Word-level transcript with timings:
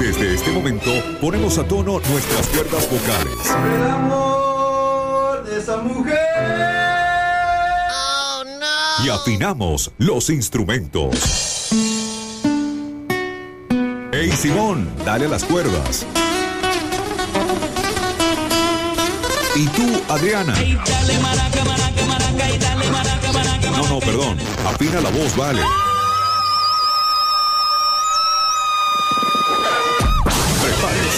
Desde 0.00 0.34
este 0.34 0.50
momento 0.52 0.90
ponemos 1.20 1.58
a 1.58 1.64
tono 1.64 2.00
nuestras 2.00 2.46
cuerdas 2.48 2.88
vocales. 2.90 3.38
El 3.76 3.90
amor 3.90 5.44
de 5.44 5.58
esa 5.58 5.76
mujer. 5.78 6.18
Y 9.04 9.08
afinamos 9.10 9.92
los 9.98 10.30
instrumentos. 10.30 11.68
Hey 14.12 14.32
Simón, 14.36 14.90
dale 15.04 15.26
a 15.26 15.28
las 15.28 15.44
cuerdas. 15.44 16.04
Y 19.54 19.66
tú, 19.66 20.02
Adriana. 20.08 20.54
No, 23.76 23.88
no, 23.88 24.00
perdón. 24.00 24.38
Afina 24.66 25.00
la 25.00 25.10
voz, 25.10 25.36
vale. 25.36 25.62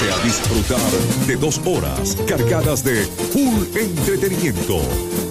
A 0.00 0.24
disfrutar 0.24 0.90
de 1.26 1.36
dos 1.36 1.60
horas 1.66 2.16
cargadas 2.26 2.82
de 2.82 3.04
full 3.04 3.66
entretenimiento, 3.76 4.80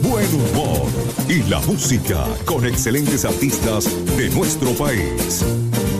buen 0.03 0.27
humor 0.31 0.87
y 1.27 1.41
la 1.49 1.59
música 1.61 2.23
con 2.45 2.63
excelentes 2.63 3.25
artistas 3.25 3.89
de 4.15 4.29
nuestro 4.29 4.71
país. 4.73 5.43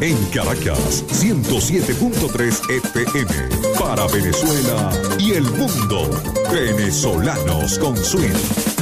En 0.01 0.15
Caracas, 0.25 1.03
107.3 1.07 2.69
FM. 2.85 3.33
Para 3.79 4.05
Venezuela 4.05 4.91
y 5.17 5.31
el 5.31 5.43
mundo. 5.43 6.07
Venezolanos 6.53 7.79
con 7.79 7.97
Swing. 7.97 8.78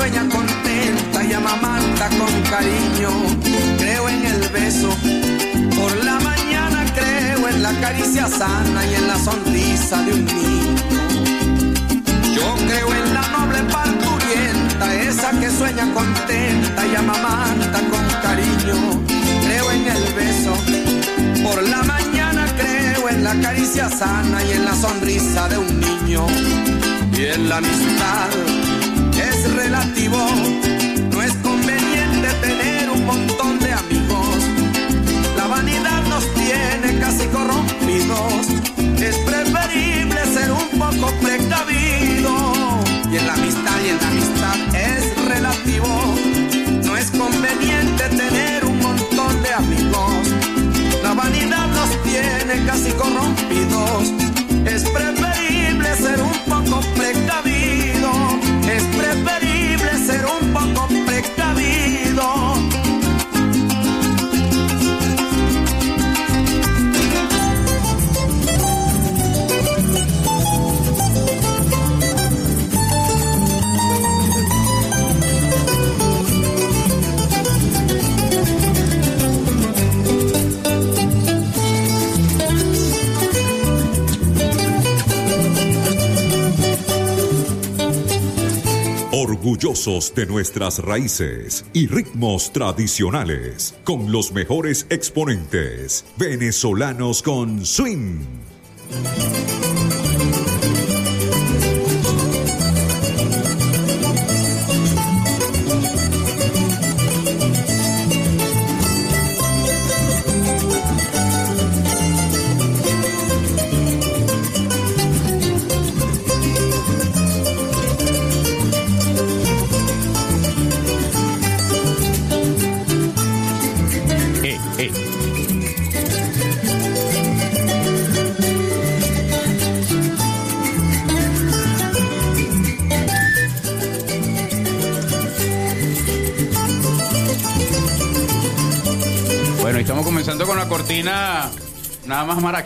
Sueña 0.00 0.26
contenta 0.30 1.22
y 1.22 1.32
amamanta 1.34 2.08
con 2.18 2.34
cariño. 2.50 3.10
Creo 3.78 4.08
en 4.08 4.24
el 4.24 4.48
beso 4.48 4.88
por 5.76 5.92
la 6.04 6.18
mañana, 6.20 6.86
creo 6.94 7.46
en 7.48 7.62
la 7.62 7.72
caricia 7.80 8.26
sana 8.26 8.80
y 8.86 8.94
en 8.94 9.06
la 9.08 9.18
sonrisa 9.18 10.02
de 10.04 10.12
un 10.14 10.24
niño. 10.24 10.74
Yo 12.34 12.46
creo 12.68 12.88
en 13.00 13.12
la 13.12 13.24
noble 13.36 13.60
parturienta, 13.76 14.86
esa 15.02 15.30
que 15.38 15.50
sueña 15.50 15.86
contenta 15.92 16.86
y 16.86 16.94
amamanta 16.96 17.78
con 17.92 18.04
cariño. 18.22 18.78
Creo 19.44 19.70
en 19.70 19.84
el 19.96 20.04
beso 20.14 20.54
por 21.44 21.62
la 21.62 21.82
mañana, 21.82 22.46
creo 22.56 23.06
en 23.10 23.22
la 23.22 23.34
caricia 23.42 23.90
sana 23.90 24.42
y 24.44 24.52
en 24.52 24.64
la 24.64 24.74
sonrisa 24.74 25.46
de 25.50 25.58
un 25.58 25.78
niño. 25.78 26.26
Y 27.12 27.24
en 27.26 27.50
la 27.50 27.58
amistad 27.58 28.59
relativo, 29.56 30.18
no 31.10 31.22
es 31.22 31.32
conveniente 31.42 32.28
tener 32.40 32.90
un 32.90 33.04
montón 33.04 33.58
de 33.58 33.72
amigos. 33.72 34.36
La 35.36 35.46
vanidad 35.46 36.02
nos 36.08 36.24
tiene 36.34 36.98
casi 37.00 37.26
corrompidos. 37.28 38.29
Orgullosos 89.40 90.14
de 90.14 90.26
nuestras 90.26 90.80
raíces 90.80 91.64
y 91.72 91.86
ritmos 91.86 92.52
tradicionales, 92.52 93.74
con 93.84 94.12
los 94.12 94.32
mejores 94.32 94.86
exponentes, 94.90 96.04
venezolanos 96.18 97.22
con 97.22 97.64
swing. 97.64 98.39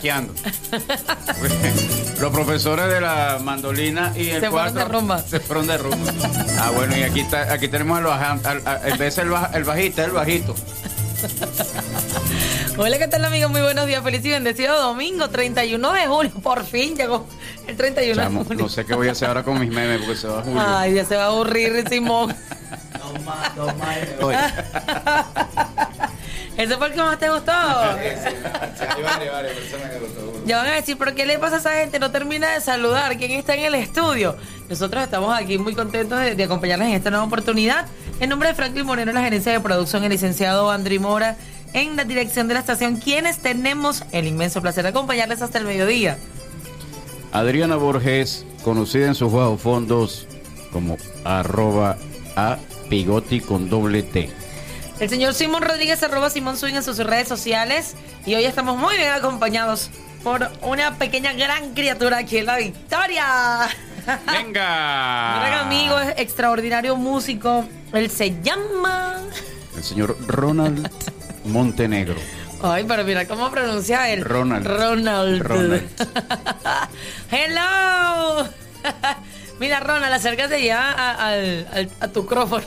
Los 2.20 2.32
profesores 2.32 2.86
de 2.88 3.00
la 3.00 3.38
mandolina 3.42 4.12
y 4.16 4.30
el 4.30 4.40
se 4.40 4.50
fueron 4.50 4.74
de 4.74 4.84
rumba. 4.84 5.22
Se 5.22 5.40
fueron 5.40 5.66
de 5.66 5.78
rumba. 5.78 6.12
Ah, 6.60 6.70
bueno, 6.70 6.96
y 6.96 7.02
aquí 7.02 7.20
está, 7.20 7.52
aquí 7.52 7.68
tenemos 7.68 7.98
al, 7.98 8.06
al, 8.44 8.62
en 8.84 8.98
vez 8.98 9.18
el, 9.18 9.32
el 9.54 9.64
bajista, 9.64 10.04
el 10.04 10.12
bajito. 10.12 10.54
Hola, 12.76 12.98
¿qué 12.98 13.08
tal 13.08 13.24
amigos? 13.24 13.50
Muy 13.50 13.62
buenos 13.62 13.86
días, 13.86 14.02
feliz 14.02 14.24
y 14.24 14.30
bendecido 14.30 14.78
domingo, 14.80 15.28
31 15.30 15.92
de 15.92 16.06
julio. 16.06 16.32
Por 16.42 16.64
fin 16.64 16.96
llegó 16.96 17.26
el 17.66 17.76
31 17.76 18.20
de 18.20 18.28
julio. 18.44 18.62
No 18.64 18.68
sé 18.68 18.84
qué 18.84 18.94
voy 18.94 19.08
a 19.08 19.12
hacer 19.12 19.28
ahora 19.28 19.42
con 19.42 19.58
mis 19.60 19.70
memes 19.70 20.00
porque 20.00 20.16
se 20.16 20.26
va 20.26 20.40
a 20.40 20.42
julio. 20.42 20.62
Ay, 20.66 20.94
ya 20.94 21.04
se 21.04 21.16
va 21.16 21.24
a 21.24 21.26
aburrir 21.28 21.88
Simón. 21.88 22.34
¿Ese 26.56 26.76
fue 26.76 26.86
el 26.86 26.92
que 26.92 27.00
más 27.00 27.18
te 27.18 27.28
gustó? 27.28 27.52
Ya 30.46 30.58
van 30.58 30.66
a 30.66 30.74
decir, 30.74 30.96
¿pero 30.98 31.14
qué 31.14 31.26
le 31.26 31.38
pasa 31.38 31.56
a 31.56 31.58
esa 31.58 31.72
gente? 31.72 31.98
No 31.98 32.10
termina 32.10 32.52
de 32.52 32.60
saludar. 32.60 33.16
¿Quién 33.16 33.32
está 33.32 33.54
en 33.54 33.64
el 33.64 33.74
estudio? 33.74 34.36
Nosotros 34.68 35.02
estamos 35.02 35.36
aquí 35.36 35.58
muy 35.58 35.74
contentos 35.74 36.20
de, 36.20 36.44
acompañarles 36.44 36.88
en 36.88 36.94
esta 36.94 37.10
nueva 37.10 37.24
oportunidad. 37.24 37.86
En 38.20 38.28
nombre 38.30 38.50
de 38.50 38.54
Franklin 38.54 38.86
Moreno, 38.86 39.12
la 39.12 39.22
gerencia 39.22 39.52
de 39.52 39.60
producción, 39.60 40.04
el 40.04 40.10
licenciado 40.10 40.70
Andri 40.70 40.98
Mora, 40.98 41.36
en 41.72 41.96
la 41.96 42.04
dirección 42.04 42.46
de 42.46 42.54
la 42.54 42.60
estación, 42.60 42.96
quienes 42.96 43.38
tenemos 43.38 44.04
el 44.12 44.26
inmenso 44.26 44.62
placer 44.62 44.84
de 44.84 44.90
acompañarles 44.90 45.42
hasta 45.42 45.58
el 45.58 45.64
mediodía. 45.64 46.18
Adriana 47.32 47.76
Borges, 47.76 48.46
conocida 48.62 49.06
en 49.08 49.16
sus 49.16 49.32
bajos 49.32 49.60
fondos 49.60 50.28
como 50.72 50.98
arroba 51.24 51.96
a 52.36 52.58
pigoti 52.88 53.40
con 53.40 53.68
doble 53.68 54.02
T. 54.02 54.43
El 55.00 55.10
señor 55.10 55.34
Simón 55.34 55.62
Rodríguez 55.62 56.02
arroba 56.02 56.30
Simón 56.30 56.56
Swing 56.56 56.74
en 56.74 56.82
sus 56.82 56.98
redes 56.98 57.26
sociales. 57.26 57.96
Y 58.26 58.34
hoy 58.34 58.44
estamos 58.44 58.76
muy 58.76 58.96
bien 58.96 59.12
acompañados 59.12 59.90
por 60.22 60.50
una 60.62 60.96
pequeña 60.96 61.32
gran 61.32 61.74
criatura 61.74 62.18
aquí 62.18 62.38
en 62.38 62.46
la 62.46 62.56
Victoria. 62.58 63.68
Venga. 64.26 65.34
Un 65.34 65.40
gran 65.40 65.66
amigo, 65.66 65.98
extraordinario 66.16 66.96
músico. 66.96 67.64
Él 67.92 68.08
se 68.10 68.40
llama. 68.40 69.20
El 69.76 69.82
señor 69.82 70.16
Ronald 70.26 70.88
Montenegro. 71.44 72.16
Ay, 72.62 72.84
pero 72.86 73.04
mira 73.04 73.26
cómo 73.26 73.50
pronuncia 73.50 74.08
él. 74.10 74.24
Ronald. 74.24 74.66
Ronald. 74.66 75.42
Ronald. 75.42 75.82
Hello. 77.30 78.48
Mira, 79.60 79.80
Ronald, 79.80 80.12
acércate 80.12 80.64
ya 80.64 80.94
a, 80.96 82.08
tu 82.08 82.22
micrófono. 82.22 82.64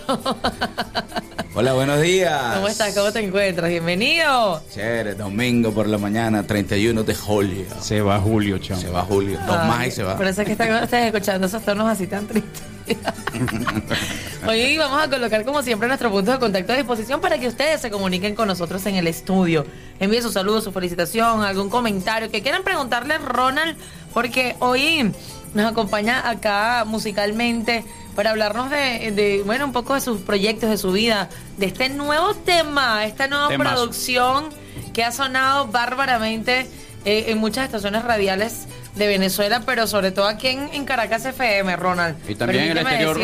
Hola, 1.59 1.73
buenos 1.73 1.99
días. 2.01 2.53
¿Cómo 2.53 2.67
estás? 2.67 2.93
¿Cómo 2.93 3.11
te 3.11 3.17
encuentras? 3.17 3.67
Bienvenido. 3.67 4.61
Chévere, 4.71 5.15
domingo 5.15 5.71
por 5.71 5.87
la 5.87 5.97
mañana, 5.97 6.45
31 6.45 7.01
de 7.01 7.15
julio. 7.15 7.65
Se 7.81 7.99
va 7.99 8.19
Julio, 8.19 8.59
chamo. 8.59 8.79
Se 8.79 8.91
va 8.91 9.01
Julio. 9.01 9.39
Dos 9.47 9.65
más 9.65 9.87
y 9.87 9.89
se 9.89 10.03
va. 10.03 10.15
Por 10.15 10.27
eso 10.27 10.43
es 10.43 10.45
que 10.45 10.51
estás, 10.51 10.93
escuchando 10.93 11.47
esos 11.47 11.63
tonos 11.63 11.87
así 11.87 12.05
tan 12.05 12.27
tristes. 12.27 12.61
Hoy 14.47 14.77
vamos 14.77 15.01
a 15.01 15.09
colocar, 15.09 15.43
como 15.45 15.63
siempre, 15.63 15.87
nuestro 15.87 16.11
punto 16.11 16.31
de 16.31 16.37
contacto 16.37 16.73
a 16.73 16.75
disposición 16.75 17.21
para 17.21 17.39
que 17.39 17.47
ustedes 17.47 17.81
se 17.81 17.89
comuniquen 17.89 18.35
con 18.35 18.47
nosotros 18.47 18.85
en 18.85 18.93
el 18.93 19.07
estudio. 19.07 19.65
Envíen 19.99 20.21
su 20.21 20.31
saludo, 20.31 20.61
su 20.61 20.71
felicitación, 20.71 21.41
algún 21.41 21.71
comentario 21.71 22.29
que 22.29 22.43
quieran 22.43 22.61
preguntarle 22.61 23.15
a 23.15 23.17
Ronald, 23.17 23.75
porque 24.13 24.55
hoy 24.59 25.11
nos 25.53 25.71
acompaña 25.71 26.29
acá 26.29 26.83
musicalmente 26.85 27.83
para 28.15 28.31
hablarnos 28.31 28.71
de, 28.71 29.43
bueno, 29.45 29.65
un 29.65 29.73
poco 29.73 29.93
de 29.93 30.01
sus 30.01 30.21
proyectos, 30.21 30.69
de 30.69 30.77
su 30.77 30.91
vida, 30.91 31.29
de 31.57 31.67
este 31.67 31.89
nuevo 31.89 32.33
tema, 32.33 33.05
esta 33.05 33.27
nueva 33.27 33.49
producción 33.49 34.45
que 34.93 35.03
ha 35.03 35.11
sonado 35.11 35.67
bárbaramente 35.67 36.67
eh, 37.05 37.25
en 37.27 37.37
muchas 37.37 37.65
estaciones 37.65 38.03
radiales 38.03 38.67
de 38.95 39.07
Venezuela, 39.07 39.61
pero 39.65 39.87
sobre 39.87 40.11
todo 40.11 40.25
aquí 40.25 40.47
en, 40.47 40.85
Caracas 40.85 41.25
FM, 41.25 41.75
Ronald. 41.75 42.17
Y 42.27 42.35
también 42.35 42.63
en 42.63 42.71
el 42.71 42.77
exterior, 42.79 43.17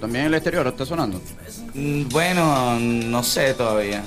También 0.00 0.22
en 0.22 0.26
el 0.28 0.34
exterior, 0.34 0.66
¿está 0.66 0.86
sonando? 0.86 1.20
Mm, 1.74 2.08
bueno, 2.08 2.78
no 2.80 3.22
sé 3.22 3.54
todavía. 3.54 4.02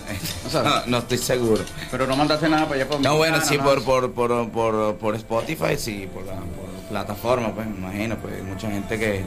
No, 0.88 0.98
estoy 1.00 1.18
seguro. 1.20 1.64
Pero 1.92 2.08
no 2.08 2.16
mandaste 2.16 2.50
nada 2.50 2.64
para 2.64 2.82
allá 2.82 2.90
por 2.90 3.00
No, 3.02 3.18
bueno, 3.18 3.40
sí, 3.42 3.58
por, 3.58 3.84
por, 3.84 4.12
por, 4.14 4.50
por, 4.50 4.96
por 4.98 5.16
Spotify, 5.16 5.78
sí, 5.78 6.08
por 6.12 6.26
la, 6.26 6.34
plataforma, 6.94 7.54
pues 7.54 7.66
me 7.68 7.78
imagino, 7.78 8.18
pues 8.18 8.44
mucha 8.44 8.70
gente 8.70 9.00
que 9.00 9.26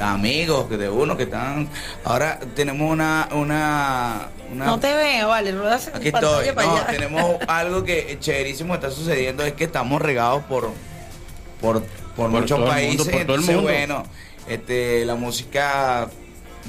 amigos 0.00 0.70
de 0.70 0.88
uno 0.88 1.16
que 1.16 1.24
están 1.24 1.68
ahora 2.04 2.38
tenemos 2.54 2.90
una 2.90 3.28
una, 3.32 4.28
no 4.54 4.78
te 4.78 4.94
veo 4.94 5.28
vale 5.28 5.52
aquí 5.92 6.08
estoy 6.08 6.46
no, 6.54 6.86
tenemos 6.88 7.36
algo 7.48 7.82
que 7.82 8.16
chéverísimo 8.18 8.74
está 8.74 8.90
sucediendo 8.90 9.44
es 9.44 9.52
que 9.54 9.64
estamos 9.64 10.00
regados 10.00 10.44
por 10.44 10.70
por, 11.60 11.82
por, 12.16 12.30
muchos 12.30 12.60
países 12.60 13.06
por 13.08 13.24
todo 13.26 13.34
el 13.34 13.42
mundo. 13.42 13.62
bueno 13.62 14.04
este 14.48 15.04
la 15.04 15.16
música 15.16 16.08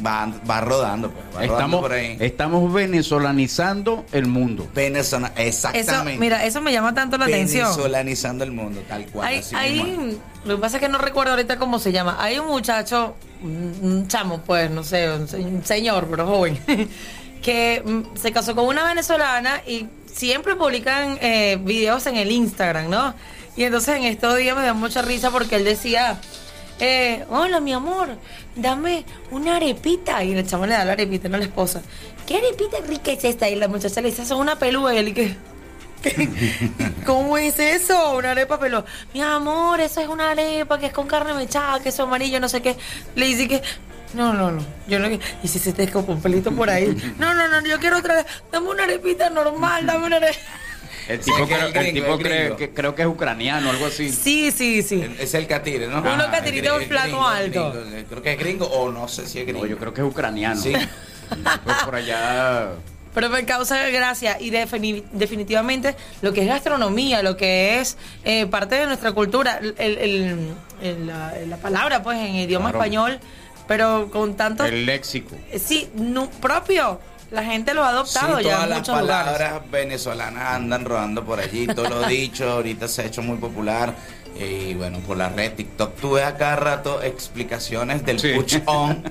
va, 0.05 0.31
va 0.49 0.61
rodando, 0.61 1.11
pues, 1.11 1.49
estamos, 1.49 1.81
por 1.81 1.93
ahí. 1.93 2.17
estamos 2.19 2.73
venezolanizando 2.73 4.05
el 4.11 4.27
mundo. 4.27 4.67
Venezolana, 4.73 5.33
exactamente. 5.35 6.19
mira, 6.19 6.45
eso 6.45 6.61
me 6.61 6.71
llama 6.71 6.93
tanto 6.93 7.17
la 7.17 7.25
atención. 7.25 7.69
Venezolanizando 7.69 8.43
el 8.43 8.51
mundo, 8.51 8.81
tal 8.87 9.05
cual. 9.07 9.41
Hay, 9.53 10.19
lo 10.45 10.55
que 10.55 10.61
pasa 10.61 10.77
es 10.77 10.81
que 10.81 10.89
no 10.89 10.97
recuerdo 10.97 11.31
ahorita 11.31 11.57
cómo 11.57 11.79
se 11.79 11.91
llama. 11.91 12.17
Hay 12.19 12.39
un 12.39 12.47
muchacho, 12.47 13.15
un 13.41 14.07
chamo, 14.07 14.41
pues, 14.41 14.69
no 14.71 14.83
sé, 14.83 15.09
un 15.09 15.63
señor, 15.63 16.07
pero 16.09 16.25
joven, 16.25 16.59
que 17.41 17.81
mm, 17.85 18.17
se 18.17 18.31
casó 18.31 18.55
con 18.55 18.65
una 18.65 18.83
venezolana 18.83 19.61
y 19.65 19.87
siempre 20.11 20.55
publican 20.55 21.17
eh, 21.21 21.59
videos 21.61 22.05
en 22.07 22.17
el 22.17 22.31
Instagram, 22.31 22.89
¿no? 22.89 23.13
Y 23.55 23.63
entonces 23.63 23.97
en 23.97 24.03
estos 24.03 24.37
días 24.37 24.55
me 24.55 24.63
da 24.63 24.73
mucha 24.73 25.01
risa 25.01 25.29
porque 25.29 25.57
él 25.57 25.65
decía 25.65 26.19
eh, 26.79 27.25
hola 27.29 27.59
mi 27.59 27.73
amor, 27.73 28.09
dame 28.55 29.05
una 29.31 29.57
arepita. 29.57 30.23
Y 30.23 30.33
el 30.33 30.47
chamo 30.47 30.65
le 30.65 30.73
da 30.73 30.85
la 30.85 30.93
arepita, 30.93 31.29
no 31.29 31.37
la 31.37 31.43
esposa. 31.43 31.81
¿Qué 32.25 32.37
arepita 32.37 32.77
rica 32.87 33.11
es 33.11 33.23
esta? 33.23 33.49
Y 33.49 33.55
la 33.55 33.67
muchacha 33.67 34.01
le 34.01 34.09
dice, 34.09 34.25
son 34.25 34.39
una 34.39 34.57
pelúa. 34.57 34.93
Y 34.95 35.13
que... 35.13 35.35
¿Cómo 37.05 37.37
es 37.37 37.59
eso? 37.59 38.15
Una 38.15 38.31
arepa 38.31 38.59
pelúa. 38.59 38.85
Mi 39.13 39.21
amor, 39.21 39.79
eso 39.79 40.01
es 40.01 40.07
una 40.07 40.31
arepa 40.31 40.79
que 40.79 40.87
es 40.87 40.93
con 40.93 41.07
carne 41.07 41.33
mechada, 41.33 41.79
queso 41.79 42.03
amarillo, 42.03 42.39
no 42.39 42.49
sé 42.49 42.61
qué. 42.61 42.75
Le 43.15 43.25
dice 43.27 43.47
que 43.47 43.61
no, 44.13 44.33
no, 44.33 44.51
no. 44.51 44.63
Yo 44.87 44.99
no 44.99 45.09
Y 45.09 45.47
si 45.47 45.59
se 45.59 45.73
te 45.73 45.83
escapa 45.83 46.11
un 46.11 46.21
pelito 46.21 46.51
por 46.51 46.69
ahí. 46.69 46.95
No, 47.17 47.33
no, 47.33 47.47
no. 47.47 47.65
Yo 47.65 47.79
quiero 47.79 47.97
otra 47.97 48.15
vez. 48.15 48.25
Dame 48.51 48.69
una 48.69 48.83
arepita 48.83 49.29
normal, 49.29 49.85
dame 49.85 50.07
una 50.07 50.17
arepita. 50.17 50.41
El 51.07 51.19
tipo, 51.19 51.47
creo, 51.47 52.55
que, 52.57 52.69
creo 52.69 52.95
que 52.95 53.01
es 53.01 53.07
ucraniano, 53.07 53.69
algo 53.69 53.87
así. 53.87 54.09
Sí, 54.11 54.51
sí, 54.51 54.81
sí. 54.83 55.03
Es 55.19 55.33
el 55.33 55.47
catire, 55.47 55.87
¿no? 55.87 55.99
Uno 55.99 56.11
ah, 56.11 56.31
catirito 56.31 56.75
un 56.75 56.83
flaco 56.83 57.25
alto. 57.25 57.73
creo 58.09 58.21
que 58.21 58.33
es 58.33 58.39
gringo 58.39 58.65
o 58.65 58.91
no 58.91 59.07
sé 59.07 59.27
si 59.27 59.39
es 59.39 59.47
gringo. 59.47 59.65
yo 59.65 59.77
creo 59.77 59.93
que 59.93 60.01
es 60.01 60.07
ucraniano. 60.07 60.61
Sí. 60.61 60.73
pues 61.63 61.77
por 61.83 61.95
allá. 61.95 62.69
Pero 63.13 63.29
me 63.29 63.43
causa 63.43 63.89
gracia 63.89 64.37
y 64.39 64.51
definitivamente 64.51 65.95
lo 66.21 66.31
que 66.31 66.41
es 66.41 66.47
gastronomía, 66.47 67.21
lo 67.21 67.35
que 67.35 67.79
es 67.79 67.97
eh, 68.23 68.45
parte 68.45 68.75
de 68.75 68.85
nuestra 68.85 69.11
cultura, 69.11 69.59
el, 69.77 70.53
la, 71.05 71.57
palabra 71.61 72.03
pues 72.03 72.17
en 72.19 72.35
idioma 72.35 72.69
español, 72.69 73.19
pero 73.67 74.09
con 74.11 74.35
tanto... 74.35 74.63
El 74.63 74.85
léxico. 74.85 75.35
Sí, 75.57 75.89
no, 75.95 76.29
propio 76.29 77.01
la 77.31 77.43
gente 77.43 77.73
lo 77.73 77.83
ha 77.83 77.89
adoptado 77.89 78.37
sí, 78.37 78.43
ya 78.43 78.55
todas 78.55 78.69
las 78.69 78.87
palabras 78.89 79.61
venezolanas 79.71 80.43
andan 80.55 80.85
rodando 80.85 81.23
por 81.23 81.39
allí, 81.39 81.65
todo 81.67 81.89
lo 81.89 82.07
dicho, 82.07 82.49
ahorita 82.49 82.87
se 82.87 83.01
ha 83.01 83.05
hecho 83.05 83.21
muy 83.21 83.37
popular. 83.37 83.93
Y 84.33 84.73
bueno, 84.75 84.99
por 84.99 85.17
la 85.17 85.27
red 85.29 85.53
TikTok 85.53 85.95
tuve 85.97 86.23
a 86.23 86.35
cada 86.37 86.55
rato 86.55 87.01
explicaciones 87.03 88.03
del 88.05 88.15
push 88.15 88.59
on. 88.65 89.03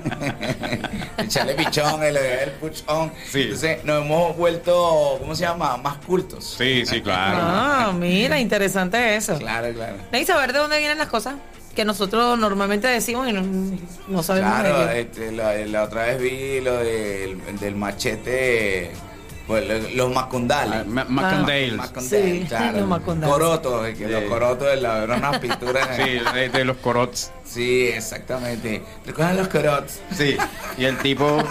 Echarle 1.17 1.53
pichón, 1.53 2.03
el, 2.03 2.17
el 2.17 2.51
push 2.53 2.81
on. 2.87 3.11
Entonces 3.33 3.83
nos 3.85 4.03
hemos 4.03 4.35
vuelto, 4.35 5.17
¿cómo 5.19 5.35
se 5.35 5.43
llama? 5.43 5.77
Más 5.77 5.97
cultos. 5.97 6.55
Sí, 6.57 6.85
sí, 6.85 7.01
claro. 7.01 7.37
Ah, 7.39 7.93
mira, 7.95 8.39
interesante 8.39 9.15
eso. 9.15 9.37
Claro, 9.37 9.71
claro. 9.73 9.97
¿Necesitas 10.11 10.35
saber 10.35 10.53
de 10.53 10.59
dónde 10.59 10.79
vienen 10.79 10.97
las 10.97 11.07
cosas? 11.07 11.35
Que 11.75 11.85
nosotros 11.85 12.37
normalmente 12.37 12.87
decimos 12.87 13.29
y 13.29 13.33
no, 13.33 14.23
sabemos. 14.23 14.59
Claro, 14.59 14.89
este, 14.91 15.31
la, 15.31 15.83
otra 15.83 16.05
vez 16.05 16.21
vi 16.21 16.61
lo 16.61 16.77
del, 16.77 17.39
del 17.59 17.75
machete 17.75 18.91
pues 19.51 19.95
los 19.95 20.13
macundales. 20.13 20.79
Ah, 20.79 21.05
Macundales. 21.09 21.81
Sí, 21.99 22.47
los 22.73 22.87
macundales. 22.87 23.33
Corotos, 23.33 23.89
que 23.97 24.07
los 24.07 24.23
corotos 24.23 24.67
de 24.67 24.77
la, 24.77 25.03
era 25.03 25.15
una 25.17 25.39
pintura. 25.39 25.95
sí, 25.95 26.19
de, 26.53 26.65
los 26.65 26.77
corots. 26.77 27.31
Sí, 27.51 27.87
exactamente. 27.87 28.83
Recogen 29.05 29.35
los 29.35 29.49
corots. 29.49 29.99
Sí. 30.15 30.37
Y 30.77 30.85
el 30.85 30.97
tipo. 30.99 31.43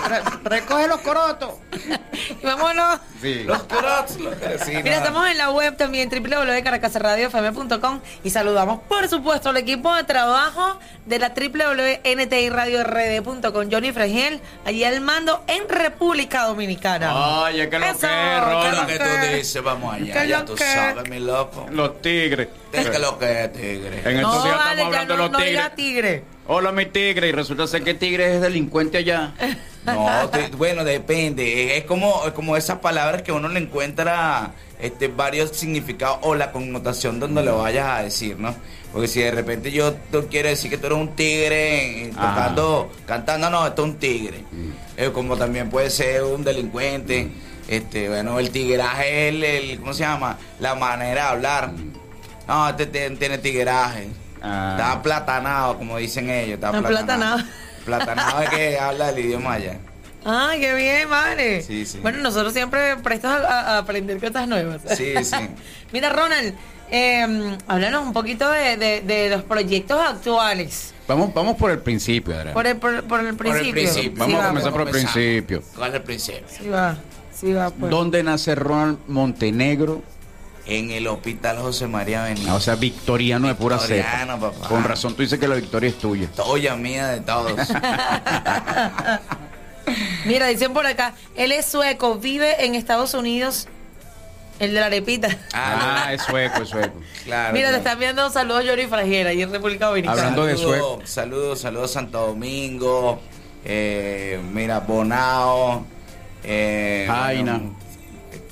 recoge 0.45 0.89
los 0.89 1.01
corotos. 1.01 1.57
y 2.43 2.47
vámonos. 2.47 3.01
Sí. 3.21 3.45
Los 3.45 3.65
corots. 3.65 4.19
Los, 4.19 4.35
sí, 4.65 4.73
Mira, 4.83 4.97
estamos 4.97 5.29
en 5.29 5.37
la 5.37 5.51
web 5.51 5.77
también, 5.77 6.09
www.caracasradiofm.com 6.09 8.01
y 8.25 8.31
saludamos, 8.31 8.81
por 8.89 9.07
supuesto, 9.09 9.51
al 9.51 9.59
equipo 9.59 9.95
de 9.95 10.05
trabajo 10.05 10.79
de 11.05 11.19
la 11.19 11.35
www.ntiradiord.com. 11.35 13.69
Johnny 13.71 13.93
Fregiel, 13.93 14.41
allí 14.65 14.85
al 14.85 15.03
mando 15.03 15.45
en 15.49 15.69
República 15.69 16.45
Dominicana. 16.45 17.45
Ay, 17.45 17.69
que 17.69 17.79
lo 17.79 17.87
que, 17.87 17.93
¿Qué 17.99 18.73
lo 18.75 18.87
que 18.87 18.99
tú 18.99 19.05
dices? 19.37 19.63
Vamos 19.63 19.93
allá, 19.95 20.25
ya 20.25 20.47
tú 20.47 20.57
sabes, 20.57 21.11
mi 21.11 21.21
loco. 21.21 21.67
Los 21.71 22.01
tigres. 22.01 22.49
¿Qué 22.71 22.81
es 22.81 23.01
lo 23.01 23.19
que 23.19 23.45
es 23.45 23.53
tigre? 23.53 24.01
En 24.05 24.17
estos 24.19 24.45
días 24.45 24.57
estamos 24.59 24.87
hablando 24.87 25.17
de 25.17 25.19
los 25.19 25.33
tigres. 25.33 25.75
tigre. 25.75 26.25
Hola, 26.47 26.73
mi 26.73 26.87
tigre. 26.87 27.29
Y 27.29 27.33
resulta 27.33 27.67
ser 27.67 27.83
que 27.83 27.95
tigre 27.95 28.37
es 28.37 28.41
delincuente 28.41 28.99
allá. 28.99 29.35
No, 29.83 30.31
bueno, 30.59 30.85
depende. 30.85 31.79
Es 31.79 31.85
como, 31.85 32.21
como 32.35 32.55
esas 32.55 32.81
palabras 32.81 33.23
que 33.23 33.33
uno 33.33 33.49
le 33.49 33.61
encuentra 33.61 34.53
este, 34.79 35.09
varios 35.09 35.57
significados 35.57 36.19
o 36.21 36.35
la 36.35 36.53
connotación 36.53 37.19
donde 37.19 37.43
lo 37.43 37.61
vayas 37.61 37.87
a 37.89 38.03
decir, 38.03 38.39
¿no? 38.39 38.55
Porque 38.93 39.09
si 39.09 39.21
de 39.21 39.31
repente 39.31 39.73
yo 39.73 39.95
quiero 40.31 40.51
decir 40.51 40.71
que 40.71 40.77
tú 40.77 40.89
eres 40.89 40.99
un 40.99 41.17
tigre 41.17 42.05
eh, 42.05 42.11
tocando, 42.11 42.91
cantando, 43.07 43.49
no, 43.49 43.67
esto 43.67 43.85
es 43.85 43.89
un 43.91 43.99
tigre. 43.99 44.45
Mm. 44.53 45.13
como 45.13 45.35
también 45.39 45.71
puede 45.71 45.89
ser 45.89 46.25
un 46.25 46.45
delincuente. 46.45 47.29
Este, 47.67 48.11
bueno, 48.11 48.39
el 48.39 48.51
tigraje 48.51 49.29
es 49.29 49.35
el, 49.35 49.79
¿cómo 49.79 49.95
se 49.95 50.01
llama? 50.01 50.37
La 50.59 50.75
manera 50.75 51.23
de 51.23 51.29
hablar. 51.29 51.73
Mm. 51.73 52.00
No, 52.51 52.69
este 52.69 52.87
tiene 52.87 53.39
tigueraje. 53.39 54.09
Ah. 54.43 54.71
Está 54.73 54.93
aplatanado, 54.93 55.79
como 55.79 55.99
dicen 55.99 56.29
ellos. 56.29 56.55
Está 56.55 56.71
aplatanado. 56.71 57.39
Platanado 57.85 58.43
es 58.43 58.51
que 58.51 58.77
habla 58.77 59.11
el 59.11 59.19
idioma 59.21 59.53
allá. 59.53 59.79
Ah, 60.25 60.55
qué 60.59 60.75
bien, 60.75 61.09
madre. 61.09 61.63
Sí, 61.63 61.87
sí. 61.87 62.01
Bueno, 62.03 62.19
nosotros 62.19 62.53
siempre 62.53 62.97
prestos 62.97 63.31
a, 63.31 63.79
aprender 63.79 64.19
cosas 64.19 64.49
nuevas. 64.49 64.83
Sí, 64.97 65.15
sí. 65.23 65.37
Mira, 65.93 66.11
Ronald, 66.11 66.55
eh, 66.91 67.57
háblanos 67.69 68.05
un 68.05 68.13
poquito 68.13 68.51
de, 68.51 69.29
los 69.31 69.43
proyectos 69.45 70.01
actuales. 70.01 70.93
Vamos, 71.07 71.33
vamos 71.33 71.57
por 71.57 71.71
el 71.71 71.79
principio, 71.79 72.35
Adrián. 72.35 72.53
Por 72.53 72.67
el, 72.67 72.77
por, 72.79 73.21
el 73.21 73.37
principio. 73.37 74.13
Vamos 74.17 74.43
a 74.43 74.49
comenzar 74.49 74.73
por 74.73 74.83
el 74.83 74.91
principio. 74.91 75.63
¿Cuál 75.77 75.91
es 75.91 75.95
el 75.95 76.03
principio? 76.03 76.49
Sí 76.49 76.69
va, 76.69 76.99
sí 77.33 77.53
va. 77.53 77.71
Pues. 77.71 77.91
¿Dónde 77.93 78.25
nace 78.25 78.57
Ronald 78.57 78.99
Montenegro? 79.07 80.03
En 80.67 80.91
el 80.91 81.07
Hospital 81.07 81.59
José 81.59 81.87
María 81.87 82.25
Benítez. 82.25 82.49
Ah, 82.49 82.55
o 82.55 82.61
sea, 82.61 82.75
victoriano 82.77 83.49
de 83.49 83.55
pura 83.55 83.79
cepa. 83.79 84.39
papá. 84.39 84.69
Con 84.69 84.85
razón 84.85 85.15
tú 85.15 85.23
dices 85.23 85.39
que 85.39 85.49
la 85.49 85.57
victoria 85.57 85.89
es 85.89 85.99
tuya. 85.99 86.29
Toya 86.29 86.77
mía 86.77 87.09
de 87.09 87.21
todos. 87.21 87.53
Mira, 90.25 90.47
dicen 90.47 90.73
por 90.73 90.87
acá, 90.87 91.15
él 91.35 91.53
es 91.53 91.67
sueco, 91.67 92.17
vive 92.17 92.65
en 92.65 92.75
Estados 92.75 93.15
Unidos. 93.15 93.69
El 94.61 94.75
de 94.75 94.81
la 94.81 94.87
arepita. 94.87 95.29
Ah, 95.55 96.05
ah 96.05 96.13
es 96.13 96.21
sueco, 96.23 96.63
es 96.63 96.69
sueco. 96.69 97.01
Claro. 97.25 97.55
Mira, 97.55 97.71
te 97.71 97.79
están 97.79 97.99
viendo 97.99 98.29
saludos 98.29 98.63
Yori 98.67 98.87
Frajera 98.87 99.33
y 99.33 99.41
en 99.41 99.51
República 99.51 99.87
Dominicana. 99.87 100.21
Hablando 100.21 100.45
de 100.45 100.59
sueco. 100.59 101.01
Saludos, 101.05 101.61
saludos 101.61 101.91
Santo 101.93 102.27
Domingo. 102.27 103.21
Eh, 103.65 104.39
mira, 104.53 104.81
Bonao. 104.81 105.87
Eh, 106.45 107.07
Jaina. 107.09 107.63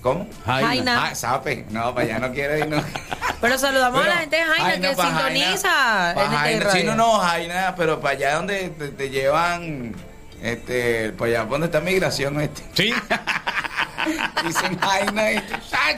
¿Cómo? 0.03 0.29
Jaina. 0.45 1.07
Ah, 1.07 1.15
sape. 1.15 1.67
No, 1.71 1.95
para 1.95 2.07
allá 2.07 2.19
no 2.19 2.33
quiere 2.33 2.61
ir. 2.61 2.69
No. 2.69 2.83
Pero 3.41 3.59
saludamos 3.59 4.05
a 4.05 4.09
la 4.09 4.17
gente 4.19 4.37
de 4.37 4.45
Jaina, 4.45 4.89
que 4.89 4.95
sintoniza. 4.95 6.15
Jaina, 6.15 6.71
sí, 6.71 6.83
no, 6.85 6.95
no, 6.97 7.19
Jaina, 7.19 7.75
pero 7.77 8.01
para 8.01 8.17
allá 8.17 8.35
donde 8.35 8.69
te, 8.71 9.11
llevan. 9.11 9.95
Este, 10.43 11.13
para 11.13 11.31
allá 11.31 11.45
donde 11.45 11.67
está 11.67 11.81
migración, 11.81 12.41
este. 12.41 12.63
Sí. 12.75 12.93
Dicen 14.45 14.79
Jaina 14.79 15.33
y 15.33 15.43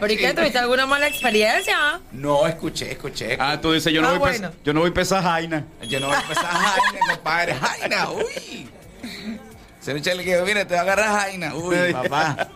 ¿Pero 0.01 0.13
y 0.13 0.17
qué? 0.17 0.35
¿Tuviste 0.35 0.59
alguna 0.59 0.85
mala 0.87 1.07
experiencia? 1.07 2.01
No, 2.13 2.47
escuché, 2.47 2.93
escuché. 2.93 3.37
Ah, 3.41 3.59
tú 3.61 3.73
dices, 3.73 3.93
yo 3.93 4.03
no, 4.03 4.09
ah, 4.09 4.19
voy, 4.19 4.19
bueno. 4.19 4.51
yo 4.65 4.73
no 4.75 4.81
voy 4.81 4.91
a 4.91 4.95
pesar 4.95 5.23
Jaina. 5.23 5.65
Yo 5.89 6.01
no 6.01 6.09
voy 6.09 6.17
a 6.17 6.23
pesar 6.23 6.47
Jaina, 6.47 7.07
compadre. 7.15 7.55
Jaina, 7.55 8.11
uy. 8.11 8.69
Se 9.81 9.95
me 9.95 10.01
echa 10.01 10.13
el 10.13 10.25
que 10.25 10.43
mira, 10.43 10.67
te 10.67 10.75
va 10.75 10.81
a 10.81 10.83
agarrar 10.83 11.21
Jaina. 11.21 11.55
Uy, 11.55 11.93
papá. 11.93 12.49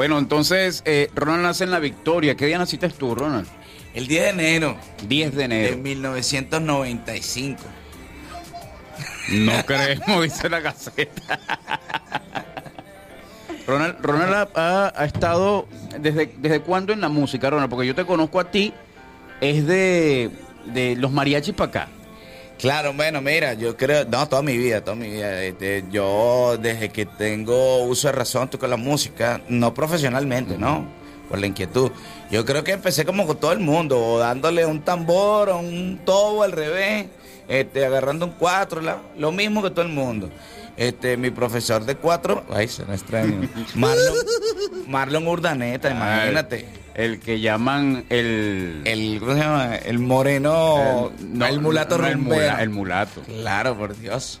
Bueno, 0.00 0.16
entonces, 0.16 0.82
eh, 0.86 1.10
Ronald 1.14 1.42
nace 1.42 1.64
en 1.64 1.70
La 1.70 1.78
Victoria. 1.78 2.34
¿Qué 2.34 2.46
día 2.46 2.56
naciste 2.56 2.88
tú, 2.88 3.14
Ronald? 3.14 3.46
El 3.92 4.06
10 4.06 4.22
de 4.22 4.30
enero. 4.30 4.76
10 5.06 5.36
de 5.36 5.44
enero. 5.44 5.76
De 5.76 5.82
1995. 5.82 7.60
No 9.28 9.52
creemos, 9.66 10.22
dice 10.22 10.48
la 10.48 10.60
gaceta. 10.60 11.38
Ronald, 13.66 13.96
Ronald 14.00 14.48
ha, 14.54 15.04
estado 15.04 15.68
desde, 15.98 16.32
desde 16.38 16.60
cuándo 16.62 16.94
en 16.94 17.02
la 17.02 17.10
música, 17.10 17.50
Ronald, 17.50 17.68
porque 17.68 17.86
yo 17.86 17.94
te 17.94 18.06
conozco 18.06 18.40
a 18.40 18.50
ti, 18.50 18.72
es 19.42 19.66
de, 19.66 20.30
de 20.72 20.96
los 20.96 21.12
mariachis 21.12 21.52
para 21.52 21.68
acá. 21.68 21.88
Claro, 22.60 22.92
bueno, 22.92 23.22
mira, 23.22 23.54
yo 23.54 23.74
creo, 23.74 24.04
no, 24.04 24.28
toda 24.28 24.42
mi 24.42 24.58
vida, 24.58 24.84
toda 24.84 24.94
mi 24.94 25.08
vida. 25.08 25.42
Este, 25.42 25.82
yo 25.90 26.58
desde 26.60 26.90
que 26.90 27.06
tengo 27.06 27.84
uso 27.84 28.08
de 28.08 28.12
razón 28.12 28.50
toco 28.50 28.66
la 28.66 28.76
música, 28.76 29.40
no 29.48 29.72
profesionalmente, 29.72 30.58
¿no? 30.58 30.86
Por 31.30 31.38
la 31.38 31.46
inquietud. 31.46 31.90
Yo 32.30 32.44
creo 32.44 32.62
que 32.62 32.72
empecé 32.72 33.06
como 33.06 33.26
con 33.26 33.38
todo 33.38 33.52
el 33.52 33.60
mundo, 33.60 34.18
dándole 34.18 34.66
un 34.66 34.82
tambor 34.82 35.48
o 35.48 35.58
un 35.58 36.00
tobo 36.04 36.42
al 36.42 36.52
revés, 36.52 37.06
este, 37.48 37.86
agarrando 37.86 38.26
un 38.26 38.32
cuatro, 38.32 38.82
lo 39.16 39.32
mismo 39.32 39.62
que 39.62 39.70
todo 39.70 39.82
el 39.82 39.92
mundo. 39.92 40.28
Este, 40.76 41.16
mi 41.16 41.30
profesor 41.30 41.86
de 41.86 41.96
cuatro, 41.96 42.44
ay, 42.52 42.68
se 42.68 42.84
me 42.84 42.94
extraño. 42.94 43.48
Marlon, 43.74 44.16
Marlon 44.86 45.26
Urdaneta, 45.26 45.90
imagínate 45.90 46.79
el 46.94 47.20
que 47.20 47.40
llaman 47.40 48.04
el 48.08 48.82
el 48.84 49.18
¿cómo 49.20 49.32
se 49.32 49.38
llama? 49.38 49.76
el 49.76 49.98
moreno 49.98 51.12
el 51.20 51.60
mulato 51.60 51.96
el, 52.06 52.16
mulato. 52.70 53.22
Claro 53.22 53.76
por 53.76 53.96
Dios. 53.96 54.40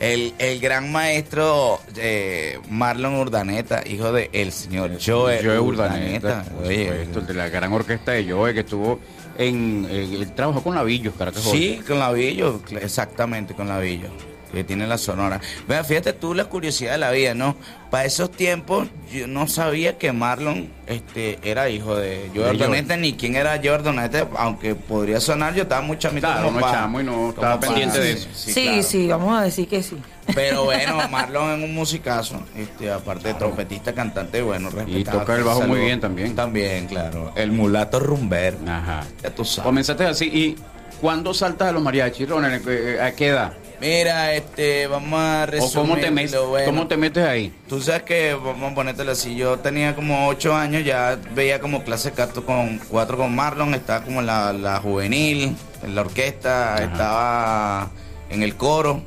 El, 0.00 0.32
el 0.38 0.60
gran 0.60 0.92
maestro 0.92 1.80
eh, 1.96 2.60
Marlon 2.70 3.16
Urdaneta 3.16 3.82
hijo 3.84 4.12
de 4.12 4.30
el 4.32 4.52
señor 4.52 4.92
Joe, 5.04 5.40
Joe 5.42 5.58
Urdaneta, 5.58 6.44
Oye, 6.64 7.02
esto 7.02 7.20
de 7.20 7.34
la 7.34 7.48
gran 7.48 7.72
orquesta 7.72 8.12
de 8.12 8.30
Joe 8.30 8.54
que 8.54 8.60
estuvo 8.60 9.00
en, 9.36 9.88
el 9.90 10.32
trabajo 10.34 10.62
con 10.62 10.76
Lavillos 10.76 11.14
Caracas 11.18 11.42
sí 11.42 11.80
con 11.86 11.98
Lavillos 11.98 12.60
exactamente 12.80 13.54
con 13.54 13.66
Lavillos 13.66 14.12
que 14.52 14.64
tiene 14.64 14.86
la 14.86 14.98
sonora. 14.98 15.40
Vea, 15.66 15.84
fíjate 15.84 16.12
tú 16.12 16.34
la 16.34 16.46
curiosidad 16.46 16.92
de 16.92 16.98
la 16.98 17.10
vida, 17.10 17.34
¿no? 17.34 17.56
Para 17.90 18.04
esos 18.04 18.30
tiempos 18.30 18.88
yo 19.12 19.26
no 19.26 19.46
sabía 19.46 19.96
que 19.96 20.12
Marlon 20.12 20.70
este 20.86 21.38
era 21.42 21.70
hijo 21.70 21.96
de 21.96 22.30
Jordan 22.34 23.00
ni 23.00 23.14
quién 23.14 23.36
era 23.36 23.60
Jordan 23.62 23.98
aunque 24.36 24.74
podría 24.74 25.20
sonar, 25.20 25.54
yo 25.54 25.62
estaba 25.62 25.80
mucho 25.80 26.08
a 26.08 26.10
claro, 26.10 26.50
no, 26.50 27.02
no 27.02 27.28
estaba 27.30 27.60
pendiente 27.60 27.98
de 27.98 28.12
eso. 28.12 28.28
Sí, 28.34 28.82
sí, 28.82 29.06
vamos 29.08 29.38
a 29.38 29.44
decir 29.44 29.68
que 29.68 29.82
sí. 29.82 29.96
Pero 30.34 30.64
bueno, 30.66 31.08
Marlon 31.08 31.58
es 31.58 31.64
un 31.64 31.74
musicazo, 31.74 32.42
este, 32.56 32.90
aparte 32.90 33.28
de 33.28 33.34
trompetista, 33.34 33.94
cantante, 33.94 34.42
bueno, 34.42 34.70
respetado. 34.70 34.98
Y 34.98 35.04
toca 35.04 35.36
el 35.36 35.44
bajo 35.44 35.62
muy 35.62 35.80
bien 35.80 36.00
también. 36.00 36.34
También, 36.34 36.86
claro. 36.86 37.32
El 37.34 37.52
mulato 37.52 38.00
rumber. 38.00 38.56
Ajá. 38.66 39.04
Ya 39.22 39.30
tú 39.30 39.44
sabes. 39.44 39.64
Comenzaste 39.64 40.04
así, 40.04 40.26
¿y 40.26 40.56
cuándo 41.00 41.34
saltas 41.34 41.68
a 41.68 41.72
los 41.72 41.82
mariachis, 41.82 42.28
¿A 42.30 43.12
qué 43.12 43.28
edad? 43.28 43.52
Mira, 43.80 44.34
este, 44.34 44.88
vamos 44.88 45.20
a 45.20 45.46
resumir. 45.46 45.74
¿Cómo 45.74 45.96
te, 45.96 46.10
metes, 46.10 46.36
¿Cómo 46.64 46.88
te 46.88 46.96
metes 46.96 47.24
ahí? 47.24 47.52
Tú 47.68 47.80
sabes 47.80 48.02
que, 48.02 48.34
vamos 48.34 48.72
a 48.72 48.74
ponértelo 48.74 49.12
así, 49.12 49.36
yo 49.36 49.60
tenía 49.60 49.94
como 49.94 50.26
ocho 50.26 50.56
años, 50.56 50.84
ya 50.84 51.16
veía 51.34 51.60
como 51.60 51.84
clase 51.84 52.10
canto 52.10 52.44
con 52.44 52.78
cuatro 52.88 53.16
con 53.16 53.34
Marlon, 53.36 53.74
estaba 53.74 54.04
como 54.04 54.20
la, 54.20 54.52
la 54.52 54.80
juvenil, 54.80 55.56
en 55.84 55.94
la 55.94 56.00
orquesta, 56.00 56.82
estaba 56.82 57.90
en 58.30 58.42
el 58.42 58.56
coro, 58.56 59.00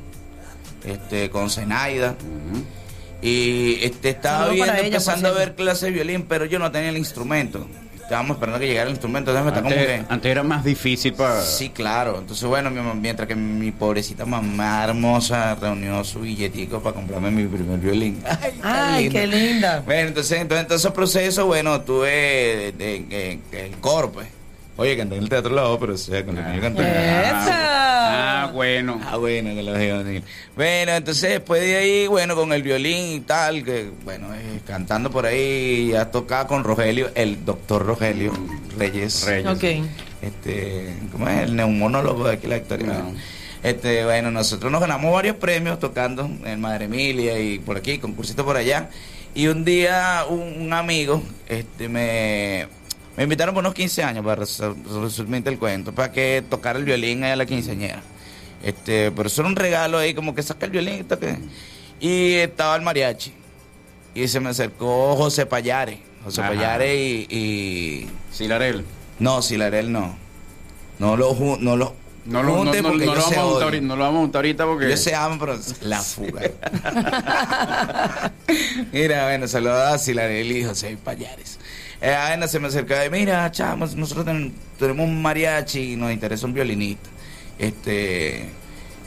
este, 0.84 1.28
con 1.28 1.50
Zenaida. 1.50 2.16
Y 3.20 3.84
este, 3.84 4.08
estaba 4.08 4.48
viendo, 4.48 4.72
empezando 4.72 5.28
a 5.28 5.32
ver 5.32 5.54
clases 5.54 5.82
de 5.82 5.90
violín, 5.90 6.24
pero 6.26 6.46
yo 6.46 6.58
no 6.58 6.72
tenía 6.72 6.88
el 6.88 6.96
instrumento. 6.96 7.68
Estábamos 8.02 8.36
esperando 8.36 8.60
que 8.60 8.66
llegara 8.66 8.88
el 8.88 8.94
instrumento. 8.94 9.30
Entonces 9.30 9.52
me 9.52 9.58
antes, 9.58 9.74
como 9.74 9.86
que... 9.86 10.12
antes 10.12 10.30
era 10.30 10.42
más 10.42 10.64
difícil 10.64 11.14
para. 11.14 11.40
Sí, 11.42 11.70
claro. 11.70 12.18
Entonces, 12.18 12.44
bueno, 12.48 12.70
mientras 12.70 13.26
que 13.28 13.34
mi 13.34 13.72
pobrecita 13.72 14.24
mamá 14.24 14.84
hermosa 14.84 15.54
reunió 15.54 16.04
su 16.04 16.20
billetico 16.20 16.80
para 16.80 16.94
comprarme 16.94 17.30
mi 17.30 17.46
primer 17.46 17.78
violín. 17.78 18.22
Ay, 18.62 19.08
qué, 19.08 19.26
linda. 19.26 19.82
Bueno, 19.84 20.08
entonces, 20.08 20.40
entonces, 20.40 20.62
entonces, 20.62 20.90
proceso, 20.92 21.46
bueno, 21.46 21.80
tuve 21.80 22.68
el 22.68 23.76
coro, 23.80 24.12
pues. 24.12 24.41
Oye, 24.82 24.96
canté 24.96 25.14
en 25.14 25.22
el 25.22 25.28
Teatro 25.28 25.54
La 25.54 25.78
pero 25.78 25.94
o 25.94 25.96
sea, 25.96 26.26
con 26.26 26.36
el 26.36 26.44
que 26.44 26.56
yo 26.56 26.60
canté. 26.60 26.82
Ah, 26.84 28.50
bueno. 28.52 29.00
Ah, 29.06 29.16
bueno, 29.16 29.54
que 29.54 29.62
lo 29.62 29.78
digo. 29.78 30.24
Bueno, 30.56 30.92
entonces 30.92 31.30
después 31.30 31.60
de 31.60 31.76
ahí, 31.76 32.06
bueno, 32.08 32.34
con 32.34 32.52
el 32.52 32.64
violín 32.64 33.12
y 33.12 33.20
tal, 33.20 33.62
que 33.62 33.92
bueno, 34.04 34.34
eh, 34.34 34.60
cantando 34.66 35.08
por 35.08 35.24
ahí, 35.24 35.90
ya 35.92 36.10
tocaba 36.10 36.48
con 36.48 36.64
Rogelio, 36.64 37.12
el 37.14 37.44
doctor 37.44 37.86
Rogelio 37.86 38.32
Reyes. 38.76 39.24
Reyes. 39.24 39.46
Ok. 39.46 39.86
Este, 40.20 40.96
¿cómo 41.12 41.28
es? 41.28 41.42
El 41.42 41.54
neumonólogo 41.54 42.24
de 42.24 42.32
aquí 42.32 42.48
la 42.48 42.56
historia. 42.56 43.04
Este, 43.62 44.04
bueno, 44.04 44.32
nosotros 44.32 44.72
nos 44.72 44.80
ganamos 44.80 45.14
varios 45.14 45.36
premios 45.36 45.78
tocando 45.78 46.28
en 46.44 46.60
Madre 46.60 46.86
Emilia 46.86 47.38
y 47.38 47.60
por 47.60 47.76
aquí, 47.76 47.98
concursito 47.98 48.44
por 48.44 48.56
allá. 48.56 48.90
Y 49.32 49.46
un 49.46 49.64
día 49.64 50.24
un 50.28 50.72
amigo 50.72 51.22
este, 51.48 51.88
me 51.88 52.66
me 53.16 53.24
invitaron 53.24 53.54
por 53.54 53.62
unos 53.62 53.74
15 53.74 54.02
años, 54.02 54.24
para 54.24 54.42
resumirte 54.42 55.50
el 55.50 55.58
cuento, 55.58 55.92
para 55.92 56.10
que 56.12 56.42
tocara 56.48 56.78
el 56.78 56.84
violín 56.84 57.24
a 57.24 57.36
la 57.36 57.44
quinceañera. 57.44 58.02
Este, 58.62 59.10
pero 59.10 59.26
eso 59.26 59.42
era 59.42 59.48
un 59.48 59.56
regalo 59.56 59.98
ahí, 59.98 60.14
como 60.14 60.34
que 60.34 60.42
saca 60.42 60.66
el 60.66 60.72
violín 60.72 61.00
y 61.00 61.04
toque. 61.04 61.36
Y 62.00 62.34
estaba 62.34 62.76
el 62.76 62.82
mariachi. 62.82 63.32
Y 64.14 64.28
se 64.28 64.40
me 64.40 64.50
acercó 64.50 65.16
José 65.16 65.46
Payare. 65.46 66.00
José 66.24 66.42
Payare 66.42 66.96
y, 66.96 67.26
y. 67.30 68.10
Silarel. 68.30 68.84
No, 69.18 69.42
Silarel 69.42 69.90
no. 69.90 70.16
No 70.98 71.16
lo, 71.16 71.34
no 71.34 71.76
lo, 71.76 71.94
no 72.24 72.42
lo, 72.42 72.64
no, 72.64 72.64
no, 72.64 72.74
lo 72.74 73.14
vamos 73.14 73.82
no 73.82 73.96
lo 73.96 74.02
vamos 74.02 74.18
a 74.18 74.20
montar 74.20 74.38
ahorita 74.40 74.64
porque. 74.64 74.86
Ellos 74.86 75.00
se 75.00 75.14
aman, 75.14 75.38
pero 75.38 75.58
la 75.80 76.00
fuga. 76.00 76.42
Mira, 78.92 79.24
bueno, 79.24 79.48
saludos 79.48 79.80
a 79.80 79.98
Silarel 79.98 80.52
y 80.52 80.64
José 80.64 80.96
Payares. 81.02 81.58
Eh, 82.02 82.12
Ana 82.12 82.48
se 82.48 82.58
me 82.58 82.66
acerca 82.66 82.98
de, 82.98 83.10
mira, 83.10 83.48
chavos, 83.52 83.94
nosotros 83.94 84.26
tenemos 84.76 85.06
un 85.06 85.22
mariachi 85.22 85.92
y 85.92 85.96
nos 85.96 86.10
interesa 86.10 86.46
un 86.46 86.52
violinista. 86.52 87.08
Este, 87.56 88.48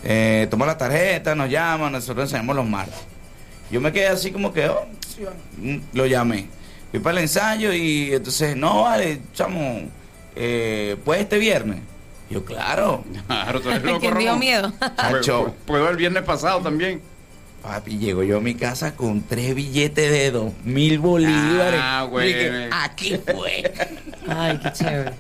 eh, 0.02 0.48
toma 0.50 0.66
la 0.66 0.78
tarjeta, 0.78 1.36
nos 1.36 1.50
llama, 1.50 1.90
nosotros 1.90 2.24
enseñamos 2.24 2.56
los 2.56 2.66
martes. 2.66 2.96
Yo 3.70 3.82
me 3.82 3.92
quedé 3.92 4.08
así 4.08 4.32
como 4.32 4.54
que, 4.54 4.70
oh, 4.70 4.86
mm, 5.58 5.78
lo 5.92 6.06
llamé. 6.06 6.48
Fui 6.90 7.02
para 7.02 7.18
el 7.18 7.24
ensayo 7.24 7.74
y 7.74 8.14
entonces, 8.14 8.56
no, 8.56 8.84
vale, 8.84 9.20
chamo, 9.34 9.82
eh, 10.34 10.96
¿puede 11.04 11.24
este 11.24 11.38
viernes? 11.38 11.80
Yo, 12.30 12.46
claro. 12.46 13.04
Claro, 13.28 13.60
tú 13.60 13.72
eres 13.72 13.84
loco, 13.84 14.00
¿Quién 14.00 14.18
dio 14.20 14.38
miedo? 14.38 14.72
Puedo 15.66 15.90
el 15.90 15.98
viernes 15.98 16.24
pasado 16.24 16.62
también. 16.62 17.02
Papi, 17.66 17.98
llego 17.98 18.22
yo 18.22 18.38
a 18.38 18.42
mi 18.42 18.54
casa 18.54 18.96
con 18.96 19.24
tres 19.24 19.56
billetes 19.56 20.12
de 20.12 20.30
dos 20.30 20.54
mil 20.64 21.00
bolívares. 21.00 21.80
Ah, 21.82 22.08
güey. 22.08 22.70
aquí 22.72 23.18
fue. 23.26 23.74
Ay, 24.28 24.60
qué 24.62 24.72
chévere. 24.72 25.14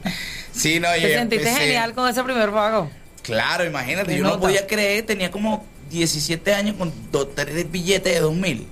Sí, 0.51 0.79
no, 0.79 0.87
¿Te 0.91 1.15
sentiste 1.15 1.49
genial 1.49 1.95
con 1.95 2.07
ese 2.07 2.23
primer 2.23 2.51
pago? 2.51 2.91
Claro, 3.23 3.65
imagínate, 3.65 4.15
yo 4.15 4.23
no 4.23 4.39
podía 4.39 4.67
creer, 4.67 5.07
tenía 5.07 5.31
como 5.31 5.65
17 5.89 6.53
años 6.53 6.75
con 6.77 6.93
dos, 7.11 7.33
tres 7.33 7.71
billetes 7.71 8.13
de 8.13 8.19
dos 8.19 8.35
mil. 8.35 8.67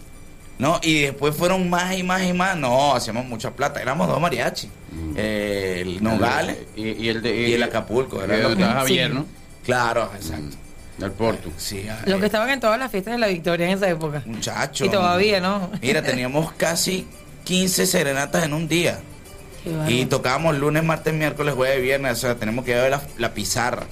¿no? 0.60 0.80
Y 0.84 1.02
después 1.02 1.36
fueron 1.36 1.68
más 1.68 1.98
y 1.98 2.04
más 2.04 2.24
y 2.24 2.32
más. 2.32 2.56
No, 2.56 2.94
hacíamos 2.94 3.26
mucha 3.26 3.52
plata. 3.52 3.82
Éramos 3.82 4.08
dos 4.08 4.22
mariachis. 4.22 4.70
Mm. 4.92 5.18
el 5.18 6.04
Nogales 6.04 6.58
y, 6.76 7.08
el 7.08 7.24
de, 7.24 7.56
el 7.56 7.64
Acapulco. 7.64 8.24
Era 8.24 8.36
el 8.38 8.56
Javier, 8.56 9.12
¿no? 9.16 9.26
Claro, 9.66 10.12
exacto. 10.16 10.58
Del 10.98 11.12
Porto. 11.12 11.50
Sí, 11.58 11.86
Los 12.06 12.20
que 12.20 12.28
estaban 12.28 12.50
en 12.52 12.60
todas 12.60 12.78
las 12.80 12.92
fiestas 12.92 13.14
de 13.14 13.20
la 13.20 13.28
Victoria 13.28 13.66
en 13.68 13.78
esa 13.78 13.90
época. 13.90 14.22
Muchachos. 14.26 14.88
Y 14.88 14.92
todavía, 14.92 15.40
¿no? 15.40 15.72
Mira, 15.82 16.02
teníamos 16.04 16.52
casi 16.54 17.08
15 17.46 17.86
serenatas 17.88 18.44
en 18.44 18.54
un 18.54 18.68
día. 18.68 19.00
y 19.88 20.06
tocábamos 20.06 20.58
lunes, 20.58 20.84
martes, 20.84 21.14
miércoles, 21.14 21.56
jueves, 21.56 21.82
viernes. 21.82 22.12
O 22.14 22.16
sea, 22.22 22.36
tenemos 22.36 22.64
que 22.64 22.76
ver 22.76 22.92
la, 22.92 23.02
la 23.18 23.34
pizarra. 23.34 23.84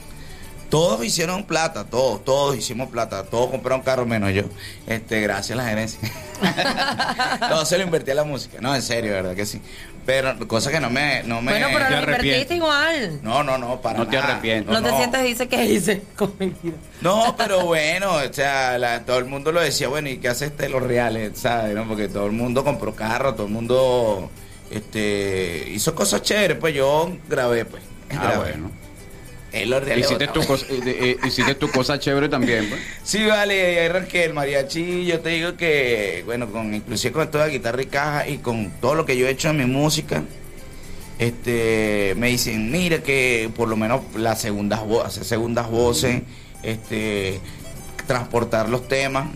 Todos 0.70 1.04
hicieron 1.04 1.44
plata, 1.44 1.84
todos, 1.84 2.24
todos 2.24 2.56
hicimos 2.56 2.90
plata, 2.90 3.24
todos 3.24 3.50
compraron 3.52 3.82
carro 3.82 4.06
menos 4.06 4.32
yo. 4.32 4.44
Este, 4.88 5.20
gracias 5.20 5.60
a 5.60 5.62
la 5.64 5.68
gerencia. 5.68 6.00
Todo 7.50 7.66
se 7.66 7.78
lo 7.78 7.84
invertí 7.84 8.12
a 8.12 8.16
la 8.16 8.24
música. 8.24 8.60
No, 8.62 8.74
en 8.74 8.82
serio, 8.82 9.12
verdad 9.12 9.36
que 9.36 9.46
sí. 9.46 9.62
Pero 10.06 10.48
cosa 10.48 10.72
que 10.72 10.80
no 10.80 10.90
me, 10.90 11.24
no 11.24 11.42
me. 11.42 11.52
Bueno, 11.52 11.68
pero 11.74 11.90
lo 11.90 12.00
invertiste 12.00 12.56
igual. 12.56 13.20
No, 13.22 13.44
no, 13.44 13.58
no, 13.58 13.82
para 13.82 14.00
No 14.00 14.08
te 14.08 14.18
arrepientes. 14.18 14.74
No, 14.74 14.82
te 14.82 14.96
sientes 14.96 15.24
dice 15.24 15.48
que 15.48 15.66
hice 15.66 16.02
con 16.16 16.34
mi 16.40 16.48
vida. 16.62 16.78
No, 17.02 17.36
pero 17.38 17.66
bueno, 17.66 18.16
o 18.16 18.34
sea, 18.34 19.04
todo 19.06 19.20
el 19.20 19.26
mundo 19.26 19.52
lo 19.52 19.62
decía, 19.62 19.88
bueno, 19.90 20.10
¿y 20.10 20.18
qué 20.18 20.30
hace 20.30 20.46
este 20.48 20.70
los 20.70 20.82
reales? 20.82 21.38
¿Sabes? 21.38 21.76
¿no? 21.76 21.88
Porque 21.88 22.08
todo 22.08 22.26
el 22.26 22.32
mundo 22.32 22.64
compró 22.64 22.96
carro, 22.96 23.36
todo 23.36 23.46
el 23.46 23.54
mundo 23.54 24.30
este 24.72 25.66
hizo 25.70 25.94
cosas 25.94 26.22
chéveres, 26.24 26.58
pues 26.58 26.74
yo 26.74 27.12
grabé, 27.30 27.66
pues. 27.66 27.84
Ah, 28.18 28.34
bueno. 28.38 28.81
Hiciste 29.54 30.28
tu, 30.30 30.46
cosa, 30.46 30.66
eh, 30.70 31.18
hiciste 31.26 31.56
tu 31.56 31.70
cosa 31.70 32.00
chévere 32.00 32.30
también, 32.30 32.70
pues. 32.70 32.82
Sí, 33.04 33.26
vale, 33.26 33.86
arranqué 33.86 34.24
el 34.24 34.34
mariachi. 34.34 35.06
Yo 35.06 35.20
te 35.20 35.30
digo 35.30 35.58
que, 35.58 36.24
bueno, 36.26 36.50
con 36.50 36.74
inclusive 36.74 37.12
con 37.12 37.30
toda 37.30 37.48
la 37.48 37.52
guitarra 37.52 37.82
y 37.82 37.86
caja 37.88 38.28
y 38.30 38.38
con 38.38 38.72
todo 38.80 38.96
lo 38.96 39.06
que 39.06 39.18
yo 39.18 39.28
he 39.28 39.32
hecho 39.32 39.50
en 39.50 39.58
mi 39.58 39.66
música, 39.66 40.24
este, 41.20 42.14
me 42.18 42.30
dicen, 42.30 42.72
mira 42.72 43.04
que 43.04 43.52
por 43.56 43.68
lo 43.68 43.76
menos 43.76 44.02
las 44.16 44.40
segundas 44.40 44.86
voces, 44.86 45.28
segundas 45.28 45.70
voces, 45.70 46.22
este, 46.64 47.42
transportar 48.08 48.70
los 48.70 48.88
temas, 48.88 49.28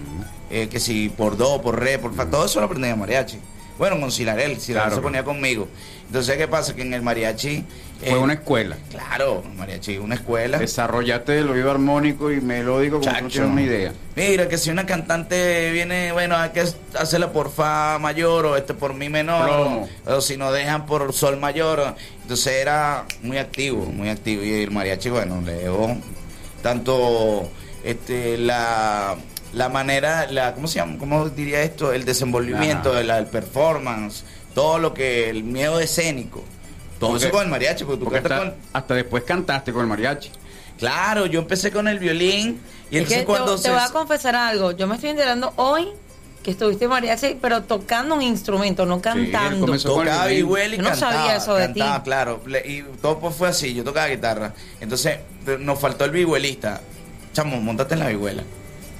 eh, 0.49 0.69
que 0.69 0.79
si 0.79 1.09
por 1.09 1.35
do, 1.35 1.61
por 1.61 1.79
re, 1.79 1.99
por 1.99 2.15
fa, 2.15 2.25
todo 2.25 2.45
eso 2.45 2.59
lo 2.61 2.67
aprendí 2.67 2.87
en 2.87 2.99
mariachi. 2.99 3.37
Bueno, 3.77 3.99
con 3.99 4.11
Silarel, 4.11 4.59
Silarel 4.59 4.95
se 4.95 5.01
ponía 5.01 5.25
conmigo. 5.25 5.67
Entonces, 6.07 6.37
¿qué 6.37 6.47
pasa? 6.47 6.73
Que 6.75 6.83
en 6.83 6.93
el 6.93 7.01
mariachi 7.01 7.65
fue 7.99 8.17
una 8.17 8.33
escuela. 8.33 8.77
Claro, 8.89 9.43
mariachi, 9.55 9.97
una 9.97 10.15
escuela. 10.15 10.57
Desarrollaste 10.57 11.39
el 11.39 11.49
oído 11.49 11.71
armónico 11.71 12.31
y 12.31 12.41
melódico 12.41 12.99
como 12.99 13.11
no 13.11 13.27
tienes 13.27 13.49
una 13.49 13.61
idea. 13.61 13.93
Mira, 14.15 14.47
que 14.47 14.57
si 14.57 14.69
una 14.69 14.85
cantante 14.85 15.71
viene, 15.71 16.11
bueno, 16.11 16.35
hay 16.35 16.49
que 16.49 16.63
hacerla 16.97 17.31
por 17.31 17.51
fa 17.51 17.97
mayor 17.99 18.45
o 18.45 18.57
este 18.57 18.73
por 18.73 18.93
mi 18.93 19.09
menor, 19.09 19.87
o, 20.05 20.21
si 20.21 20.37
no 20.37 20.51
dejan 20.51 20.85
por 20.85 21.13
sol 21.13 21.37
mayor. 21.37 21.95
Entonces 22.21 22.53
era 22.53 23.05
muy 23.21 23.37
activo, 23.37 23.85
muy 23.85 24.09
activo. 24.09 24.43
Y 24.43 24.63
el 24.63 24.71
mariachi, 24.71 25.09
bueno, 25.09 25.41
le 25.41 25.53
dejó 25.53 25.95
tanto 26.61 27.49
este 27.83 28.37
la 28.37 29.15
la 29.53 29.69
manera, 29.69 30.29
la, 30.29 30.53
¿cómo 30.53 30.67
se 30.67 30.79
llama? 30.79 30.97
¿Cómo 30.97 31.29
diría 31.29 31.61
esto? 31.61 31.93
El 31.93 32.03
desenvolvimiento, 32.03 32.97
el, 32.97 33.09
el 33.09 33.27
performance, 33.27 34.25
todo 34.53 34.79
lo 34.79 34.93
que, 34.93 35.29
el 35.29 35.45
miedo 35.45 35.79
escénico 35.79 36.43
todo 36.99 37.17
eso 37.17 37.29
con 37.29 37.43
el 37.43 37.49
mariachi, 37.49 37.83
porque 37.83 38.05
tú 38.05 38.15
hasta, 38.15 38.55
hasta 38.73 38.93
después 38.93 39.23
cantaste 39.23 39.71
con 39.73 39.81
el 39.81 39.87
mariachi. 39.87 40.31
Claro, 40.77 41.25
yo 41.25 41.39
empecé 41.39 41.71
con 41.71 41.87
el 41.87 41.99
violín 41.99 42.59
y 42.91 42.97
entonces 42.97 43.25
cuando 43.25 43.55
te, 43.55 43.63
te 43.63 43.69
voy 43.69 43.79
a 43.79 43.89
confesar 43.89 44.35
algo, 44.35 44.71
yo 44.71 44.87
me 44.87 44.95
estoy 44.95 45.11
enterando 45.11 45.53
hoy 45.55 45.87
que 46.45 46.51
estuviste 46.51 46.87
mariachi, 46.87 47.39
pero 47.41 47.63
tocando 47.63 48.13
un 48.13 48.21
instrumento, 48.21 48.85
no 48.85 49.01
cantando. 49.01 49.79
Sí, 49.79 49.83
tocaba 49.83 50.27
vihuela 50.27 50.75
y 50.75 50.77
yo 50.77 50.83
no 50.83 50.95
sabía 50.95 51.37
eso 51.37 51.55
de 51.55 51.65
cantaba, 51.65 52.03
claro. 52.03 52.43
Y 52.63 52.83
todo 53.01 53.17
pues 53.19 53.35
fue 53.35 53.47
así, 53.47 53.73
yo 53.73 53.83
tocaba 53.83 54.07
guitarra. 54.07 54.53
Entonces 54.79 55.17
nos 55.59 55.79
faltó 55.79 56.05
el 56.05 56.11
vihuelista. 56.11 56.81
Chamo, 57.33 57.59
montate 57.59 57.95
en 57.95 57.99
la 58.01 58.09
vihuela. 58.09 58.43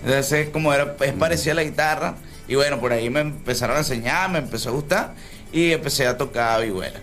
Entonces, 0.04 0.50
como 0.50 0.74
era, 0.74 0.96
es 1.00 1.14
parecida 1.14 1.52
a 1.52 1.56
la 1.56 1.64
guitarra. 1.64 2.16
Y 2.48 2.56
bueno, 2.56 2.80
por 2.80 2.92
ahí 2.92 3.12
me 3.12 3.20
empezaron 3.20 3.76
a 3.76 3.80
enseñar, 3.80 4.30
me 4.32 4.40
empezó 4.40 4.70
a 4.70 4.72
gustar 4.74 5.14
y 5.54 5.72
empecé 5.72 6.08
a 6.08 6.18
tocar 6.18 6.64
vihuela. 6.64 7.00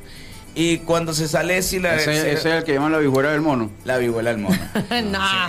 Y 0.54 0.78
cuando 0.78 1.14
se 1.14 1.28
sale 1.28 1.62
si 1.62 1.78
la 1.78 1.96
ese, 1.96 2.32
es 2.32 2.44
el 2.44 2.62
que 2.64 2.74
llaman 2.74 2.92
la 2.92 2.98
vihuela 2.98 3.30
del 3.32 3.40
mono. 3.40 3.70
La 3.84 3.96
vihuela 3.96 4.30
del 4.30 4.38
mono. 4.38 4.58
no. 5.04 5.48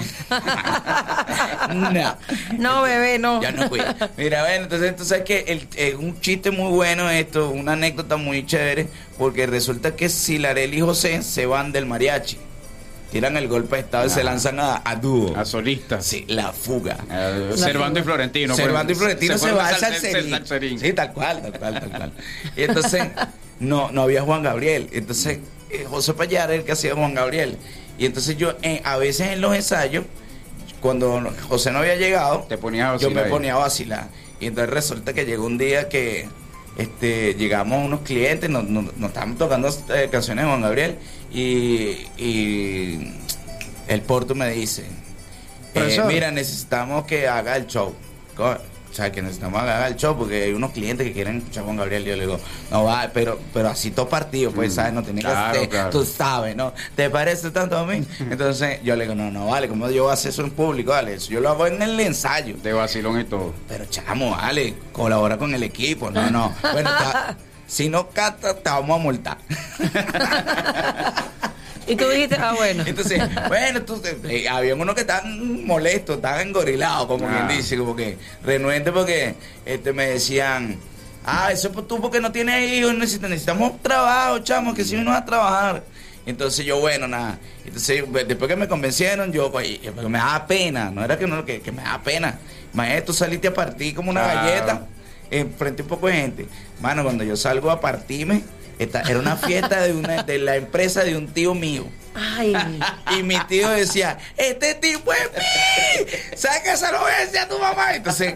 no. 1.91 2.17
No, 2.57 2.81
bebé, 2.83 3.19
no. 3.19 3.41
Ya 3.41 3.51
no 3.51 3.67
fui. 3.67 3.81
Mira, 4.15 4.43
bueno, 4.43 4.63
entonces, 4.63 4.89
entonces 4.89 5.19
es 5.19 5.25
que 5.25 5.67
es 5.75 5.95
un 5.95 6.19
chiste 6.21 6.51
muy 6.51 6.71
bueno 6.71 7.09
esto, 7.09 7.49
una 7.49 7.73
anécdota 7.73 8.15
muy 8.15 8.45
chévere, 8.45 8.87
porque 9.17 9.45
resulta 9.45 9.95
que 9.95 10.07
Silarel 10.07 10.73
y 10.73 10.79
José 10.79 11.21
se 11.21 11.45
van 11.45 11.73
del 11.73 11.85
mariachi. 11.85 12.37
Tiran 13.13 13.37
el 13.37 13.47
golpe 13.47 13.75
de 13.75 13.83
estado 13.83 14.07
y 14.07 14.09
se 14.09 14.23
lanzan 14.23 14.59
a, 14.59 14.81
a 14.83 14.95
dúo. 14.95 15.37
A 15.37 15.45
solistas. 15.45 16.03
Sí, 16.03 16.25
la 16.27 16.51
fuga. 16.51 16.97
Uh, 17.05 17.55
Cervantes 17.55 18.01
y 18.01 18.03
Florentino. 18.03 18.55
Cervantes 18.55 18.97
y 18.97 18.99
Florentino 18.99 19.37
se, 19.37 19.51
va 19.51 19.67
al 19.67 19.75
salserín. 19.75 20.79
Sí, 20.79 20.93
tal 20.93 21.13
cual, 21.13 21.43
tal 21.43 21.59
cual, 21.59 21.79
tal 21.79 21.89
cual. 21.91 22.11
Y 22.55 22.63
entonces 22.63 23.03
no, 23.59 23.91
no 23.91 24.01
había 24.01 24.23
Juan 24.23 24.41
Gabriel. 24.41 24.89
Entonces, 24.93 25.41
eh, 25.69 25.85
José 25.87 26.15
Payar 26.15 26.49
era 26.49 26.55
el 26.55 26.65
que 26.65 26.71
hacía 26.71 26.95
Juan 26.95 27.13
Gabriel. 27.13 27.59
Y 27.99 28.07
entonces 28.07 28.35
yo, 28.35 28.55
eh, 28.63 28.81
a 28.83 28.97
veces 28.97 29.27
en 29.27 29.41
los 29.41 29.55
ensayos, 29.55 30.05
cuando 30.81 31.31
José 31.47 31.69
no 31.69 31.79
había 31.79 31.95
llegado, 31.95 32.47
Te 32.49 32.57
ponía 32.57 32.97
yo 32.97 33.11
me 33.11 33.25
ponía 33.25 33.53
a 33.53 33.59
vacilar. 33.59 34.07
Y 34.39 34.47
entonces 34.47 34.73
resulta 34.73 35.13
que 35.13 35.27
llegó 35.27 35.45
un 35.45 35.59
día 35.59 35.87
que 35.87 36.27
este, 36.77 37.35
llegamos 37.35 37.79
a 37.79 37.85
unos 37.85 38.01
clientes, 38.01 38.49
nos, 38.49 38.63
nos, 38.65 38.85
estaban 39.01 39.35
tocando 39.35 39.69
eh, 39.93 40.09
canciones 40.11 40.45
de 40.45 40.49
Juan 40.49 40.61
Gabriel 40.61 40.97
y, 41.31 42.07
y 42.17 43.13
el 43.87 44.01
Porto 44.01 44.33
me 44.35 44.49
dice, 44.51 44.85
eh, 45.75 46.01
mira, 46.07 46.31
necesitamos 46.31 47.05
que 47.05 47.27
haga 47.27 47.55
el 47.55 47.67
show. 47.67 47.93
O 48.93 48.95
sea, 48.95 49.11
que 49.11 49.23
necesitamos 49.23 49.59
haga 49.59 49.87
el 49.87 49.95
show 49.95 50.15
porque 50.15 50.43
hay 50.43 50.53
unos 50.53 50.69
clientes 50.69 51.07
que 51.07 51.13
quieren 51.13 51.37
escuchar 51.37 51.63
con 51.63 51.77
Gabriel. 51.77 52.03
Y 52.03 52.09
yo 52.11 52.15
le 52.15 52.21
digo, 52.27 52.39
no 52.69 52.83
va, 52.83 53.09
pero, 53.11 53.39
pero 53.51 53.69
así 53.69 53.89
todo 53.89 54.07
partido, 54.07 54.51
pues, 54.51 54.71
mm, 54.71 54.75
¿sabes? 54.75 54.93
No 54.93 55.01
tiene 55.01 55.23
que 55.23 55.27
ser, 55.27 55.89
tú 55.89 56.05
sabes, 56.05 56.55
¿no? 56.55 56.73
¿Te 56.95 57.09
parece 57.09 57.49
tanto 57.49 57.75
a 57.75 57.87
mí? 57.87 58.05
Entonces 58.19 58.83
yo 58.83 58.95
le 58.95 59.05
digo, 59.05 59.15
no, 59.15 59.31
no, 59.31 59.47
vale, 59.47 59.67
como 59.67 59.89
yo 59.89 60.03
voy 60.03 60.11
a 60.11 60.13
hacer 60.13 60.29
eso 60.29 60.43
en 60.43 60.51
público, 60.51 60.91
vale, 60.91 61.17
yo 61.17 61.39
lo 61.39 61.49
hago 61.49 61.65
en 61.65 61.81
el 61.81 61.99
ensayo. 61.99 62.55
De 62.61 62.71
vacilón 62.71 63.19
y 63.19 63.23
todo. 63.23 63.51
Pero 63.67 63.85
chamo, 63.85 64.29
vale, 64.29 64.75
colabora 64.91 65.39
con 65.39 65.55
el 65.55 65.63
equipo, 65.63 66.11
no, 66.11 66.29
no. 66.29 66.53
Bueno, 66.71 66.91
si 67.65 67.89
no 67.89 68.09
cata, 68.09 68.53
te 68.53 68.69
vamos 68.69 68.99
a 68.99 69.01
multar. 69.01 69.37
Y 71.87 71.95
tú 71.95 72.07
dijiste, 72.09 72.35
ah, 72.39 72.53
bueno. 72.55 72.83
Entonces, 72.87 73.21
bueno, 73.47 73.79
entonces, 73.79 74.15
eh, 74.29 74.47
había 74.47 74.75
unos 74.75 74.95
que 74.95 75.01
estaban 75.01 75.65
molestos, 75.65 76.17
estaban 76.17 76.47
engorilados, 76.47 77.07
como 77.07 77.27
quien 77.27 77.43
ah. 77.43 77.47
dice, 77.47 77.77
como 77.77 77.95
que 77.95 78.17
renuentes 78.43 78.93
porque 78.93 79.35
este, 79.65 79.93
me 79.93 80.07
decían, 80.07 80.77
ah, 81.25 81.51
eso 81.51 81.69
tú 81.69 81.99
porque 81.99 82.19
no 82.19 82.31
tienes 82.31 82.71
hijos, 82.71 82.95
necesitamos 82.95 83.81
trabajo, 83.81 84.39
chamo, 84.39 84.73
que 84.73 84.85
si 84.85 84.95
no 84.95 85.11
vas 85.11 85.21
a 85.21 85.25
trabajar. 85.25 85.83
Entonces 86.25 86.65
yo, 86.65 86.79
bueno, 86.79 87.07
nada. 87.07 87.37
Entonces, 87.65 88.03
después 88.27 88.47
que 88.49 88.55
me 88.55 88.67
convencieron, 88.67 89.31
yo, 89.33 89.51
pues, 89.51 89.79
me 90.07 90.17
daba 90.17 90.47
pena, 90.47 90.89
no 90.89 91.03
era 91.03 91.17
que 91.17 91.27
no, 91.27 91.43
que, 91.43 91.59
que 91.61 91.71
me 91.71 91.81
daba 91.81 92.01
pena. 92.01 92.39
Maestro, 92.73 93.07
tú 93.07 93.13
saliste 93.13 93.49
a 93.49 93.53
partir 93.53 93.93
como 93.93 94.09
una 94.09 94.21
galleta 94.21 94.87
en 95.29 95.51
frente 95.53 95.81
a 95.81 95.85
un 95.85 95.89
poco 95.89 96.07
de 96.07 96.13
gente. 96.13 96.47
Mano, 96.81 97.03
cuando 97.03 97.23
yo 97.23 97.35
salgo 97.35 97.69
a 97.71 97.81
partirme, 97.81 98.41
era 98.79 99.19
una 99.19 99.35
fiesta 99.37 99.81
de, 99.81 99.93
una, 99.93 100.23
de 100.23 100.37
la 100.39 100.55
empresa 100.55 101.03
de 101.03 101.17
un 101.17 101.27
tío 101.27 101.53
mío. 101.53 101.85
Ay. 102.15 102.53
Y 103.17 103.23
mi 103.23 103.39
tío 103.45 103.69
decía, 103.69 104.17
este 104.37 104.75
tipo 104.75 105.11
es 105.13 105.31
mí, 105.31 106.11
saca 106.35 106.73
esa 106.73 106.89
a 106.89 107.47
tu 107.47 107.59
mamá. 107.59 107.95
Entonces, 107.95 108.35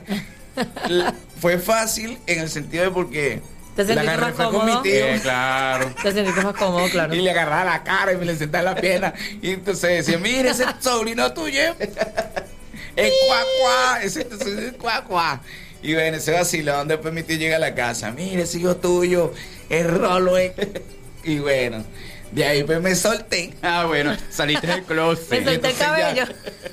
fue 1.39 1.57
fácil 1.59 2.17
en 2.27 2.39
el 2.39 2.49
sentido 2.49 2.85
de 2.85 2.91
porque... 2.91 3.41
¿Te 3.75 3.85
sentiste 3.85 4.17
más 4.17 4.33
cómodo? 4.33 4.59
Con 4.59 4.65
mi 4.65 4.81
tío. 4.81 5.05
claro. 5.21 5.93
Te 6.01 6.11
sentiste 6.11 6.41
más 6.41 6.55
cómodo, 6.55 6.89
claro. 6.89 7.13
Y 7.13 7.21
le 7.21 7.29
agarraba 7.29 7.63
la 7.63 7.83
cara 7.83 8.13
y 8.13 8.17
me 8.17 8.25
le 8.25 8.35
sentaba 8.35 8.69
en 8.69 8.75
la 8.75 8.81
pierna. 8.81 9.13
Y 9.39 9.51
entonces 9.51 10.05
decía, 10.05 10.17
mire, 10.17 10.49
ese 10.49 10.65
sobrino 10.79 11.31
tuyo 11.33 11.61
es 11.69 11.77
cuacuá, 13.27 14.01
ese, 14.01 14.21
ese 14.21 14.67
es 14.69 14.73
cuacuá. 14.73 15.41
Y 15.87 15.93
bueno, 15.93 16.17
ese 16.17 16.33
vacilón, 16.33 16.89
después 16.89 17.13
mi 17.13 17.23
tío 17.23 17.37
llega 17.37 17.55
a 17.55 17.59
la 17.59 17.73
casa, 17.73 18.11
mire, 18.11 18.41
ese 18.41 18.57
hijo 18.59 18.75
tuyo, 18.75 19.33
el 19.69 19.87
rolo 19.87 20.37
es... 20.37 20.51
Y 21.23 21.39
bueno, 21.39 21.81
de 22.33 22.43
ahí 22.43 22.63
pues 22.63 22.81
me 22.81 22.93
solté. 22.93 23.53
Ah, 23.61 23.85
bueno, 23.85 24.13
saliste 24.29 24.67
del 24.67 24.83
closet. 24.83 25.29
me 25.29 25.45
solté 25.45 25.69
el 25.69 25.77
cabello. 25.77 26.23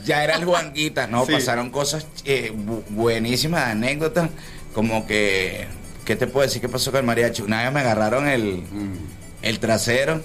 Ya, 0.05 0.25
era 0.25 0.35
el 0.35 0.45
Juanguita, 0.45 1.07
¿no? 1.07 1.27
Pasaron 1.27 1.71
cosas 1.71 2.09
eh, 2.25 2.53
buenísimas, 2.89 3.69
anécdotas, 3.69 4.31
como 4.75 5.07
que... 5.07 5.69
¿Qué 6.05 6.17
te 6.17 6.27
puedo 6.27 6.45
decir? 6.45 6.61
¿Qué 6.61 6.69
pasó 6.69 6.91
con 6.91 6.99
el 6.99 7.07
mariachi? 7.07 7.43
Una 7.43 7.63
vez 7.63 7.73
me 7.73 7.81
agarraron 7.81 8.27
el, 8.27 8.63
mm. 8.63 8.99
el 9.43 9.61
trasero 9.61 10.23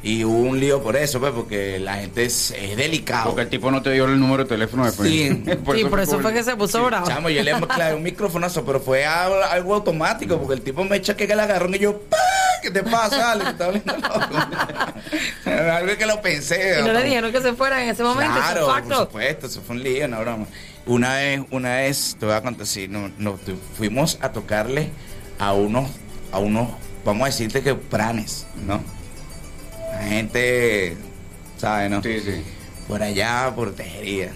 y 0.00 0.24
hubo 0.24 0.38
un 0.38 0.60
lío 0.60 0.80
por 0.80 0.96
eso, 0.96 1.18
pues, 1.18 1.32
porque 1.32 1.80
la 1.80 1.96
gente 1.96 2.24
es, 2.24 2.54
delicado. 2.76 3.26
Porque 3.26 3.42
el 3.42 3.48
tipo 3.48 3.70
no 3.70 3.82
te 3.82 3.90
dio 3.90 4.04
el 4.04 4.18
número 4.18 4.44
de 4.44 4.48
teléfono 4.48 4.84
después. 4.84 5.08
Sí, 5.08 5.30
por, 5.64 5.76
eso, 5.76 5.90
por 5.90 6.00
eso 6.00 6.20
fue 6.20 6.32
que 6.32 6.44
se 6.44 6.56
puso 6.56 6.84
bravo. 6.84 7.06
Chamo, 7.08 7.28
yo 7.30 7.42
le 7.42 7.52
clavé 7.66 7.96
un 7.96 8.02
microfonazo, 8.04 8.64
pero 8.64 8.78
fue 8.80 9.04
algo, 9.04 9.74
automático, 9.74 10.38
porque 10.38 10.54
el 10.54 10.62
tipo 10.62 10.84
me 10.84 10.96
echa 10.96 11.16
que 11.16 11.26
le 11.26 11.42
agarró 11.42 11.68
y 11.74 11.80
yo, 11.80 12.02
¿qué 12.62 12.70
te 12.70 12.84
pasa, 12.84 13.32
Ale? 13.32 13.50
Está 13.50 13.72
loco. 13.72 14.20
algo 15.44 15.96
que 15.96 16.06
lo 16.06 16.22
pensé. 16.22 16.78
Y 16.80 16.84
no 16.84 16.92
le 16.92 17.02
dijeron 17.02 17.32
que 17.32 17.40
se 17.40 17.52
fuera 17.54 17.82
en 17.82 17.90
ese 17.90 18.04
momento. 18.04 18.34
Claro, 18.34 18.66
por 18.66 18.96
supuesto, 18.96 19.46
eso 19.46 19.60
fue 19.66 19.76
un 19.76 19.82
lío, 19.82 20.06
una 20.06 20.20
broma. 20.20 20.46
Una 20.86 21.16
vez, 21.16 21.42
una 21.50 21.74
vez, 21.76 22.16
te 22.18 22.24
voy 22.24 22.34
a 22.36 22.40
contar, 22.40 22.66
sí, 22.66 22.86
no, 22.88 23.10
no, 23.18 23.38
fuimos 23.76 24.16
a 24.22 24.30
tocarle 24.30 24.90
a 25.38 25.52
unos, 25.52 25.90
a 26.32 26.38
unos, 26.38 26.68
vamos 27.04 27.24
a 27.24 27.26
decirte 27.26 27.62
que 27.62 27.74
pranes, 27.74 28.46
¿no? 28.64 28.80
La 29.98 30.04
gente, 30.04 30.96
¿sabe, 31.56 31.88
no? 31.88 32.02
Sí, 32.02 32.20
sí. 32.20 32.42
Por 32.86 33.02
allá, 33.02 33.52
por 33.54 33.74
tejería. 33.74 34.30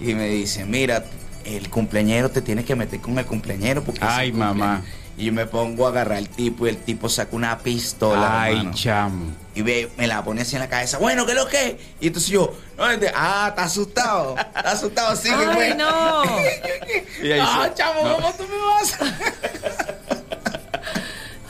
Y 0.00 0.14
me 0.14 0.28
dice, 0.28 0.64
mira, 0.64 1.04
el 1.44 1.68
cumpleañero 1.70 2.30
te 2.30 2.40
tiene 2.40 2.64
que 2.64 2.76
meter 2.76 3.00
con 3.00 3.18
el 3.18 3.26
cumpleañero 3.26 3.82
porque 3.82 4.00
Ay, 4.02 4.32
mamá. 4.32 4.82
Y 5.16 5.26
yo 5.26 5.32
me 5.32 5.46
pongo 5.46 5.86
a 5.86 5.90
agarrar 5.90 6.18
al 6.18 6.28
tipo 6.28 6.66
y 6.66 6.70
el 6.70 6.76
tipo 6.78 7.08
saca 7.08 7.34
una 7.34 7.58
pistola. 7.58 8.42
Ay, 8.42 8.70
chamo. 8.74 9.32
Y 9.54 9.62
me, 9.62 10.06
la 10.06 10.24
pone 10.24 10.42
así 10.42 10.54
en 10.56 10.62
la 10.62 10.68
cabeza. 10.68 10.98
Bueno, 10.98 11.26
¿qué 11.26 11.32
es 11.32 11.38
lo 11.38 11.46
que? 11.48 11.78
Y 12.00 12.06
entonces 12.06 12.30
yo, 12.30 12.54
no, 12.78 12.84
ah, 12.84 13.46
está 13.50 13.64
asustado. 13.64 14.36
Está 14.38 14.70
asustado, 14.70 15.16
sí. 15.16 15.28
Ay, 15.30 15.74
no. 15.76 16.22
y 17.22 17.32
ahí 17.32 17.40
ah, 17.42 17.70
chamo, 17.74 18.00
¿cómo 18.00 18.32
tú 18.34 18.44
me 18.44 18.56
vas? 18.56 18.96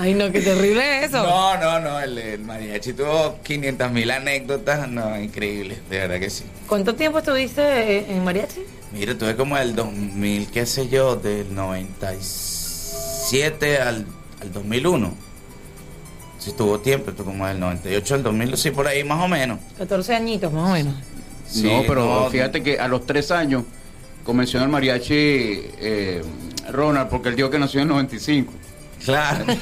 Ay, 0.03 0.15
no, 0.15 0.33
qué 0.33 0.41
terrible 0.41 1.05
eso. 1.05 1.23
No, 1.23 1.57
no, 1.59 1.79
no, 1.79 2.01
el, 2.01 2.41
mariachi 2.41 2.93
tuvo 2.93 3.39
500 3.41 3.93
mil 3.93 4.11
anécdotas, 4.11 4.89
no, 4.89 5.17
increíble, 5.21 5.79
de 5.89 5.97
verdad 5.97 6.19
que 6.19 6.29
sí. 6.29 6.43
¿Cuánto 6.67 6.97
tiempo 6.97 7.21
estuviste 7.21 8.11
en 8.11 8.25
mariachi? 8.25 8.63
Mira, 8.93 9.17
tuve 9.17 9.37
como 9.37 9.57
el 9.57 9.77
2000, 9.77 10.49
qué 10.49 10.67
sé 10.67 10.89
yo, 10.89 11.15
del 11.15 11.55
97 11.55 13.79
al, 13.79 14.05
al 14.41 14.53
2001. 14.53 15.15
Sí, 16.41 16.51
tuvo 16.51 16.81
tiempo, 16.81 17.11
estuvo 17.11 17.27
como 17.27 17.47
del 17.47 17.61
98 17.61 18.15
al 18.17 18.25
2000, 18.25 18.57
sí, 18.57 18.73
por 18.73 18.89
ahí 18.89 19.05
más 19.05 19.23
o 19.23 19.29
menos. 19.29 19.61
14 19.79 20.17
añitos, 20.17 20.53
más 20.53 20.69
o 20.69 20.73
menos. 20.73 20.97
no, 21.63 21.85
pero 21.87 22.29
fíjate 22.29 22.61
que 22.61 22.81
a 22.81 22.89
los 22.89 23.07
3 23.07 23.31
años 23.31 23.63
comenzó 24.25 24.59
el 24.59 24.69
mariachi 24.69 25.15
eh, 25.15 26.23
Ronald, 26.73 27.09
porque 27.09 27.29
él 27.29 27.37
dijo 27.37 27.51
que 27.51 27.61
nació 27.61 27.83
en 27.83 27.87
el 27.87 27.95
95. 27.95 28.53
Claro. 29.05 29.45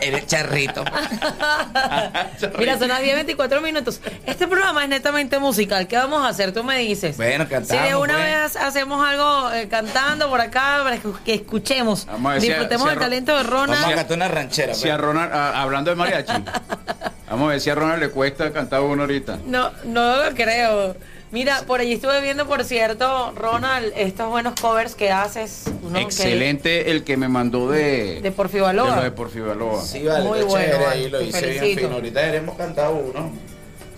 Eres 0.00 0.26
charrito. 0.26 0.84
Mira, 2.58 2.78
son 2.78 2.88
las 2.88 3.02
10, 3.02 3.14
24 3.16 3.60
minutos. 3.60 4.00
Este 4.26 4.46
programa 4.46 4.82
es 4.84 4.88
netamente 4.88 5.38
musical. 5.38 5.86
¿Qué 5.86 5.96
vamos 5.96 6.24
a 6.24 6.28
hacer? 6.28 6.52
Tú 6.52 6.64
me 6.64 6.78
dices. 6.78 7.16
Bueno, 7.16 7.46
cantamos. 7.48 7.82
Si 7.82 7.88
de 7.90 7.96
una 7.96 8.14
pues. 8.14 8.24
vez 8.24 8.56
hacemos 8.56 9.06
algo 9.06 9.52
eh, 9.52 9.68
cantando 9.68 10.28
por 10.28 10.40
acá 10.40 10.80
para 10.82 10.98
que, 10.98 11.34
escuchemos, 11.34 12.06
disfrutemos 12.40 12.90
el 12.92 12.98
talento 12.98 13.36
de 13.36 13.42
Ronald. 13.42 13.80
Vamos 13.80 13.92
a 13.92 13.96
cantar 13.96 14.16
una 14.16 14.28
ranchera. 14.28 14.74
Si 14.74 14.88
a 14.88 14.96
pues. 14.96 15.06
Ronald, 15.06 15.32
hablando 15.32 15.90
de 15.90 15.96
mariachi, 15.96 16.32
vamos 17.30 17.46
a 17.46 17.50
ver 17.50 17.60
si 17.60 17.70
a 17.70 17.74
Ronald 17.74 18.00
le 18.02 18.10
cuesta 18.10 18.52
cantar 18.52 18.80
uno 18.80 19.02
ahorita. 19.02 19.38
No, 19.46 19.70
no 19.84 20.24
lo 20.24 20.34
creo. 20.34 20.96
Mira, 21.32 21.62
por 21.64 21.80
allí 21.80 21.92
estuve 21.92 22.20
viendo, 22.20 22.46
por 22.46 22.64
cierto, 22.64 23.32
Ronald, 23.36 23.92
estos 23.96 24.28
buenos 24.28 24.54
covers 24.60 24.96
que 24.96 25.12
haces. 25.12 25.64
Excelente 25.94 26.90
el 26.90 27.04
que 27.04 27.16
me 27.16 27.28
mandó 27.28 27.70
de... 27.70 28.20
De 28.20 28.32
Porfi 28.32 28.58
Baloa. 28.58 29.00
De, 29.00 29.12
Porfi 29.12 29.38
Baloa. 29.38 29.80
Sí, 29.80 30.02
vale, 30.04 30.24
Muy 30.24 30.42
bueno. 30.42 30.78
ahí 30.88 31.08
lo 31.08 31.22
hice 31.22 31.46
bien 31.46 31.78
fino. 31.78 31.94
Ahorita 31.94 32.34
hemos 32.34 32.56
cantado 32.56 32.94
uno. 32.94 33.30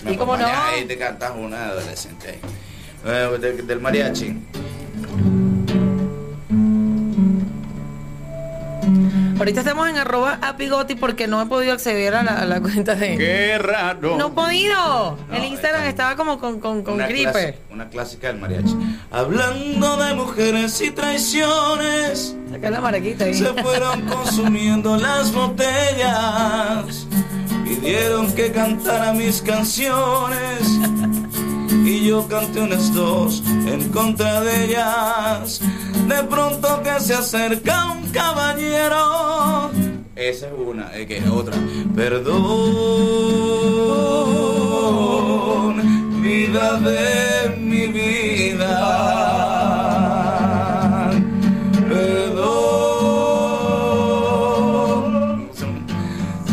¿Y 0.06 0.16
cómo 0.16 0.36
no? 0.36 0.46
Ahí 0.46 0.84
te 0.84 0.98
cantas 0.98 1.32
una 1.34 1.66
de 1.66 1.70
adolescente. 1.80 2.38
Eh, 3.06 3.62
del 3.64 3.80
mariachi. 3.80 4.36
Ahorita 9.42 9.62
estamos 9.62 9.88
en 9.88 9.96
arroba 9.98 10.38
apigoti 10.40 10.94
porque 10.94 11.26
no 11.26 11.42
he 11.42 11.46
podido 11.46 11.72
acceder 11.72 12.14
a 12.14 12.22
la, 12.22 12.60
cuenta 12.60 12.94
de. 12.94 13.18
¡Qué 13.18 13.58
raro! 13.58 14.16
No 14.16 14.28
he 14.28 14.30
podido. 14.30 15.18
el 15.32 15.44
Instagram 15.46 15.82
estaba 15.82 16.14
como 16.14 16.38
con, 16.38 16.60
con, 16.60 16.84
con 16.84 16.94
una 16.94 17.08
gripe. 17.08 17.58
una 17.68 17.88
clásica 17.88 18.28
del 18.28 18.38
mariachi. 18.38 18.76
Hablando 19.10 19.96
de 19.96 20.14
mujeres 20.14 20.80
y 20.80 20.92
traiciones. 20.92 22.36
Saca 22.52 22.70
la 22.70 22.80
maraquita 22.80 23.24
ahí. 23.24 23.34
Se 23.34 23.52
fueron 23.60 24.02
consumiendo 24.06 24.96
las 24.96 25.32
botellas. 25.32 27.08
Pidieron 27.64 28.32
que 28.34 28.52
cantara 28.52 29.12
mis 29.12 29.42
canciones 29.42 30.78
y 31.84 32.06
yo 32.06 32.26
canté 32.28 32.60
unas 32.60 32.94
dos 32.94 33.42
en 33.66 33.88
contra 33.90 34.40
de 34.40 34.64
ellas. 34.66 35.60
De 36.08 36.22
pronto 36.24 36.82
que 36.82 37.00
se 37.00 37.14
acerca 37.14 37.92
un 37.92 38.08
caballero. 38.10 39.70
Esa 40.14 40.46
es 40.46 40.52
una, 40.52 40.94
es 40.94 41.06
que 41.06 41.28
otra. 41.28 41.56
Perdón, 41.96 42.42
vida 46.22 46.78
de 46.80 47.56
mi 47.58 47.86
vida. 47.88 48.78
Perdón, 51.88 52.52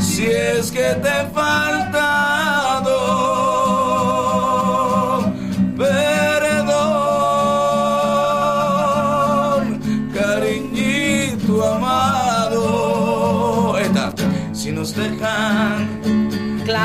si 0.02 0.26
es 0.26 0.72
que 0.72 0.96
te 1.02 1.26
nos 1.34 1.79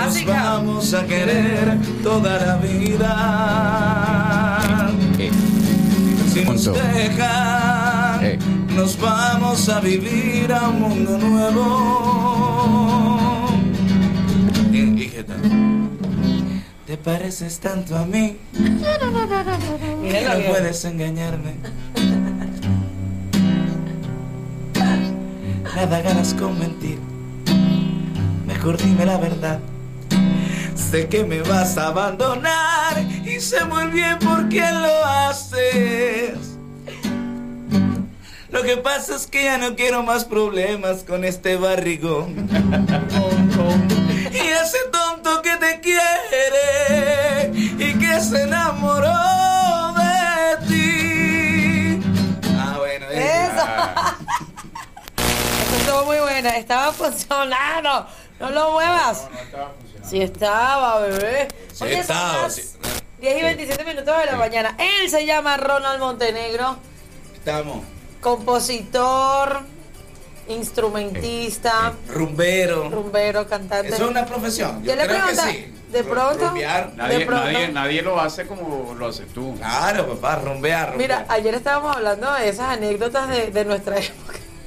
Nos 0.05 0.25
vamos 0.27 0.93
a 0.95 1.07
querer 1.07 1.79
toda 2.03 2.39
la 2.39 2.57
vida. 2.57 3.13
Eh, 5.19 5.31
Si 6.33 6.45
nos 6.45 6.65
dejan, 6.65 8.25
Eh. 8.25 8.39
nos 8.75 8.99
vamos 9.01 9.69
a 9.71 9.81
vivir 9.81 10.53
a 10.53 10.69
un 10.69 10.81
mundo 10.81 11.17
nuevo. 11.19 11.67
¿Y, 14.73 14.79
y 15.05 15.09
qué 15.09 15.23
tal? 15.25 15.41
Te 16.87 16.97
pareces 16.99 17.59
tanto 17.61 17.97
a 17.97 18.05
mí 18.05 18.37
que 18.53 18.61
no 18.61 20.37
bien. 20.37 20.51
puedes 20.51 20.85
engañarme. 20.85 21.55
Nada 25.77 26.01
ganas 26.03 26.35
con 26.35 26.59
mentir. 26.59 26.99
Mejor 28.47 28.77
dime 28.77 29.07
la 29.07 29.17
verdad. 29.19 29.61
Sé 30.75 31.09
que 31.09 31.25
me 31.25 31.43
vas 31.43 31.77
a 31.79 31.89
abandonar 31.89 33.01
y 33.25 33.41
sé 33.41 33.65
muy 33.65 33.87
bien 33.87 34.19
por 34.19 34.49
qué 34.49 34.71
lo 34.71 35.05
haces. 35.05 36.55
Lo 38.51 38.63
que 38.63 38.77
pasa 38.77 39.17
es 39.17 39.27
que 39.27 39.45
ya 39.45 39.59
no 39.59 39.75
quiero 39.75 40.03
más 40.05 40.25
problemas 40.25 41.03
con 41.03 41.25
este 41.25 41.57
barrigón. 41.57 42.49
Y 44.33 44.37
ese 44.37 44.79
tonto 44.93 45.43
que 45.43 45.57
te 45.57 45.81
quiere 45.81 47.51
y 47.55 47.99
que 47.99 48.21
se 48.21 48.43
enamoró 48.43 49.13
de 49.95 50.57
ti. 50.69 52.01
Ah, 52.57 52.77
bueno, 52.79 53.07
Eso. 53.11 53.67
Eso 55.67 55.77
estuvo 55.79 56.05
muy 56.05 56.19
buena. 56.19 56.51
Estaba 56.51 56.93
funcionando. 56.93 58.07
No 58.39 58.51
lo 58.51 58.73
muevas. 58.73 59.29
Sí 60.09 60.21
estaba, 60.23 61.01
bebé. 61.01 61.49
Sí 61.73 61.85
Oye, 61.85 61.99
estaba, 62.01 62.49
sí. 62.51 62.63
10 63.21 63.39
y 63.39 63.43
27 63.43 63.85
minutos 63.85 64.19
de 64.19 64.27
la 64.27 64.37
mañana. 64.37 64.77
Él 64.79 65.09
se 65.09 65.25
llama 65.25 65.57
Ronald 65.57 65.99
Montenegro, 65.99 66.77
Estamos. 67.35 67.79
compositor, 68.21 69.61
instrumentista, 70.49 71.95
Rumbero. 72.09 72.91
rumbero, 72.91 73.47
cantante. 73.49 73.89
Eso 73.89 74.05
es 74.05 74.11
una 74.11 74.27
profesión. 74.27 74.83
Yo, 74.83 74.91
Yo 74.91 74.97
le 74.97 75.07
creo 75.07 75.27
que 75.27 75.37
sí. 75.37 75.75
de 75.91 76.05
pronto-. 76.05 76.53
Nadie, 76.97 77.19
De 77.19 77.27
pronto- 77.27 77.45
nadie, 77.45 77.69
nadie 77.69 78.03
lo 78.03 78.21
hace 78.21 78.47
como 78.47 78.95
lo 78.95 79.07
haces 79.09 79.27
tú. 79.33 79.55
Claro, 79.57 80.07
papá, 80.09 80.37
rumbear. 80.37 80.91
rumbear. 80.91 80.97
Mira, 80.97 81.27
ayer 81.29 81.55
estábamos 81.55 81.97
hablando 81.97 82.31
de 82.35 82.49
esas 82.49 82.69
anécdotas 82.71 83.29
de, 83.29 83.47
de 83.51 83.65
nuestra 83.65 83.97
época. 83.99 84.24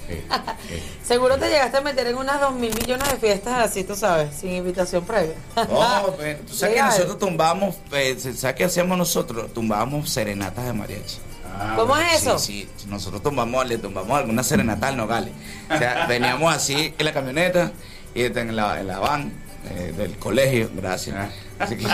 Eh, 0.10 0.24
eh. 0.70 0.84
Seguro 1.04 1.38
te 1.38 1.48
llegaste 1.48 1.78
a 1.78 1.82
meter 1.82 2.08
en 2.08 2.18
unas 2.18 2.40
dos 2.40 2.54
mil 2.54 2.74
millones 2.74 3.10
de 3.12 3.18
fiestas 3.18 3.60
así, 3.60 3.84
tú 3.84 3.96
sabes, 3.96 4.36
sin 4.36 4.52
invitación 4.52 5.06
previa. 5.06 5.36
No, 5.56 6.14
pues, 6.18 6.46
tú 6.46 6.54
sabes 6.54 6.76
que 6.76 6.82
nosotros 6.82 7.20
tumbamos, 7.20 7.76
eh, 7.92 8.18
¿sabes 8.18 8.56
qué 8.56 8.66
hacíamos 8.66 8.98
nosotros? 8.98 9.54
Tumbábamos 9.54 10.10
serenatas 10.10 10.66
de 10.66 10.74
mariachi. 10.74 11.18
Ah, 11.60 11.74
¿Cómo 11.76 11.88
bueno. 11.88 12.08
es 12.12 12.22
eso? 12.22 12.38
Sí, 12.38 12.70
sí, 12.78 12.88
nosotros 12.88 13.24
tumbamos, 13.24 13.66
le 13.68 13.78
tumbamos 13.78 14.18
alguna 14.18 14.44
serenata 14.44 14.90
al 14.90 14.98
Nogales. 14.98 15.34
O 15.70 15.78
sea, 15.78 16.06
veníamos 16.10 16.54
así 16.54 16.94
en 16.98 17.06
la 17.06 17.14
camioneta 17.14 17.72
y 18.14 18.24
en 18.24 18.56
la, 18.56 18.80
en 18.80 18.88
la 18.88 19.00
van 19.00 19.34
eh, 19.70 19.94
del 19.98 20.18
colegio, 20.18 20.70
gracias. 20.76 21.30
Así 21.60 21.76
que, 21.76 21.86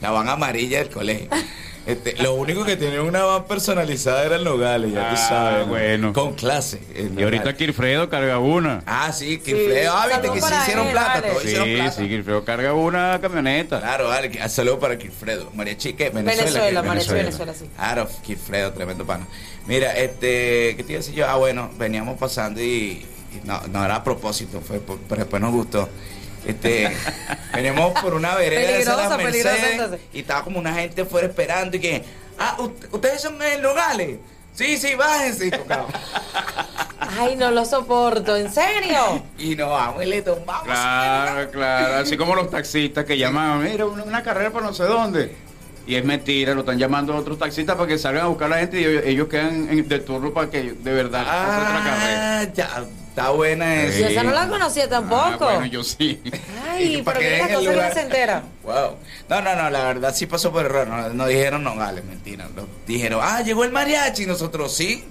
la 0.00 0.10
van 0.10 0.28
amarilla 0.28 0.78
del 0.78 0.90
colegio. 0.90 1.28
Este, 1.84 2.14
lo 2.22 2.34
único 2.34 2.64
que 2.64 2.76
tenía 2.76 3.02
una 3.02 3.24
van 3.24 3.44
personalizada 3.46 4.24
era 4.24 4.36
el 4.36 4.44
Nogales, 4.44 4.92
ya 4.92 5.08
tú 5.08 5.14
Ah, 5.18 5.28
sabes. 5.28 5.60
¿no? 5.66 5.72
bueno. 5.72 6.12
Con 6.12 6.34
clase. 6.34 6.80
Y 7.18 7.20
ahorita. 7.22 7.56
Kilfredo 7.56 8.08
carga 8.08 8.38
una. 8.38 8.84
Ah, 8.86 9.10
sí, 9.12 9.38
Quilfredo. 9.38 9.92
Ah, 9.92 10.06
viste 10.06 10.28
Saludos 10.28 10.34
que 10.34 10.40
sí 10.54 10.54
hicieron 10.62 10.86
él, 10.86 10.92
plata, 10.92 11.08
vale. 11.14 11.28
todos 11.28 11.44
hicieron 11.44 11.66
Sí, 11.68 11.74
plata. 11.74 11.90
sí, 11.92 12.08
Kilfredo 12.08 12.44
carga 12.44 12.72
una 12.74 13.18
camioneta. 13.20 13.80
Claro, 13.80 14.06
vale, 14.08 14.30
que- 14.30 14.48
saludo 14.48 14.78
para 14.78 14.96
Kilfredo. 14.96 15.50
Mariachi, 15.54 15.94
¿qué? 15.94 16.10
Venezuela. 16.10 16.42
Venezuela. 16.44 16.82
Mariachi, 16.82 17.10
Venezuela. 17.10 17.52
Venezuela, 17.52 17.54
sí. 17.54 17.64
Claro, 17.76 18.08
Kilfredo, 18.24 18.72
tremendo 18.72 19.04
pana. 19.04 19.26
Mira, 19.66 19.92
este, 19.96 20.74
¿qué 20.76 20.84
te 20.86 20.92
iba 20.92 20.98
a 20.98 21.02
decir 21.02 21.14
yo? 21.16 21.28
Ah, 21.28 21.34
bueno, 21.36 21.68
veníamos 21.78 22.16
pasando 22.16 22.60
y, 22.60 22.64
y 23.34 23.40
no, 23.44 23.60
no 23.72 23.84
era 23.84 23.96
a 23.96 24.04
propósito, 24.04 24.60
fue 24.60 24.80
pero 25.08 25.18
después 25.22 25.42
nos 25.42 25.50
gustó. 25.52 25.88
Este, 26.46 26.92
veníamos 27.54 27.92
por 28.00 28.14
una 28.14 28.34
vereda 28.34 29.16
de 29.16 29.16
Mercedes, 29.24 30.00
y 30.12 30.20
estaba 30.20 30.42
como 30.42 30.58
una 30.58 30.74
gente 30.74 31.04
fuera 31.04 31.28
esperando 31.28 31.76
y 31.76 31.80
que, 31.80 32.04
ah, 32.38 32.56
¿ut- 32.58 32.88
¿ustedes 32.90 33.20
son 33.22 33.40
el 33.42 33.62
Nogales? 33.62 34.18
Sí, 34.54 34.76
sí, 34.76 34.94
bájense. 34.94 35.50
Ay, 37.18 37.36
no 37.36 37.50
lo 37.50 37.64
soporto, 37.64 38.36
¿en 38.36 38.52
serio? 38.52 39.22
Y 39.38 39.54
nos 39.56 39.70
vamos 39.70 40.02
y 40.02 40.06
le 40.06 40.22
tumbamos. 40.22 40.64
Claro, 40.64 41.50
claro. 41.50 41.96
Así 41.96 42.16
como 42.16 42.34
los 42.34 42.50
taxistas 42.50 43.04
que 43.04 43.18
llaman, 43.18 43.62
mira, 43.62 43.86
una, 43.86 44.22
carrera 44.22 44.50
para 44.50 44.66
no 44.66 44.74
sé 44.74 44.84
dónde. 44.84 45.34
Y 45.86 45.96
es 45.96 46.04
mentira, 46.04 46.54
lo 46.54 46.60
están 46.60 46.78
llamando 46.78 47.12
a 47.12 47.16
otros 47.16 47.38
taxistas 47.38 47.74
para 47.76 47.88
que 47.88 47.98
salgan 47.98 48.24
a 48.24 48.28
buscar 48.28 48.46
a 48.46 48.50
la 48.50 48.58
gente 48.58 48.80
y 48.80 48.84
ellos, 48.84 49.02
ellos 49.04 49.28
quedan 49.28 49.68
en, 49.68 49.88
de 49.88 49.98
turno 49.98 50.32
para 50.32 50.48
que 50.48 50.62
de 50.74 50.92
verdad 50.92 51.24
pase 51.24 51.60
otra 51.60 51.84
carrera. 51.84 52.40
Ah, 52.40 52.44
ya, 52.54 52.84
está 53.12 53.28
buena 53.28 53.66
Yo 53.84 53.90
esa. 53.90 54.08
esa 54.08 54.22
no 54.22 54.32
la 54.32 54.48
conocía 54.48 54.88
tampoco. 54.88 55.46
Ah, 55.46 55.58
bueno, 55.58 55.66
yo 55.66 55.84
sí. 55.84 56.22
Ay, 56.66 57.02
pero 57.04 57.20
que 57.20 57.40
el 57.40 57.54
cosas 57.54 57.94
se 57.94 58.00
entera. 58.00 58.42
Wow. 58.62 58.96
No, 59.28 59.42
no, 59.42 59.54
no, 59.54 59.68
la 59.68 59.84
verdad 59.84 60.14
sí 60.14 60.24
pasó 60.26 60.50
por 60.50 60.64
error. 60.64 60.88
No, 60.88 61.10
no 61.10 61.26
dijeron 61.26 61.62
Nogales, 61.62 62.04
mentira. 62.04 62.48
Dijeron, 62.86 63.20
ah, 63.22 63.42
llegó 63.42 63.64
el 63.64 63.70
mariachi. 63.70 64.22
Y 64.22 64.26
nosotros 64.26 64.74
sí. 64.74 65.04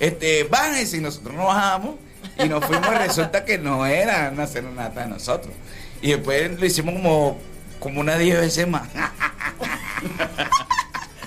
Este, 0.00 0.42
bájense. 0.44 0.96
Y 0.96 1.00
nosotros 1.00 1.32
nos 1.34 1.46
bajamos. 1.46 1.94
Y 2.38 2.48
nos 2.48 2.64
fuimos. 2.64 2.88
y 2.92 2.98
resulta 3.06 3.44
que 3.44 3.56
no 3.58 3.86
era 3.86 4.30
una 4.32 4.48
serenata 4.48 5.02
de 5.02 5.08
nosotros. 5.08 5.54
Y 6.02 6.10
después 6.10 6.58
lo 6.58 6.66
hicimos 6.66 6.94
como, 6.94 7.38
como 7.78 8.00
unas 8.00 8.18
10 8.18 8.40
veces 8.40 8.66
más. 8.66 8.88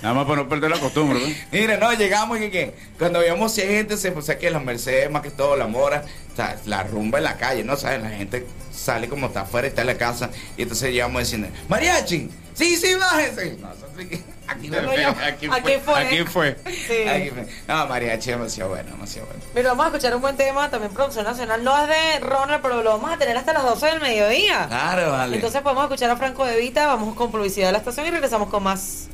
Nada 0.02 0.14
más 0.14 0.26
para 0.26 0.44
no 0.44 0.50
perder 0.50 0.72
la 0.72 0.80
costumbre, 0.80 1.20
¿no? 1.20 1.36
Mira, 1.52 1.78
no, 1.78 1.94
llegamos 1.94 2.40
y 2.40 2.50
que, 2.50 2.74
cuando 2.98 3.20
veíamos 3.20 3.52
si 3.54 3.62
hay 3.62 3.70
gente, 3.70 3.98
se 3.98 4.12
pues 4.12 4.28
que 4.36 4.52
las 4.52 4.64
Mercedes, 4.64 5.10
más 5.10 5.22
que 5.22 5.32
todo, 5.32 5.56
la 5.56 5.68
mora, 5.68 6.04
o 6.34 6.36
sea, 6.36 6.58
la 6.66 6.84
rumba 6.84 7.18
en 7.18 7.24
la 7.24 7.38
calle, 7.38 7.64
¿no? 7.64 7.76
¿Sabes? 7.76 8.02
La 8.02 8.10
gente 8.10 8.46
sale 8.72 9.10
como 9.10 9.28
está 9.28 9.42
afuera, 9.42 9.68
está 9.68 9.82
en 9.82 9.88
la 9.88 9.98
casa, 9.98 10.30
y 10.56 10.62
entonces 10.64 10.92
llegamos 10.92 11.22
diciendo, 11.22 11.48
mariachi, 11.68 12.30
sí, 12.54 12.76
sí, 12.76 12.96
bájense. 12.96 13.58
Nosotros, 13.60 14.06
aquí 14.48 14.70
no 14.70 14.82
lo 14.82 14.96
llamamos. 14.96 15.24
Aquí 15.24 15.48
Aquí 15.52 15.74
fue. 15.84 16.00
Aquí 16.00 16.24
fue. 16.24 16.58
Sí. 16.66 17.08
Aquí 17.08 17.30
fue. 17.32 17.48
No, 17.68 17.88
mariachi 17.88 18.32
demasiado 18.32 18.70
bueno, 18.70 18.92
demasiado 18.92 19.28
bueno. 19.28 19.44
Mira, 19.56 19.70
vamos 19.70 19.86
a 19.86 19.88
escuchar 19.90 20.16
un 20.16 20.22
buen 20.22 20.38
tema, 20.38 20.70
también 20.70 20.94
producción 20.94 21.26
nacional. 21.26 21.64
No 21.64 21.82
es 21.82 21.88
de 21.88 22.20
Ronald, 22.20 22.62
pero 22.62 22.84
lo 22.84 22.92
vamos 22.92 23.12
a 23.12 23.18
tener 23.18 23.36
hasta 23.36 23.54
las 23.54 23.64
12 23.64 23.86
del 23.88 24.02
mediodía. 24.02 24.68
Claro, 24.68 25.12
vale. 25.12 25.36
Entonces 25.36 25.62
podemos 25.62 25.86
escuchar 25.86 26.12
a 26.12 26.18
Franco 26.18 26.46
De 26.46 26.58
Vita, 26.58 26.88
vamos 26.88 27.16
con 27.16 27.32
publicidad 27.32 27.68
de 27.68 27.72
la 27.74 27.78
estación 27.80 28.06
y 28.06 28.12
regresamos 28.12 28.50
con 28.50 28.64
más. 28.64 29.10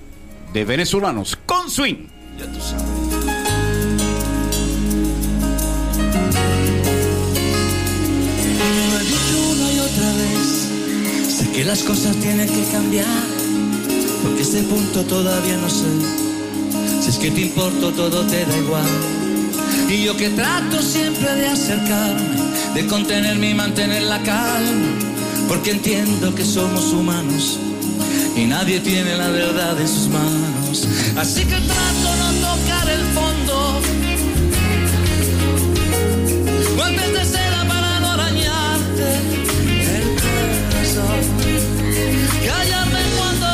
De 0.53 0.65
venezolanos 0.65 1.35
con 1.47 1.67
swing. 1.67 2.05
ya 2.37 2.45
tú 2.45 2.59
sabes. 2.61 3.03
Sé 11.27 11.49
que 11.51 11.65
las 11.65 11.81
cosas 11.81 12.15
tienen 12.17 12.47
que 12.47 12.63
cambiar. 12.71 13.07
Porque 14.21 14.43
este 14.43 14.61
punto 14.61 15.03
todavía 15.05 15.57
no 15.57 15.69
sé. 15.69 15.87
Si 17.01 17.09
es 17.09 17.17
que 17.17 17.31
te 17.31 17.41
importo, 17.41 17.91
todo 17.91 18.23
te 18.27 18.45
da 18.45 18.57
igual. 18.57 18.85
Y 19.89 20.03
yo 20.03 20.15
que 20.15 20.29
trato 20.29 20.83
siempre 20.83 21.33
de 21.33 21.47
acercarme, 21.47 22.37
de 22.75 22.85
contenerme 22.85 23.49
y 23.49 23.53
mantener 23.55 24.03
la 24.03 24.21
calma. 24.21 24.99
Porque 25.47 25.71
entiendo 25.71 26.35
que 26.35 26.45
somos 26.45 26.93
humanos 26.93 27.59
y 28.35 28.45
nadie 28.45 28.79
tiene 28.79 29.15
la 29.15 29.29
verdad 29.29 29.79
en 29.79 29.87
sus 29.87 30.07
manos. 30.07 30.87
Así 31.15 31.41
que 31.41 31.55
trato 31.55 32.15
no 32.17 32.31
tocar 32.47 32.89
el 32.89 33.01
fondo. 33.13 33.81
Guantes 36.75 37.13
de 37.13 37.25
seda 37.25 37.65
para 37.67 37.99
no 37.99 38.11
arañarte 38.11 39.09
el 39.97 40.03
corazón. 40.23 41.21
Callarme 42.45 42.99
cuando 43.17 43.52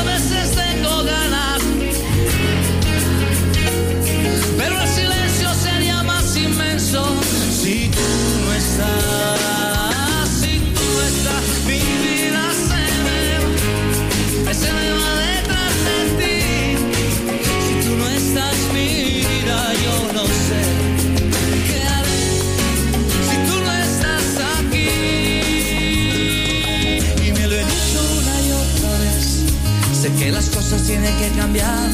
Que 30.17 30.31
las 30.31 30.49
cosas 30.49 30.83
tienen 30.83 31.15
que 31.17 31.29
cambiar 31.37 31.89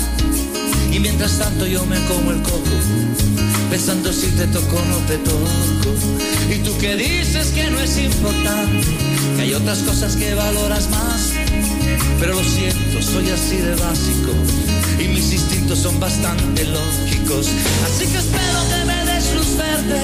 y 0.95 0.99
mientras 0.99 1.37
tanto 1.37 1.67
yo 1.67 1.85
me 1.85 1.99
como 2.05 2.31
el 2.31 2.41
coco, 2.41 2.77
pensando 3.69 4.13
si 4.13 4.27
te 4.27 4.47
toco 4.47 4.77
o 4.77 4.85
no 4.85 4.97
te 5.07 5.17
toco. 5.17 5.93
Y 6.49 6.59
tú 6.59 6.77
que 6.77 6.95
dices 6.95 7.47
que 7.47 7.69
no 7.69 7.79
es 7.79 7.97
importante, 7.97 8.87
que 9.35 9.41
hay 9.41 9.53
otras 9.53 9.79
cosas 9.79 10.15
que 10.15 10.33
valoras 10.33 10.89
más, 10.89 11.31
pero 12.17 12.35
lo 12.35 12.43
siento, 12.43 13.01
soy 13.01 13.29
así 13.29 13.57
de 13.57 13.75
básico 13.75 14.31
y 14.97 15.07
mis 15.09 15.33
instintos 15.33 15.79
son 15.79 15.99
bastante 15.99 16.63
lógicos. 16.63 17.47
Así 17.85 18.07
que 18.07 18.17
espero 18.17 18.59
que 18.69 18.85
me 18.85 19.11
des 19.11 19.35
luz 19.35 19.57
verde 19.57 20.01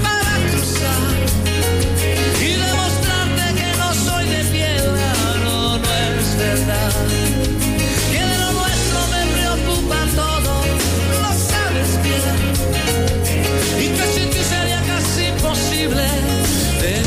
para 0.00 0.50
cruzar. 0.52 1.28
Verdad. 6.38 6.92
Que 8.12 8.18
de 8.18 8.38
lo 8.38 8.52
nuestro 8.52 8.98
me 9.12 9.22
preocupa 9.34 9.98
todo, 10.14 10.52
lo 11.22 11.30
sabes 11.50 11.90
bien. 12.02 12.38
Y 13.82 13.88
que 13.96 14.06
sin 14.14 14.30
ti 14.30 14.42
sería 14.48 14.80
casi 14.86 15.26
imposible 15.26 16.06
de 16.80 17.02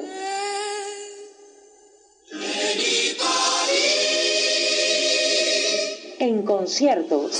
En 6.25 6.41
conciertos. 6.41 7.31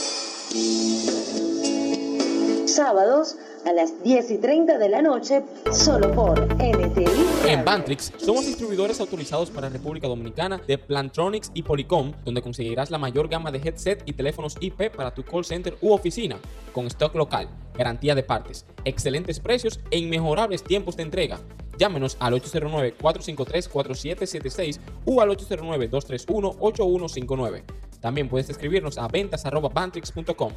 Sábados 2.67 3.35
a 3.65 3.73
las 3.73 4.03
10 4.03 4.31
y 4.31 4.37
30 4.37 4.77
de 4.77 4.89
la 4.89 5.01
noche, 5.01 5.41
solo 5.71 6.11
por 6.11 6.39
NTI. 6.57 7.07
En 7.47 7.65
Bantrix 7.65 8.13
somos 8.17 8.45
distribuidores 8.45 8.99
autorizados 8.99 9.49
para 9.49 9.69
República 9.69 10.07
Dominicana 10.07 10.61
de 10.67 10.77
Plantronics 10.77 11.49
y 11.55 11.63
Polycom, 11.63 12.11
donde 12.23 12.43
conseguirás 12.43 12.91
la 12.91 12.99
mayor 12.99 13.27
gama 13.27 13.49
de 13.49 13.57
headset 13.57 14.03
y 14.05 14.13
teléfonos 14.13 14.55
IP 14.59 14.91
para 14.95 15.15
tu 15.15 15.23
call 15.23 15.45
center 15.45 15.75
u 15.81 15.91
oficina, 15.91 16.37
con 16.71 16.85
stock 16.85 17.15
local, 17.15 17.49
garantía 17.73 18.13
de 18.13 18.21
partes, 18.21 18.67
excelentes 18.83 19.39
precios 19.39 19.79
e 19.89 19.97
inmejorables 19.97 20.63
tiempos 20.63 20.95
de 20.95 21.01
entrega. 21.03 21.39
Llámenos 21.79 22.17
al 22.19 22.35
809-453-4776 22.35 24.79
o 25.05 25.21
al 25.21 25.29
809-231-8159. 25.29 27.84
También 27.99 28.29
puedes 28.29 28.49
escribirnos 28.49 28.97
a 28.97 29.07
ventas.bantrix.com. 29.07 30.53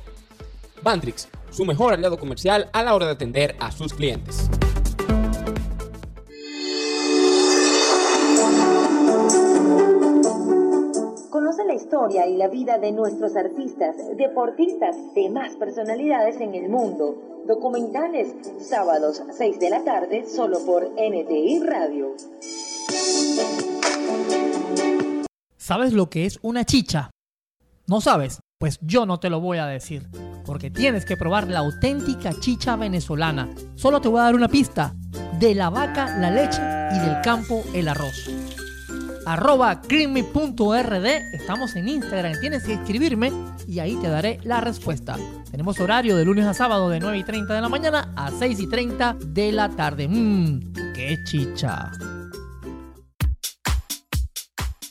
Bantrix, 0.83 1.29
su 1.51 1.65
mejor 1.65 1.93
aliado 1.93 2.19
comercial 2.19 2.69
a 2.73 2.83
la 2.83 2.95
hora 2.95 3.07
de 3.07 3.13
atender 3.13 3.57
a 3.61 3.71
sus 3.73 3.93
clientes. 3.95 4.49
Conoce 11.31 11.65
la 11.65 11.75
historia 11.75 12.27
y 12.27 12.37
la 12.37 12.49
vida 12.49 12.79
de 12.79 12.93
nuestros 12.93 13.37
artistas, 13.37 13.97
deportistas, 14.17 14.97
demás 15.15 15.55
personalidades 15.57 16.41
en 16.41 16.55
el 16.55 16.69
mundo. 16.69 17.43
Documentales, 17.47 18.35
sábados 18.61 19.23
6 19.33 19.59
de 19.59 19.71
la 19.71 19.83
tarde, 19.85 20.27
solo 20.27 20.59
por 20.67 20.91
NTI 20.91 21.61
Radio. 21.61 22.15
¿Sabes 25.57 25.93
lo 25.93 26.09
que 26.09 26.27
es 26.27 26.39
una 26.43 26.65
chicha? 26.65 27.11
¿No 27.89 28.03
sabes? 28.03 28.41
Pues 28.59 28.79
yo 28.83 29.07
no 29.07 29.19
te 29.19 29.31
lo 29.31 29.41
voy 29.41 29.57
a 29.57 29.65
decir, 29.65 30.11
porque 30.45 30.71
tienes 30.71 31.07
que 31.07 31.17
probar 31.17 31.49
la 31.49 31.61
auténtica 31.61 32.39
chicha 32.39 32.77
venezolana. 32.77 33.49
Solo 33.77 34.03
te 34.03 34.09
voy 34.09 34.21
a 34.21 34.25
dar 34.25 34.35
una 34.35 34.49
pista. 34.49 34.95
De 35.39 35.55
la 35.55 35.71
vaca 35.71 36.19
la 36.19 36.31
leche 36.31 36.61
y 36.95 36.99
del 36.99 37.23
campo 37.23 37.65
el 37.73 37.89
arroz. 37.89 38.29
Arroba 39.25 39.81
creamy.rd, 39.81 41.07
estamos 41.33 41.77
en 41.77 41.89
Instagram, 41.89 42.35
tienes 42.41 42.65
que 42.65 42.75
escribirme 42.75 43.33
y 43.67 43.79
ahí 43.79 43.97
te 43.97 44.09
daré 44.09 44.39
la 44.43 44.61
respuesta. 44.61 45.17
Tenemos 45.51 45.81
horario 45.81 46.15
de 46.15 46.27
lunes 46.27 46.45
a 46.45 46.53
sábado 46.53 46.91
de 46.91 47.01
9 47.01 47.17
y 47.17 47.25
30 47.25 47.55
de 47.55 47.61
la 47.63 47.71
mañana 47.71 48.13
a 48.17 48.31
6 48.31 48.61
y 48.61 48.69
30 48.69 49.17
de 49.19 49.53
la 49.53 49.71
tarde. 49.71 50.09
Mmm, 50.09 50.73
qué 50.95 51.17
chicha. 51.25 51.91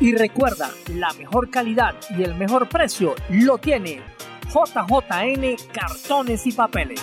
Y 0.00 0.14
recuerda, 0.14 0.70
la 0.94 1.12
mejor 1.14 1.50
calidad 1.50 1.96
y 2.16 2.22
el 2.22 2.36
mejor 2.36 2.68
precio 2.68 3.16
lo 3.28 3.58
tiene 3.58 4.00
JJN 4.48 5.56
Cartones 5.72 6.46
y 6.46 6.52
Papeles. 6.52 7.00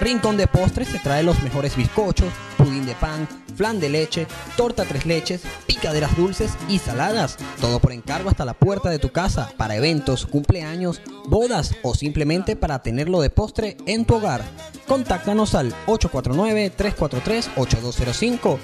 Rincón 0.00 0.36
de 0.36 0.48
Postres 0.48 0.90
te 0.90 0.98
trae 0.98 1.22
los 1.22 1.40
mejores 1.42 1.76
bizcochos, 1.76 2.32
pudín 2.58 2.84
de 2.86 2.96
pan, 2.96 3.28
flan 3.56 3.78
de 3.78 3.88
leche, 3.88 4.26
torta 4.56 4.84
tres 4.84 5.06
leches, 5.06 5.42
picaderas 5.66 6.16
dulces 6.16 6.56
y 6.68 6.80
saladas. 6.80 7.36
Todo 7.60 7.78
por 7.78 7.92
encargo 7.92 8.30
hasta 8.30 8.44
la 8.44 8.54
puerta 8.54 8.90
de 8.90 8.98
tu 8.98 9.12
casa 9.12 9.52
para 9.56 9.76
eventos, 9.76 10.26
cumpleaños, 10.26 11.00
bodas 11.28 11.76
o 11.82 11.94
simplemente 11.94 12.56
para 12.56 12.82
tenerlo 12.82 13.20
de 13.20 13.30
postre 13.30 13.76
en 13.86 14.04
tu 14.04 14.16
hogar. 14.16 14.42
Contáctanos 14.88 15.54
al 15.54 15.72
849-343-8205. 15.86 18.58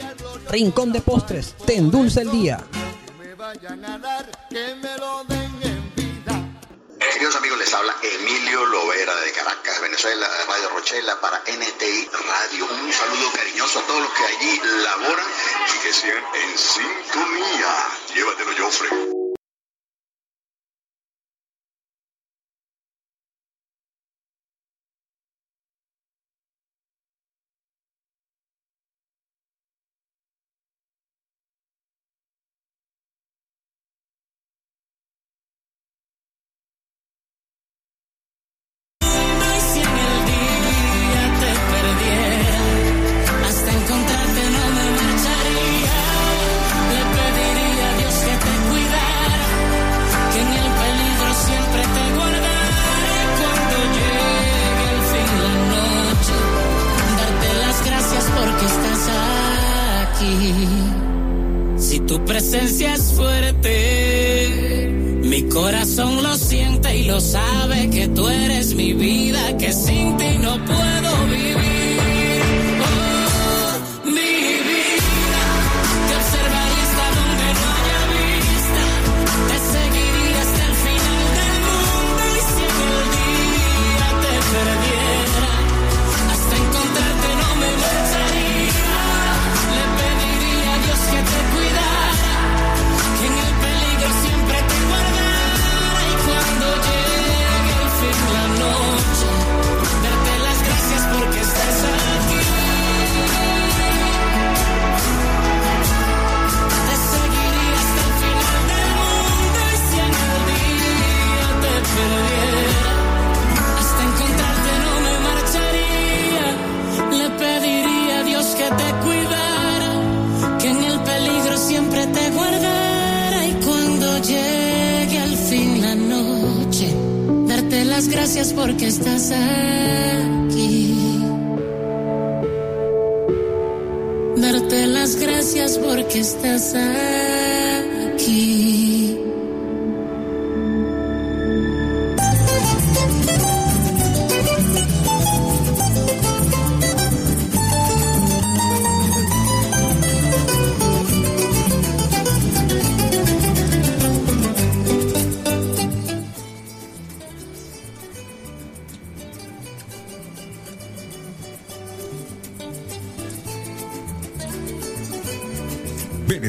Rincón 0.50 0.90
de 0.92 1.00
Postres, 1.00 1.54
te 1.66 1.76
endulza 1.76 2.22
el 2.22 2.32
día 2.32 2.58
vayan 3.52 3.84
a 3.84 3.98
dar, 3.98 4.24
que 4.48 4.74
me 4.76 4.96
lo 4.96 5.24
den 5.24 5.52
en 5.62 5.94
vida. 5.94 6.34
Queridos 6.98 7.36
amigos, 7.36 7.58
les 7.58 7.74
habla 7.74 7.94
Emilio 8.02 8.64
Lovera 8.66 9.14
de 9.16 9.32
Caracas, 9.32 9.80
Venezuela, 9.80 10.26
Radio 10.48 10.68
Rochela 10.70 11.20
para 11.20 11.38
NTI 11.40 12.08
Radio. 12.12 12.66
Un 12.66 12.92
saludo 12.92 13.30
cariñoso 13.34 13.80
a 13.80 13.82
todos 13.82 14.02
los 14.02 14.12
que 14.14 14.24
allí 14.24 14.60
laboran 14.84 15.26
y 15.68 15.82
que 15.82 15.92
sigan 15.92 16.24
en 16.34 16.58
sintonía. 16.58 17.74
Llévatelo, 18.14 18.52
Joffrey. 18.58 19.21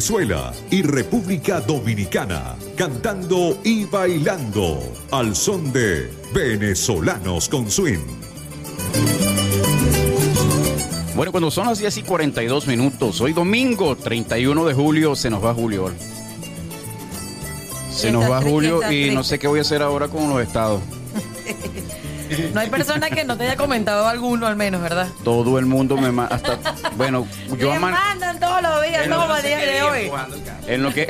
Venezuela 0.03 0.51
y 0.69 0.81
República 0.81 1.61
Dominicana, 1.61 2.57
cantando 2.75 3.57
y 3.63 3.85
bailando 3.85 4.81
al 5.11 5.33
son 5.33 5.71
de 5.71 6.11
venezolanos 6.33 7.47
con 7.47 7.71
swing. 7.71 8.03
Bueno, 11.15 11.31
cuando 11.31 11.49
son 11.49 11.67
las 11.67 11.79
10 11.79 11.99
y 11.99 12.01
42 12.03 12.67
minutos, 12.67 13.21
hoy 13.21 13.31
domingo 13.31 13.95
31 13.95 14.65
de 14.65 14.73
julio, 14.73 15.15
se 15.15 15.29
nos 15.29 15.41
va 15.41 15.53
Julio. 15.53 15.89
Se 17.89 18.11
nos 18.11 18.29
va 18.29 18.41
Julio 18.41 18.91
y 18.91 19.11
no 19.11 19.23
sé 19.23 19.39
qué 19.39 19.47
voy 19.47 19.59
a 19.59 19.61
hacer 19.61 19.81
ahora 19.81 20.09
con 20.09 20.27
los 20.27 20.41
estados. 20.41 20.81
No 22.53 22.59
hay 22.59 22.69
persona 22.69 23.09
que 23.09 23.23
no 23.23 23.37
te 23.37 23.43
haya 23.45 23.55
comentado 23.55 24.07
alguno 24.07 24.47
al 24.47 24.55
menos, 24.55 24.81
¿verdad? 24.81 25.07
Todo 25.23 25.59
el 25.59 25.65
mundo 25.65 25.97
me 25.97 26.11
manda. 26.11 26.35
Hasta, 26.35 26.57
bueno, 26.95 27.27
yo 27.59 27.71
Me 27.73 27.79
mandan 27.79 28.39
todos 28.39 28.61
los 28.61 28.81
días, 28.83 29.07
no, 29.07 29.35
el 29.35 29.43
día 29.43 29.57
de 29.57 29.83
hoy. 29.83 30.11
En 30.67 30.83
lo 30.83 30.93
que 30.93 31.07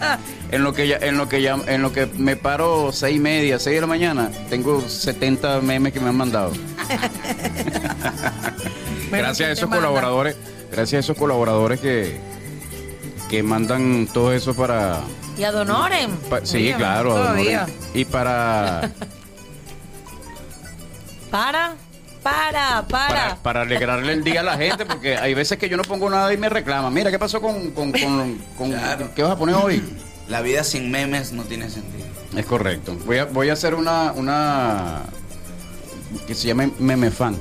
en 0.50 0.64
lo 0.64 0.72
que 0.72 0.88
ya, 0.88 0.96
en 0.96 1.16
lo 1.18 1.28
que 1.28 1.42
ya, 1.42 1.58
en 1.66 1.82
lo 1.82 1.92
que 1.92 2.06
me 2.06 2.36
paro 2.36 2.90
seis 2.92 3.16
y 3.16 3.20
media, 3.20 3.58
seis 3.58 3.76
de 3.76 3.80
la 3.82 3.86
mañana, 3.86 4.30
tengo 4.48 4.80
70 4.88 5.60
memes 5.60 5.92
que 5.92 6.00
me 6.00 6.08
han 6.08 6.16
mandado. 6.16 6.52
gracias 9.10 9.48
a 9.48 9.52
esos 9.52 9.68
colaboradores, 9.70 10.36
gracias 10.72 10.94
a 10.94 11.00
esos 11.00 11.16
colaboradores 11.18 11.80
que 11.80 12.18
que 13.30 13.42
mandan 13.42 14.06
todo 14.12 14.32
eso 14.32 14.54
para 14.54 15.00
Y 15.36 15.42
a 15.42 15.50
Donoren. 15.50 16.12
pa- 16.30 16.46
sí, 16.46 16.58
Dígame, 16.58 16.78
claro, 16.78 17.16
a. 17.16 17.28
Donoren. 17.30 17.60
y 17.92 18.04
para 18.04 18.88
Para, 21.36 21.74
para, 22.22 22.82
para. 22.88 23.08
para, 23.08 23.36
para 23.36 23.60
alegrarle 23.60 24.14
el 24.14 24.24
día 24.24 24.40
a 24.40 24.42
la 24.42 24.56
gente, 24.56 24.86
porque 24.86 25.18
hay 25.18 25.34
veces 25.34 25.58
que 25.58 25.68
yo 25.68 25.76
no 25.76 25.82
pongo 25.82 26.08
nada 26.08 26.32
y 26.32 26.38
me 26.38 26.48
reclaman. 26.48 26.92
Mira, 26.94 27.10
¿qué 27.10 27.18
pasó 27.18 27.42
con, 27.42 27.72
con, 27.72 27.92
con, 27.92 28.38
con- 28.56 28.74
qué 29.14 29.22
vas 29.22 29.32
a 29.32 29.36
poner 29.36 29.54
hoy? 29.56 29.82
La 30.28 30.40
vida 30.40 30.64
sin 30.64 30.90
memes 30.90 31.32
no 31.32 31.42
tiene 31.44 31.68
sentido. 31.68 32.06
Es 32.34 32.46
correcto. 32.46 32.96
Voy 33.04 33.18
a, 33.18 33.26
voy 33.26 33.50
a 33.50 33.52
hacer 33.52 33.74
una, 33.74 34.12
una 34.12 35.02
que 36.26 36.34
se 36.34 36.48
llame 36.48 36.70
meme 36.78 37.10
fan. 37.10 37.36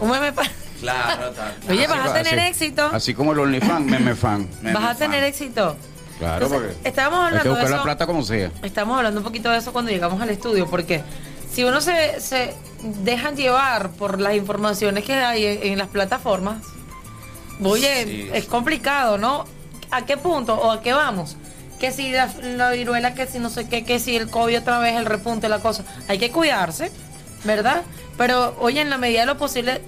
Un 0.00 0.10
meme 0.10 0.32
pa- 0.32 0.42
Claro, 0.80 1.30
tal. 1.36 1.54
Oye, 1.70 1.86
vas 1.86 1.98
a 2.08 2.14
Así- 2.14 2.24
tener 2.24 2.44
éxito. 2.48 2.90
Así 2.92 3.14
como 3.14 3.32
el 3.34 3.38
OnlyFans, 3.38 3.86
meme 3.86 4.16
fan. 4.16 4.48
Vas 4.74 4.84
a 4.84 4.94
tener 4.96 5.22
éxito. 5.22 5.76
Claro, 6.18 6.46
Entonces, 6.46 6.72
porque 6.76 6.88
estábamos 6.88 7.20
hay 7.20 7.24
que 7.34 7.38
hablando 7.38 7.44
de 7.44 7.50
buscar 7.50 7.70
la 7.70 7.76
eso. 7.76 7.84
plata 7.84 8.06
como 8.06 8.22
sea. 8.24 8.50
Estamos 8.64 8.96
hablando 8.96 9.20
un 9.20 9.24
poquito 9.24 9.48
de 9.48 9.58
eso 9.58 9.72
cuando 9.72 9.92
llegamos 9.92 10.20
al 10.20 10.30
estudio, 10.30 10.66
porque 10.68 11.02
si 11.52 11.62
uno 11.62 11.80
se, 11.80 12.20
se 12.20 12.54
deja 12.82 13.32
llevar 13.32 13.90
por 13.90 14.20
las 14.20 14.34
informaciones 14.34 15.04
que 15.04 15.14
hay 15.14 15.44
en, 15.44 15.62
en 15.72 15.78
las 15.78 15.88
plataformas, 15.88 16.58
oye, 17.62 18.04
Sí. 18.04 18.30
es 18.32 18.44
complicado, 18.46 19.18
¿no? 19.18 19.44
¿A 19.90 20.04
qué 20.04 20.16
punto 20.16 20.54
o 20.54 20.70
a 20.70 20.80
qué 20.82 20.92
vamos? 20.92 21.36
Que 21.80 21.92
si 21.92 22.10
la, 22.10 22.28
la 22.42 22.70
viruela, 22.72 23.14
que 23.14 23.26
si 23.26 23.38
no 23.38 23.50
sé 23.50 23.68
qué, 23.68 23.84
que 23.84 23.98
si 23.98 24.16
el 24.16 24.28
COVID 24.30 24.58
otra 24.58 24.78
vez, 24.80 24.96
el 24.96 25.06
repunte, 25.06 25.48
la 25.48 25.60
cosa. 25.60 25.84
Hay 26.08 26.18
que 26.18 26.30
cuidarse, 26.30 26.90
¿verdad? 27.44 27.82
Pero, 28.16 28.56
oye, 28.60 28.80
en 28.80 28.90
la 28.90 28.98
medida 28.98 29.20
de 29.20 29.26
lo 29.26 29.38
posible, 29.38 29.80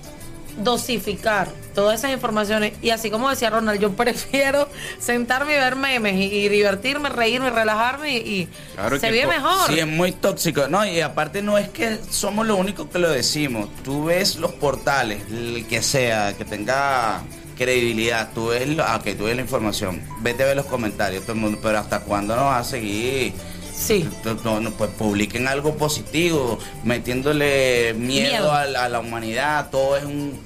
dosificar 0.63 1.49
todas 1.75 1.99
esas 2.01 2.13
informaciones. 2.13 2.73
Y 2.83 2.91
así 2.91 3.11
como 3.11 3.29
decía 3.31 3.51
Ronald, 3.51 3.81
yo 3.81 3.93
prefiero 3.97 4.69
sentarme 4.99 5.55
y 5.55 5.57
ver 5.57 5.77
memes 5.77 6.15
y, 6.17 6.25
y 6.25 6.49
divertirme, 6.49 7.09
reírme, 7.09 7.51
relajarme 7.51 8.17
y, 8.19 8.49
Claro 8.75 8.99
se 8.99 9.09
to- 9.23 9.29
mejor. 9.29 9.67
Sí, 9.69 9.79
es 9.79 9.87
muy 9.87 10.13
tóxico. 10.13 10.69
No, 10.69 10.85
y 10.87 11.01
aparte 11.01 11.43
no 11.43 11.59
es 11.59 11.69
que 11.69 11.99
somos 12.11 12.47
los 12.47 12.59
únicos 12.59 12.89
que 12.89 12.99
lo 12.99 13.11
decimos. 13.11 13.69
Tú 13.85 14.05
ves 14.05 14.37
los 14.37 14.53
portales, 14.53 15.23
el 15.31 15.67
que 15.69 15.83
sea, 15.83 16.35
que 16.37 16.45
tenga 16.45 17.23
credibilidad, 17.57 18.31
tú 18.35 18.49
ves, 18.49 18.69
lo- 18.69 18.85
ah, 18.85 19.01
que 19.05 19.15
tú 19.15 19.25
ves 19.25 19.37
la 19.37 19.43
información, 19.43 20.03
vete 20.21 20.43
a 20.45 20.47
ver 20.47 20.57
los 20.57 20.65
comentarios, 20.67 21.23
todo 21.25 21.35
el 21.35 21.41
mundo, 21.41 21.59
pero 21.63 21.79
¿hasta 21.79 22.01
cuándo 22.01 22.35
nos 22.35 22.47
va 22.47 22.59
a 22.59 22.65
seguir? 22.65 23.35
Sí. 23.81 24.07
No, 24.45 24.61
no, 24.61 24.71
pues 24.73 24.91
publiquen 24.91 25.49
algo 25.49 25.75
positivo, 25.75 26.59
metiéndole 26.85 27.95
miedo, 27.95 28.31
Miedo. 28.31 28.53
A, 28.53 28.67
la, 28.67 28.85
a 28.85 28.89
la 28.91 29.01
humanidad, 29.01 29.71
todo 29.71 29.97
es 29.97 30.05
un... 30.05 30.39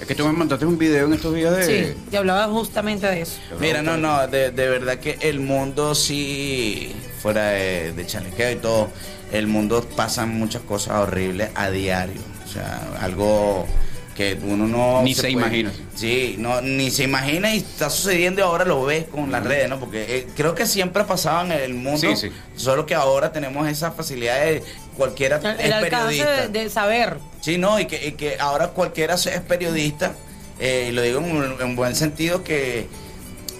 Es 0.00 0.08
que 0.08 0.16
tú 0.16 0.26
me 0.26 0.32
mandaste 0.32 0.66
un 0.66 0.76
video 0.76 1.06
en 1.06 1.12
estos 1.12 1.32
días 1.34 1.56
de... 1.56 1.64
Sí, 1.64 1.94
y 2.10 2.16
hablaba 2.16 2.52
justamente 2.52 3.06
de 3.06 3.22
eso. 3.22 3.38
Mira, 3.60 3.80
no, 3.80 3.96
no, 3.96 4.26
de, 4.26 4.50
de 4.50 4.68
verdad 4.68 4.98
que 4.98 5.16
el 5.20 5.38
mundo 5.38 5.94
sí, 5.94 6.92
fuera 7.22 7.50
de, 7.50 7.92
de 7.92 8.04
chalequeo 8.04 8.50
y 8.50 8.56
todo, 8.56 8.88
el 9.32 9.46
mundo 9.46 9.86
pasan 9.96 10.30
muchas 10.30 10.62
cosas 10.62 10.96
horribles 10.96 11.50
a 11.54 11.70
diario. 11.70 12.20
O 12.44 12.48
sea, 12.48 12.82
algo 13.00 13.66
que 14.14 14.38
uno 14.42 14.66
no 14.68 15.02
Ni 15.02 15.14
se 15.14 15.30
imagina. 15.30 15.72
Sí, 15.94 16.36
no, 16.38 16.60
ni 16.60 16.90
se 16.90 17.02
imagina 17.04 17.54
y 17.54 17.58
está 17.58 17.90
sucediendo 17.90 18.40
y 18.40 18.44
ahora 18.44 18.64
lo 18.64 18.84
ves 18.84 19.06
con 19.06 19.32
las 19.32 19.42
redes, 19.44 19.68
¿no? 19.68 19.80
Porque 19.80 20.04
eh, 20.18 20.26
creo 20.36 20.54
que 20.54 20.66
siempre 20.66 21.02
ha 21.02 21.06
pasado 21.06 21.44
en 21.46 21.52
el 21.52 21.74
mundo, 21.74 21.98
Sí, 21.98 22.14
sí. 22.16 22.30
solo 22.56 22.86
que 22.86 22.94
ahora 22.94 23.32
tenemos 23.32 23.66
esa 23.68 23.90
facilidad 23.92 24.40
de 24.44 24.62
cualquiera 24.96 25.38
El, 25.38 25.58
es 25.60 25.72
alcance 25.72 25.90
periodista. 25.90 26.48
de, 26.48 26.48
de 26.60 26.70
saber. 26.70 27.18
Sí, 27.40 27.58
no, 27.58 27.80
y 27.80 27.86
que, 27.86 28.06
y 28.06 28.12
que 28.12 28.36
ahora 28.38 28.68
cualquiera 28.68 29.14
es 29.14 29.40
periodista, 29.48 30.14
eh, 30.60 30.86
y 30.90 30.92
lo 30.92 31.02
digo 31.02 31.18
en, 31.20 31.34
un- 31.36 31.56
en 31.60 31.74
buen 31.76 31.96
sentido, 31.96 32.44
que 32.44 32.86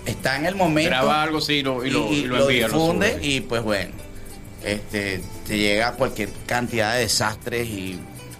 está 0.06 0.36
en 0.36 0.46
el 0.46 0.54
momento. 0.54 0.88
Graba 0.90 1.22
algo, 1.22 1.40
sí, 1.40 1.54
y 1.54 1.62
lo- 1.62 1.84
y 1.84 1.90
lo- 1.90 2.12
y 2.12 2.22
lo 2.26 2.42
envía, 2.42 2.68
lo 2.68 2.74
difunde, 2.78 3.12
sube. 3.14 3.26
y 3.26 3.40
pues 3.40 3.62
bueno, 3.62 3.90
este, 4.64 5.20
te 5.48 5.58
llega 5.58 5.92
cualquier 5.92 6.28
cantidad 6.46 6.94
de 6.94 7.00
desastres 7.00 7.66
y 7.66 7.98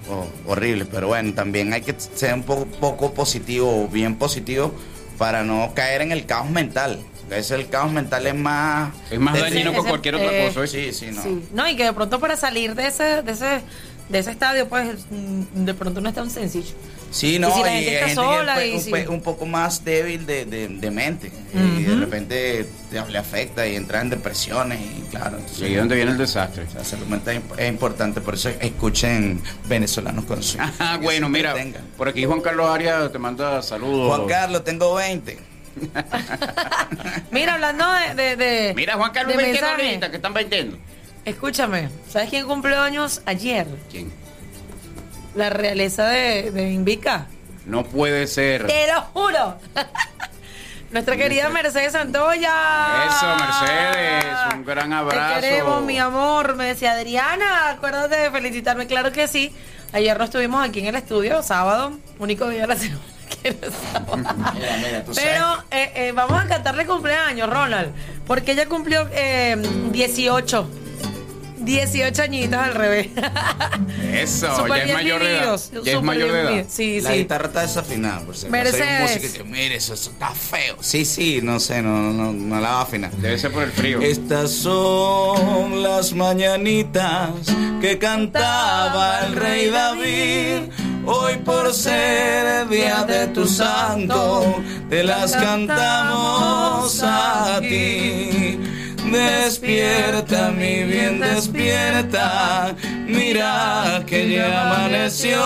oh, 0.08 0.26
horribles, 0.46 0.88
pero 0.90 1.08
bueno, 1.08 1.32
también 1.34 1.72
hay 1.72 1.82
que 1.82 1.94
ser 1.98 2.34
un 2.34 2.42
poco, 2.42 2.66
poco 2.66 3.14
positivo, 3.14 3.88
bien 3.88 4.16
positivo, 4.16 4.74
para 5.18 5.42
no 5.42 5.72
caer 5.74 6.02
en 6.02 6.12
el 6.12 6.26
caos 6.26 6.50
mental. 6.50 7.00
A 7.26 7.28
veces 7.30 7.52
el 7.52 7.68
caos 7.68 7.90
mental 7.90 8.26
es 8.26 8.34
más... 8.34 8.92
Es 9.10 9.18
más 9.18 9.38
dañino 9.38 9.72
que 9.72 9.78
cualquier 9.78 10.16
otra 10.16 10.32
eh, 10.32 10.52
cosa. 10.52 10.66
Sí, 10.66 10.92
sí, 10.92 11.06
no. 11.12 11.22
Sí. 11.22 11.42
No, 11.52 11.68
y 11.68 11.76
que 11.76 11.84
de 11.84 11.92
pronto 11.92 12.20
para 12.20 12.36
salir 12.36 12.74
de 12.74 12.86
ese, 12.86 13.22
de 13.22 13.32
ese, 13.32 13.62
de 14.08 14.18
ese 14.18 14.30
estadio, 14.30 14.68
pues 14.68 15.06
mm, 15.10 15.64
de 15.64 15.74
pronto 15.74 16.00
no 16.00 16.08
es 16.08 16.14
tan 16.14 16.30
sencillo. 16.30 16.74
Sí, 17.14 17.38
no, 17.38 17.48
Y 17.48 17.52
si 17.52 17.60
la 17.62 17.70
y 17.70 17.84
gente 17.84 17.90
hay 17.90 17.94
está 17.94 18.06
gente 18.08 18.20
que 18.20 18.36
sola 18.38 18.64
es 18.64 18.70
y 18.72 18.74
un, 18.74 18.80
si- 18.80 18.90
pe- 18.90 19.08
un 19.08 19.20
poco 19.20 19.46
más 19.46 19.84
débil 19.84 20.26
de, 20.26 20.44
de- 20.46 20.66
de 20.66 20.90
mente 20.90 21.30
y 21.54 21.82
de 21.84 21.94
repente 21.94 22.66
te, 22.90 23.08
le 23.08 23.18
afecta 23.18 23.64
y 23.68 23.76
entra 23.76 24.00
en 24.00 24.10
depresiones 24.10 24.80
y 24.80 25.00
claro. 25.10 25.36
Entonces, 25.38 25.70
Y 25.70 25.74
donde 25.74 25.94
viene 25.94 26.10
el 26.10 26.18
desastre. 26.18 26.66
La 26.74 26.82
salud 26.82 27.06
mental 27.06 27.36
es 27.36 27.42
imp- 27.42 27.58
es 27.60 27.68
importante, 27.68 28.20
por 28.20 28.34
eso 28.34 28.48
escuchen 28.48 29.40
venezolanos 29.68 30.24
con 30.24 30.42
su. 30.42 30.58
Ah, 30.80 30.98
bueno, 31.00 31.28
mira, 31.28 31.54
por 31.96 32.08
aquí 32.08 32.24
Juan 32.24 32.40
Carlos 32.40 32.68
Arias 32.68 33.12
te 33.12 33.18
manda 33.20 33.62
saludos. 33.62 34.08
Juan 34.16 34.26
Carlos, 34.28 34.64
tengo 34.64 34.92
20. 34.96 35.38
Mira, 37.30 37.54
hablando 37.54 37.84
de. 37.92 38.14
de, 38.14 38.36
de- 38.36 38.74
Mira, 38.74 38.94
Juan 38.94 39.12
Carlos, 39.12 39.36
de 39.36 39.58
ahorita 39.60 40.10
que 40.10 40.16
están 40.16 40.34
vendiendo. 40.34 40.78
Escúchame, 41.24 41.88
¿sabes 42.08 42.28
quién 42.28 42.44
cumplió 42.46 42.80
años 42.80 43.22
ayer? 43.24 43.66
¿Quién? 43.90 44.12
La 45.34 45.50
realeza 45.50 46.06
de, 46.08 46.50
de 46.50 46.70
Invica. 46.70 47.26
No 47.66 47.84
puede 47.84 48.26
ser. 48.26 48.66
Te 48.66 48.86
lo 48.92 49.00
juro. 49.02 49.58
Nuestra 50.94 51.16
querida 51.16 51.48
Mercedes 51.48 51.92
Santoya. 51.92 52.52
Eso, 53.08 53.26
Mercedes, 53.36 54.36
un 54.54 54.64
gran 54.64 54.92
abrazo. 54.92 55.34
Te 55.34 55.40
queremos, 55.40 55.82
mi 55.82 55.98
amor. 55.98 56.54
Me 56.54 56.66
decía 56.66 56.92
Adriana, 56.92 57.70
acuérdate 57.70 58.14
de 58.16 58.30
felicitarme. 58.30 58.86
Claro 58.86 59.10
que 59.10 59.26
sí. 59.26 59.52
Ayer 59.92 60.16
no 60.16 60.24
estuvimos 60.24 60.64
aquí 60.64 60.80
en 60.80 60.86
el 60.86 60.94
estudio, 60.94 61.42
sábado, 61.42 61.98
único 62.20 62.48
día 62.48 62.62
de 62.62 62.66
la 62.68 62.76
semana 62.76 63.02
que 63.42 63.50
no 63.50 63.66
es 63.66 63.74
sábado. 63.92 64.16
Mira, 64.54 64.76
mira, 64.76 65.04
tú 65.04 65.12
Pero 65.14 65.64
eh, 65.72 65.92
eh, 65.96 66.12
vamos 66.12 66.40
a 66.40 66.46
cantarle 66.46 66.86
cumpleaños, 66.86 67.50
Ronald, 67.50 67.92
porque 68.26 68.52
ella 68.52 68.66
cumplió 68.68 69.08
eh, 69.12 69.56
18. 69.90 70.68
18 71.64 72.22
añitos 72.22 72.58
al 72.58 72.74
revés. 72.74 73.08
Eso, 74.12 74.56
Súper 74.56 74.78
ya 74.78 74.84
es 74.84 74.92
mayor 74.94 75.22
de 75.22 75.30
edad. 75.32 75.42
Ya 75.42 75.54
es 75.54 75.62
súper 75.62 76.02
mayor 76.02 76.32
de 76.32 76.40
edad. 76.40 76.66
Sí, 76.68 77.00
la 77.00 77.10
sí. 77.10 77.16
guitarra 77.18 77.46
está 77.46 77.62
desafinada, 77.62 78.20
por 78.20 78.30
acaso. 78.30 78.48
Mercedes. 78.48 79.24
Hay 79.24 79.30
que 79.30 79.44
mire, 79.44 79.76
eso, 79.76 79.94
eso 79.94 80.10
está 80.10 80.30
feo. 80.30 80.76
Sí, 80.80 81.04
sí, 81.04 81.40
no 81.42 81.58
sé, 81.58 81.82
no, 81.82 82.12
no, 82.12 82.32
no 82.32 82.60
la 82.60 82.70
va 82.70 82.78
a 82.80 82.82
afinar. 82.82 83.10
Debe 83.12 83.38
ser 83.38 83.52
por 83.52 83.64
el 83.64 83.72
frío. 83.72 84.00
Estas 84.00 84.52
son 84.52 85.82
las 85.82 86.12
mañanitas 86.12 87.30
que 87.80 87.98
cantaba 87.98 89.26
el 89.26 89.36
rey 89.36 89.70
David. 89.70 90.70
Hoy 91.06 91.36
por 91.44 91.72
ser 91.74 92.62
el 92.62 92.68
día 92.70 93.04
de 93.04 93.26
tu 93.28 93.46
santo, 93.46 94.62
te 94.88 95.04
las 95.04 95.32
cantamos 95.32 97.02
a 97.02 97.60
ti. 97.60 98.58
Despierta, 99.10 100.50
mi 100.50 100.82
bien, 100.84 101.20
despierta. 101.20 102.74
Mira 103.06 104.02
que 104.06 104.30
ya 104.30 104.70
amaneció. 104.70 105.40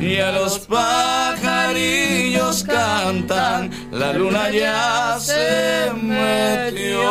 Y 0.00 0.18
a 0.18 0.32
los 0.32 0.58
pajarillos 0.60 2.64
cantan. 2.64 3.70
La 3.92 4.12
luna 4.12 4.50
ya 4.50 5.16
se 5.20 5.90
metió. 6.02 7.10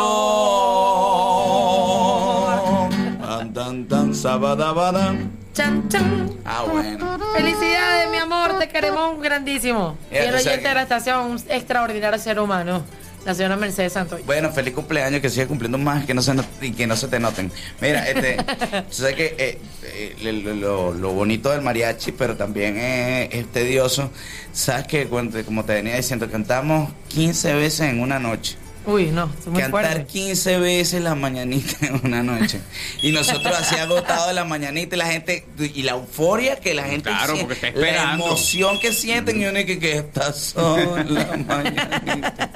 Tan, 3.22 3.52
tan, 3.52 3.88
tan, 3.88 4.14
sabadabadam. 4.14 5.30
Chan, 5.52 5.88
chan. 5.88 6.30
Ah, 6.44 6.64
bueno. 6.70 7.18
Felicidades, 7.34 8.10
mi 8.10 8.18
amor, 8.18 8.58
te 8.58 8.68
queremos 8.68 9.20
grandísimo. 9.20 9.96
Y 10.10 10.16
el 10.16 10.34
oyente 10.34 10.68
de 10.68 10.74
la 10.74 10.82
estación, 10.82 11.30
un 11.30 11.36
extraordinario 11.48 12.18
ser 12.18 12.38
humano, 12.40 12.82
la 13.24 13.34
señora 13.34 13.56
Mercedes 13.56 13.92
Santoy. 13.92 14.22
Bueno, 14.22 14.50
feliz 14.50 14.74
cumpleaños, 14.74 15.20
que 15.20 15.28
siga 15.28 15.46
cumpliendo 15.46 15.78
más 15.78 16.04
que 16.06 16.14
no 16.14 16.22
se 16.22 16.32
y 16.62 16.72
que 16.72 16.86
no 16.86 16.96
se 16.96 17.08
te 17.08 17.20
noten. 17.20 17.50
Mira, 17.80 18.08
este, 18.08 18.36
tú 18.88 18.92
sabes 18.92 19.14
que 19.14 19.34
eh, 19.38 19.58
eh, 19.84 20.32
lo, 20.32 21.12
bonito 21.12 21.50
del 21.50 21.62
mariachi, 21.62 22.12
pero 22.12 22.36
también 22.36 22.76
es, 22.78 23.28
es 23.32 23.46
tedioso. 23.52 24.10
Sabes 24.52 24.86
que, 24.86 25.08
como 25.08 25.64
te 25.64 25.74
venía 25.74 25.96
diciendo, 25.96 26.30
cantamos 26.30 26.92
15 27.08 27.54
veces 27.54 27.80
en 27.80 28.00
una 28.00 28.18
noche. 28.18 28.56
Uy, 28.86 29.06
no, 29.10 29.26
muy 29.46 29.60
Cantar 29.60 29.70
fuerte. 29.92 30.04
15 30.06 30.58
veces 30.58 31.02
la 31.02 31.14
mañanita 31.14 31.86
en 31.86 32.00
una 32.02 32.22
noche. 32.22 32.60
Y 33.02 33.12
nosotros 33.12 33.54
así 33.54 33.76
agotados 33.76 34.34
la 34.34 34.44
mañanita 34.44 34.96
y 34.96 34.98
la 34.98 35.06
gente, 35.06 35.46
y 35.58 35.82
la 35.82 35.92
euforia 35.92 36.56
que 36.56 36.72
la 36.74 36.84
gente 36.84 37.10
Claro, 37.10 37.34
siente, 37.34 37.42
porque 37.54 37.66
está 37.68 37.78
la 37.78 37.86
esperando. 37.88 38.24
emoción 38.24 38.78
que 38.80 38.92
sienten 38.94 39.40
y 39.40 39.44
uno 39.44 39.58
que, 39.66 39.78
que 39.78 39.98
estas 39.98 40.38
son 40.38 41.12
las 41.14 41.38
mañanitas. 41.46 42.50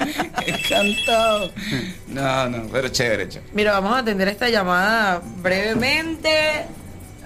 He 0.47 0.69
cantado. 0.69 1.51
No, 2.09 2.49
no, 2.49 2.69
pero 2.73 2.89
chévere, 2.89 3.29
chévere. 3.29 3.51
Mira, 3.53 3.73
vamos 3.73 3.93
a 3.95 3.99
atender 3.99 4.29
esta 4.29 4.49
llamada 4.49 5.21
brevemente. 5.43 6.65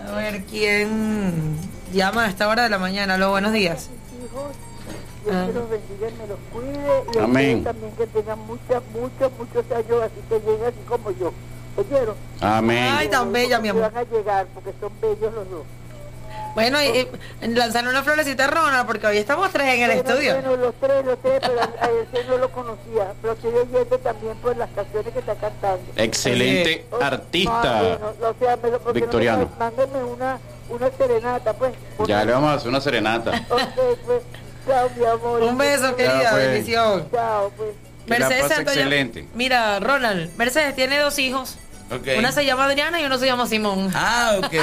A 0.06 0.10
ver 0.16 0.42
quién 0.44 1.56
llama 1.94 2.24
a 2.24 2.28
esta 2.30 2.48
hora 2.48 2.64
de 2.64 2.68
la 2.70 2.78
mañana. 2.78 3.14
Aló, 3.14 3.30
buenos 3.30 3.52
días. 3.52 3.90
Dios 5.24 5.46
que 5.46 5.52
los 5.52 5.70
bendiga 5.70 6.08
y 6.08 6.12
me 6.14 6.26
los 6.26 6.38
cuide 6.52 7.04
y 7.14 7.18
Amén. 7.18 7.64
también 7.64 7.92
que 7.96 8.06
tengan 8.06 8.38
muchos, 8.40 8.82
muchos, 8.92 9.32
muchos 9.38 9.64
años 9.72 10.02
así 10.02 10.20
que 10.28 10.34
lleguen 10.40 10.66
así 10.66 10.78
como 10.88 11.10
yo. 11.12 11.32
¿Oyeron? 11.76 12.16
Amén. 12.40 12.92
Ay, 12.96 13.08
tan 13.08 13.32
bella, 13.32 13.60
mi 13.60 13.68
amor. 13.68 13.82
van 13.92 13.96
a 13.96 14.02
llegar 14.04 14.46
porque 14.54 14.72
son 14.80 14.92
bellos 15.00 15.32
los 15.34 15.50
dos. 15.50 15.62
Bueno, 16.54 16.82
y, 16.82 17.06
y 17.42 17.46
lanzar 17.54 17.86
una 17.86 18.02
florecita 18.02 18.44
a 18.44 18.48
Ronald, 18.48 18.86
porque 18.86 19.06
hoy 19.06 19.18
estamos 19.18 19.50
tres 19.52 19.74
en 19.74 19.82
el 19.82 19.96
Bueno, 19.96 20.10
estudio. 20.10 20.34
Bueno, 20.34 20.56
los 20.56 20.74
tres, 20.80 21.04
los 21.04 21.18
tres, 21.20 21.40
pero 21.40 21.60
a 21.60 21.86
él 22.20 22.26
no 22.28 22.38
lo 22.38 22.50
conocía. 22.50 23.12
Pero 23.22 23.34
estoy 23.34 23.54
oyendo 23.54 23.98
también 23.98 24.36
por 24.38 24.56
las 24.56 24.68
canciones 24.70 25.12
que 25.12 25.18
está 25.20 25.34
cantando. 25.36 25.84
Excelente 25.94 26.86
Oye, 26.90 27.04
artista. 27.04 27.78
ah, 27.78 27.82
bueno, 27.82 28.28
o 28.30 28.34
sea, 28.44 28.56
me 28.56 28.70
lo- 28.70 28.78
porque 28.80 28.84
no 28.86 28.92
me- 28.94 29.00
victoriano. 29.06 29.48
Mándenme 29.58 30.02
una, 30.02 30.38
una 30.68 30.90
serenata, 30.90 31.52
pues. 31.52 31.74
Ya 32.06 32.24
le 32.24 32.32
vamos 32.32 32.50
a 32.50 32.54
hacer 32.54 32.68
una 32.68 32.80
serenata. 32.80 33.30
Ok, 33.50 33.60
pues. 34.04 34.22
Chao, 34.68 34.90
mi 34.96 35.04
amor. 35.04 35.42
Un 35.42 35.58
beso, 35.58 35.96
querida, 35.96 36.30
pues. 36.30 36.46
bendición. 36.46 37.08
Chao, 37.10 37.52
pues. 37.56 37.70
Pase 38.06 38.40
Santoyo- 38.42 38.60
excelente. 38.76 39.26
Mira, 39.34 39.80
Ronald, 39.80 40.30
Mercedes 40.36 40.74
tiene 40.74 40.98
dos 40.98 41.18
hijos. 41.18 41.58
Una 42.18 42.32
se 42.32 42.44
llama 42.44 42.64
Adriana 42.66 43.00
y 43.00 43.04
uno 43.04 43.16
se 43.18 43.26
llama 43.26 43.46
Simón. 43.46 43.90
Ah, 43.94 44.34
ok. 44.38 44.50
Por 44.50 44.56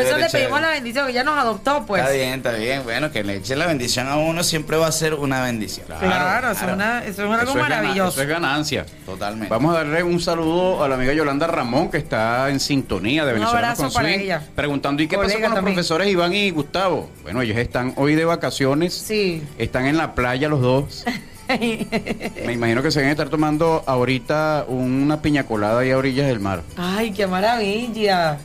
eso 0.00 0.16
le 0.18 0.26
chévere. 0.26 0.28
pedimos 0.30 0.60
la 0.60 0.68
bendición, 0.70 1.06
que 1.06 1.12
ya 1.12 1.24
nos 1.24 1.38
adoptó, 1.38 1.84
pues. 1.86 2.02
Está 2.02 2.12
bien, 2.14 2.34
está 2.34 2.52
bien. 2.52 2.82
Bueno, 2.84 3.10
que 3.10 3.22
le 3.24 3.36
eche 3.36 3.56
la 3.56 3.66
bendición 3.66 4.08
a 4.08 4.16
uno 4.16 4.42
siempre 4.42 4.76
va 4.76 4.86
a 4.88 4.92
ser 4.92 5.14
una 5.14 5.42
bendición. 5.42 5.86
Claro, 5.86 6.50
eso 6.50 6.66
es 6.66 6.72
una- 6.72 6.98
eso 7.04 7.10
es 7.10 7.18
algo 7.20 7.34
Eso 7.34 7.42
es 7.50 7.54
gana- 7.56 7.68
maravilloso. 7.76 8.10
eso 8.10 8.22
es 8.22 8.28
ganancia. 8.28 8.86
Totalmente. 9.06 9.48
Vamos 9.48 9.74
a 9.74 9.78
darle 9.78 10.02
un 10.02 10.20
saludo 10.20 10.82
a 10.84 10.88
la 10.88 10.96
amiga 10.96 11.12
Yolanda 11.12 11.46
Ramón, 11.46 11.90
que 11.90 11.98
está 11.98 12.50
en 12.50 12.60
sintonía 12.60 13.24
de 13.24 13.32
Un 13.34 13.38
Venezuela 13.40 13.68
abrazo 13.70 13.82
con 13.84 13.92
para 13.92 14.08
Swing, 14.08 14.20
ella. 14.20 14.42
preguntando 14.54 15.02
¿y 15.02 15.08
qué 15.08 15.16
pasó 15.16 15.28
Colega 15.28 15.40
con 15.42 15.50
los 15.50 15.56
también. 15.58 15.74
profesores 15.76 16.08
Iván 16.08 16.32
y 16.34 16.50
Gustavo? 16.50 17.10
Bueno, 17.22 17.40
ellos 17.42 17.56
están 17.56 17.92
hoy 17.96 18.14
de 18.14 18.24
vacaciones. 18.24 18.94
Sí. 18.94 19.42
Están 19.58 19.86
en 19.86 19.96
la 19.96 20.14
playa 20.14 20.48
los 20.48 20.60
dos. 20.60 21.04
Me 21.58 22.52
imagino 22.52 22.82
que 22.82 22.90
se 22.90 23.00
van 23.00 23.08
a 23.08 23.12
estar 23.12 23.28
tomando 23.28 23.82
ahorita 23.86 24.64
una 24.68 25.20
piña 25.22 25.44
colada 25.44 25.80
ahí 25.80 25.90
a 25.90 25.98
orillas 25.98 26.26
del 26.26 26.40
mar. 26.40 26.62
Ay, 26.76 27.12
qué 27.12 27.26
maravilla. 27.26 28.38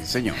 Sí, 0.00 0.06
señor. 0.06 0.34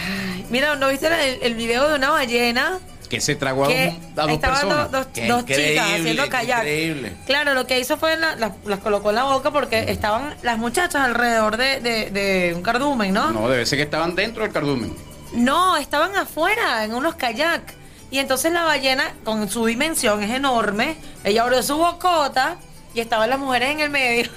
Mira, 0.50 0.76
¿no 0.76 0.88
viste 0.88 1.06
el, 1.06 1.42
el 1.42 1.54
video 1.54 1.88
de 1.88 1.96
una 1.96 2.10
ballena? 2.10 2.78
Que 3.08 3.20
se 3.20 3.34
tragó 3.34 3.64
a, 3.64 3.68
un- 3.68 3.74
a 4.16 4.26
dos 4.26 4.38
personas. 4.38 4.90
dos- 4.90 5.06
dos- 5.12 5.28
dos 5.28 5.44
chicas 5.44 5.90
haciendo 5.94 6.28
kayak. 6.28 6.58
increíble. 6.58 7.12
Claro, 7.26 7.54
lo 7.54 7.66
que 7.66 7.80
hizo 7.80 7.96
fue 7.96 8.16
la- 8.16 8.36
las, 8.36 8.52
las 8.64 8.78
colocó 8.78 9.10
en 9.10 9.16
la 9.16 9.24
boca 9.24 9.50
porque 9.50 9.90
estaban 9.90 10.34
las 10.42 10.58
muchachas 10.58 11.02
alrededor 11.02 11.56
de, 11.56 11.80
de- 11.80 12.10
de 12.10 12.52
un 12.54 12.62
cardumen, 12.62 13.12
¿no? 13.12 13.32
No, 13.32 13.48
debe 13.48 13.66
ser 13.66 13.78
que 13.78 13.82
estaban 13.82 14.14
dentro 14.14 14.44
del 14.44 14.52
cardumen. 14.52 14.94
No, 15.34 15.76
estaban 15.76 16.14
afuera, 16.16 16.84
en 16.84 16.94
unos 16.94 17.16
kayak. 17.16 17.74
Y 18.10 18.18
entonces 18.18 18.52
la 18.52 18.64
ballena, 18.64 19.14
con 19.24 19.48
su 19.48 19.66
dimensión, 19.66 20.22
es 20.22 20.30
enorme. 20.30 20.96
Ella 21.24 21.42
abrió 21.42 21.62
su 21.62 21.76
bocota 21.76 22.56
y 22.92 22.98
estaban 22.98 23.30
las 23.30 23.38
mujeres 23.38 23.70
en 23.70 23.78
el 23.80 23.90
medio. 23.90 24.28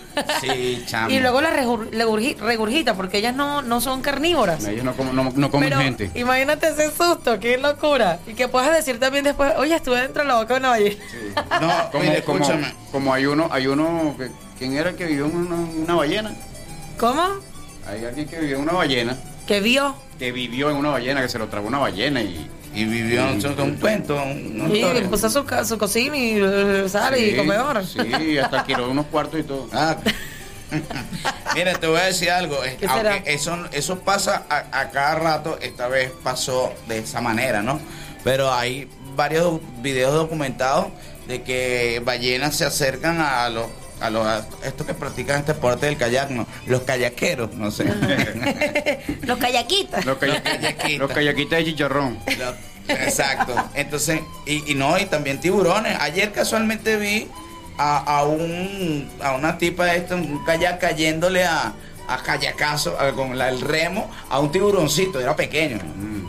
Sí, 0.41 0.83
chamo. 0.87 1.09
y 1.09 1.19
luego 1.19 1.41
la 1.41 1.49
regur- 1.51 1.89
legurgi- 1.89 2.37
regurgita, 2.37 2.93
porque 2.93 3.17
ellas 3.17 3.35
no, 3.35 3.63
no 3.63 3.81
son 3.81 4.01
carnívoras. 4.03 4.63
Ellos 4.65 4.83
no, 4.85 4.95
comen- 4.95 5.13
no- 5.13 5.31
no 5.35 5.49
comen 5.49 5.69
Pero 5.69 5.81
gente. 5.81 6.11
imagínate 6.13 6.67
ese 6.67 6.91
susto, 6.91 7.39
qué 7.39 7.57
locura. 7.57 8.19
Y 8.27 8.35
que 8.35 8.47
puedas 8.47 8.71
decir 8.75 8.99
también 8.99 9.23
después, 9.23 9.53
oye, 9.57 9.73
estuve 9.75 9.99
dentro 10.01 10.21
de 10.21 10.27
la 10.27 10.35
boca 10.35 10.53
de 10.53 10.59
una 10.59 10.69
ballena. 10.69 10.95
No, 11.61 11.91
Como, 11.91 12.03
mire, 12.03 12.23
como, 12.23 12.37
escúchame. 12.39 12.73
como 12.91 13.11
hay 13.13 13.25
uno, 13.25 13.49
hay 13.51 13.65
uno, 13.65 14.13
que- 14.19 14.29
¿quién 14.59 14.73
era 14.77 14.91
el 14.91 14.95
que 14.95 15.05
vivió 15.05 15.25
en 15.25 15.35
una, 15.35 15.55
una 15.55 15.95
ballena? 15.95 16.31
¿Cómo? 16.99 17.23
Hay 17.87 18.05
alguien 18.05 18.27
que 18.27 18.39
vivió 18.39 18.57
en 18.57 18.61
una 18.61 18.73
ballena, 18.73 19.17
Que 19.47 19.61
vio. 19.61 19.95
que 20.19 20.31
vivió 20.31 20.69
en 20.69 20.77
una 20.77 20.89
ballena, 20.91 21.21
que 21.23 21.27
se 21.29 21.39
lo 21.39 21.47
tragó 21.47 21.67
una 21.67 21.79
ballena 21.79 22.21
y... 22.21 22.47
Y 22.75 22.85
vivió 22.85 23.27
en 23.29 23.45
un, 23.45 23.59
un 23.59 23.75
cuento, 23.75 24.15
una 24.15 24.67
Y 24.69 24.77
historia. 24.79 25.09
puso 25.09 25.29
su, 25.29 25.45
su 25.65 25.77
cocina 25.77 26.17
y 26.17 26.39
eh, 26.41 26.85
sale 26.89 27.19
y 27.19 27.31
Sí, 27.31 27.37
comedor. 27.37 27.85
Sí, 27.85 28.37
hasta 28.37 28.59
alquiló 28.61 28.89
unos 28.89 29.05
cuartos 29.07 29.39
y 29.39 29.43
todo. 29.43 29.67
Ah. 29.71 29.95
Mira, 31.55 31.73
te 31.75 31.87
voy 31.87 31.99
a 31.99 32.05
decir 32.05 32.31
algo. 32.31 32.63
es- 32.63 32.75
¿Qué 32.75 32.87
aunque 32.87 33.23
eso, 33.27 33.57
eso 33.71 33.99
pasa 33.99 34.43
a, 34.49 34.79
a 34.79 34.89
cada 34.89 35.15
rato, 35.15 35.57
esta 35.61 35.87
vez 35.87 36.11
pasó 36.23 36.73
de 36.87 36.99
esa 36.99 37.21
manera, 37.21 37.61
¿no? 37.61 37.79
Pero 38.23 38.51
hay 38.51 38.87
varios 39.15 39.59
videos 39.81 40.13
documentados 40.13 40.87
de 41.27 41.43
que 41.43 42.01
ballenas 42.03 42.55
se 42.55 42.65
acercan 42.65 43.21
a 43.21 43.47
los 43.49 43.67
a 44.03 44.09
los 44.09 44.25
a 44.27 44.45
estos 44.65 44.85
que 44.85 44.93
practican 44.93 45.39
este 45.39 45.53
deporte 45.53 45.85
del 45.85 45.97
kayak, 45.97 46.29
¿no? 46.29 46.45
Los 46.67 46.81
kayakeros, 46.81 47.53
no 47.55 47.71
sé. 47.71 47.85
Los 49.23 49.37
kayakitas. 49.37 50.05
Los, 50.05 50.17
kaya- 50.17 50.43
kayakitas. 50.43 50.99
los 50.99 51.11
kayakitas 51.11 51.59
de 51.59 51.65
chicharrón. 51.65 52.19
Exacto. 52.87 53.55
Entonces, 53.73 54.19
y, 54.45 54.71
y 54.71 54.75
no, 54.75 54.97
y 54.99 55.05
también 55.05 55.39
tiburones. 55.39 55.97
Ayer 56.01 56.31
casualmente 56.31 56.97
vi 56.97 57.27
a, 57.77 57.97
a 58.19 58.23
un 58.23 59.09
a 59.21 59.35
una 59.35 59.57
tipa 59.57 59.85
de 59.85 59.97
esto, 59.97 60.15
un 60.15 60.43
kayak 60.45 60.79
cayéndole 60.79 61.45
a, 61.45 61.73
a 62.15 62.23
kayacazo, 62.23 62.99
a- 62.99 63.11
con 63.13 63.37
la- 63.37 63.49
el 63.49 63.61
remo, 63.61 64.09
a 64.29 64.39
un 64.39 64.51
tiburoncito, 64.51 65.19
era 65.19 65.35
pequeño. 65.35 65.79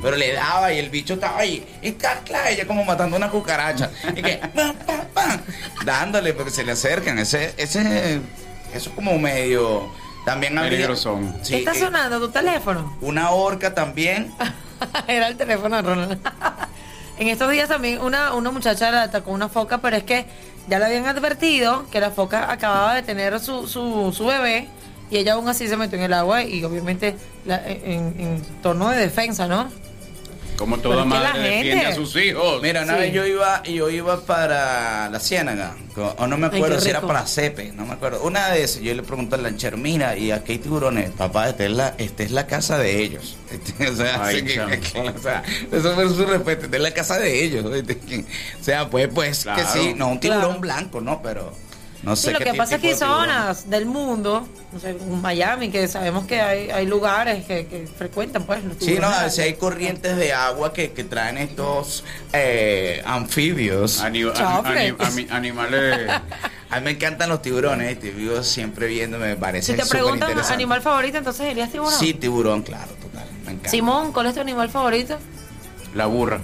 Pero 0.03 0.16
le 0.16 0.32
daba 0.35 0.72
y 0.72 0.78
el 0.78 0.91
bicho 0.91 1.14
estaba 1.14 1.39
ahí. 1.39 1.66
Y 1.80 1.93
cacla, 1.93 2.51
ella 2.51 2.66
como 2.66 2.85
matando 2.85 3.16
una 3.16 3.30
cucaracha. 3.30 3.91
Y 4.14 4.20
que, 4.22 4.37
pam, 4.55 4.76
pam, 4.87 5.01
pam, 5.14 5.41
dándole 5.85 6.35
porque 6.35 6.51
se 6.51 6.62
le 6.64 6.72
acercan. 6.72 7.18
Ese, 7.18 7.55
ese, 7.57 8.16
eso 8.74 8.91
es 8.91 8.95
como 8.95 9.18
medio. 9.18 9.89
También 10.26 10.57
había. 10.59 10.87
¿Qué 10.89 10.97
Sí, 11.43 11.55
está 11.57 11.72
eh, 11.72 11.78
sonando 11.80 12.20
tu 12.20 12.28
teléfono? 12.30 12.97
una 13.01 13.30
orca 13.30 13.74
también. 13.74 14.30
Era 15.07 15.28
el 15.28 15.37
teléfono 15.37 15.76
de 15.76 15.82
Ronald. 15.82 16.18
en 17.18 17.28
estos 17.28 17.51
días 17.51 17.68
también 17.68 18.01
una, 18.01 18.35
una 18.35 18.51
muchacha 18.51 18.91
le 18.91 18.99
atacó 18.99 19.30
una 19.30 19.49
foca, 19.49 19.78
pero 19.78 19.97
es 19.97 20.03
que 20.05 20.26
ya 20.68 20.78
le 20.78 20.87
habían 20.87 21.07
advertido 21.07 21.87
que 21.91 22.01
la 22.01 22.11
foca 22.11 22.51
acababa 22.51 22.95
de 22.95 23.03
tener 23.03 23.39
su, 23.41 23.68
su, 23.68 24.12
su 24.16 24.26
bebé 24.26 24.68
y 25.11 25.16
ella 25.18 25.34
aún 25.34 25.48
así 25.48 25.68
se 25.68 25.76
metió 25.76 25.98
en 25.98 26.05
el 26.05 26.12
agua 26.12 26.42
y 26.44 26.64
obviamente 26.64 27.14
la- 27.46 27.62
en, 27.66 28.14
en 28.18 28.42
torno 28.62 28.90
de 28.90 28.98
defensa, 28.98 29.46
¿no? 29.46 29.68
Como 30.57 30.78
toda 30.78 30.94
Pero 31.02 31.09
es 31.09 31.12
que 31.12 31.18
madre 31.18 31.38
la 31.40 31.44
defiende 31.48 31.70
gente- 31.72 31.86
a 31.86 31.94
sus 31.96 32.14
hijos. 32.14 32.62
Mira, 32.62 32.82
una 32.84 32.94
Sí. 32.94 33.00
vez 33.00 33.12
yo 33.12 33.26
iba, 33.26 33.61
yo 33.64 33.90
iba 33.90 34.20
para 34.20 35.11
la 35.11 35.18
Ciénaga, 35.18 35.74
o 36.16 36.26
no 36.28 36.38
me 36.38 36.46
acuerdo 36.46 36.80
si 36.80 36.90
era 36.90 37.00
para 37.00 37.26
Cepe, 37.26 37.72
no 37.72 37.84
me 37.84 37.94
acuerdo. 37.94 38.22
Una 38.22 38.55
esas, 38.55 38.80
yo 38.80 38.94
le 38.94 39.02
pregunto 39.02 39.34
al 39.34 39.42
lanchero, 39.42 39.76
mira, 39.76 40.16
¿y 40.16 40.30
aquí 40.30 40.52
hay 40.52 40.59
tiburones? 40.59 41.11
Papá, 41.11 41.48
esta 41.48 41.64
es 41.64 41.72
la, 41.72 41.94
esta 41.98 42.22
es 42.22 42.30
la 42.30 42.46
casa 42.46 42.78
de 42.78 43.02
ellos. 43.02 43.36
Este, 43.50 43.88
o 43.88 43.96
sea, 43.96 44.24
Ay, 44.24 44.44
que- 44.44 44.61
o 44.61 45.18
sea, 45.20 45.42
eso 45.72 45.94
fue 45.96 46.09
su 46.09 46.24
respeto, 46.24 46.66
esta 46.66 46.76
es 46.76 46.82
la 46.84 46.94
casa 46.94 47.18
de 47.18 47.44
ellos. 47.44 47.66
este, 47.74 48.24
O 48.61 48.62
sea, 48.64 48.88
pues, 48.88 49.09
pues 49.12 49.42
Claro. 49.42 49.61
que 49.61 49.78
sí, 49.80 49.92
no 49.96 50.07
un 50.09 50.20
tiburón 50.20 50.40
Claro. 50.42 50.61
blanco, 50.61 51.00
¿no? 51.00 51.20
Pero 51.20 51.52
no 52.05 52.14
sé 52.16 52.28
Sí, 52.28 52.32
lo 52.32 52.38
qué 52.38 52.44
que 52.44 52.55
pasa 52.55 52.76
es 52.76 52.80
que 52.80 52.88
hay 52.88 52.94
zonas 52.96 53.68
del 53.70 53.86
mundo, 53.86 54.46
no 54.72 54.78
sé, 54.80 54.94
Miami, 55.22 55.70
que 55.70 55.88
sabemos 55.88 56.26
que 56.26 56.40
hay, 56.40 56.70
hay 56.70 56.86
lugares 56.86 57.44
que, 57.46 57.66
que 57.66 57.86
frecuentan, 57.86 58.44
pues, 58.44 58.62
los 58.64 58.76
Sí, 58.78 58.98
no, 59.00 59.07
a 59.09 59.24
veces 59.24 59.44
hay 59.44 59.55
corrientes 59.55 60.16
de 60.16 60.32
agua 60.32 60.72
que, 60.72 60.92
que 60.92 61.05
traen 61.05 61.38
estos 61.38 62.05
eh, 62.32 63.02
anfibios. 63.07 64.00
Ani- 64.00 64.22
Chofre. 64.24 64.88
ani- 64.88 64.94
ani- 64.98 65.26
animales. 65.30 66.11
A 66.70 66.78
mí 66.80 66.86
me 66.86 66.90
encantan 66.92 67.28
los 67.28 67.40
tiburones, 67.40 68.00
vivo 68.00 68.42
siempre 68.42 68.88
viendo, 68.88 69.16
me 69.18 69.36
parece 69.36 69.72
Si 69.72 69.78
te 69.78 69.86
preguntan 69.86 70.36
animal 70.50 70.82
favorito, 70.82 71.18
entonces 71.18 71.46
dirías 71.46 71.70
tiburón. 71.70 71.92
Sí, 71.92 72.14
tiburón, 72.14 72.62
claro, 72.62 72.90
total, 73.00 73.26
me 73.44 73.52
encanta. 73.52 73.68
Simón, 73.70 74.12
¿cuál 74.12 74.26
es 74.26 74.34
tu 74.34 74.40
animal 74.40 74.68
favorito? 74.70 75.16
La 75.94 76.07
burra. 76.07 76.40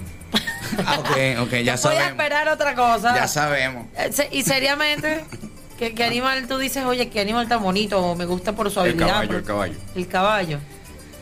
Ah, 0.85 0.99
ok, 0.99 1.09
ok, 1.09 1.11
ya 1.17 1.25
no 1.41 1.47
podía 1.49 1.75
sabemos. 1.75 2.07
esperar 2.11 2.47
otra 2.47 2.75
cosa. 2.75 3.13
Ya 3.13 3.27
sabemos. 3.27 3.87
Eh, 3.97 4.29
Y 4.31 4.43
seriamente, 4.43 5.25
¿qué, 5.81 5.95
qué 5.95 6.03
animal 6.03 6.47
tú 6.47 6.59
dices, 6.59 6.85
oye, 6.85 7.09
qué 7.09 7.19
animal 7.21 7.47
tan 7.47 7.63
bonito, 7.63 8.13
me 8.15 8.25
gusta 8.25 8.53
por 8.53 8.69
su 8.69 8.79
El 8.81 8.89
habilidad? 8.91 9.07
caballo, 9.07 9.27
por- 9.29 9.35
el 9.37 9.43
caballo. 9.43 9.73
El 9.95 10.07
caballo. 10.07 10.59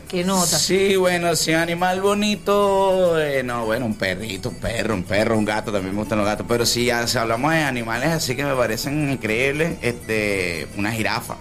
¿Qué 0.06 0.22
nota? 0.24 0.58
Sí, 0.58 0.96
bueno, 0.96 1.34
si 1.36 1.52
animal 1.54 2.00
bonito, 2.02 3.18
eh, 3.18 3.42
no, 3.42 3.64
bueno, 3.64 3.86
un 3.86 3.94
perrito, 3.94 4.50
un 4.50 4.56
perro, 4.56 4.92
un 4.94 5.04
perro, 5.04 5.38
un 5.38 5.44
gato, 5.46 5.72
también 5.72 5.94
me 5.94 6.00
gustan 6.00 6.18
los 6.18 6.26
gatos, 6.26 6.44
pero 6.48 6.66
si, 6.66 6.84
ya- 6.86 7.06
si 7.06 7.16
hablamos 7.16 7.52
de 7.52 7.62
animales 7.62 8.10
así 8.10 8.36
que 8.36 8.44
me 8.44 8.54
parecen 8.54 9.10
increíbles, 9.10 9.78
este, 9.82 10.66
una 10.76 10.90
jirafa, 10.92 11.36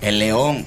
el 0.00 0.18
león, 0.20 0.64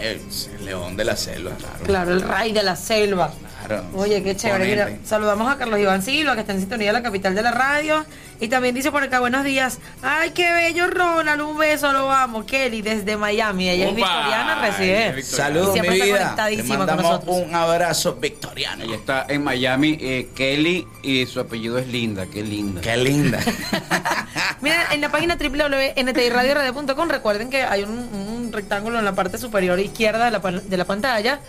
el 0.00 0.20
león 0.64 0.96
de 0.96 1.04
la 1.04 1.16
selva, 1.16 1.52
claro. 1.56 1.84
Claro, 1.84 2.12
el 2.12 2.22
rey 2.22 2.52
de 2.52 2.62
la 2.62 2.76
selva. 2.76 3.32
Claro. 3.66 3.84
Oye, 3.94 4.22
qué 4.22 4.36
chévere. 4.36 4.66
Mira, 4.66 4.88
saludamos 5.04 5.50
a 5.50 5.58
Carlos 5.58 5.80
Iván 5.80 6.00
Silva, 6.02 6.34
que 6.34 6.40
está 6.42 6.52
en 6.52 6.60
sintonía 6.60 6.86
de 6.88 6.92
la 6.92 7.02
capital 7.02 7.34
de 7.34 7.42
la 7.42 7.50
radio. 7.50 8.04
Y 8.40 8.46
también 8.46 8.72
dice 8.72 8.92
por 8.92 9.02
acá, 9.02 9.18
buenos 9.18 9.42
días. 9.44 9.78
Ay, 10.00 10.30
qué 10.30 10.52
bello 10.52 10.86
Ronald, 10.86 11.40
un 11.42 11.58
beso, 11.58 11.90
lo 11.92 12.10
amo. 12.12 12.46
Kelly, 12.46 12.82
desde 12.82 13.16
Miami. 13.16 13.68
Ella 13.68 13.86
es 13.86 13.92
Opa, 13.92 13.96
victoriana, 13.96 14.60
reside. 14.64 15.12
victoriana. 15.12 15.44
Saludos, 15.54 15.80
mi 15.80 15.88
vida. 16.00 16.36
Te 16.48 16.62
mandamos 16.62 17.02
nosotros. 17.02 17.36
un 17.48 17.54
abrazo 17.54 18.14
victoriano. 18.14 18.84
Ella 18.84 18.94
está 18.94 19.26
en 19.28 19.42
Miami, 19.42 19.98
eh, 20.00 20.28
Kelly, 20.36 20.86
y 21.02 21.26
su 21.26 21.40
apellido 21.40 21.78
es 21.78 21.88
Linda. 21.88 22.26
Qué 22.26 22.44
linda. 22.44 22.80
Qué 22.80 22.96
linda. 22.96 23.40
Mira, 24.60 24.86
en 24.92 25.00
la 25.00 25.10
página 25.10 25.36
www.ntiradiorradio.com 25.36 27.08
recuerden 27.08 27.50
que 27.50 27.62
hay 27.62 27.82
un, 27.82 27.90
un 27.90 28.52
rectángulo 28.52 28.98
en 29.00 29.04
la 29.04 29.14
parte 29.16 29.38
superior 29.38 29.78
izquierda 29.80 30.24
de 30.26 30.30
la, 30.30 30.40
pan- 30.40 30.62
de 30.68 30.76
la 30.76 30.84
pantalla 30.84 31.40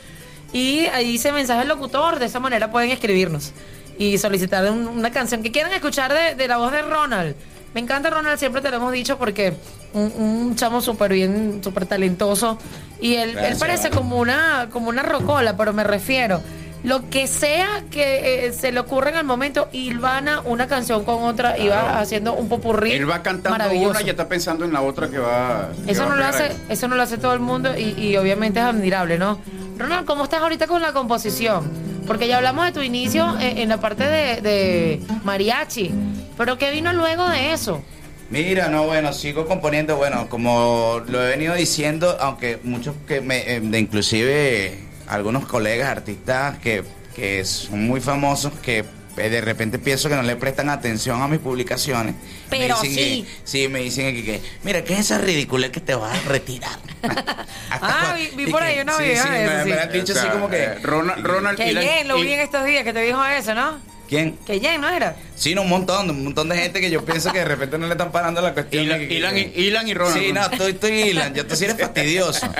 y 0.53 0.87
ahí 0.87 1.11
dice 1.11 1.31
mensaje 1.31 1.61
al 1.61 1.67
locutor. 1.67 2.17
De 2.17 2.25
esa 2.25 2.39
manera 2.39 2.71
pueden 2.71 2.89
escribirnos 2.89 3.53
y 3.99 4.17
solicitar 4.17 4.71
un- 4.71 4.87
una 4.87 5.11
canción 5.11 5.43
que 5.43 5.51
quieran 5.51 5.71
escuchar 5.73 6.11
de, 6.11 6.33
de 6.33 6.47
la 6.47 6.57
voz 6.57 6.71
de 6.71 6.81
Ronald. 6.81 7.35
Me 7.75 7.81
encanta 7.81 8.09
Ronald, 8.09 8.39
siempre 8.39 8.61
te 8.63 8.71
lo 8.71 8.77
hemos 8.77 8.91
dicho 8.91 9.19
porque 9.19 9.53
un, 9.93 10.11
un 10.17 10.55
chamo 10.55 10.81
súper 10.81 11.13
bien, 11.13 11.61
súper 11.63 11.85
talentoso 11.85 12.57
y 12.99 13.13
él, 13.15 13.37
él 13.37 13.55
parece 13.59 13.91
como 13.91 14.17
una, 14.17 14.69
como 14.71 14.89
una 14.89 15.03
rocola, 15.03 15.55
pero 15.55 15.71
me 15.73 15.83
refiero. 15.83 16.41
Lo 16.81 17.09
que 17.09 17.27
sea 17.27 17.83
que 17.91 18.45
eh, 18.47 18.53
se 18.53 18.71
le 18.71 18.79
ocurra 18.79 19.09
en 19.09 19.17
el 19.17 19.25
momento, 19.25 19.67
Ilvana 19.73 20.39
una 20.45 20.65
canción 20.67 21.03
con 21.03 21.23
otra 21.23 21.57
y 21.59 21.67
va 21.67 21.99
haciendo 21.99 22.33
un 22.33 22.47
popurrí. 22.47 22.93
Él 22.93 23.07
va 23.09 23.21
cantando 23.21 23.65
una 23.69 24.01
y 24.01 24.05
ya 24.05 24.11
está 24.11 24.29
pensando 24.29 24.63
en 24.63 24.71
la 24.71 24.81
otra 24.81 25.09
que 25.09 25.19
va. 25.19 25.69
que 25.85 25.91
Eso 25.91 26.03
va 26.03 26.09
no 26.09 26.15
lo 26.15 26.23
hace, 26.25 26.43
ahí. 26.43 26.57
eso 26.69 26.87
no 26.87 26.95
lo 26.95 27.03
hace 27.03 27.17
todo 27.17 27.33
el 27.33 27.41
mundo 27.41 27.77
y, 27.77 27.93
y 28.01 28.15
obviamente 28.15 28.59
es 28.61 28.65
admirable, 28.65 29.17
¿no? 29.19 29.39
Ronald, 29.77 30.05
¿cómo 30.05 30.23
estás 30.23 30.41
ahorita 30.41 30.67
con 30.67 30.81
la 30.81 30.93
composición? 30.93 31.69
Porque 32.09 32.27
ya 32.27 32.37
hablamos 32.37 32.65
de 32.65 32.71
tu 32.71 32.81
inicio 32.81 33.39
en, 33.39 33.59
en 33.59 33.69
la 33.69 33.79
parte 33.79 34.03
de, 34.03 34.99
mariachi, 35.23 35.91
pero 36.35 36.57
¿qué 36.57 36.71
vino 36.71 36.91
luego 36.91 37.29
de 37.29 37.53
eso? 37.53 37.83
Mira, 38.31 38.67
no, 38.67 38.87
bueno, 38.87 39.13
sigo 39.13 39.45
componiendo, 39.45 39.95
bueno, 39.95 40.27
como 40.27 41.03
lo 41.07 41.23
he 41.23 41.29
venido 41.29 41.53
diciendo, 41.53 42.17
aunque 42.19 42.57
muchos 42.63 42.95
que 43.07 43.21
me, 43.21 43.53
eh, 43.53 43.59
de 43.59 43.77
inclusive 43.77 44.79
algunos 45.07 45.45
colegas 45.45 45.87
artistas 45.87 46.57
que, 46.57 46.83
que 47.15 47.45
son 47.45 47.85
muy 47.85 48.01
famosos, 48.01 48.53
que 48.53 48.79
eh, 48.79 48.85
de 49.27 49.41
repente 49.41 49.79
pienso 49.79 50.07
que 50.07 50.15
no 50.15 50.21
le 50.23 50.35
prestan 50.35 50.69
atención 50.69 51.21
a 51.21 51.27
mis 51.27 51.39
publicaciones. 51.39 52.13
Me 52.51 52.57
Pero 52.59 52.75
dicen 52.81 52.95
sí. 52.95 53.25
que- 53.27 53.27
sí, 53.43 53.67
me 53.67 53.79
dicen 53.79 54.15
que, 54.15 54.23
que, 54.23 54.41
mira, 54.63 54.83
¿qué 54.83 54.93
es 54.93 54.99
esa 54.99 55.17
ridiculez 55.17 55.71
que 55.71 55.79
te 55.81 55.95
vas 55.95 56.15
a 56.17 56.21
retirar? 56.29 56.77
Ah, 57.71 58.15
vi, 58.17 58.43
vi 58.45 58.51
por 58.51 58.61
que- 58.61 58.67
ahí 58.67 58.79
una 58.79 58.97
sí, 58.97 59.03
video 59.03 59.23
sí, 59.23 59.29
eso, 59.31 59.53
me, 59.53 59.63
sí. 59.63 59.69
me 59.69 59.79
han 59.79 59.91
dicho 59.91 60.11
O 60.11 60.15
sea, 60.15 60.23
así 60.23 60.31
como 60.31 60.49
que... 60.49 60.63
eh, 60.63 60.75
Ronald, 60.81 61.25
Ronald 61.25 61.57
Que 61.57 61.73
Jen, 61.73 62.07
lo 62.07 62.15
vi 62.19 62.33
en 62.33 62.39
estos 62.39 62.65
días 62.65 62.83
que 62.83 62.93
te 62.93 63.01
dijo 63.01 63.23
eso, 63.25 63.53
¿no? 63.53 63.79
¿Quién? 64.09 64.35
Que 64.45 64.59
Jen, 64.59 64.81
¿no 64.81 64.89
era? 64.89 65.15
Sí, 65.35 65.53
no, 65.53 65.61
un 65.61 65.69
montón, 65.69 66.09
un 66.09 66.23
montón 66.23 66.49
de 66.49 66.57
gente 66.57 66.81
que 66.81 66.89
yo 66.89 67.05
pienso 67.05 67.31
que 67.31 67.39
de 67.39 67.45
repente 67.45 67.77
no 67.77 67.85
le 67.85 67.91
están 67.93 68.11
parando 68.11 68.41
la 68.41 68.53
cuestión. 68.53 68.85
Ilan- 68.85 69.07
que- 69.07 69.13
Ilan 69.13 69.37
y- 69.37 69.41
Ilan 69.55 69.87
y 69.87 69.93
Ronald. 69.93 70.19
Sí, 70.19 70.33
no, 70.33 70.41
estoy, 70.41 70.71
estoy 70.71 70.91
Ilan, 71.03 71.33
ya 71.35 71.43
tú 71.47 71.55
sí 71.55 71.65
eres 71.65 71.77
fastidioso. 71.79 72.49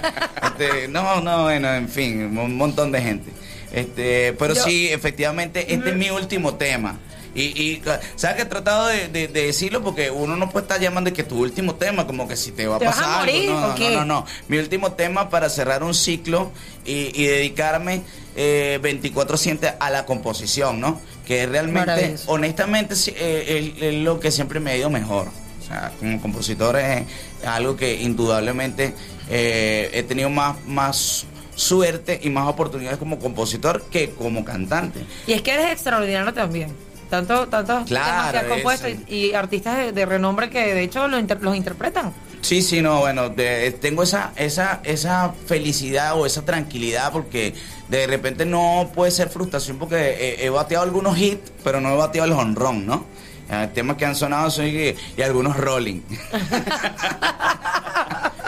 Este, 0.59 0.87
no, 0.89 1.21
no, 1.21 1.43
bueno, 1.43 1.73
en 1.73 1.87
fin, 1.89 2.37
un 2.37 2.55
montón 2.55 2.91
de 2.91 3.01
gente. 3.01 3.31
Este, 3.73 4.33
pero 4.33 4.53
Yo- 4.55 4.63
sí, 4.63 4.89
efectivamente, 4.89 5.73
este 5.73 5.89
es 5.91 5.95
mi 5.95 6.09
último 6.09 6.55
tema. 6.55 6.97
Y, 7.35 7.41
y 7.43 7.81
¿sabes 8.15 8.37
que 8.37 8.41
he 8.41 8.45
tratado 8.45 8.87
de, 8.87 9.07
de- 9.07 9.27
de 9.27 9.45
decirlo? 9.45 9.83
Porque 9.83 10.09
uno 10.09 10.35
no 10.35 10.49
puede 10.49 10.63
estar 10.63 10.81
llamando 10.81 11.11
de 11.11 11.15
que 11.15 11.23
tu 11.23 11.37
último 11.39 11.75
tema, 11.75 12.07
como 12.07 12.27
que 12.27 12.35
si 12.35 12.51
te 12.51 12.65
va 12.65 12.77
a 12.77 12.79
¿Te 12.79 12.85
vas 12.85 12.97
a 12.97 13.01
pasar 13.01 13.19
morir 13.19 13.49
algo. 13.51 13.61
No, 13.61 13.77
no, 13.77 13.89
no, 13.97 14.05
no. 14.05 14.25
Mi 14.47 14.57
último 14.57 14.93
tema 14.93 15.29
para 15.29 15.47
cerrar 15.49 15.83
un 15.83 15.93
ciclo 15.93 16.51
y, 16.85 17.11
y 17.13 17.27
dedicarme 17.27 18.01
eh, 18.35 18.79
24-7 18.81 19.75
a 19.79 19.89
la 19.91 20.05
composición, 20.07 20.79
¿no? 20.81 20.99
Que 21.27 21.45
realmente, 21.45 21.85
Maravilloso. 21.91 22.31
honestamente, 22.31 22.95
eh, 23.15 23.73
es, 23.77 23.83
es 23.83 23.93
lo 24.03 24.19
que 24.19 24.31
siempre 24.31 24.59
me 24.59 24.71
ha 24.71 24.77
ido 24.77 24.89
mejor. 24.89 25.27
O 25.27 25.67
sea, 25.67 25.91
como 25.99 26.19
compositor 26.19 26.77
es 26.79 27.03
algo 27.45 27.75
que 27.77 27.93
indudablemente 28.01 28.95
eh, 29.29 29.91
he 29.93 30.01
tenido 30.01 30.31
más, 30.31 30.57
más 30.65 31.25
suerte 31.59 32.19
y 32.23 32.29
más 32.29 32.47
oportunidades 32.47 32.97
como 32.97 33.19
compositor 33.19 33.83
que 33.91 34.11
como 34.11 34.45
cantante. 34.45 35.01
Y 35.27 35.33
es 35.33 35.41
que 35.41 35.51
eres 35.53 35.71
extraordinario 35.71 36.33
también. 36.33 36.73
Tanto, 37.09 37.47
tantos 37.47 37.85
temas 37.85 37.87
Claro, 37.87 38.31
que 38.31 38.37
has 38.37 38.43
compuesto 38.45 38.87
y, 38.87 39.03
y 39.07 39.33
artistas 39.33 39.77
de, 39.77 39.91
de 39.91 40.05
renombre 40.05 40.51
que 40.51 40.75
de 40.75 40.83
hecho 40.83 41.07
lo 41.07 41.17
inter- 41.17 41.41
los 41.41 41.55
interpretan. 41.55 42.13
Sí, 42.41 42.61
sí, 42.61 42.81
no, 42.83 42.99
bueno, 42.99 43.29
de- 43.29 43.71
tengo 43.71 44.03
esa, 44.03 44.31
esa, 44.35 44.79
esa 44.83 45.33
felicidad 45.47 46.17
o 46.19 46.27
esa 46.27 46.45
tranquilidad 46.45 47.11
porque 47.11 47.55
de 47.87 48.05
repente 48.05 48.45
no 48.45 48.91
puede 48.93 49.09
ser 49.11 49.29
frustración 49.29 49.77
porque 49.79 49.95
he, 50.39 50.45
he 50.45 50.49
bateado 50.51 50.83
algunos 50.83 51.17
hits, 51.17 51.51
pero 51.63 51.81
no 51.81 51.91
he 51.91 51.97
bateado 51.97 52.27
el 52.27 52.33
honrón, 52.33 52.85
¿no? 52.85 53.05
Eh, 53.49 53.69
temas 53.73 53.97
que 53.97 54.05
han 54.05 54.15
sonado 54.15 54.51
son 54.51 54.67
y, 54.67 54.95
y 55.17 55.21
algunos 55.21 55.57
rolling. 55.57 56.01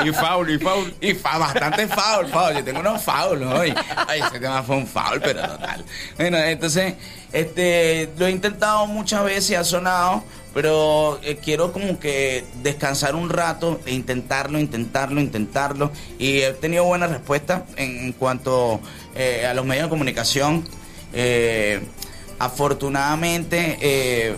Y 0.03 0.11
foul, 0.11 0.49
y 0.49 0.57
foul. 0.57 0.93
Y 0.99 1.13
fa, 1.13 1.37
bastante 1.37 1.87
foul, 1.87 2.27
foul. 2.27 2.55
Yo 2.55 2.63
tengo 2.63 2.79
unos 2.79 3.03
foul 3.03 3.43
hoy. 3.43 3.73
Ay, 4.07 4.21
ese 4.21 4.39
tema 4.39 4.63
fue 4.63 4.77
un 4.77 4.87
foul, 4.87 5.21
pero 5.21 5.41
total. 5.41 5.85
Bueno, 6.17 6.37
entonces, 6.37 6.95
este, 7.31 8.09
lo 8.17 8.25
he 8.25 8.31
intentado 8.31 8.87
muchas 8.87 9.23
veces, 9.23 9.57
ha 9.57 9.63
sonado, 9.63 10.23
pero 10.53 11.19
eh, 11.23 11.37
quiero 11.37 11.71
como 11.71 11.99
que 11.99 12.43
descansar 12.63 13.15
un 13.15 13.29
rato 13.29 13.79
e 13.85 13.93
intentarlo, 13.93 14.59
intentarlo, 14.59 15.21
intentarlo. 15.21 15.91
Y 16.17 16.39
he 16.41 16.53
tenido 16.53 16.83
buena 16.85 17.07
respuesta 17.07 17.65
en, 17.75 18.05
en 18.05 18.13
cuanto 18.13 18.79
eh, 19.15 19.45
a 19.45 19.53
los 19.53 19.65
medios 19.65 19.85
de 19.85 19.89
comunicación. 19.89 20.67
Eh, 21.13 21.79
afortunadamente, 22.39 23.77
eh, 23.81 24.35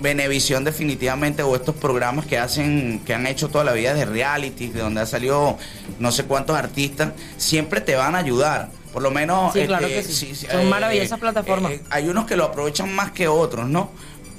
Venevisión 0.00 0.64
definitivamente 0.64 1.42
o 1.42 1.54
estos 1.56 1.74
programas 1.74 2.26
que 2.26 2.38
hacen 2.38 3.00
que 3.06 3.14
han 3.14 3.26
hecho 3.26 3.48
toda 3.48 3.64
la 3.64 3.72
vida 3.72 3.94
de 3.94 4.04
reality 4.04 4.68
de 4.68 4.80
donde 4.80 5.00
ha 5.00 5.06
salido 5.06 5.58
no 5.98 6.12
sé 6.12 6.24
cuántos 6.24 6.56
artistas 6.56 7.12
siempre 7.38 7.80
te 7.80 7.94
van 7.96 8.14
a 8.14 8.18
ayudar 8.18 8.68
por 8.92 9.02
lo 9.02 9.10
menos 9.10 9.52
Sí, 9.52 9.66
claro 9.66 9.86
este, 9.86 9.96
que 9.96 10.02
sí. 10.14 10.34
sí, 10.34 10.46
Son 10.46 10.60
eh, 10.60 10.64
maravillosas 10.64 11.18
plataformas. 11.18 11.72
eh, 11.72 11.82
hay 11.90 12.08
unos 12.08 12.26
que 12.26 12.36
lo 12.36 12.44
aprovechan 12.44 12.94
más 12.94 13.12
que 13.12 13.26
otros 13.28 13.66
no 13.68 13.90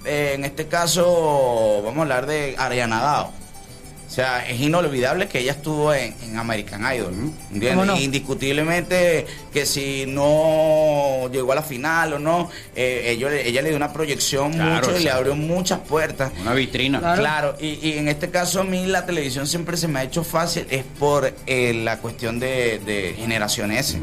Eh, 0.05 0.33
en 0.35 0.45
este 0.45 0.67
caso 0.67 1.81
vamos 1.83 1.97
a 1.99 2.01
hablar 2.03 2.25
de 2.27 2.55
Ariana 2.57 3.01
Dao 3.01 3.33
o 4.07 4.09
sea, 4.09 4.47
es 4.47 4.59
inolvidable 4.61 5.27
que 5.27 5.39
ella 5.39 5.51
estuvo 5.51 5.93
en, 5.93 6.15
en 6.23 6.37
American 6.37 6.81
Idol, 6.95 7.13
¿no? 7.15 7.33
¿Entiendes? 7.51 7.71
¿Cómo 7.71 7.85
no? 7.85 7.97
Indiscutiblemente 7.99 9.25
que 9.53 9.65
si 9.65 10.05
no 10.07 11.29
llegó 11.31 11.51
a 11.51 11.55
la 11.55 11.61
final 11.63 12.13
o 12.13 12.19
no, 12.19 12.49
eh, 12.75 13.15
ella 13.17 13.61
le 13.61 13.67
dio 13.67 13.75
una 13.75 13.91
proyección 13.91 14.53
Claro, 14.53 14.87
mucho 14.87 14.99
y 14.99 15.03
le 15.03 15.11
abrió 15.11 15.35
muchas 15.35 15.79
puertas. 15.79 16.31
Una 16.41 16.53
vitrina. 16.53 16.99
Claro, 17.15 17.55
y, 17.59 17.79
y 17.87 17.97
en 17.97 18.07
este 18.07 18.29
caso 18.29 18.61
a 18.61 18.63
mí 18.63 18.85
la 18.85 19.05
televisión 19.05 19.45
siempre 19.45 19.75
se 19.77 19.87
me 19.87 19.99
ha 19.99 20.03
hecho 20.03 20.23
fácil, 20.23 20.65
es 20.69 20.83
por 20.97 21.33
eh, 21.45 21.73
la 21.73 21.99
cuestión 21.99 22.39
de, 22.39 22.79
de 22.79 23.13
generación 23.17 23.71
S. 23.71 23.99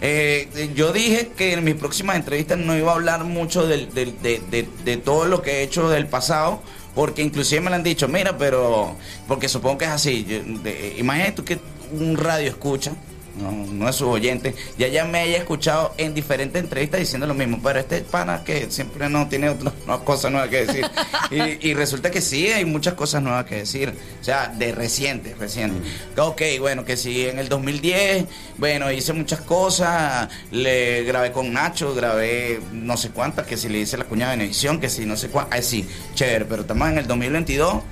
Eh, 0.00 0.70
yo 0.74 0.92
dije 0.92 1.30
que 1.36 1.54
en 1.54 1.64
mis 1.64 1.76
próximas 1.76 2.16
entrevistas 2.16 2.58
no 2.58 2.76
iba 2.76 2.92
a 2.92 2.94
hablar 2.94 3.24
mucho 3.24 3.66
del- 3.66 3.92
del- 3.94 4.20
de, 4.20 4.42
de- 4.50 4.68
de 4.84 4.96
todo 4.98 5.24
lo 5.24 5.40
que 5.40 5.60
he 5.60 5.62
hecho 5.62 5.88
del 5.88 6.06
pasado, 6.06 6.62
porque 6.94 7.22
inclusive 7.22 7.60
me 7.60 7.70
lo 7.70 7.76
han 7.76 7.82
dicho, 7.82 8.06
mira, 8.08 8.36
pero, 8.38 8.94
porque 9.26 9.48
supongo 9.48 9.78
que 9.78 9.84
es 9.86 9.90
así, 9.90 10.24
yo- 10.24 10.42
de- 10.62 10.94
imagínate 10.98 11.32
tú 11.32 11.44
que 11.44 11.58
un 11.92 12.16
radio 12.16 12.48
escucha, 12.48 12.92
no, 13.36 13.50
no 13.52 13.88
es 13.88 13.96
su 13.96 14.08
oyente, 14.08 14.54
ya 14.78 14.88
ya 14.88 15.04
me 15.04 15.18
haya 15.20 15.38
escuchado 15.38 15.94
en 15.98 16.14
diferentes 16.14 16.62
entrevistas 16.62 17.00
diciendo 17.00 17.26
lo 17.26 17.34
mismo, 17.34 17.58
pero 17.62 17.80
este 17.80 18.00
pana 18.02 18.44
que 18.44 18.70
siempre 18.70 19.08
no 19.08 19.28
tiene 19.28 19.48
otras 19.48 19.74
no, 19.86 20.04
cosas 20.04 20.30
nuevas 20.30 20.50
que 20.50 20.66
decir. 20.66 20.86
y, 21.30 21.68
y 21.70 21.74
resulta 21.74 22.10
que 22.10 22.20
sí, 22.20 22.46
hay 22.48 22.64
muchas 22.64 22.94
cosas 22.94 23.22
nuevas 23.22 23.44
que 23.46 23.56
decir, 23.56 23.92
o 24.20 24.24
sea, 24.24 24.48
de 24.48 24.72
reciente, 24.72 25.34
reciente. 25.38 25.80
Ok, 26.16 26.42
bueno, 26.60 26.84
que 26.84 26.96
sí, 26.96 27.26
en 27.26 27.38
el 27.38 27.48
2010, 27.48 28.26
bueno, 28.58 28.90
hice 28.92 29.12
muchas 29.12 29.40
cosas, 29.40 30.28
le 30.50 31.02
grabé 31.04 31.32
con 31.32 31.52
Nacho, 31.52 31.94
grabé 31.94 32.60
no 32.72 32.96
sé 32.96 33.10
cuántas, 33.10 33.46
que 33.46 33.56
si 33.56 33.68
le 33.68 33.78
hice 33.78 33.96
la 33.96 34.04
cuña 34.04 34.30
de 34.30 34.36
Benevisión, 34.36 34.80
que 34.80 34.88
si 34.88 35.06
no 35.06 35.16
sé 35.16 35.28
cuántas, 35.28 35.58
ah, 35.58 35.62
sí, 35.62 35.86
chévere, 36.14 36.44
pero 36.44 36.62
estamos 36.62 36.88
en 36.88 36.98
el 36.98 37.06
2022 37.06 37.82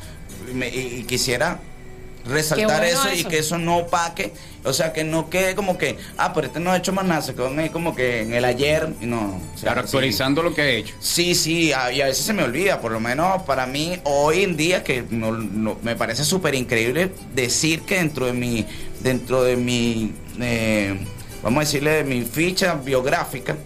y, 0.51 0.55
me- 0.55 0.68
y- 0.68 0.97
y 1.01 1.05
quisiera 1.05 1.61
resaltar 2.25 2.66
bueno 2.83 2.85
eso, 2.87 3.12
y 3.14 3.25
que 3.25 3.39
eso 3.39 3.59
no 3.59 3.79
opaque, 3.79 4.33
o 4.64 4.73
sea, 4.73 4.93
que 4.93 5.03
no 5.05 5.29
quede 5.29 5.55
como 5.55 5.77
que, 5.77 5.97
ah, 6.18 6.33
pero 6.33 6.47
este 6.47 6.61
no 6.61 6.70
ha 6.70 6.77
hecho 6.77 6.93
más 6.93 7.05
nada, 7.05 7.20
se 7.23 7.35
quedó 7.35 7.49
ahí 7.59 7.70
como 7.70 7.95
que 7.97 8.23
en 8.23 8.33
el 8.35 8.45
ayer, 8.45 8.89
y 9.01 9.07
no. 9.07 9.41
o 9.55 9.59
sea, 9.59 9.73
Claro, 9.73 9.81
actualizando 9.81 10.43
lo 10.43 10.55
que 10.55 10.62
ha 10.62 10.68
hecho. 10.70 10.95
Sí, 11.01 11.35
sí, 11.35 11.73
a- 11.73 11.91
y 11.93 12.01
a 12.01 12.07
veces 12.07 12.25
se 12.25 12.33
me 12.33 12.43
olvida, 12.45 12.81
por 12.81 12.93
lo 12.93 13.01
menos 13.01 13.43
para 13.43 13.66
mí 13.66 13.99
hoy 14.05 14.43
en 14.45 14.57
día, 14.57 14.85
que 14.85 15.05
no- 15.11 15.33
no- 15.33 15.79
me 15.83 15.97
parece 15.97 16.25
súper 16.25 16.55
increíble 16.55 17.11
decir 17.35 17.83
que 17.83 17.97
dentro 17.97 18.27
de 18.27 18.33
mi, 18.35 18.66
dentro 19.01 19.43
de 19.43 19.57
mi, 19.57 20.12
eh, 20.41 20.97
vamos 21.43 21.59
a 21.59 21.61
decirle, 21.64 21.91
de 21.91 22.05
mi 22.05 22.23
ficha 22.23 22.75
biográfica, 22.75 23.57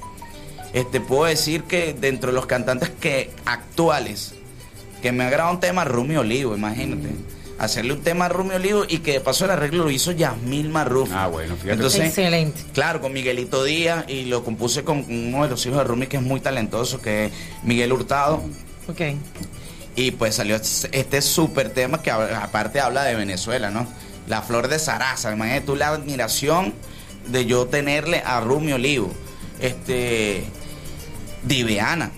este, 0.72 1.00
puedo 1.00 1.24
decir 1.24 1.64
que 1.64 1.94
dentro 1.94 2.30
de 2.30 2.34
los 2.34 2.46
cantantes 2.46 2.90
que 3.00 3.30
actuales, 3.44 4.32
que 5.02 5.12
me 5.12 5.24
ha 5.24 5.30
grabado 5.30 5.54
un 5.54 5.60
tema 5.60 5.84
Rumi 5.84 6.16
Olivo, 6.16 6.56
imagínate. 6.56 7.08
Hacerle 7.58 7.94
un 7.94 8.02
tema 8.02 8.26
a 8.26 8.28
Rumi 8.28 8.54
Olivo 8.54 8.84
y 8.86 8.98
que 8.98 9.12
de 9.12 9.20
paso 9.20 9.46
el 9.46 9.50
arreglo 9.50 9.84
lo 9.84 9.90
hizo 9.90 10.12
Yasmil 10.12 10.68
Marruf. 10.68 11.10
Ah, 11.12 11.26
bueno, 11.26 11.54
fíjate. 11.54 11.72
Entonces, 11.72 12.00
Excelente. 12.06 12.60
Claro, 12.74 13.00
con 13.00 13.12
Miguelito 13.12 13.64
Díaz 13.64 14.04
y 14.08 14.26
lo 14.26 14.44
compuse 14.44 14.84
con 14.84 15.06
uno 15.08 15.42
de 15.44 15.48
los 15.48 15.64
hijos 15.64 15.78
de 15.78 15.84
Rumi 15.84 16.06
que 16.06 16.18
es 16.18 16.22
muy 16.22 16.40
talentoso, 16.40 17.00
que 17.00 17.26
es 17.26 17.32
Miguel 17.62 17.92
Hurtado. 17.92 18.42
Ok. 18.88 19.00
Y 19.96 20.10
pues 20.10 20.34
salió 20.34 20.56
este 20.56 21.22
súper 21.22 21.70
tema 21.70 22.02
que 22.02 22.10
aparte 22.10 22.80
habla 22.80 23.04
de 23.04 23.14
Venezuela, 23.14 23.70
¿no? 23.70 23.86
La 24.28 24.42
flor 24.42 24.68
de 24.68 24.78
Sarasa. 24.78 25.32
Imagínate 25.32 25.64
tú 25.64 25.76
la 25.76 25.88
admiración 25.88 26.74
de 27.28 27.46
yo 27.46 27.66
tenerle 27.66 28.22
a 28.24 28.40
Rumi 28.40 28.72
Olivo. 28.74 29.10
Este. 29.60 30.44
Diviana. 31.42 32.10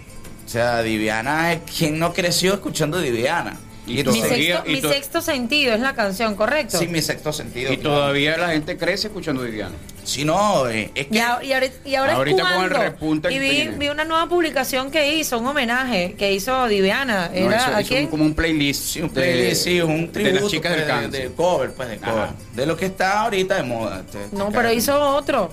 O 0.45 0.49
sea, 0.49 0.83
Diviana 0.83 1.53
es 1.53 1.61
quien 1.71 1.99
no 1.99 2.13
creció 2.13 2.55
escuchando 2.55 2.99
Diviana. 3.01 3.57
Y 3.89 4.05
Mi 4.05 4.21
sexto, 4.21 4.65
mi 4.67 4.81
sexto 4.81 5.21
sentido 5.23 5.73
es 5.75 5.81
la 5.81 5.95
canción, 5.95 6.35
¿correcto? 6.35 6.79
Sí, 6.79 6.87
mi 6.89 7.01
sexto 7.01 7.33
sentido. 7.33 7.73
Y 7.73 7.79
todavía 7.79 8.37
la 8.37 8.49
gente 8.51 8.77
crece 8.77 9.09
escuchando 9.09 9.43
Viviana. 9.43 9.75
Si 10.05 10.25
no, 10.25 10.69
eh, 10.69 10.91
es 10.95 11.07
que. 11.09 11.17
Y, 11.17 11.19
a- 11.19 11.43
y 11.43 11.53
ahorita, 11.53 11.75
y 11.89 11.95
ahora 11.95 12.15
Ahorita 12.15 12.37
es 12.37 12.43
con 12.43 12.53
el 12.53 12.57
cuando. 12.71 12.79
repunte 12.79 13.33
y 13.33 13.39
vi, 13.39 13.89
una 13.89 14.05
nueva 14.05 14.27
publicación 14.29 14.91
que 14.91 15.15
hizo, 15.15 15.39
un 15.39 15.47
homenaje 15.47 16.15
que 16.19 16.33
hizo 16.33 16.67
Diviana. 16.67 17.29
No, 17.29 17.35
¿Era 17.35 17.57
hizo- 17.63 17.75
a 17.77 17.81
hizo 17.83 17.89
quién? 17.89 18.05
un- 18.05 18.11
como 18.11 18.25
un 18.25 18.35
playlist. 18.35 18.83
Sí, 18.85 19.03
un 19.03 19.11
playlist, 19.11 19.65
sí, 19.65 19.81
un 19.81 20.07
de 20.07 20.13
tributo. 20.13 20.41
las 20.43 20.51
chicas 20.51 20.73
del 20.73 20.81
pues, 20.85 20.87
de- 20.97 21.03
cáncer. 21.03 21.23
De, 21.29 21.35
cover, 21.35 21.73
pues, 21.73 21.89
de 21.91 21.97
cover. 21.99 22.15
Ajá. 22.23 22.35
De 22.55 22.67
lo 22.67 22.77
que 22.77 22.87
está 22.87 23.21
ahorita 23.23 23.57
de 23.57 23.63
moda. 23.65 24.01
este- 24.07 24.37
No, 24.37 24.51
pero 24.51 24.73
hizo 24.73 24.99
otro. 24.99 25.51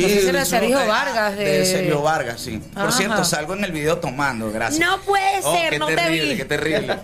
No 0.00 0.08
sé 0.08 0.20
si 0.22 0.28
era 0.28 0.44
Sergio 0.44 0.86
Vargas, 0.86 1.36
De, 1.36 1.44
de- 1.44 1.66
Sergio 1.66 2.00
Vargas, 2.02 2.40
sí. 2.40 2.60
Por 2.72 2.82
Ajá. 2.84 2.92
cierto, 2.92 3.24
salgo 3.24 3.54
en 3.54 3.64
el 3.64 3.72
video 3.72 3.98
tomando, 3.98 4.50
gracias. 4.50 4.80
No 4.80 4.98
puede 5.02 5.40
Oh, 5.42 5.54
ser, 5.54 5.70
qué 5.70 5.78
no 5.78 5.86
terrible, 5.86 6.18
te 6.22 6.30
vi. 6.30 6.36
Qué 6.36 6.44
terrible, 6.44 6.98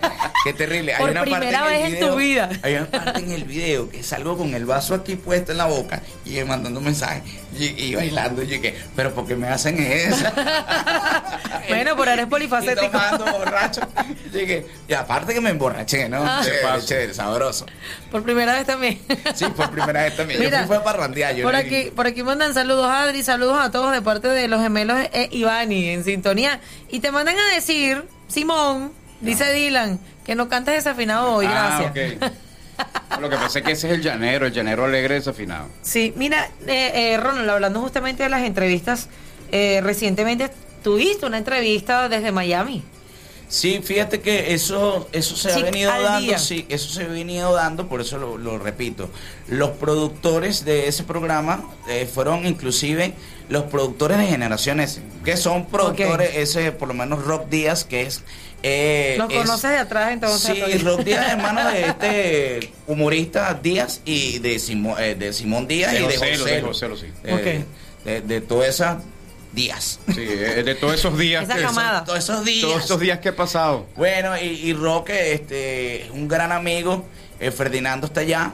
qué 0.44 0.52
terrible. 0.54 0.92
Por 0.98 1.06
hay 1.06 1.10
una 1.12 1.20
parte 1.24 1.36
primera 1.38 1.58
en 1.58 1.64
el 1.66 1.72
vez 1.72 1.84
en 1.84 1.92
video- 1.92 2.10
tu 2.10 2.16
vida. 2.16 2.48
Hay 2.62 2.74
una 2.76 2.86
parte 2.86 3.20
en 3.20 3.30
el 3.32 3.44
video 3.44 3.90
que 3.90 4.02
salgo 4.02 4.38
con 4.38 4.54
el 4.54 4.64
vaso 4.64 4.94
aquí 4.94 5.16
puesto 5.16 5.52
en 5.52 5.58
la 5.58 5.66
boca 5.66 6.00
y 6.24 6.38
mandando 6.44 6.80
mensajes 6.80 7.22
y, 7.58 7.64
y 7.84 7.94
bailando. 7.94 8.42
Y 8.42 8.58
que, 8.60 8.74
pero 8.96 9.12
¿por 9.14 9.26
qué 9.26 9.36
me 9.36 9.48
hacen 9.48 9.78
eso? 9.80 10.24
Bueno, 11.68 11.94
pero 11.98 12.12
eres 12.12 12.24
y 12.26 12.28
polifacético. 12.28 12.90
tomando 12.90 13.26
borracho. 13.26 13.80
Y, 14.28 14.46
que- 14.46 14.66
y 14.88 14.92
aparte 14.94 15.34
que 15.34 15.40
me 15.40 15.50
emborraché, 15.50 16.08
¿no? 16.08 16.22
Ah. 16.24 16.40
Chévere, 16.42 16.84
chévere, 16.84 17.14
sabroso. 17.14 17.66
Por 18.10 18.22
primera 18.22 18.54
vez 18.54 18.66
también. 18.66 18.98
Sí, 19.34 19.44
por 19.54 19.70
primera 19.70 20.02
vez 20.04 20.16
también. 20.16 20.40
Mira, 20.40 20.50
yo 20.62 20.66
fui 20.66 20.66
fue 20.68 20.76
a 20.78 20.84
parrandear. 20.84 21.34
Yo 21.34 21.44
Por 21.44 21.52
no- 21.52 21.58
aquí, 21.58 21.90
por 21.94 22.06
aquí 22.06 22.22
mandan 22.22 22.54
saludos 22.54 22.77
Adri, 22.86 23.22
saludos 23.22 23.58
a 23.60 23.70
todos 23.70 23.92
de 23.92 24.02
parte 24.02 24.28
de 24.28 24.48
los 24.48 24.60
gemelos 24.60 24.98
e 25.12 25.28
Ivani 25.32 25.88
en 25.88 26.04
sintonía. 26.04 26.60
Y 26.90 27.00
te 27.00 27.10
mandan 27.10 27.36
a 27.38 27.54
decir, 27.54 28.04
Simón, 28.28 28.92
dice 29.20 29.52
Dylan, 29.52 29.98
que 30.24 30.34
no 30.34 30.48
cantes 30.48 30.74
desafinado 30.74 31.32
hoy, 31.32 31.46
Ah, 31.48 31.90
gracias. 31.94 32.32
Lo 33.20 33.28
que 33.28 33.36
pasa 33.36 33.58
es 33.58 33.64
que 33.64 33.72
ese 33.72 33.88
es 33.88 33.94
el 33.94 34.02
llanero, 34.02 34.46
el 34.46 34.52
llanero 34.52 34.84
alegre 34.84 35.14
desafinado. 35.14 35.68
Sí, 35.82 36.12
mira, 36.16 36.48
eh, 36.66 36.92
eh, 36.94 37.16
Ronald, 37.16 37.50
hablando 37.50 37.80
justamente 37.80 38.22
de 38.22 38.28
las 38.28 38.42
entrevistas, 38.42 39.08
eh, 39.50 39.80
recientemente 39.82 40.50
tuviste 40.84 41.26
una 41.26 41.38
entrevista 41.38 42.08
desde 42.08 42.30
Miami. 42.30 42.84
Sí, 43.48 43.80
fíjate 43.82 44.20
que 44.20 44.52
eso, 44.52 45.08
eso 45.12 45.34
se 45.34 45.50
Sí, 45.52 45.60
ha 45.60 45.64
venido 45.64 45.90
dando, 45.90 46.20
día. 46.20 46.38
sí, 46.38 46.66
eso 46.68 46.90
se 46.90 47.04
ha 47.04 47.08
venido 47.08 47.54
dando, 47.54 47.88
por 47.88 48.00
eso 48.02 48.18
lo, 48.18 48.36
lo 48.36 48.58
repito. 48.58 49.08
Los 49.48 49.70
productores 49.70 50.64
de 50.66 50.86
ese 50.88 51.02
programa 51.04 51.64
eh, 51.88 52.06
fueron 52.12 52.46
inclusive 52.46 53.14
los 53.48 53.64
productores 53.64 54.18
de 54.18 54.26
Generaciones, 54.26 55.00
que 55.24 55.38
son 55.38 55.66
productores, 55.66 56.36
ese 56.36 56.72
por 56.72 56.88
lo 56.88 56.94
menos 56.94 57.24
Rock 57.24 57.48
Díaz, 57.48 57.84
que 57.84 58.02
es... 58.02 58.22
eh, 58.62 59.14
Los 59.16 59.30
es- 59.30 59.38
conoces 59.38 59.70
de 59.70 59.78
atrás 59.78 60.12
entonces. 60.12 60.54
Sí. 60.70 60.78
Rock 60.78 61.00
Díaz 61.04 61.26
es 61.28 61.32
hermano 61.32 61.70
de 61.70 61.80
este 61.86 62.72
humorista 62.86 63.54
Díaz 63.54 64.02
y 64.04 64.40
de, 64.40 64.56
Simo- 64.58 64.98
eh, 64.98 65.14
de 65.14 65.32
Simón 65.32 65.66
Díaz 65.66 65.92
De 65.92 66.00
y 66.00 66.06
de 66.06 66.16
José, 66.18 66.36
José. 66.36 66.50
de 66.54 66.62
José, 66.62 66.88
sí. 67.00 67.06
Eh, 67.24 67.64
de, 68.04 68.20
de 68.20 68.40
todas 68.42 68.68
esas 68.68 68.98
Díaz. 69.52 69.98
Sí, 70.14 70.20
eh, 70.20 70.62
de 70.62 70.74
todos 70.74 70.94
esos 70.94 71.16
días. 71.18 71.44
Esa 71.44 71.54
que- 71.56 71.62
camada. 71.62 72.04
Todos 72.04 72.18
esos 72.18 72.44
días. 72.44 72.62
Todos 72.68 72.84
esos 72.84 73.00
días 73.00 73.18
que 73.20 73.30
he 73.30 73.32
pasado. 73.32 73.86
Bueno, 73.96 74.36
y, 74.38 74.44
y 74.46 74.72
Roque, 74.74 75.32
este, 75.32 76.04
es 76.04 76.10
un 76.10 76.28
gran 76.28 76.52
amigo. 76.52 77.06
eh, 77.40 77.50
Ferdinando 77.50 78.06
está 78.08 78.20
allá. 78.20 78.52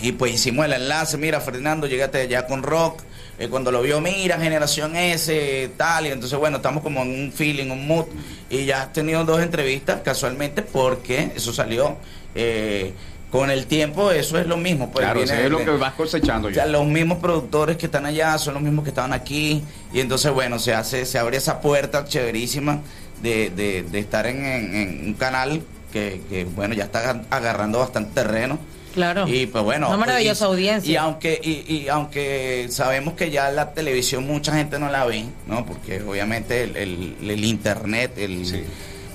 Y 0.00 0.12
pues 0.12 0.34
hicimos 0.34 0.66
el 0.66 0.74
enlace. 0.74 1.16
Mira, 1.16 1.40
Ferdinando, 1.40 1.86
llegaste 1.86 2.20
allá 2.20 2.46
con 2.46 2.62
Rock. 2.62 3.00
Eh, 3.38 3.48
cuando 3.48 3.70
lo 3.70 3.82
vio, 3.82 4.00
mira, 4.00 4.38
generación 4.38 4.94
S, 4.96 5.70
tal. 5.76 6.06
Y 6.06 6.10
entonces, 6.10 6.38
bueno, 6.38 6.58
estamos 6.58 6.82
como 6.82 7.02
en 7.02 7.08
un 7.24 7.32
feeling, 7.32 7.70
un 7.70 7.86
mood. 7.86 8.06
Y 8.50 8.64
ya 8.66 8.82
has 8.82 8.92
tenido 8.92 9.24
dos 9.24 9.40
entrevistas 9.42 10.00
casualmente 10.04 10.62
porque 10.62 11.32
eso 11.34 11.52
salió. 11.52 11.96
eh, 12.34 12.92
con 13.36 13.50
el 13.50 13.66
tiempo, 13.66 14.10
eso 14.10 14.38
es 14.38 14.46
lo 14.46 14.56
mismo. 14.56 14.90
Pues, 14.90 15.04
claro, 15.04 15.20
viene 15.20 15.34
eso 15.34 15.44
es 15.44 15.50
lo 15.50 15.58
que 15.58 15.70
vas 15.78 15.92
cosechando 15.94 16.48
o 16.48 16.52
sea, 16.52 16.66
los 16.66 16.86
mismos 16.86 17.18
productores 17.18 17.76
que 17.76 17.86
están 17.86 18.06
allá 18.06 18.36
son 18.38 18.54
los 18.54 18.62
mismos 18.62 18.82
que 18.84 18.90
estaban 18.90 19.12
aquí. 19.12 19.62
Y 19.92 20.00
entonces, 20.00 20.32
bueno, 20.32 20.58
se 20.58 20.74
hace, 20.74 21.04
se 21.04 21.18
abre 21.18 21.36
esa 21.36 21.60
puerta 21.60 22.04
chéverísima 22.04 22.80
de, 23.22 23.50
de- 23.50 23.82
de 23.82 23.98
estar 23.98 24.26
en, 24.26 24.44
en- 24.44 24.74
en 24.74 25.06
un 25.08 25.14
canal 25.14 25.62
que, 25.92 26.20
que, 26.28 26.44
bueno, 26.44 26.74
ya 26.74 26.84
está 26.84 27.22
agarrando 27.30 27.78
bastante 27.78 28.12
terreno. 28.14 28.58
Claro. 28.94 29.28
Y 29.28 29.46
pues 29.46 29.62
bueno. 29.62 29.88
Una 29.88 29.98
maravillosa 29.98 30.44
y- 30.44 30.48
audiencia. 30.48 30.90
Y 30.92 30.96
aunque, 30.96 31.38
y, 31.42 31.74
y 31.74 31.88
aunque 31.88 32.66
sabemos 32.70 33.12
que 33.14 33.30
ya 33.30 33.50
la 33.50 33.72
televisión 33.74 34.26
mucha 34.26 34.54
gente 34.54 34.78
no 34.78 34.88
la 34.90 35.04
ve, 35.04 35.24
¿no? 35.46 35.66
Porque 35.66 36.00
obviamente 36.02 36.62
el, 36.64 36.76
el- 36.76 37.16
el 37.30 37.44
internet, 37.44 38.12
el 38.16 38.42
eh, 38.54 38.64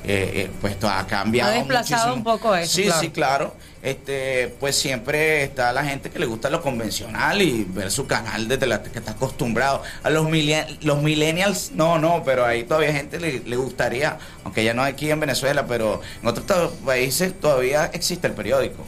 eh, 0.04 0.50
pues 0.62 0.80
todo 0.80 0.92
ha 0.92 1.06
cambiado. 1.08 1.52
Ha 1.52 1.56
desplazado 1.56 2.16
muchísimo. 2.16 2.16
un 2.16 2.24
poco 2.24 2.56
eso, 2.56 2.72
Sí, 2.76 2.84
claro. 2.84 3.00
sí, 3.02 3.10
claro. 3.10 3.56
Este, 3.82 4.54
pues 4.60 4.76
siempre 4.76 5.44
está 5.44 5.74
la 5.74 5.84
gente 5.84 6.12
que 6.12 6.20
le 6.20 6.28
gusta 6.28 6.52
lo 6.52 6.62
convencional 6.62 7.42
y 7.42 7.66
ver 7.68 7.90
su 7.90 8.06
canal 8.06 8.48
desde 8.48 8.68
la 8.68 8.84
que 8.84 9.00
está 9.00 9.12
acostumbrado. 9.12 9.82
A 10.04 10.10
los, 10.12 10.28
los 10.82 11.02
millennials, 11.02 11.72
no, 11.72 11.98
no, 11.98 12.22
pero 12.24 12.46
ahí 12.46 12.64
todavía 12.64 12.94
gente 12.94 13.20
le, 13.20 13.40
le 13.40 13.56
gustaría, 13.56 14.20
aunque 14.44 14.64
ya 14.64 14.74
no 14.76 14.84
aquí 14.84 15.10
en 15.10 15.20
Venezuela, 15.20 15.66
pero 15.66 16.02
en 16.22 16.28
otros 16.28 16.74
países 16.86 17.40
todavía 17.40 17.90
existe 17.94 18.28
el 18.28 18.34
periódico. 18.34 18.86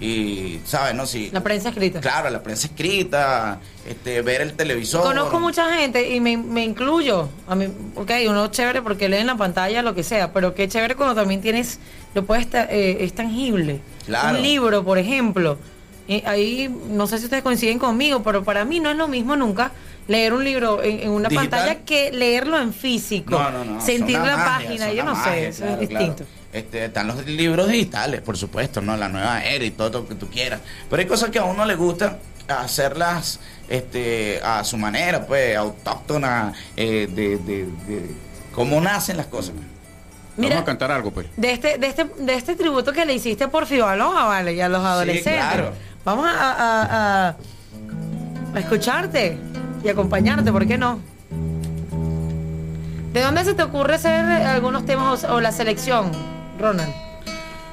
Y, 0.00 0.60
¿sabes? 0.66 0.94
No, 0.94 1.06
sí. 1.06 1.30
La 1.32 1.40
prensa 1.40 1.68
escrita. 1.68 2.00
Claro, 2.00 2.28
la 2.28 2.42
prensa 2.42 2.66
escrita, 2.66 3.60
este, 3.88 4.22
ver 4.22 4.40
el 4.40 4.54
televisor. 4.54 5.02
Conozco 5.02 5.38
mucha 5.38 5.72
gente 5.76 6.10
y 6.10 6.20
me, 6.20 6.36
me 6.36 6.64
incluyo. 6.64 7.28
A 7.46 7.54
mí, 7.54 7.68
ok, 7.94 8.10
uno 8.28 8.48
chévere 8.48 8.82
porque 8.82 9.08
lee 9.08 9.18
en 9.18 9.28
la 9.28 9.36
pantalla 9.36 9.82
lo 9.82 9.94
que 9.94 10.02
sea, 10.02 10.32
pero 10.32 10.54
qué 10.54 10.68
chévere 10.68 10.96
cuando 10.96 11.14
también 11.14 11.40
tienes, 11.40 11.78
lo 12.14 12.24
puedes, 12.24 12.48
eh, 12.52 12.98
es 13.00 13.14
tangible. 13.14 13.80
Claro. 14.06 14.36
Un 14.36 14.42
libro, 14.42 14.84
por 14.84 14.98
ejemplo. 14.98 15.58
Eh, 16.06 16.22
ahí, 16.26 16.68
no 16.90 17.06
sé 17.06 17.18
si 17.18 17.24
ustedes 17.24 17.42
coinciden 17.42 17.78
conmigo, 17.78 18.22
pero 18.22 18.44
para 18.44 18.64
mí 18.64 18.78
no 18.80 18.90
es 18.90 18.96
lo 18.96 19.08
mismo 19.08 19.36
nunca 19.36 19.72
leer 20.06 20.34
un 20.34 20.44
libro 20.44 20.82
en, 20.82 21.00
en 21.00 21.10
una 21.10 21.30
Digital. 21.30 21.48
pantalla 21.48 21.80
que 21.84 22.12
leerlo 22.12 22.60
en 22.60 22.74
físico. 22.74 23.30
No, 23.30 23.50
no, 23.50 23.64
no. 23.64 23.80
Sentir 23.80 24.18
la 24.18 24.36
magia, 24.36 24.68
página, 24.68 24.92
yo 24.92 25.02
no 25.04 25.14
magia, 25.14 25.32
sé, 25.32 25.48
eso 25.48 25.64
claro, 25.64 25.80
es 25.82 25.88
claro. 25.88 26.06
distinto. 26.06 26.30
Este, 26.52 26.84
están 26.84 27.06
los 27.06 27.24
libros 27.26 27.68
digitales, 27.68 28.20
por 28.20 28.36
supuesto, 28.36 28.82
¿no? 28.82 28.96
La 28.98 29.08
nueva 29.08 29.42
era 29.42 29.64
y 29.64 29.70
todo 29.70 30.00
lo 30.00 30.06
que 30.08 30.14
tú 30.14 30.28
quieras. 30.28 30.60
Pero 30.90 31.00
hay 31.00 31.08
cosas 31.08 31.30
que 31.30 31.38
a 31.38 31.44
uno 31.44 31.64
le 31.64 31.74
gusta 31.74 32.18
hacerlas 32.46 33.40
este, 33.70 34.40
a 34.44 34.62
su 34.62 34.76
manera, 34.76 35.26
pues, 35.26 35.56
autóctona, 35.56 36.52
eh, 36.76 37.08
de, 37.10 37.38
de, 37.38 37.64
de 37.64 38.10
cómo 38.52 38.80
nacen 38.82 39.16
las 39.16 39.26
cosas. 39.26 39.54
Vamos 40.36 40.58
a 40.58 40.64
cantar 40.64 40.90
algo, 40.90 41.10
pues. 41.10 41.26
De 41.36 41.52
este, 41.52 41.78
de 41.78 41.86
este, 41.86 42.04
de 42.04 42.34
este 42.34 42.56
tributo 42.56 42.92
que 42.92 43.04
le 43.06 43.14
hiciste 43.14 43.48
por 43.48 43.66
Fibaloja, 43.66 44.24
vale, 44.24 44.54
y 44.54 44.60
a 44.60 44.68
los 44.68 44.84
adolescentes. 44.84 45.34
claro. 45.34 45.72
Vamos 46.04 46.26
a, 46.26 46.32
a- 46.52 47.28
a- 47.28 47.36
a 48.54 48.58
escucharte 48.58 49.38
y 49.82 49.88
acompañarte, 49.88 50.50
¿por 50.52 50.66
qué 50.66 50.76
no? 50.78 50.98
¿De 53.12 53.20
dónde 53.22 53.44
se 53.44 53.54
te 53.54 53.62
ocurre 53.62 53.94
hacer 53.94 54.24
algunos 54.24 54.84
temas 54.86 55.24
o, 55.24 55.34
o 55.34 55.40
la 55.40 55.52
selección, 55.52 56.10
Ronald? 56.58 56.92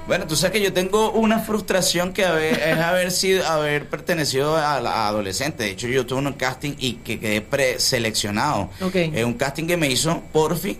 Bueno, 0.07 0.25
tú 0.27 0.35
sabes 0.35 0.51
que 0.53 0.61
yo 0.61 0.73
tengo 0.73 1.11
una 1.11 1.39
frustración 1.39 2.11
que 2.13 2.25
haber- 2.25 2.59
es 2.59 2.77
haber 2.79 3.11
sido, 3.11 3.47
haber 3.47 3.87
pertenecido 3.87 4.57
a 4.57 4.79
la 4.81 5.07
adolescente. 5.07 5.63
De 5.63 5.71
hecho, 5.71 5.87
yo 5.87 6.05
tuve 6.05 6.19
un 6.19 6.33
casting 6.33 6.73
y 6.77 6.93
que 6.95 7.19
quedé 7.19 7.41
preseleccionado. 7.41 8.69
Ok. 8.81 8.95
Es 8.95 9.23
un 9.25 9.33
casting 9.33 9.65
que 9.67 9.77
me 9.77 9.87
hizo 9.87 10.21
Porfi. 10.31 10.77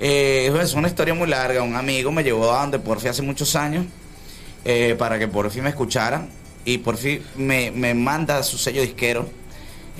Eh, 0.00 0.50
es 0.60 0.72
una 0.74 0.88
historia 0.88 1.14
muy 1.14 1.28
larga. 1.28 1.62
Un 1.62 1.76
amigo 1.76 2.10
me 2.10 2.24
llevó 2.24 2.50
a 2.52 2.62
donde 2.62 2.78
Porfi 2.78 3.08
hace 3.08 3.22
muchos 3.22 3.54
años 3.54 3.84
eh, 4.64 4.96
para 4.98 5.18
que 5.18 5.28
Porfi 5.28 5.60
me 5.60 5.68
escuchara. 5.68 6.26
Y 6.64 6.78
Porfi 6.78 7.22
me, 7.36 7.70
me 7.70 7.94
manda 7.94 8.42
su 8.42 8.58
sello 8.58 8.82
disquero 8.82 9.28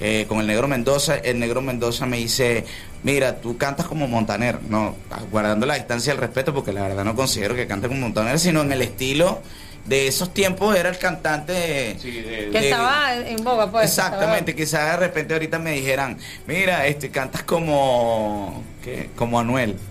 eh, 0.00 0.24
con 0.26 0.40
el 0.40 0.46
Negro 0.46 0.66
Mendoza. 0.66 1.16
El 1.16 1.38
Negro 1.38 1.60
Mendoza 1.60 2.06
me 2.06 2.16
dice, 2.16 2.64
mira, 3.02 3.40
tú 3.40 3.58
cantas 3.58 3.86
como 3.86 4.08
Montaner. 4.08 4.58
No, 4.68 4.96
guardando 5.30 5.66
la 5.66 5.74
distancia 5.74 6.12
el 6.12 6.18
respeto, 6.18 6.54
porque 6.54 6.72
la 6.72 6.82
verdad 6.82 7.04
no 7.04 7.14
considero 7.14 7.54
que 7.54 7.66
cante 7.66 7.88
como 7.88 8.00
Montaner, 8.00 8.38
sino 8.38 8.62
en 8.62 8.72
el 8.72 8.82
estilo 8.82 9.42
de 9.90 10.06
esos 10.06 10.32
tiempos 10.32 10.76
era 10.76 10.88
el 10.88 10.98
cantante 10.98 11.52
de- 11.52 11.96
Que 12.00 12.60
de- 12.60 12.70
estaba 12.70 13.16
en 13.16 13.42
boga, 13.42 13.68
pues. 13.72 13.86
Exactamente, 13.86 14.54
quizás 14.54 14.92
de 14.92 14.96
repente 15.06 15.34
ahorita 15.34 15.58
me 15.58 15.72
dijeran, 15.72 16.16
mira, 16.46 16.86
este 16.86 17.10
cantas 17.10 17.42
como 17.42 18.62
¿qué? 18.84 19.10
como 19.16 19.40
Anuel. 19.40 19.76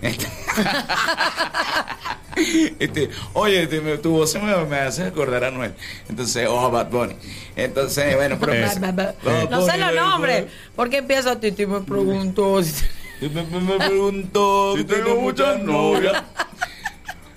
Este, 2.78 3.10
oye, 3.34 3.64
este, 3.64 3.80
me- 3.82 3.98
tu 3.98 4.12
voz 4.12 4.30
se 4.32 4.38
me, 4.38 4.56
me 4.64 4.78
hace 4.78 5.04
recordar 5.04 5.44
a 5.44 5.48
Anuel. 5.48 5.74
Entonces, 6.08 6.46
oh, 6.48 6.70
Bad 6.70 6.88
Bunny. 6.88 7.16
Entonces, 7.56 8.16
bueno, 8.16 8.38
pero 8.40 8.52
Bad 8.80 9.14
No 9.50 9.60
sé 9.66 9.76
los 9.76 9.94
nombres. 9.94 10.46
Porque 10.74 10.98
empiezo 10.98 11.30
a 11.30 11.40
Titi 11.40 11.66
me 11.66 11.80
pregunto. 11.80 12.62
si- 12.62 12.84
Me, 13.20 13.28
me- 13.42 13.60
me 13.60 13.74
preguntó 13.86 14.74
si 14.76 14.84
tengo 14.84 15.16
muchas 15.16 15.58
novias. 15.60 16.22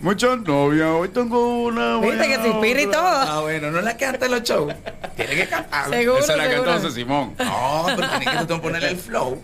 Muchas 0.03 0.37
novias, 0.41 0.89
hoy 0.89 1.07
tengo 1.07 1.63
una. 1.63 1.97
Viste 1.99 2.27
que 2.27 2.35
se 2.35 2.49
inspira 2.49 2.81
y 2.81 2.87
todo. 2.87 2.97
Ah, 3.01 3.39
bueno, 3.39 3.71
no 3.71 3.79
la 3.79 3.95
canta 3.95 4.25
en 4.25 4.33
los 4.33 4.43
shows. 4.43 4.73
Tiene 5.15 5.33
que 5.33 5.47
cantar. 5.47 5.89
Seguro, 5.89 6.19
Esa 6.19 6.35
la 6.35 6.49
cantó 6.49 6.73
José 6.73 6.91
Simón. 6.91 7.33
No, 7.39 7.85
pero 7.95 8.09
tiene 8.19 8.45
que 8.45 8.55
ponerle 8.55 8.89
el 8.89 8.97
flow. 8.97 9.41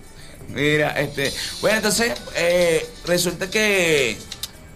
Mira, 0.50 1.00
este. 1.00 1.32
Bueno, 1.62 1.78
entonces, 1.78 2.12
eh, 2.36 2.86
resulta 3.06 3.50
que 3.50 4.18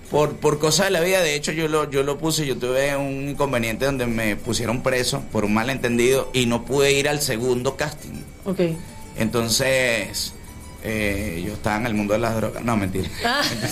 por, 0.09 0.37
por 0.37 0.57
cosas 0.57 0.85
de 0.85 0.91
la 0.91 1.01
vida, 1.01 1.19
de 1.19 1.35
hecho, 1.35 1.51
yo 1.51 1.67
lo, 1.67 1.91
yo 1.91 2.03
lo 2.03 2.17
puse, 2.17 2.45
yo 2.45 2.55
tuve 2.55 2.95
un 2.95 3.31
inconveniente 3.31 3.83
donde 3.83 4.05
me 4.05 4.37
pusieron 4.37 4.83
preso 4.83 5.21
por 5.33 5.43
un 5.43 5.53
malentendido 5.53 6.29
y 6.31 6.45
no 6.45 6.63
pude 6.63 6.93
ir 6.93 7.09
al 7.09 7.19
segundo 7.19 7.75
casting. 7.75 8.23
Ok. 8.45 8.61
Entonces, 9.17 10.33
eh, 10.81 11.43
yo 11.45 11.53
estaba 11.53 11.75
en 11.75 11.87
el 11.87 11.93
mundo 11.93 12.13
de 12.13 12.19
las 12.19 12.37
drogas. 12.37 12.63
No, 12.63 12.77
mentira. 12.77 13.09
Hay 13.25 13.57
un 13.57 13.63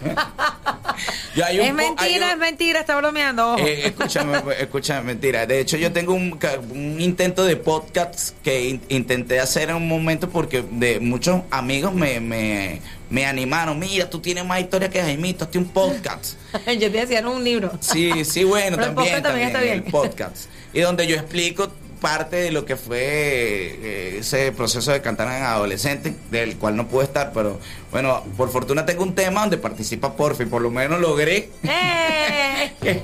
es 1.36 1.74
mentira, 1.74 2.26
un- 2.26 2.32
es 2.32 2.38
mentira, 2.38 2.80
está 2.80 2.96
bromeando. 2.96 3.54
ojo. 3.54 3.66
eh, 3.66 3.86
escúchame, 3.86 4.38
escúchame, 4.58 5.02
mentira. 5.02 5.46
De 5.46 5.60
hecho, 5.60 5.76
yo 5.76 5.92
tengo 5.92 6.14
un, 6.14 6.38
un 6.72 7.00
intento 7.00 7.44
de 7.44 7.56
podcast 7.56 8.36
que 8.42 8.68
in- 8.68 8.82
intenté 8.88 9.40
hacer 9.40 9.70
en 9.70 9.76
un 9.76 9.88
momento 9.88 10.28
porque 10.28 10.64
de 10.70 11.00
muchos 11.00 11.42
amigos 11.50 11.94
me, 11.94 12.20
me, 12.20 12.80
me 13.10 13.26
animaron. 13.26 13.78
Mira, 13.78 14.08
tú 14.10 14.20
tienes 14.20 14.44
más 14.44 14.60
historia 14.60 14.90
que 14.90 15.00
Jaimito, 15.00 15.44
hazte 15.44 15.58
un 15.58 15.68
podcast. 15.68 16.34
Yo 16.66 16.90
te 16.90 16.90
decía, 16.90 17.20
no 17.22 17.32
un 17.32 17.44
libro. 17.44 17.72
Sí, 17.80 18.24
sí, 18.24 18.44
bueno, 18.44 18.76
Pero 18.76 18.88
el 18.90 18.94
también, 18.94 19.14
podcast 19.14 19.22
también 19.24 19.46
está 19.48 19.62
el 19.62 19.80
bien. 19.80 19.90
podcast. 19.90 20.36
Y 20.72 20.80
donde 20.82 21.04
yo 21.08 21.16
explico 21.16 21.68
parte 22.00 22.36
de 22.36 22.50
lo 22.50 22.64
que 22.64 22.76
fue 22.76 22.98
eh, 23.00 24.16
ese 24.20 24.50
proceso 24.52 24.90
de 24.92 25.00
cantar 25.02 25.28
en 25.28 25.44
adolescente, 25.44 26.14
del 26.30 26.56
cual 26.56 26.76
no 26.76 26.88
pude 26.88 27.04
estar, 27.04 27.32
pero 27.32 27.60
bueno, 27.92 28.24
por 28.36 28.50
fortuna 28.50 28.84
tengo 28.86 29.02
un 29.02 29.14
tema 29.14 29.42
donde 29.42 29.58
participa 29.58 30.16
Porfi, 30.16 30.46
por 30.46 30.62
lo 30.62 30.70
menos 30.70 30.98
logré 31.00 31.50
¡Eh! 31.62 32.72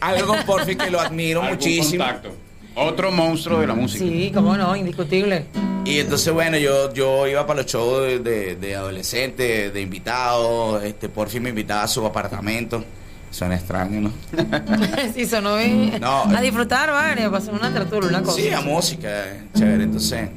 algo 0.00 0.26
con 0.26 0.42
Porfi 0.44 0.76
que 0.76 0.90
lo 0.90 1.00
admiro 1.00 1.40
Algún 1.40 1.56
muchísimo. 1.56 2.04
contacto. 2.04 2.34
Otro 2.78 3.10
monstruo 3.10 3.60
de 3.60 3.66
la 3.66 3.74
música. 3.74 4.04
Sí, 4.04 4.30
cómo 4.34 4.54
no, 4.56 4.76
indiscutible. 4.76 5.46
Y 5.86 6.00
entonces, 6.00 6.30
bueno, 6.32 6.58
yo, 6.58 6.92
yo 6.92 7.26
iba 7.26 7.46
para 7.46 7.62
los 7.62 7.70
shows 7.72 8.06
de, 8.06 8.18
de, 8.18 8.56
de 8.56 8.76
adolescentes, 8.76 9.72
de 9.72 9.80
invitados, 9.80 10.82
este, 10.84 11.08
Porfi 11.08 11.40
me 11.40 11.48
invitaba 11.50 11.84
a 11.84 11.88
su 11.88 12.04
apartamento. 12.04 12.84
Suena 13.30 13.56
extraño, 13.56 14.00
¿no? 14.00 14.12
sí, 15.14 15.26
sonó 15.26 15.56
bien. 15.56 16.00
No. 16.00 16.24
A 16.24 16.40
disfrutar, 16.40 16.90
vale, 16.90 17.24
a 17.24 17.30
pasar 17.30 17.54
una 17.54 17.72
tertulia, 17.72 18.08
una 18.08 18.22
cosa. 18.22 18.40
Sí, 18.40 18.50
a 18.50 18.60
música, 18.60 19.08
eh, 19.08 19.42
chévere. 19.54 19.84
Entonces, 19.84 20.30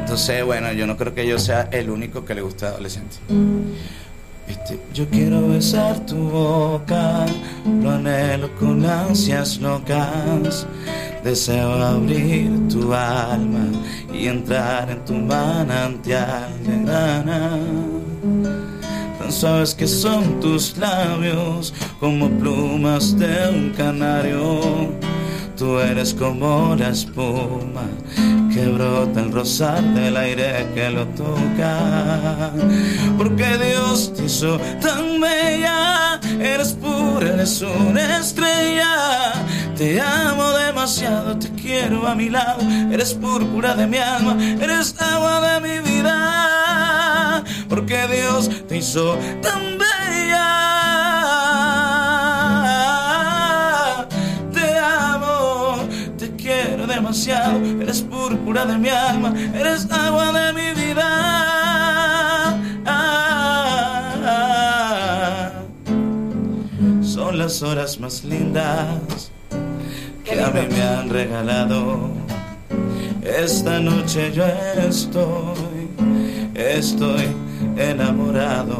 entonces, 0.00 0.44
bueno, 0.44 0.70
yo 0.72 0.86
no 0.86 0.96
creo 0.98 1.14
que 1.14 1.26
yo 1.26 1.38
sea 1.38 1.68
el 1.72 1.88
único 1.88 2.24
que 2.24 2.34
le 2.34 2.42
gusta 2.42 2.68
adolescente. 2.68 3.16
Este, 4.46 4.78
yo 4.92 5.08
quiero 5.08 5.48
besar 5.48 6.04
tu 6.04 6.16
boca, 6.16 7.24
lo 7.64 7.92
anhelo 7.92 8.54
con 8.56 8.84
ansias 8.84 9.58
locas. 9.58 10.66
Deseo 11.24 11.72
abrir 11.82 12.68
tu 12.68 12.92
alma 12.92 13.70
y 14.12 14.26
entrar 14.26 14.90
en 14.90 15.02
tu 15.04 15.14
manantial 15.14 16.62
de 16.62 16.84
grana. 16.84 17.58
Suaves 19.28 19.74
que 19.74 19.86
son 19.86 20.40
tus 20.40 20.76
labios, 20.76 21.72
como 22.00 22.28
plumas 22.30 23.16
de 23.18 23.48
un 23.48 23.70
canario. 23.70 24.92
Tú 25.56 25.78
eres 25.78 26.14
como 26.14 26.74
la 26.76 26.88
espuma 26.88 27.82
que 28.52 28.66
brota 28.66 29.20
al 29.20 29.32
rozar 29.32 29.82
del 29.94 30.16
aire 30.16 30.66
que 30.74 30.90
lo 30.90 31.06
toca. 31.08 32.52
Porque 33.16 33.58
Dios 33.58 34.12
te 34.14 34.24
hizo 34.24 34.58
tan 34.80 35.20
bella, 35.20 36.20
eres 36.40 36.72
pura, 36.72 37.34
eres 37.34 37.62
una 37.62 38.18
estrella. 38.18 39.32
Te 39.76 40.00
amo 40.00 40.50
demasiado, 40.50 41.38
te 41.38 41.48
quiero 41.50 42.06
a 42.06 42.14
mi 42.14 42.28
lado, 42.28 42.60
eres 42.90 43.14
púrpura 43.14 43.74
de 43.74 43.86
mi 43.86 43.98
alma, 43.98 44.36
eres 44.60 44.94
agua 45.00 45.40
de 45.40 45.60
mi 45.60 45.90
vida. 45.90 46.31
Porque 47.92 48.16
Dios 48.16 48.48
te 48.68 48.78
hizo 48.78 49.18
tan 49.42 49.76
bella. 49.76 50.48
Te 54.50 54.78
amo, 54.78 55.86
te 56.16 56.30
quiero 56.36 56.86
demasiado, 56.86 57.58
eres 57.82 58.00
púrpura 58.00 58.64
de 58.64 58.78
mi 58.78 58.88
alma, 58.88 59.34
eres 59.54 59.90
agua 59.90 60.32
de 60.32 60.54
mi 60.54 60.72
vida. 60.80 61.10
Son 67.02 67.36
las 67.36 67.62
horas 67.62 68.00
más 68.00 68.24
lindas 68.24 69.30
que 70.24 70.40
a 70.40 70.48
mí 70.48 70.66
me 70.70 70.82
han 70.82 71.10
regalado. 71.10 72.10
Esta 73.22 73.80
noche 73.80 74.32
yo 74.32 74.46
estoy, 74.78 75.90
estoy 76.54 77.51
enamorado, 77.76 78.78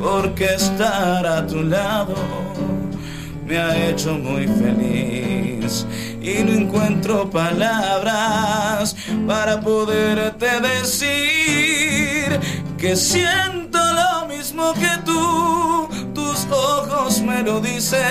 porque 0.00 0.46
estar 0.46 1.26
a 1.26 1.46
tu 1.46 1.62
lado 1.62 2.14
me 3.46 3.58
ha 3.58 3.88
hecho 3.88 4.14
muy 4.14 4.46
feliz. 4.46 5.86
Y 6.20 6.42
no 6.42 6.52
encuentro 6.52 7.28
palabras 7.28 8.96
para 9.26 9.60
poderte 9.60 10.60
decir 10.60 12.40
que 12.78 12.96
siento 12.96 13.78
lo 13.78 14.26
mismo 14.26 14.72
que 14.74 14.90
tú, 15.04 15.88
tus 16.14 16.46
ojos 16.50 17.20
me 17.20 17.42
lo 17.42 17.60
dicen. 17.60 18.02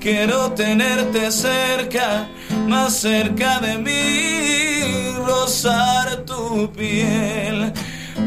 Quiero 0.00 0.52
tenerte 0.52 1.30
cerca, 1.30 2.26
más 2.66 2.94
cerca 2.94 3.58
de 3.60 3.76
mí, 3.78 5.12
rozar 5.26 6.24
tu 6.24 6.72
piel, 6.72 7.72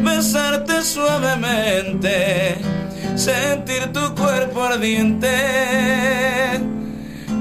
besarte 0.03 0.81
suavemente, 0.81 2.55
sentir 3.15 3.91
tu 3.93 4.13
cuerpo 4.15 4.63
ardiente, 4.63 5.29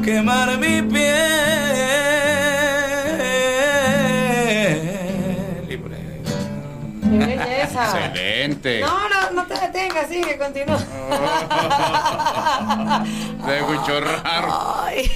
quemar 0.04 0.58
mi 0.58 0.82
piel. 0.82 1.16
Y 5.68 5.76
por 5.76 5.92
ahí. 5.92 6.22
¡Qué 7.02 7.18
belleza! 7.18 7.84
Excelente. 7.84 8.80
No, 8.80 9.08
no, 9.08 9.30
no 9.32 9.46
te 9.46 9.54
detengas, 9.54 10.08
sigue, 10.08 10.38
continúa. 10.38 10.78
Se 13.44 13.58
escuchó 13.58 14.00
raro. 14.00 14.84
Ay. 14.84 15.10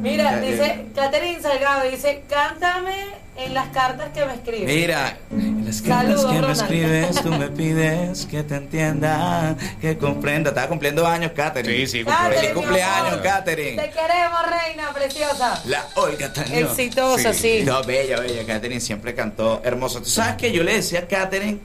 Mira, 0.00 0.40
dice 0.40 0.86
Catherine 0.94 1.40
Salgado, 1.40 1.88
dice, 1.90 2.22
cántame 2.28 3.26
en 3.36 3.54
las 3.54 3.68
cartas 3.68 4.10
que 4.14 4.24
me 4.24 4.34
escribes. 4.34 4.66
Mira, 4.66 5.18
en 5.30 5.64
las 5.64 5.82
cartas 5.82 6.24
que 6.24 6.40
me 6.40 6.52
escribes, 6.52 7.22
tú 7.22 7.28
me 7.30 7.48
pides 7.56 8.26
que 8.26 8.42
te 8.42 8.56
entienda, 8.56 9.56
que 9.80 9.98
comprenda. 9.98 10.50
Estaba 10.50 10.68
cumpliendo 10.68 11.06
años, 11.06 11.32
Catherine. 11.34 11.86
Sí, 11.86 11.86
sí, 11.86 12.04
Feliz 12.04 12.52
cumpleaños, 12.52 13.20
Catherine. 13.22 13.82
Te 13.82 13.90
queremos, 13.90 14.40
reina 14.48 14.92
preciosa. 14.92 15.62
La 15.66 15.86
Olga 15.96 16.32
Tañón. 16.32 16.64
Exitosa, 16.64 17.32
sí. 17.32 17.62
No, 17.64 17.82
bella, 17.82 18.20
bella. 18.20 18.46
Catherine 18.46 18.80
siempre 18.80 19.14
cantó 19.14 19.60
hermoso. 19.64 20.00
¿Tú 20.00 20.10
sabes 20.10 20.36
que 20.36 20.52
yo 20.52 20.62
le 20.62 20.74
decía 20.74 21.00
a 21.00 21.06
Catherine 21.06 21.58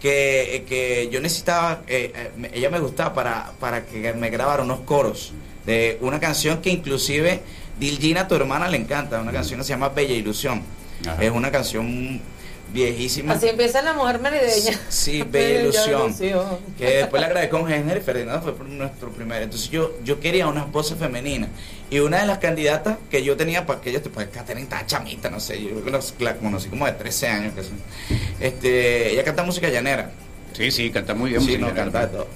que, 0.00 0.64
que 0.68 1.08
yo 1.10 1.20
necesitaba, 1.20 1.82
eh, 1.86 2.12
eh, 2.14 2.50
ella 2.52 2.70
me 2.70 2.80
gustaba 2.80 3.14
para, 3.14 3.52
para 3.58 3.86
que 3.86 4.12
me 4.14 4.30
grabara 4.30 4.62
unos 4.62 4.80
coros 4.80 5.32
de 5.66 5.98
una 6.00 6.20
canción 6.20 6.62
que 6.62 6.70
inclusive 6.70 7.42
Dilgina, 7.78 8.26
tu 8.26 8.34
hermana, 8.34 8.68
le 8.68 8.78
encanta, 8.78 9.20
una 9.20 9.32
canción 9.32 9.60
que 9.60 9.64
se 9.64 9.70
llama 9.70 9.90
Bella 9.90 10.14
Ilusión. 10.14 10.62
Es 11.20 11.30
una 11.30 11.50
canción 11.50 12.20
viejísima. 12.72 13.34
Así 13.34 13.48
empieza 13.48 13.82
la 13.82 13.92
mujer 13.92 14.18
merideña. 14.18 14.78
Sí, 14.88 15.22
Bella 15.30 15.60
Ilusión. 15.60 16.16
Que 16.78 16.96
después 16.96 17.20
le 17.20 17.26
agradezco 17.26 17.60
con 17.60 17.70
Henry 17.70 18.00
Ferdinando, 18.00 18.54
fue 18.54 18.66
nuestro 18.66 19.10
primer. 19.10 19.42
Entonces 19.42 19.68
yo, 19.70 19.92
yo 20.04 20.20
quería 20.20 20.46
una 20.46 20.64
voces 20.64 20.98
femeninas. 20.98 21.50
Y 21.90 21.98
una 21.98 22.20
de 22.20 22.26
las 22.26 22.38
candidatas 22.38 22.96
que 23.10 23.22
yo 23.22 23.36
tenía 23.36 23.66
para 23.66 23.80
que 23.80 23.90
ella, 23.90 24.00
pues 24.12 24.28
Catherine 24.28 24.62
estaba 24.62 24.86
chamita, 24.86 25.30
no 25.30 25.38
sé, 25.38 25.62
yo 25.62 25.82
la 26.18 26.34
conocí 26.36 26.68
como 26.68 26.86
de 26.86 26.92
13 26.92 27.28
años. 27.28 27.54
Que 27.54 28.46
este, 28.46 29.12
ella 29.12 29.22
canta 29.22 29.42
música 29.42 29.68
llanera. 29.68 30.10
Sí, 30.54 30.70
sí, 30.70 30.90
canta 30.90 31.14
muy 31.14 31.30
bien. 31.30 31.42
Sí, 31.42 31.58
no, 31.58 31.74
canta 31.74 32.10
todo. 32.10 32.26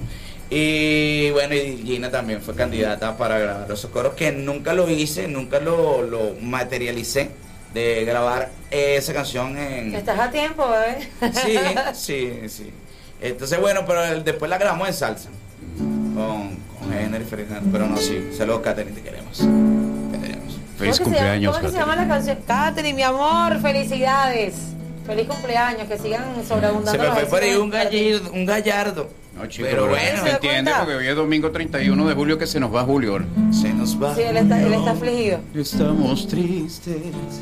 Y 0.51 1.31
bueno, 1.31 1.55
y 1.55 1.81
Gina 1.85 2.11
también 2.11 2.43
fue 2.43 2.57
candidata 2.57 3.17
para 3.17 3.39
grabar 3.39 3.71
esos 3.71 3.91
coros 3.91 4.15
que 4.15 4.33
nunca 4.33 4.75
lo 4.75 4.91
hice, 4.91 5.29
nunca 5.29 5.61
lo, 5.61 6.03
lo 6.03 6.35
materialicé 6.41 7.31
de 7.73 8.05
grabar 8.05 8.51
esa 8.71 9.13
canción 9.13 9.57
en... 9.57 9.95
Estás 9.95 10.19
a 10.19 10.31
tiempo, 10.31 10.65
¿eh? 10.75 11.09
Sí, 11.33 11.57
sí, 11.95 12.49
sí. 12.49 12.71
Entonces, 13.21 13.61
bueno, 13.61 13.83
pero 13.87 14.03
después 14.23 14.51
la 14.51 14.59
grabamos 14.59 14.89
en 14.89 14.95
salsa 14.95 15.29
con, 15.79 16.57
con 16.79 16.93
Henry 16.93 17.25
Ferdinand, 17.25 17.71
pero 17.71 17.87
no, 17.87 17.97
sí, 17.99 18.31
saludos, 18.37 18.63
Katherine, 18.63 18.97
te 18.97 19.03
queremos. 19.03 19.39
Te 19.39 20.19
queremos. 20.19 20.59
Feliz 20.79 21.01
cumpleaños, 21.01 21.57
¿Cómo 21.57 21.71
se 21.71 21.79
llama 21.79 21.95
la 21.95 22.09
canción? 22.09 22.39
Katherine, 22.47 22.95
mi 22.95 23.03
amor, 23.03 23.61
felicidades. 23.61 24.55
Feliz 25.07 25.29
cumpleaños, 25.29 25.87
que 25.87 25.99
sigan 25.99 26.25
sobreabundando. 26.47 26.93
Se 26.93 26.99
me 26.99 27.15
fue 27.15 27.27
por 27.27 27.43
ahí 27.43 27.55
un 27.55 27.71
gallardo, 27.71 28.33
un 28.33 28.47
gallardo. 28.47 29.11
No, 29.41 29.47
chico, 29.47 29.69
pero 29.71 29.89
bueno, 29.89 30.23
se 30.23 30.31
entiende 30.33 30.71
porque 30.79 30.95
hoy 30.97 31.07
es 31.07 31.17
domingo 31.17 31.51
31 31.51 32.09
de 32.09 32.15
julio 32.15 32.37
que 32.37 32.47
se 32.47 32.61
nos 32.61 32.75
va 32.75 32.83
Julio. 32.83 33.21
Se 33.51 33.73
nos 33.73 34.01
va. 34.01 34.15
Sí, 34.15 34.21
él 34.21 34.37
está, 34.37 34.63
él 34.63 34.75
está 34.75 34.91
afligido. 34.91 35.41
Estamos 35.55 36.29
tristes 36.29 36.97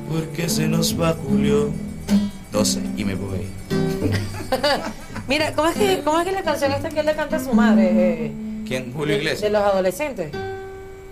porque 0.09 0.49
se 0.49 0.69
nos 0.69 0.99
va 0.99 1.15
Julio. 1.15 1.71
12 2.53 2.81
y 2.97 3.05
me 3.05 3.15
voy. 3.17 3.41
Mira, 5.29 5.53
¿cómo 5.55 5.69
es, 5.69 5.77
que, 5.77 6.01
¿cómo 6.05 6.21
es 6.21 6.27
que 6.27 6.33
la 6.33 6.43
canción 6.43 6.73
esta 6.73 6.89
que 6.89 7.01
él 7.01 7.07
le 7.07 7.15
canta 7.15 7.37
a 7.37 7.41
su 7.41 7.53
madre? 7.53 7.91
Eh, 7.93 8.33
¿Quién? 8.67 8.93
Julio 8.93 9.17
Iglesias. 9.17 9.43
De 9.43 9.51
los 9.51 9.63
adolescentes. 9.63 10.31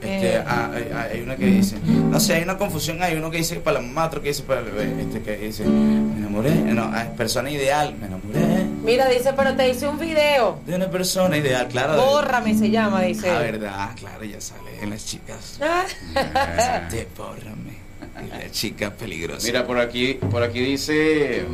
Este, 0.06 0.36
ah, 0.46 0.70
hay, 0.72 0.90
hay, 1.16 1.22
una 1.22 1.36
que 1.36 1.46
dice, 1.46 1.76
no 1.84 2.20
sé, 2.20 2.34
hay 2.34 2.42
una 2.42 2.56
confusión, 2.56 3.02
hay 3.02 3.16
uno 3.16 3.30
que 3.30 3.38
dice 3.38 3.56
para 3.56 3.80
la 3.80 3.86
mamá, 3.86 4.06
otro 4.06 4.22
que 4.22 4.28
dice 4.28 4.42
para 4.42 4.60
el 4.60 4.66
bebé, 4.66 5.02
este 5.02 5.22
que 5.22 5.36
dice, 5.36 5.64
me 5.64 6.18
enamoré, 6.18 6.54
no, 6.54 6.90
persona 7.16 7.50
ideal, 7.50 7.94
me 8.00 8.06
enamoré. 8.06 8.64
Mira, 8.84 9.08
dice, 9.08 9.32
pero 9.36 9.54
te 9.54 9.68
hice 9.68 9.88
un 9.88 9.98
video. 9.98 10.60
De 10.64 10.76
una 10.76 10.88
persona 10.88 11.36
ideal, 11.36 11.68
claro. 11.68 11.96
Bórrame 11.96 12.54
se 12.56 12.70
llama, 12.70 13.02
dice. 13.02 13.30
Ah, 13.30 13.38
verdad, 13.38 13.90
claro, 13.96 14.24
ya 14.24 14.40
sale 14.40 14.82
en 14.82 14.90
las 14.90 15.04
chicas. 15.04 15.58
Te 16.90 17.08
bórrame. 17.16 17.76
la 18.28 18.50
chica 18.50 18.92
peligrosa. 18.92 19.46
Mira, 19.46 19.66
por 19.66 19.78
aquí, 19.78 20.14
por 20.14 20.42
aquí 20.42 20.60
dice 20.60 21.44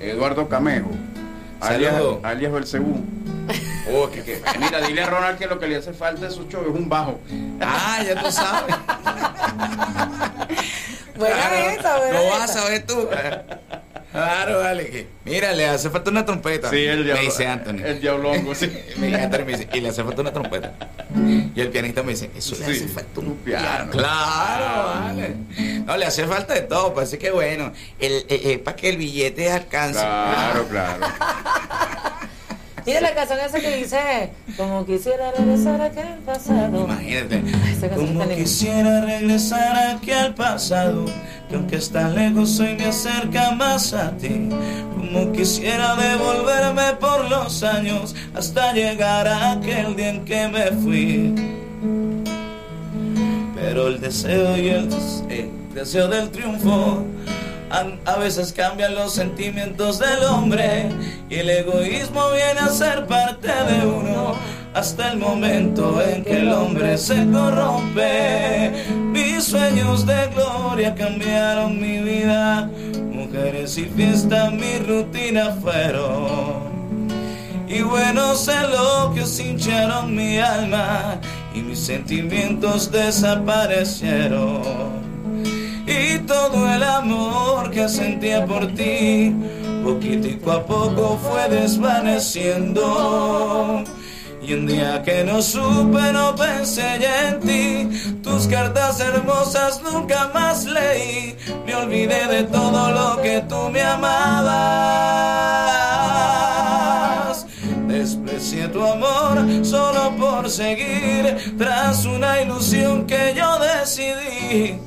Eduardo 0.00 0.48
Camejo, 0.48 0.90
alias, 1.60 1.94
alias 2.22 2.52
Belcebú. 2.52 3.04
Oh, 3.92 4.10
que, 4.10 4.22
que, 4.22 4.40
mira, 4.58 4.80
dile 4.80 5.02
a 5.02 5.06
Ronald 5.06 5.38
que 5.38 5.46
lo 5.46 5.58
que 5.58 5.66
le 5.66 5.76
hace 5.76 5.92
falta 5.92 6.26
a 6.26 6.30
su 6.30 6.48
show 6.48 6.62
es 6.62 6.68
un 6.68 6.88
bajo. 6.88 7.20
Ah, 7.60 8.02
ya 8.04 8.20
tú 8.20 8.30
sabes. 8.30 8.74
Buena 11.16 11.36
claro, 11.36 11.56
esa, 11.70 11.96
buena 11.98 12.18
Lo 12.18 12.26
vas 12.28 12.50
a 12.50 12.52
saber 12.52 12.86
tú. 12.86 13.08
Claro, 14.10 14.58
vale. 14.60 14.90
Que, 14.90 15.06
mira, 15.24 15.52
le 15.52 15.66
hace 15.66 15.90
falta 15.90 16.10
una 16.10 16.24
trompeta. 16.24 16.70
Sí, 16.70 16.84
el 16.84 17.04
diablo. 17.04 17.20
Me 17.20 17.26
dice 17.28 17.46
Anthony. 17.46 17.84
El 17.84 18.00
diablongo, 18.00 18.54
sí. 18.54 18.66
me 18.96 19.08
dice 19.08 19.20
Anthony 19.20 19.44
me 19.44 19.52
dice, 19.52 19.68
y 19.72 19.80
le 19.80 19.88
hace 19.88 20.04
falta 20.04 20.20
una 20.22 20.32
trompeta. 20.32 20.72
Y 21.54 21.60
el 21.60 21.68
pianista 21.68 22.02
me 22.02 22.12
dice, 22.12 22.30
eso 22.36 22.56
le 22.58 22.66
hace 22.66 22.88
falta 22.88 23.20
un 23.20 23.36
piano. 23.36 23.90
Claro, 23.90 25.00
vale. 25.00 25.34
No, 25.84 25.96
le 25.96 26.06
hace 26.06 26.26
falta 26.26 26.54
de 26.54 26.62
todo, 26.62 26.94
parece 26.94 27.18
que 27.18 27.30
bueno. 27.30 27.72
El, 27.98 28.24
el, 28.28 28.46
el 28.46 28.60
para 28.60 28.76
que 28.76 28.88
el 28.88 28.96
billete 28.96 29.50
alcance. 29.50 30.00
Claro, 30.00 30.66
claro. 30.68 31.06
Mira 32.86 33.00
la 33.00 33.14
canción 33.14 33.38
esa 33.40 33.60
que 33.60 33.76
dice, 33.76 34.30
como 34.58 34.84
quisiera 34.84 35.32
regresar 35.32 35.80
aquí 35.80 36.00
al 36.00 36.18
pasado. 36.18 36.84
Imagínate. 36.84 37.42
Como 37.94 38.28
quisiera 38.28 39.00
regresar 39.00 39.96
aquí 39.96 40.10
al 40.10 40.34
pasado, 40.34 41.06
que 41.48 41.56
aunque 41.56 41.76
está 41.76 42.08
lejos 42.10 42.60
hoy 42.60 42.74
me 42.74 42.84
acerca 42.86 43.52
más 43.52 43.94
a 43.94 44.10
ti. 44.18 44.50
Como 44.96 45.32
quisiera 45.32 45.96
devolverme 45.96 46.92
por 47.00 47.30
los 47.30 47.62
años 47.62 48.14
hasta 48.34 48.72
llegar 48.74 49.28
a 49.28 49.52
aquel 49.52 49.96
día 49.96 50.10
en 50.10 50.24
que 50.26 50.48
me 50.48 50.66
fui. 50.72 51.34
Pero 53.54 53.88
el 53.88 54.00
deseo 54.00 54.56
y 54.58 54.68
el, 54.68 54.88
el 55.30 55.50
deseo 55.74 56.08
del 56.08 56.30
triunfo 56.30 57.02
a 58.04 58.16
veces 58.18 58.52
cambian 58.52 58.94
los 58.94 59.14
sentimientos 59.14 59.98
del 59.98 60.22
hombre 60.24 60.90
y 61.28 61.34
el 61.36 61.50
egoísmo 61.50 62.30
viene 62.30 62.60
a 62.60 62.68
ser 62.68 63.06
parte 63.06 63.48
de 63.48 63.84
uno 63.84 64.36
hasta 64.74 65.10
el 65.10 65.18
momento 65.18 66.00
en 66.00 66.22
que 66.22 66.36
el 66.38 66.52
hombre 66.52 66.96
se 66.96 67.26
corrompe. 67.32 68.70
Mis 68.94 69.42
sueños 69.44 70.06
de 70.06 70.28
gloria 70.34 70.94
cambiaron 70.94 71.80
mi 71.80 71.98
vida, 71.98 72.70
mujeres 73.10 73.76
y 73.76 73.86
fiesta 73.86 74.50
mi 74.50 74.78
rutina 74.78 75.56
fueron. 75.60 76.72
Y 77.66 77.82
buenos 77.82 78.46
elogios 78.46 79.40
hincharon 79.40 80.14
mi 80.14 80.38
alma 80.38 81.18
y 81.52 81.62
mis 81.62 81.80
sentimientos 81.80 82.92
desaparecieron 82.92 85.03
y 85.94 86.18
todo 86.20 86.72
el 86.72 86.82
amor 86.82 87.70
que 87.70 87.86
sentía 87.88 88.44
por 88.44 88.66
ti, 88.74 89.34
poquitico 89.84 90.52
a 90.52 90.66
poco 90.66 91.18
fue 91.22 91.48
desvaneciendo. 91.48 93.84
Y 94.46 94.52
un 94.52 94.66
día 94.66 95.02
que 95.02 95.24
no 95.24 95.40
supe, 95.40 96.12
no 96.12 96.34
pensé 96.34 96.98
ya 97.00 97.30
en 97.30 97.40
ti. 97.40 97.88
Tus 98.22 98.46
cartas 98.46 99.00
hermosas 99.00 99.80
nunca 99.82 100.30
más 100.34 100.66
leí. 100.66 101.34
Me 101.64 101.74
olvidé 101.74 102.26
de 102.26 102.42
todo 102.44 102.90
lo 102.90 103.22
que 103.22 103.40
tú 103.48 103.70
me 103.70 103.80
amabas. 103.80 104.44
Desprecié 107.88 108.68
tu 108.68 108.84
amor 108.84 109.64
solo 109.64 110.14
por 110.16 110.50
seguir 110.50 111.54
tras 111.56 112.04
una 112.04 112.42
ilusión 112.42 113.06
que 113.06 113.32
yo 113.34 113.58
decidí 113.58 114.78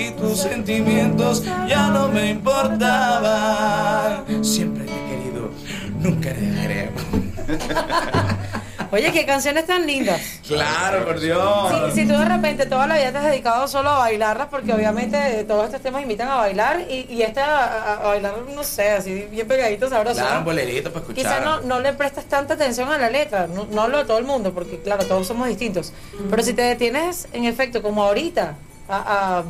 y 0.00 0.10
tus 0.12 0.38
sentimientos 0.40 1.44
ya 1.68 1.88
no 1.88 2.08
me 2.08 2.30
importaban. 2.30 4.24
Siempre 4.44 4.84
te 4.84 4.92
he 4.92 5.08
querido, 5.08 5.50
nunca 5.98 6.32
te 6.32 6.40
dejaré. 6.40 6.90
Oye, 8.92 9.12
qué 9.12 9.24
canciones 9.24 9.66
tan 9.66 9.86
lindas. 9.86 10.20
Claro, 10.44 11.04
por 11.04 11.20
Dios. 11.20 11.94
Si, 11.94 12.04
tú 12.06 12.12
de 12.12 12.24
repente 12.24 12.66
toda 12.66 12.88
la 12.88 12.96
vida 12.96 13.12
te 13.12 13.18
has 13.18 13.24
dedicado 13.24 13.68
solo 13.68 13.88
a 13.88 13.98
bailarlas, 13.98 14.48
porque 14.48 14.72
obviamente 14.72 15.44
todos 15.44 15.66
estos 15.66 15.80
temas 15.80 16.02
invitan 16.02 16.26
a 16.28 16.34
bailar 16.36 16.80
y, 16.90 17.06
y 17.08 17.22
esta 17.22 18.00
a, 18.02 18.08
bailar, 18.08 18.34
no 18.52 18.64
sé, 18.64 18.90
así 18.90 19.28
bien 19.30 19.46
pegadito, 19.46 19.88
sabroso. 19.88 20.20
Claro, 20.20 20.40
un 20.40 20.44
bolerito 20.44 20.90
para 20.90 21.02
escuchar. 21.02 21.22
Quizás 21.22 21.44
no, 21.44 21.60
no 21.60 21.78
le 21.78 21.92
prestas 21.92 22.24
tanta 22.24 22.54
atención 22.54 22.90
a 22.90 22.98
la 22.98 23.10
letra, 23.10 23.46
no, 23.46 23.66
no 23.66 23.86
lo 23.86 23.98
de 23.98 24.06
todo 24.06 24.18
el 24.18 24.24
mundo, 24.24 24.52
porque 24.52 24.80
claro, 24.80 25.04
todos 25.04 25.24
somos 25.24 25.46
distintos. 25.46 25.92
Pero 26.28 26.42
si 26.42 26.52
te 26.52 26.62
detienes, 26.62 27.28
en 27.32 27.44
efecto, 27.44 27.82
como 27.82 28.02
ahorita, 28.02 28.56
a, 28.88 29.38
a 29.38 29.44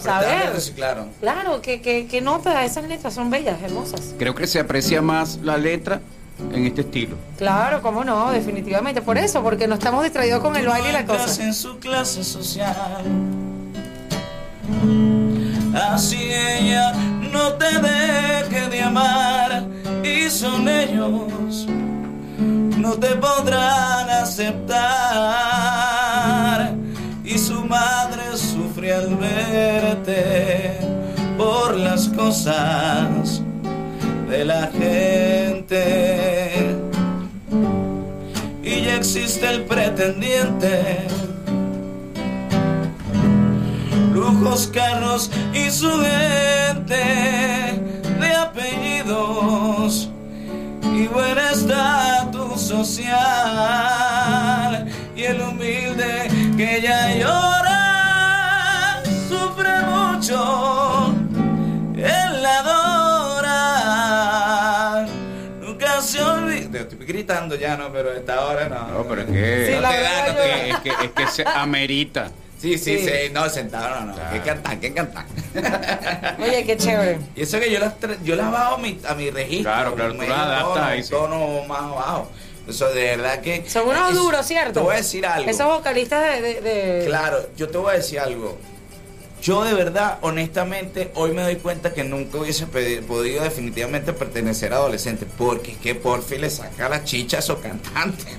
saber. 0.00 0.52
Claro, 0.74 1.06
claro 1.20 1.62
que, 1.62 1.80
que, 1.80 2.06
que 2.06 2.20
nota, 2.20 2.64
esas 2.64 2.84
letras 2.84 3.14
son 3.14 3.30
bellas, 3.30 3.60
hermosas. 3.62 4.14
Creo 4.18 4.34
que 4.34 4.46
se 4.46 4.60
aprecia 4.60 5.02
más 5.02 5.38
la 5.42 5.56
letra 5.56 6.00
en 6.52 6.66
este 6.66 6.82
estilo. 6.82 7.16
Claro, 7.38 7.82
cómo 7.82 8.04
no, 8.04 8.30
definitivamente. 8.30 9.02
Por 9.02 9.18
eso, 9.18 9.42
porque 9.42 9.66
no 9.66 9.74
estamos 9.74 10.02
distraídos 10.04 10.40
con 10.40 10.56
el 10.56 10.66
baile 10.66 10.90
y 10.90 10.92
la 10.92 11.06
cosa. 11.06 11.42
en 11.42 11.54
su 11.54 11.78
clase 11.78 12.24
social. 12.24 12.76
Así 15.74 16.32
ella 16.32 16.92
no 17.32 17.52
te 17.54 17.78
deje 17.78 18.68
de 18.68 18.82
amar 18.82 19.66
y 20.02 20.30
son 20.30 20.68
ellos 20.68 21.66
no 22.86 22.92
te 22.94 23.16
podrán 23.16 24.08
aceptar. 24.08 24.76
Y 27.26 27.38
su 27.38 27.64
madre 27.64 28.36
sufre 28.36 28.94
al 28.94 29.16
verte 29.16 30.78
por 31.36 31.76
las 31.76 32.08
cosas 32.10 33.42
de 34.28 34.44
la 34.44 34.68
gente. 34.68 36.76
Y 38.62 38.82
ya 38.82 38.94
existe 38.94 39.50
el 39.50 39.64
pretendiente. 39.64 40.98
Lujos, 44.14 44.68
carros 44.68 45.28
y 45.52 45.68
su 45.70 45.90
gente 45.90 47.82
de 48.20 48.34
apellidos 48.36 50.10
y 50.94 51.08
buen 51.08 51.38
estatus 51.38 52.60
social. 52.60 53.16
Y 55.16 55.24
el 55.24 55.40
humilde 55.40 56.35
que 56.56 56.80
ya 56.80 57.14
llora 57.14 59.02
sufre 59.28 59.78
mucho. 59.80 61.14
Él 61.96 62.42
la 62.42 62.58
adora. 63.80 65.06
Nunca 65.60 66.00
se 66.00 66.22
olvida. 66.22 66.80
Estoy 66.80 66.98
gritando 67.06 67.54
ya, 67.56 67.76
no, 67.76 67.92
pero 67.92 68.10
a 68.10 68.14
esta 68.14 68.44
hora 68.46 68.68
no. 68.68 68.88
No, 68.88 69.04
pero 69.04 69.22
es 69.22 69.26
que, 69.28 69.66
Sí, 69.74 69.80
la 69.80 69.90
verdad, 69.90 70.28
es, 70.28 70.34
que, 70.36 70.70
es, 70.70 70.78
que, 70.78 70.90
es 71.06 71.10
que 71.12 71.26
se 71.28 71.44
amerita. 71.46 72.30
Sí, 72.58 72.78
sí, 72.78 72.98
Sí. 72.98 73.04
sí, 73.06 73.12
no, 73.32 73.48
sentado 73.50 74.00
no, 74.00 74.06
no. 74.12 74.30
Que 74.32 74.40
cantar, 74.40 74.80
que 74.80 74.94
cantar. 74.94 75.26
Oye, 76.40 76.64
qué 76.64 76.76
chévere. 76.78 77.18
Y 77.36 77.42
eso 77.42 77.60
que 77.60 77.70
yo 77.70 77.78
las, 77.78 77.92
yo 78.24 78.34
las 78.34 78.50
bajo 78.50 78.76
a 78.76 78.78
mi, 78.78 78.98
a 79.06 79.14
mi 79.14 79.28
registro. 79.30 79.70
Claro, 79.72 79.94
claro, 79.94 80.14
tú 80.14 80.22
las 80.22 80.38
adaptas 80.38 80.82
ahí, 80.84 81.04
tono 81.04 81.64
más 81.68 81.82
abajo. 81.82 82.30
Eso 82.68 82.88
de 82.88 83.04
verdad 83.16 83.40
que. 83.40 83.68
Son 83.68 83.88
unos 83.88 84.10
es- 84.10 84.16
duros, 84.16 84.46
¿cierto? 84.46 84.72
Te 84.74 84.80
voy 84.80 84.94
a 84.94 84.98
decir 84.98 85.24
algo. 85.26 85.48
Esos 85.50 85.66
vocalistas 85.66 86.24
de... 86.34 86.40
de- 86.42 86.60
de- 86.60 87.04
Claro, 87.06 87.48
yo 87.56 87.68
te 87.68 87.78
voy 87.78 87.92
a 87.92 87.96
decir 87.96 88.18
algo. 88.20 88.58
Yo 89.42 89.62
de 89.64 89.74
verdad, 89.74 90.18
honestamente, 90.22 91.10
hoy 91.14 91.30
me 91.32 91.42
doy 91.42 91.56
cuenta 91.56 91.92
que 91.92 92.02
nunca 92.02 92.38
hubiese 92.38 92.66
podido 92.66 93.44
definitivamente 93.44 94.12
pertenecer 94.14 94.72
a 94.72 94.76
adolescente, 94.76 95.26
porque 95.38 95.72
es 95.72 95.76
que 95.78 95.94
Porfi 95.94 96.38
le 96.38 96.48
saca 96.50 96.88
la 96.88 97.04
chicha 97.04 97.36
a 97.36 97.40
esos 97.40 97.58
cantantes. 97.60 98.26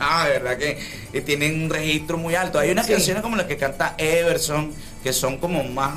Ah, 0.00 0.24
de 0.26 0.32
verdad 0.32 0.56
que, 0.58 0.78
que 1.12 1.20
tienen 1.20 1.62
un 1.62 1.70
registro 1.70 2.16
muy 2.18 2.34
alto. 2.34 2.58
Hay 2.58 2.70
unas 2.70 2.86
Sí. 2.86 2.92
canciones 2.92 3.22
como 3.22 3.36
las 3.36 3.46
que 3.46 3.56
canta 3.56 3.94
Everson, 3.98 4.72
que 5.02 5.12
son 5.12 5.38
como 5.38 5.62
más, 5.64 5.94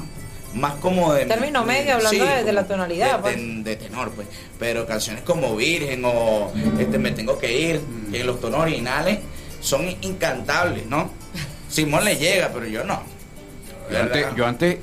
más 0.57 0.75
como 0.75 1.13
de... 1.13 1.25
Término 1.25 1.63
medio, 1.63 1.95
hablando 1.95 2.25
de- 2.25 2.43
de 2.43 2.53
la 2.53 2.65
tonalidad, 2.67 3.17
De, 3.17 3.21
pues. 3.21 3.35
de- 3.37 3.63
de 3.63 3.75
tenor, 3.77 4.11
pues. 4.11 4.27
Pero 4.59 4.85
canciones 4.85 5.23
como 5.23 5.55
Virgen 5.55 6.03
o 6.05 6.51
este, 6.79 6.97
Me 6.97 7.11
Tengo 7.11 7.37
que 7.39 7.59
Ir, 7.59 7.81
que 8.11 8.23
los 8.23 8.39
tonos 8.41 8.61
originales 8.61 9.19
son 9.61 9.87
incantables, 10.01 10.85
¿no? 10.87 11.09
Simón 11.69 12.05
le 12.05 12.15
llega, 12.17 12.49
pero 12.53 12.65
yo 12.67 12.83
no. 12.83 13.01
Yo 13.91 13.99
antes, 14.01 14.25
yo 14.35 14.45
antes, 14.45 14.77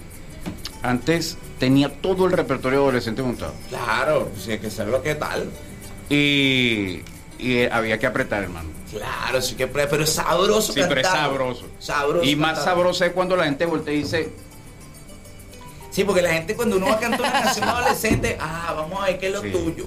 antes 0.82 1.36
tenía 1.58 1.88
todo 1.92 2.26
el 2.26 2.32
repertorio 2.32 2.80
adolescente 2.82 3.22
montado. 3.22 3.54
Claro, 3.68 4.30
si 4.38 4.52
hay 4.52 4.58
que 4.58 4.70
ser 4.70 4.88
lo 4.88 5.02
que 5.02 5.14
tal. 5.14 5.48
Y, 6.10 7.00
y 7.38 7.56
eh, 7.58 7.68
había 7.72 7.98
que 7.98 8.06
apretar, 8.06 8.42
hermano. 8.42 8.68
Claro, 8.90 9.42
sí 9.42 9.56
que 9.56 9.66
pero 9.66 10.04
es 10.04 10.10
sabroso 10.10 10.72
Sí, 10.72 10.80
pero 10.88 11.00
es 11.00 11.06
sabroso. 11.06 11.66
Sabroso. 11.80 12.24
Y 12.24 12.36
más 12.36 12.62
sabroso 12.62 13.04
es 13.04 13.12
cuando 13.12 13.34
la 13.36 13.44
gente 13.44 13.66
voltea 13.66 13.92
y 13.94 13.98
dice, 13.98 14.28
Sí, 15.94 16.02
porque 16.04 16.22
la 16.22 16.32
gente 16.32 16.56
cuando 16.56 16.76
uno 16.76 16.86
va 16.86 16.94
a 16.94 16.98
cantar 16.98 17.20
una 17.20 17.32
canción 17.32 17.68
adolescente, 17.68 18.36
ah, 18.40 18.72
vamos 18.76 19.00
a 19.00 19.06
ver 19.06 19.18
qué 19.18 19.26
es 19.28 19.32
lo 19.32 19.40
tuyo. 19.42 19.86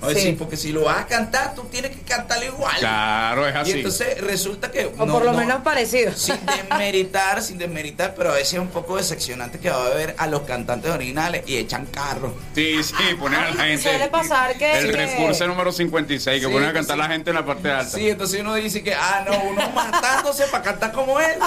No 0.00 0.08
Sí. 0.10 0.14
decir, 0.14 0.36
porque 0.38 0.58
si 0.58 0.72
lo 0.72 0.84
vas 0.84 0.98
a 0.98 1.06
cantar, 1.06 1.54
tú 1.54 1.62
tienes 1.70 1.90
que 1.90 2.02
cantarlo 2.02 2.44
igual. 2.44 2.76
claro, 2.78 3.46
es 3.48 3.54
Y 3.54 3.58
así. 3.58 3.70
entonces 3.72 4.20
resulta 4.20 4.70
que. 4.70 4.84
O 4.86 5.06
por 5.06 5.24
lo 5.24 5.32
menos 5.32 5.62
parecido. 5.62 6.12
Sin 6.14 6.36
desmeritar, 6.44 7.42
sin 7.42 7.56
desmeritar, 7.56 8.14
pero 8.14 8.30
a 8.30 8.34
veces 8.34 8.54
es 8.54 8.58
un 8.60 8.68
poco 8.68 8.96
decepcionante 8.98 9.58
que 9.58 9.70
va 9.70 9.86
a 9.86 9.88
ver 9.90 10.14
a 10.18 10.26
los 10.26 10.42
cantantes 10.42 10.90
originales 10.90 11.44
y 11.46 11.56
echan 11.56 11.86
carro. 11.86 12.34
Sí, 12.54 12.82
sí, 12.82 12.94
ponen 13.18 13.40
a 13.40 13.50
la 13.52 13.64
gente. 13.64 13.82
Suele 13.84 14.08
pasar 14.08 14.56
que... 14.58 14.78
El 14.78 14.90
que- 14.90 14.96
recurso 15.06 15.46
número 15.46 15.72
56, 15.72 16.40
que 16.42 16.46
Sí, 16.46 16.52
ponen 16.52 16.68
a 16.68 16.72
cantar 16.74 16.96
sí. 16.96 17.02
la 17.02 17.08
gente 17.08 17.30
en 17.30 17.36
la 17.36 17.46
parte 17.46 17.70
alta. 17.70 17.96
Sí, 17.96 18.10
entonces 18.10 18.40
uno 18.42 18.54
dice 18.54 18.82
que, 18.82 18.94
ah, 18.94 19.24
no, 19.26 19.38
uno 19.50 19.70
matándose 19.70 20.44
para 20.48 20.62
cantar 20.62 20.92
como 20.92 21.18
él. 21.20 21.38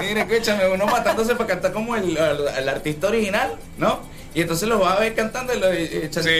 Mire, 0.00 0.20
escúchame, 0.22 0.68
uno 0.68 0.86
matándose 0.86 1.34
para 1.34 1.46
cantar 1.48 1.72
como 1.72 1.94
el, 1.96 2.16
el- 2.16 2.48
el 2.58 2.68
artista 2.68 3.08
original, 3.08 3.54
¿no? 3.78 4.00
Y 4.34 4.42
entonces 4.42 4.68
los 4.68 4.80
va 4.80 4.92
a 4.94 5.00
ver 5.00 5.14
cantando 5.14 5.52
y 5.54 5.58
lo 5.58 5.70
echan, 5.72 6.22
Sí, 6.22 6.30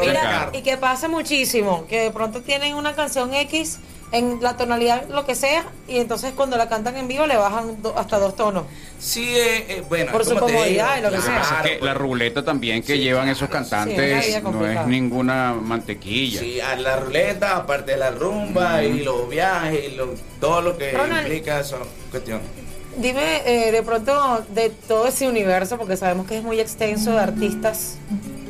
Mira, 0.00 0.50
y 0.52 0.62
que 0.62 0.76
pasa 0.76 1.08
muchísimo, 1.08 1.86
que 1.88 2.00
de 2.02 2.10
pronto 2.10 2.42
tienen 2.42 2.74
una 2.74 2.94
canción 2.94 3.32
X 3.32 3.78
en 4.12 4.38
la 4.42 4.56
tonalidad 4.56 5.06
lo 5.10 5.26
que 5.26 5.34
sea 5.34 5.66
y 5.86 5.98
entonces 5.98 6.32
cuando 6.34 6.56
la 6.56 6.68
cantan 6.70 6.96
en 6.96 7.08
vivo 7.08 7.26
le 7.26 7.36
bajan 7.36 7.80
do- 7.82 7.94
hasta 7.98 8.18
dos 8.18 8.36
tonos. 8.36 8.64
Sí, 8.98 9.34
eh, 9.36 9.64
eh, 9.68 9.82
bueno, 9.88 10.12
Por 10.12 10.24
su 10.26 10.34
comodidad 10.36 10.96
digo, 10.96 11.08
y 11.08 11.10
lo 11.10 11.16
que 11.16 11.22
sea. 11.26 11.42
es 11.64 11.70
que 11.78 11.84
la 11.84 11.94
ruleta 11.94 12.42
también 12.44 12.82
que 12.82 12.94
Sí, 12.94 13.00
llevan 13.00 13.24
claro. 13.24 13.32
esos 13.32 13.48
Sí, 13.48 13.54
es 13.54 13.60
una 13.72 13.80
cantantes 14.40 14.42
no 14.44 14.66
es 14.66 14.86
ninguna 14.86 15.54
mantequilla. 15.54 16.40
Sí, 16.40 16.60
a 16.60 16.76
la 16.76 16.96
ruleta, 17.00 17.56
aparte 17.56 17.92
de 17.92 17.96
la 17.98 18.10
rumba 18.10 18.82
y 18.82 19.00
los 19.04 19.28
viajes 19.28 19.88
y 19.92 19.96
lo- 19.96 20.14
todo 20.40 20.60
lo 20.62 20.76
que 20.78 20.92
Ronald. 20.92 21.22
implica 21.26 21.60
esa 21.60 21.76
cuestión. 22.10 22.40
Dime 22.98 23.42
eh, 23.46 23.70
de 23.70 23.82
pronto 23.82 24.44
de 24.50 24.70
todo 24.70 25.06
ese 25.06 25.28
universo, 25.28 25.78
porque 25.78 25.96
sabemos 25.96 26.26
que 26.26 26.38
es 26.38 26.42
muy 26.42 26.58
extenso 26.58 27.12
de 27.12 27.20
artistas, 27.20 27.96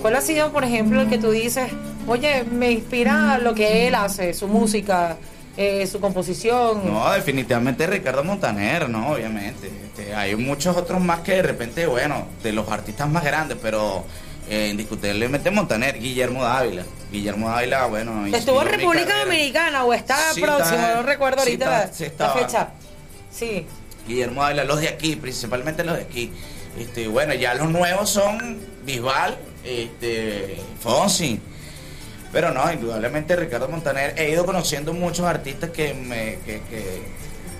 ¿cuál 0.00 0.16
ha 0.16 0.20
sido, 0.22 0.50
por 0.52 0.64
ejemplo, 0.64 1.00
el 1.02 1.08
que 1.10 1.18
tú 1.18 1.30
dices, 1.30 1.70
oye, 2.06 2.44
me 2.44 2.70
inspira 2.70 3.38
lo 3.38 3.54
que 3.54 3.86
él 3.88 3.94
hace, 3.94 4.32
su 4.32 4.48
música, 4.48 5.16
eh, 5.56 5.86
su 5.86 6.00
composición? 6.00 6.80
No, 6.90 7.10
definitivamente 7.12 7.86
Ricardo 7.86 8.24
Montaner, 8.24 8.88
no, 8.88 9.10
obviamente. 9.12 9.66
Este, 9.68 10.14
hay 10.14 10.34
muchos 10.34 10.74
otros 10.76 10.98
más 11.00 11.20
que 11.20 11.32
de 11.34 11.42
repente, 11.42 11.86
bueno, 11.86 12.26
de 12.42 12.52
los 12.52 12.68
artistas 12.70 13.06
más 13.08 13.24
grandes, 13.24 13.58
pero 13.60 14.04
eh, 14.48 14.68
indiscutiblemente 14.70 15.50
Montaner, 15.50 15.98
Guillermo 16.00 16.42
Dávila. 16.42 16.84
Guillermo 17.12 17.50
Dávila, 17.50 17.84
bueno. 17.86 18.24
¿Estuvo 18.34 18.62
en 18.62 18.68
República. 18.68 19.24
Dominicana 19.24 19.84
o 19.84 19.92
está 19.92 20.32
Sí, 20.32 20.40
próximo? 20.40 20.78
está- 20.78 20.94
no 20.94 21.02
recuerdo 21.02 21.42
sí, 21.42 21.50
ahorita 21.50 21.64
está- 21.64 21.86
la- 21.86 21.92
sí 21.92 22.02
la, 22.04 22.08
estaba. 22.08 22.34
fecha. 22.34 22.68
Sí. 23.30 23.66
Guillermo 24.08 24.42
Dávila, 24.42 24.64
los 24.64 24.80
de 24.80 24.88
aquí, 24.88 25.14
principalmente 25.16 25.84
los 25.84 25.96
de 25.96 26.02
aquí. 26.02 26.32
Este, 26.78 27.06
bueno, 27.08 27.34
ya 27.34 27.54
los 27.54 27.68
nuevos 27.70 28.10
son 28.10 28.58
Bisbal, 28.84 29.36
este, 29.64 30.56
Fonsi. 30.80 31.40
Pero 32.32 32.52
no, 32.52 32.70
indudablemente 32.72 33.36
Ricardo 33.36 33.68
Montaner, 33.68 34.14
he 34.18 34.30
ido 34.30 34.44
conociendo 34.44 34.92
muchos 34.92 35.24
artistas 35.26 35.70
que 35.70 35.94
me, 35.94 36.38
que, 36.44 36.60
que, 36.68 37.02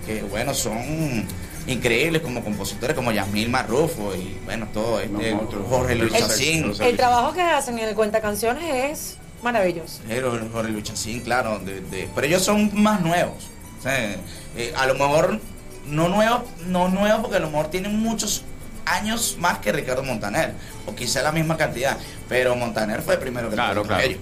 que, 0.06 0.22
bueno, 0.24 0.52
son 0.52 1.26
increíbles 1.66 2.20
como 2.22 2.42
compositores, 2.44 2.94
como 2.94 3.10
Yasmil 3.12 3.48
Marrufo 3.48 4.14
y 4.14 4.36
bueno, 4.44 4.68
todo 4.72 5.00
este, 5.00 5.32
No. 5.32 5.48
Jorge 5.68 5.94
Luis 5.94 6.12
El- 6.14 6.20
Chacín. 6.20 6.72
El 6.80 6.96
trabajo 6.96 7.32
que 7.32 7.40
hacen 7.42 7.78
en 7.78 7.88
el 7.88 7.94
Cuenta 7.94 8.20
Canciones 8.20 8.64
es 8.90 9.16
maravilloso. 9.42 10.00
Pero 10.06 10.38
Jorge 10.52 10.70
Luis 10.70 10.84
Chacín, 10.84 11.20
claro, 11.20 11.58
de- 11.60 11.80
de- 11.80 12.08
pero 12.14 12.26
ellos 12.26 12.42
son 12.42 12.70
más 12.74 13.00
nuevos. 13.00 13.48
O 13.78 13.82
sea, 13.82 14.16
eh, 14.56 14.72
a 14.76 14.86
lo 14.86 14.94
mejor 14.94 15.40
no 15.88 16.08
nuevos, 16.08 16.42
no 16.66 16.88
nuevos 16.88 17.20
porque 17.20 17.36
a 17.36 17.40
lo 17.40 17.50
mejor 17.50 17.68
tienen 17.70 17.98
muchos 17.98 18.44
años 18.86 19.36
más 19.38 19.58
que 19.58 19.70
Ricardo 19.72 20.02
Montaner, 20.02 20.54
o 20.86 20.94
quizá 20.94 21.22
la 21.22 21.32
misma 21.32 21.56
cantidad, 21.56 21.96
pero 22.28 22.56
Montaner 22.56 23.02
fue 23.02 23.16
primero 23.18 23.48
que 23.50 23.54
Claro, 23.54 23.82
claro. 23.82 24.02
ellos. 24.02 24.20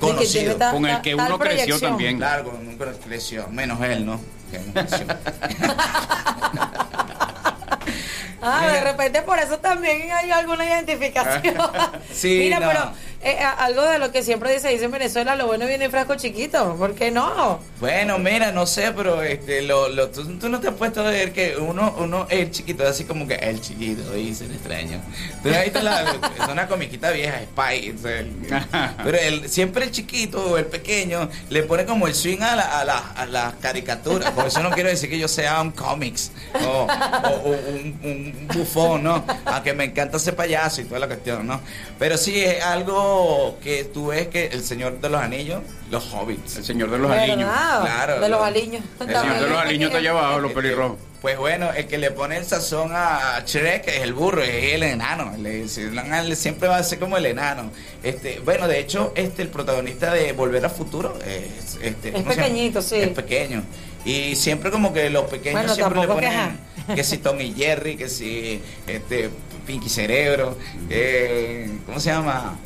Tiene 0.00 0.14
Conocido. 0.14 0.56
ta- 0.56 0.70
Con 0.72 0.86
el 0.86 1.00
que 1.02 1.14
uno 1.14 1.38
creció 1.38 1.78
también. 1.78 2.16
Claro, 2.16 2.44
con 2.44 2.66
un 2.66 2.78
creció, 2.78 3.48
menos 3.48 3.78
él, 3.82 4.06
¿no? 4.06 4.18
Que 4.50 4.58
no 4.60 4.72
creció. 4.72 5.06
Ah, 8.42 8.66
de 8.72 8.80
repente 8.80 9.20
por 9.22 9.38
eso 9.38 9.58
también 9.58 10.10
hay 10.12 10.30
alguna 10.30 10.64
identificación. 10.64 11.54
Sí, 12.12 12.38
Mira, 12.38 12.58
no. 12.60 12.68
pero 12.68 12.92
eh, 13.22 13.38
algo 13.58 13.82
de 13.82 13.98
lo 13.98 14.10
que 14.12 14.22
siempre 14.22 14.58
se 14.60 14.68
dice 14.70 14.84
en 14.86 14.90
Venezuela, 14.90 15.36
lo 15.36 15.46
bueno 15.46 15.66
viene 15.66 15.84
en 15.86 15.90
frasco 15.90 16.14
chiquito. 16.14 16.74
¿Por 16.76 16.94
qué 16.94 17.10
no? 17.10 17.60
Bueno, 17.80 18.18
mira, 18.18 18.50
no 18.52 18.66
sé, 18.66 18.92
pero 18.96 19.22
este, 19.22 19.62
lo, 19.62 19.88
lo, 19.88 20.08
tú, 20.08 20.24
tú 20.38 20.48
no 20.48 20.58
te 20.60 20.68
has 20.68 20.74
puesto 20.74 21.00
a 21.00 21.10
ver 21.10 21.32
que 21.32 21.56
uno, 21.56 21.94
uno, 21.98 22.26
el 22.30 22.50
chiquito, 22.50 22.86
así 22.86 23.04
como 23.04 23.26
que 23.26 23.34
el 23.34 23.60
chiquito, 23.60 24.12
dice 24.12 24.46
el 24.46 24.52
extraño. 24.52 25.00
Tú 25.42 25.50
has 25.50 25.64
visto 25.64 25.80
la, 25.82 26.02
es 26.02 26.48
una 26.50 26.66
comiquita 26.66 27.10
vieja, 27.10 27.40
Spy, 27.42 27.94
pero 29.04 29.18
el, 29.18 29.48
siempre 29.50 29.84
el 29.84 29.90
chiquito 29.90 30.42
o 30.52 30.58
el 30.58 30.66
pequeño 30.66 31.28
le 31.50 31.62
pone 31.64 31.84
como 31.84 32.06
el 32.06 32.14
swing 32.14 32.40
a 32.40 32.56
la, 32.56 32.80
a 32.80 32.84
la, 32.84 32.98
a 33.16 33.26
las 33.26 33.54
caricaturas. 33.54 34.30
Por 34.32 34.46
eso 34.46 34.60
no 34.62 34.70
quiero 34.70 34.88
decir 34.88 35.10
que 35.10 35.18
yo 35.18 35.28
sea 35.28 35.60
un 35.60 35.72
cómics 35.72 36.32
o, 36.54 36.66
o- 36.68 37.40
o 37.44 37.50
un, 37.50 37.98
un 38.02 38.48
bufón, 38.48 39.02
¿no? 39.04 39.24
Aunque 39.44 39.72
me 39.74 39.84
encanta 39.84 40.16
ese 40.16 40.32
payaso 40.32 40.80
y 40.80 40.84
toda 40.84 41.00
la 41.00 41.06
cuestión, 41.06 41.46
¿no? 41.46 41.60
Pero 41.98 42.16
sí 42.16 42.42
es 42.42 42.62
algo 42.62 43.09
que 43.62 43.84
tú 43.84 44.08
ves 44.08 44.28
que 44.28 44.46
el 44.46 44.62
Señor 44.62 45.00
de 45.00 45.08
los 45.08 45.20
Anillos, 45.20 45.62
los 45.90 46.12
hobbits. 46.12 46.56
El 46.56 46.64
señor 46.64 46.90
de 46.90 46.98
los 46.98 47.08
¿Verdad? 47.10 47.24
aliños. 47.24 47.50
Claro, 47.50 48.14
De 48.20 48.28
los 48.28 48.30
lo- 48.40 48.44
aliños. 48.44 48.82
El 49.00 49.06
señor 49.06 49.40
de 49.40 49.48
los 49.48 49.58
aliños 49.58 49.86
está 49.88 49.98
allá 49.98 50.10
abajo, 50.10 50.38
los 50.40 50.52
pelirrojos. 50.52 50.98
Pues 51.20 51.36
bueno, 51.36 51.70
el 51.74 51.86
que 51.86 51.98
le 51.98 52.10
pone 52.12 52.38
el 52.38 52.46
sazón 52.46 52.92
a 52.94 53.42
Shrek 53.46 53.86
es 53.88 54.00
el 54.00 54.14
burro, 54.14 54.42
es 54.42 54.72
el 54.74 54.82
enano. 54.84 55.32
Le, 55.38 55.66
le- 55.66 56.36
siempre 56.36 56.66
va 56.68 56.78
a 56.78 56.82
ser 56.82 56.98
como 56.98 57.18
el 57.18 57.26
enano. 57.26 57.70
Este, 58.02 58.40
bueno, 58.40 58.66
de 58.66 58.78
hecho, 58.80 59.12
este 59.14 59.42
el 59.42 59.48
protagonista 59.48 60.12
de 60.14 60.32
Volver 60.32 60.64
a 60.64 60.70
Futuro 60.70 61.18
es, 61.26 61.78
este, 61.82 62.16
Es 62.16 62.22
pequeñito, 62.24 62.80
sí. 62.80 62.96
Es 62.96 63.08
pequeño. 63.10 63.62
Y 64.04 64.34
siempre 64.34 64.70
como 64.70 64.94
que 64.94 65.10
los 65.10 65.24
pequeños 65.24 65.60
Bueno, 65.60 65.74
siempre 65.74 66.00
le 66.00 66.06
ponen 66.08 66.58
que 66.94 67.04
si 67.04 67.18
Tom 67.18 67.38
y 67.38 67.52
Jerry, 67.52 67.96
que 67.98 68.08
si 68.08 68.62
este 68.86 69.28
Pinky 69.66 69.90
Cerebro, 69.90 70.56
eh, 70.88 71.70
¿cómo 71.84 72.00
se 72.00 72.08
llama? 72.10 72.58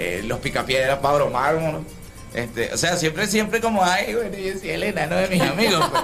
Eh, 0.00 0.22
los 0.24 0.38
picapiedras 0.38 1.00
Pablo 1.00 1.28
Mármol. 1.28 1.84
Este, 2.32 2.72
o 2.72 2.76
sea, 2.76 2.96
siempre, 2.96 3.26
siempre 3.26 3.60
como 3.60 3.82
hay, 3.84 4.14
bueno, 4.14 4.36
yo 4.36 4.56
soy 4.56 4.70
el 4.70 4.84
enano 4.84 5.16
de 5.16 5.26
mis 5.26 5.42
amigos. 5.42 5.84
pues. 5.90 6.02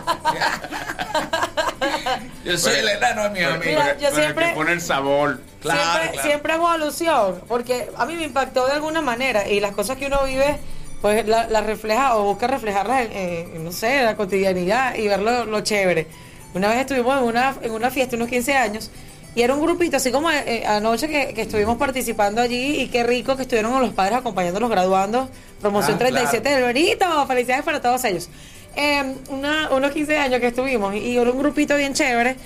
yo 2.44 2.58
soy 2.58 2.74
el 2.80 2.88
enano 2.88 3.22
de 3.22 3.30
mis 3.30 3.44
amigos. 3.44 3.84
Mira, 3.84 3.96
yo 3.98 4.10
siempre- 4.10 4.48
que 4.48 4.54
pone 4.54 4.72
el 4.72 4.80
sabor. 4.80 5.38
siempre, 5.62 6.22
siempre 6.22 6.52
hago 6.54 6.68
alusión, 6.68 7.40
porque 7.46 7.88
a 7.96 8.04
mí 8.06 8.16
me 8.16 8.24
impactó 8.24 8.66
de 8.66 8.72
alguna 8.72 9.00
manera 9.00 9.48
y 9.48 9.60
las 9.60 9.70
cosas 9.70 9.96
que 9.96 10.06
uno 10.06 10.24
vive, 10.24 10.58
pues 11.00 11.24
las 11.28 11.48
la 11.52 11.60
refleja 11.60 12.16
o 12.16 12.24
busca 12.24 12.48
reflejarlas 12.48 13.02
en, 13.02 13.12
en, 13.12 13.62
no 13.64 13.70
sé, 13.70 14.00
en 14.00 14.06
la 14.06 14.16
cotidianidad 14.16 14.96
y 14.96 15.06
ver 15.06 15.20
lo, 15.20 15.44
lo 15.44 15.60
chévere. 15.60 16.08
Una 16.54 16.68
vez 16.68 16.78
estuvimos 16.80 17.16
en 17.18 17.24
una, 17.24 17.54
en 17.62 17.70
una 17.70 17.90
fiesta, 17.92 18.16
unos 18.16 18.28
15 18.28 18.56
años, 18.56 18.90
y 19.34 19.42
era 19.42 19.54
un 19.54 19.60
grupito, 19.60 19.96
así 19.96 20.10
como 20.12 20.30
eh, 20.30 20.64
anoche 20.66 21.08
que, 21.08 21.34
que 21.34 21.42
estuvimos 21.42 21.76
participando 21.76 22.40
allí 22.40 22.80
y 22.82 22.88
qué 22.88 23.02
rico 23.02 23.36
que 23.36 23.42
estuvieron 23.42 23.80
los 23.80 23.92
padres 23.92 24.18
acompañando 24.18 24.58
a 24.58 24.60
los 24.60 24.70
graduandos, 24.70 25.28
promoción 25.60 25.96
Ah, 25.96 25.98
37 25.98 26.40
claro. 26.42 26.66
del 26.66 26.74
Benito, 26.74 27.26
felicidades 27.26 27.64
para 27.64 27.80
todos 27.80 28.04
ellos. 28.04 28.28
Eh, 28.76 29.14
una- 29.28 29.70
unos 29.70 29.92
15 29.92 30.18
años 30.18 30.40
que 30.40 30.48
estuvimos 30.48 30.94
y 30.94 31.16
era 31.16 31.30
un 31.30 31.38
grupito 31.38 31.76
bien 31.76 31.94
chévere. 31.94 32.36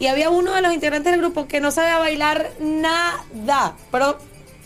Y 0.00 0.06
había 0.06 0.30
uno 0.30 0.54
de 0.54 0.62
los 0.62 0.72
integrantes 0.72 1.10
del 1.10 1.20
grupo 1.20 1.48
que 1.48 1.60
no 1.60 1.70
sabía 1.72 1.98
bailar 1.98 2.50
nada, 2.60 3.74
pero 3.90 4.16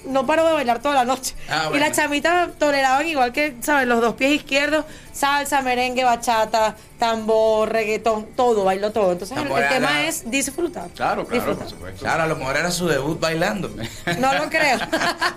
no 0.05 0.27
paró 0.27 0.47
de 0.47 0.53
bailar 0.55 0.81
toda 0.81 0.95
la 0.97 1.05
noche. 1.05 1.35
Ah, 1.49 1.71
Y 1.75 1.79
las 1.79 1.93
chamitas 1.97 2.51
toleraban 2.59 3.07
igual 3.07 3.33
que, 3.33 3.55
¿sabes? 3.61 3.87
Los 3.87 4.01
dos 4.01 4.15
pies 4.15 4.33
izquierdos, 4.33 4.85
salsa, 5.13 5.63
merengue, 5.63 6.05
bachata, 6.05 6.77
tambor, 6.99 7.71
reggaetón, 7.73 8.27
todo, 8.37 8.65
bailó 8.65 8.91
todo. 8.93 9.13
Entonces 9.13 9.37
el, 9.37 9.69
tema 9.69 10.07
es 10.07 10.31
disfrutar. 10.31 10.89
Claro, 10.91 11.25
Disfrutar. 11.25 11.67
Claro, 11.99 12.23
a 12.23 12.27
lo 12.27 12.37
mejor 12.37 12.57
era 12.57 12.71
su 12.71 12.87
debut 12.89 13.19
bailando. 13.21 13.71
No 14.19 14.33
lo 14.35 14.49
creo. 14.51 14.79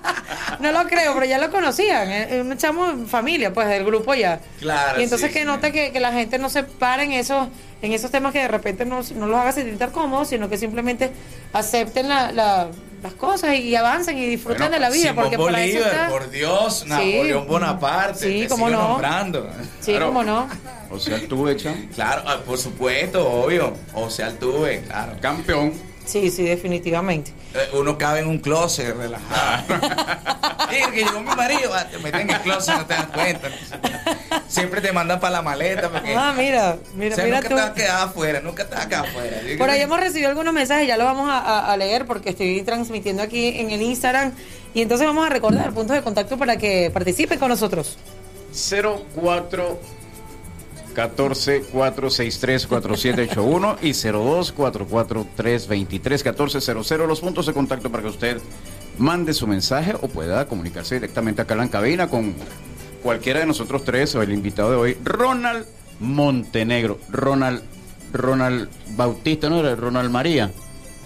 no 0.60 0.72
lo 0.72 0.84
creo, 0.88 1.14
pero 1.14 1.26
ya 1.26 1.38
lo 1.38 1.52
conocían. 1.52 2.10
Es 2.12 2.42
un 2.42 2.58
chamo 2.58 2.90
en 2.90 3.08
familia, 3.08 3.54
pues, 3.54 3.68
del 3.68 3.86
grupo 3.86 4.14
ya. 4.14 4.40
Claro, 4.60 5.00
Y 5.00 5.04
entonces 5.04 5.28
sí, 5.30 5.34
que 5.34 5.40
sí. 5.42 5.46
note 5.46 5.72
que, 5.72 5.92
que 5.92 6.00
la 6.00 6.12
gente 6.12 6.38
no 6.40 6.50
se 6.50 6.64
para 6.64 7.04
en 7.04 7.12
esos, 7.12 7.48
en 7.82 7.94
esos 7.94 8.12
temas 8.12 8.34
que 8.34 8.40
de 8.40 8.48
repente 8.48 8.86
no, 8.86 9.02
no 9.16 9.28
los 9.28 9.40
haga 9.40 9.52
sentir 9.52 9.78
tan 9.78 9.92
cómodos, 9.92 10.30
sino 10.30 10.50
que 10.50 10.58
simplemente 10.58 11.12
acepten 11.54 12.10
la- 12.10 12.32
la- 12.32 12.68
las 13.06 13.14
cosas 13.14 13.56
y 13.56 13.76
avancen 13.76 14.18
y 14.18 14.26
disfruten 14.26 14.72
de 14.72 14.80
la 14.80 14.90
vida. 14.90 15.14
Porque 15.14 15.38
para 15.38 15.64
eso 15.64 15.78
Bolívar, 15.80 15.92
está- 15.94 16.10
por 16.10 16.30
Dios, 16.32 16.80
Sí. 16.80 16.90
Napoleón 16.90 17.48
Bonaparte. 17.48 18.20
Sí, 18.28 18.40
te 18.42 18.48
cómo 18.48 18.68
sigo 18.68 18.80
no. 18.82 18.88
nombrando. 18.90 19.50
Sí, 19.80 19.96
cómo 20.00 20.24
no. 20.24 20.48
O 20.90 21.00
sea, 21.00 21.18
hecha. 21.18 21.76
Claro, 21.94 22.24
ah, 22.26 22.40
por 22.46 22.58
supuesto, 22.58 23.28
obvio. 23.28 23.74
O 23.94 24.10
sea, 24.10 24.32
tuve, 24.38 24.82
claro. 24.82 25.14
Campeón. 25.22 25.74
Sí, 26.06 26.30
sí, 26.32 26.44
definitivamente. 26.44 27.32
Eh, 27.56 27.70
Uno 27.74 27.98
cabe 27.98 28.20
en 28.20 28.28
un 28.28 28.40
closet 28.40 28.96
relajado. 28.96 29.64
Sí, 30.68 30.82
que 30.92 31.04
llegó 31.06 31.22
mi 31.22 31.34
marido, 31.36 31.72
ah, 31.74 31.86
te 31.90 31.98
meten 32.00 32.22
en 32.22 32.30
el 32.32 32.42
closet, 32.42 32.76
no 32.76 32.86
te 32.86 32.96
das 32.96 33.06
cuenta. 33.08 33.50
Siempre 34.48 34.82
te 34.82 34.92
mandan 34.92 35.20
para 35.20 35.34
la 35.34 35.42
maleta. 35.42 35.90
Porque, 35.90 36.14
Ah, 36.16 36.34
mira, 36.36 36.78
mira, 36.96 37.14
o 37.14 37.16
sea, 37.16 37.24
mira 37.24 37.38
nunca 37.38 37.50
tú. 37.50 37.56
te 37.56 37.62
vas 37.62 37.70
a 37.70 37.74
quedar 37.76 38.02
afuera, 38.08 38.40
nunca 38.42 38.66
te 38.68 38.76
vas 38.76 38.86
a 38.86 38.90
quedar 38.90 39.06
afuera. 39.06 39.38
Por 39.58 39.70
ahí 39.70 39.82
hemos 39.82 40.00
recibido 40.00 40.28
algunos 40.30 40.54
mensajes, 40.54 40.88
ya 40.88 40.98
los 40.98 41.06
vamos 41.06 41.30
a, 41.30 41.38
a- 41.40 41.72
a 41.72 41.78
leer 41.78 42.06
porque 42.06 42.32
estoy 42.32 42.62
transmitiendo 42.64 43.22
aquí 43.24 43.60
en 43.60 43.70
el 43.70 43.82
Instagram. 43.84 44.34
Y 44.74 44.82
entonces 44.82 45.06
vamos 45.08 45.26
a 45.26 45.30
recordar 45.30 45.72
puntos 45.72 45.96
de 45.96 46.02
contacto 46.02 46.38
para 46.38 46.58
que 46.58 46.90
participen 46.92 47.38
con 47.40 47.50
nosotros. 47.50 47.98
04 48.52 49.80
14 50.96 51.62
463 51.72 52.68
4781 52.68 53.78
y 53.82 53.94
02 53.94 54.52
44 54.54 55.28
323 55.36 56.26
1400 56.26 57.08
los 57.08 57.20
puntos 57.20 57.46
de 57.46 57.54
contacto 57.54 57.92
para 57.92 58.02
que 58.04 58.10
usted 58.10 58.38
mande 58.98 59.34
su 59.34 59.46
mensaje 59.46 59.94
o 60.02 60.08
pueda 60.08 60.48
comunicarse 60.48 60.96
directamente 60.96 61.42
acá 61.42 61.54
en 61.54 61.60
la 61.60 61.68
cabina 61.70 62.08
con 62.08 62.34
cualquiera 63.04 63.42
de 63.42 63.46
nosotros 63.46 63.84
tres 63.84 64.16
o 64.16 64.24
el 64.24 64.32
invitado 64.34 64.72
de 64.72 64.78
hoy, 64.78 64.98
Ronald 65.04 65.66
Montenegro, 66.00 67.00
Ronald 67.10 67.62
Ronald 68.12 68.70
Bautista, 68.96 69.50
no 69.50 69.60
era 69.60 69.76
Ronald 69.76 70.10
María. 70.10 70.52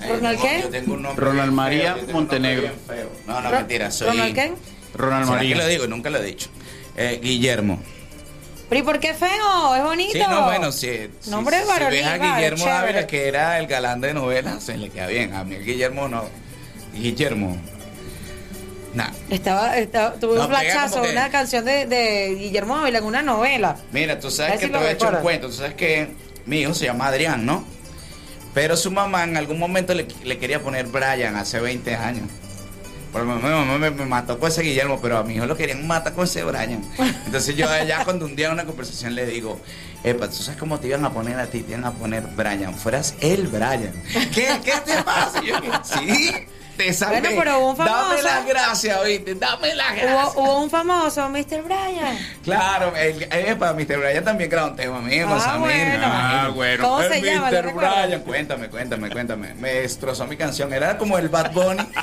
¿Ronald 0.08 0.40
qué? 0.40 0.62
Yo 0.62 0.70
tengo 0.70 0.94
un 0.94 1.02
nombre 1.02 1.26
Ronald 1.26 1.52
María 1.52 1.96
feo, 1.96 2.14
Montenegro. 2.14 2.70
feo. 2.88 3.10
No, 3.28 3.42
no, 3.42 3.52
mentira, 3.52 3.92
soy... 3.92 4.08
¿Ronald 4.10 4.36
qué? 4.36 4.54
Ronald 4.96 5.26
¿Será 5.26 5.36
María. 5.38 5.56
lo 5.58 5.68
digo? 5.68 5.88
Nunca 5.88 6.10
lo 6.10 6.20
he 6.20 6.24
dicho. 6.26 6.50
Eh, 6.96 7.20
Guillermo. 7.22 7.80
Pero 8.70 8.82
¿y 8.82 8.84
por 8.84 9.00
qué 9.00 9.14
feo? 9.16 9.76
Es 9.76 9.84
bonito. 9.84 10.14
Sí, 10.14 10.20
no, 10.30 10.46
bueno, 10.46 10.72
si, 10.72 11.10
si- 11.20 11.30
Nombre 11.32 11.60
si 11.62 11.68
varonil, 11.68 12.00
ves 12.04 12.08
a 12.08 12.18
Guillermo. 12.36 12.66
Ávila, 12.68 13.08
que 13.08 13.28
era 13.28 13.58
el 13.60 13.66
galán 13.68 14.00
de 14.02 14.14
novelas, 14.14 14.64
se 14.64 14.78
le 14.78 14.90
queda 14.90 15.08
bien. 15.08 15.34
A 15.34 15.44
mí 15.44 15.56
Guillermo 15.58 16.08
no. 16.08 16.26
Guillermo. 16.94 17.58
Nah. 18.94 19.10
Estaba, 19.30 19.78
estaba- 19.78 20.14
tuve 20.16 20.36
No, 20.36 20.42
un 20.44 20.48
flachazo, 20.50 21.02
que- 21.02 21.12
una 21.12 21.30
canción 21.30 21.64
de, 21.66 21.86
de 21.86 22.36
Guillermo 22.36 22.78
Ávila 22.78 23.00
en 23.00 23.04
una 23.06 23.22
novela. 23.22 23.76
Mira, 23.92 24.20
tú 24.20 24.30
sabes 24.32 24.60
que 24.60 24.66
si 24.68 24.72
te 24.72 24.78
voy 24.78 24.88
a 24.88 24.92
echar 24.92 25.16
un 25.16 25.22
cuento. 25.22 25.48
Tú 25.48 25.54
sabes 25.54 25.74
que 25.76 26.10
mi 26.46 26.62
hijo 26.62 26.74
se 26.74 26.86
llama 26.86 27.08
Adrián, 27.08 27.46
¿no? 27.46 27.64
Pero 28.54 28.76
su 28.76 28.90
mamá 28.92 29.24
en 29.24 29.38
algún 29.38 29.60
momento 29.60 29.94
le, 29.94 30.08
le 30.24 30.38
quería 30.40 30.62
poner 30.62 30.88
Brian 30.88 31.36
hace 31.36 31.60
20 31.60 31.96
años. 31.96 32.28
Porque 33.12 33.28
mi 33.28 33.34
mamá 33.42 33.78
me, 33.78 33.90
me 33.92 34.06
mató 34.06 34.38
con 34.40 34.50
ese 34.50 34.62
Guillermo, 34.62 35.00
pero 35.02 35.18
a 35.18 35.24
mi 35.24 35.36
hijo 35.36 35.46
lo 35.46 35.58
querían 35.58 35.86
matar 35.88 36.14
con 36.14 36.26
ese 36.26 36.44
Brian. 36.44 36.82
Entonces 37.26 37.56
yo 37.56 37.68
allá 37.70 38.02
cuando 38.04 38.26
un 38.26 38.36
día 38.36 38.48
en 38.48 38.54
una 38.54 38.66
conversación 38.66 39.16
le 39.16 39.26
digo, 39.26 39.60
Epa, 40.04 40.28
¿tú 40.28 40.36
sabes 40.36 40.60
cómo 40.60 40.80
te 40.80 40.88
iban 40.88 41.04
a 41.06 41.10
poner 41.12 41.40
a 41.40 41.48
ti? 41.48 41.62
Te 41.62 41.72
iban 41.72 41.86
a 41.86 41.92
poner 41.92 42.22
Brian. 42.36 42.74
Fueras 42.76 43.16
el 43.20 43.48
Brian. 43.48 43.92
¿Qué, 44.34 44.48
qué 44.64 44.74
te 44.86 45.02
pasa? 45.04 45.42
Yo, 45.44 45.56
sí, 45.84 46.32
te 46.78 46.94
salvé. 46.94 47.20
Bueno, 47.20 47.36
pero 47.40 47.60
hubo 47.60 47.70
un 47.72 47.78
Dame 47.78 47.90
famoso. 47.92 48.24
las 48.24 48.46
gracias, 48.46 48.98
oíste. 49.00 49.36
Dame 49.36 49.76
las 49.76 49.96
gracias. 49.96 50.36
Hubo, 50.36 50.42
hubo 50.44 50.62
un 50.64 50.70
famoso, 50.70 51.28
Mr. 51.30 51.64
Brian. 51.64 52.18
Claro, 52.44 52.96
el, 52.96 53.24
epa, 53.24 53.74
Mr. 53.74 53.98
Brian 54.00 54.24
también 54.24 54.50
grabó 54.50 54.70
un 54.70 54.76
tema 54.78 55.02
mío 55.02 55.28
Ah, 55.30 55.40
Samir, 55.42 55.68
bueno. 55.68 56.04
Ah, 56.06 56.52
bueno. 56.56 56.84
¿Cómo 56.84 57.02
El 57.02 57.12
se 57.12 57.22
llama? 57.22 57.52
¿Lo 57.52 57.64
Mr. 57.64 57.74
Brian, 57.74 58.22
cuéntame, 58.22 58.70
cuéntame, 58.70 59.10
cuéntame. 59.10 59.54
Me 59.56 59.74
destrozó 59.74 60.26
mi 60.28 60.38
canción, 60.38 60.72
era 60.72 60.98
como 60.98 61.18
el 61.18 61.28
Bad 61.28 61.52
Bunny. 61.52 61.84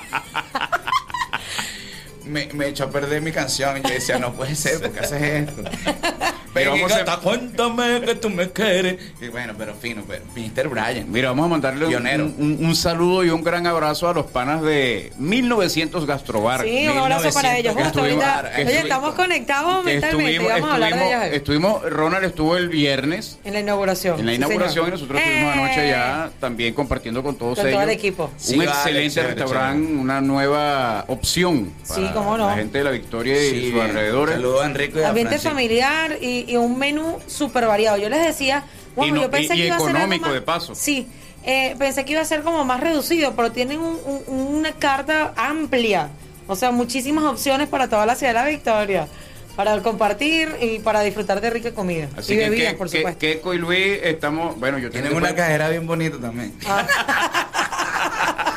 me, 2.27 2.49
me 2.53 2.69
echó 2.69 2.85
a 2.85 2.91
perder 2.91 3.23
mi 3.23 3.33
canción 3.33 3.79
y 3.79 3.83
yo 3.83 3.89
decía, 3.89 4.19
no 4.19 4.33
puede 4.33 4.55
ser, 4.55 4.81
¿por 4.81 4.91
qué 4.91 5.01
haces 5.01 5.23
esto? 5.23 5.63
Pero 6.57 6.71
vamos 6.73 6.93
a- 6.93 6.99
gata, 6.99 7.17
cuéntame 7.19 8.01
que 8.03 8.15
tú 8.17 8.31
me 8.31 8.51
quieres. 8.51 8.97
Y 9.21 9.29
bueno, 9.29 9.55
pero 9.57 9.75
fino, 9.75 10.03
pero 10.07 10.25
Mr. 10.35 10.69
Brian. 10.69 11.11
Mira, 11.11 11.29
vamos 11.31 11.47
a 11.47 11.49
mandarle 11.49 11.85
un, 11.85 11.91
Pionero. 11.91 12.25
un- 12.25 12.59
un 12.61 12.77
saludo 12.77 13.25
y 13.25 13.31
un 13.31 13.43
gran 13.45 13.67
abrazo 13.67 14.09
a 14.09 14.15
los 14.15 14.27
panas 14.27 14.63
de 14.63 15.13
1900 15.19 16.07
Gastrobar. 16.07 16.63
Sí, 16.63 16.89
un 16.89 16.99
abrazo 16.99 17.31
para 17.33 17.57
ellos. 17.59 17.75
Justo 17.75 17.89
estuvimos- 18.01 18.25
ahorita, 18.25 18.53
oye, 18.59 18.79
estamos 18.79 19.15
conectados 19.15 19.85
mentalmente. 19.85 20.33
estuvimos, 20.35 20.53
vamos 20.53 20.71
a 20.71 20.75
hablar 20.75 20.93
de 20.95 20.97
estuvimos- 20.99 21.23
ellos 21.25 21.37
estuvimos- 21.37 21.83
Ronald 21.91 22.25
estuvo 22.25 22.57
el 22.57 22.69
viernes 22.69 23.39
en 23.45 23.53
la 23.55 23.61
inauguración. 23.61 24.21
en 24.21 24.27
la 24.27 24.35
inauguración 24.35 24.89
y 24.89 24.91
nosotros 24.93 25.21
estuvimos 25.21 25.55
¡Eh! 25.57 25.59
anoche 25.61 25.89
ya 25.89 26.31
también 26.41 26.75
compartiendo 26.75 27.23
con 27.23 27.37
todos 27.37 27.59
Con 27.59 27.67
ellos. 27.67 27.77
todo 27.81 27.91
el 27.91 27.95
equipo. 27.97 28.31
Sí, 28.37 28.53
un 28.55 28.59
vale, 28.61 28.71
excelente 28.71 29.15
chévere, 29.15 29.35
restaurante, 29.35 29.93
una 29.93 30.21
nueva 30.21 31.05
opción 31.09 31.73
Sí, 31.83 31.95
para 32.01 32.13
cómo 32.13 32.37
no. 32.37 32.49
la 32.49 32.55
gente 32.57 32.79
de 32.79 32.85
la 32.85 32.91
Victoria 32.91 33.37
y 33.45 33.51
Sí, 33.51 33.71
sus 33.73 33.81
alrededores. 33.81 34.35
Saludos 34.37 34.61
a 34.61 34.63
a 34.63 34.67
Ambiente 34.67 35.39
Francisco. 35.39 35.49
familiar 35.51 36.19
y, 36.21 36.45
y 36.47 36.57
un 36.57 36.79
menú 36.79 37.19
súper 37.27 37.67
variado. 37.67 37.97
Yo 37.99 38.09
les 38.09 38.25
decía, 38.27 38.65
wow, 38.95 39.07
Y 39.07 39.11
no- 39.13 39.23
yo 39.23 39.31
pensé 39.31 39.55
y- 39.55 39.59
y 39.59 39.61
que 39.63 39.67
iba 39.69 39.77
a 39.77 39.79
ser 39.81 39.89
algo 39.89 39.99
económico 39.99 40.25
más- 40.27 40.35
de 40.35 40.41
paso. 40.43 40.75
Sí, 40.75 41.07
eh, 41.45 41.75
pensé 41.79 42.05
que 42.05 42.13
iba 42.13 42.21
a 42.23 42.25
ser 42.25 42.43
como 42.43 42.65
más 42.65 42.81
reducido, 42.81 43.35
pero 43.37 43.53
tienen 43.53 43.81
un- 43.81 43.99
un- 44.07 44.25
una 44.57 44.73
carta 44.73 45.33
amplia. 45.37 46.09
O 46.49 46.55
sea, 46.57 46.71
muchísimas 46.71 47.25
opciones 47.25 47.69
para 47.69 47.89
toda 47.89 48.07
la 48.07 48.15
ciudad 48.15 48.33
de 48.35 48.39
la 48.41 48.47
Victoria. 48.47 49.09
Para 49.57 49.81
compartir 49.83 50.55
y 50.61 50.81
para 50.81 51.01
disfrutar 51.01 51.41
de 51.41 51.49
rica 51.49 51.73
comida. 51.73 52.09
Así 52.15 52.35
y 52.35 52.37
que, 52.37 52.51
bebidas, 52.51 52.73
que, 52.73 52.79
por 52.79 52.91
que- 52.91 52.99
supuesto. 52.99 53.19
Keiko 53.21 53.55
y 53.55 53.59
Luis 53.59 53.99
estamos, 54.03 54.59
bueno, 54.61 54.79
yo 54.79 54.91
Tienen 54.91 55.09
tengo 55.09 55.19
una 55.19 55.35
cajera 55.35 55.71
bien 55.71 55.87
bonita 55.87 56.19
también. 56.21 56.53
Tú 56.59 56.67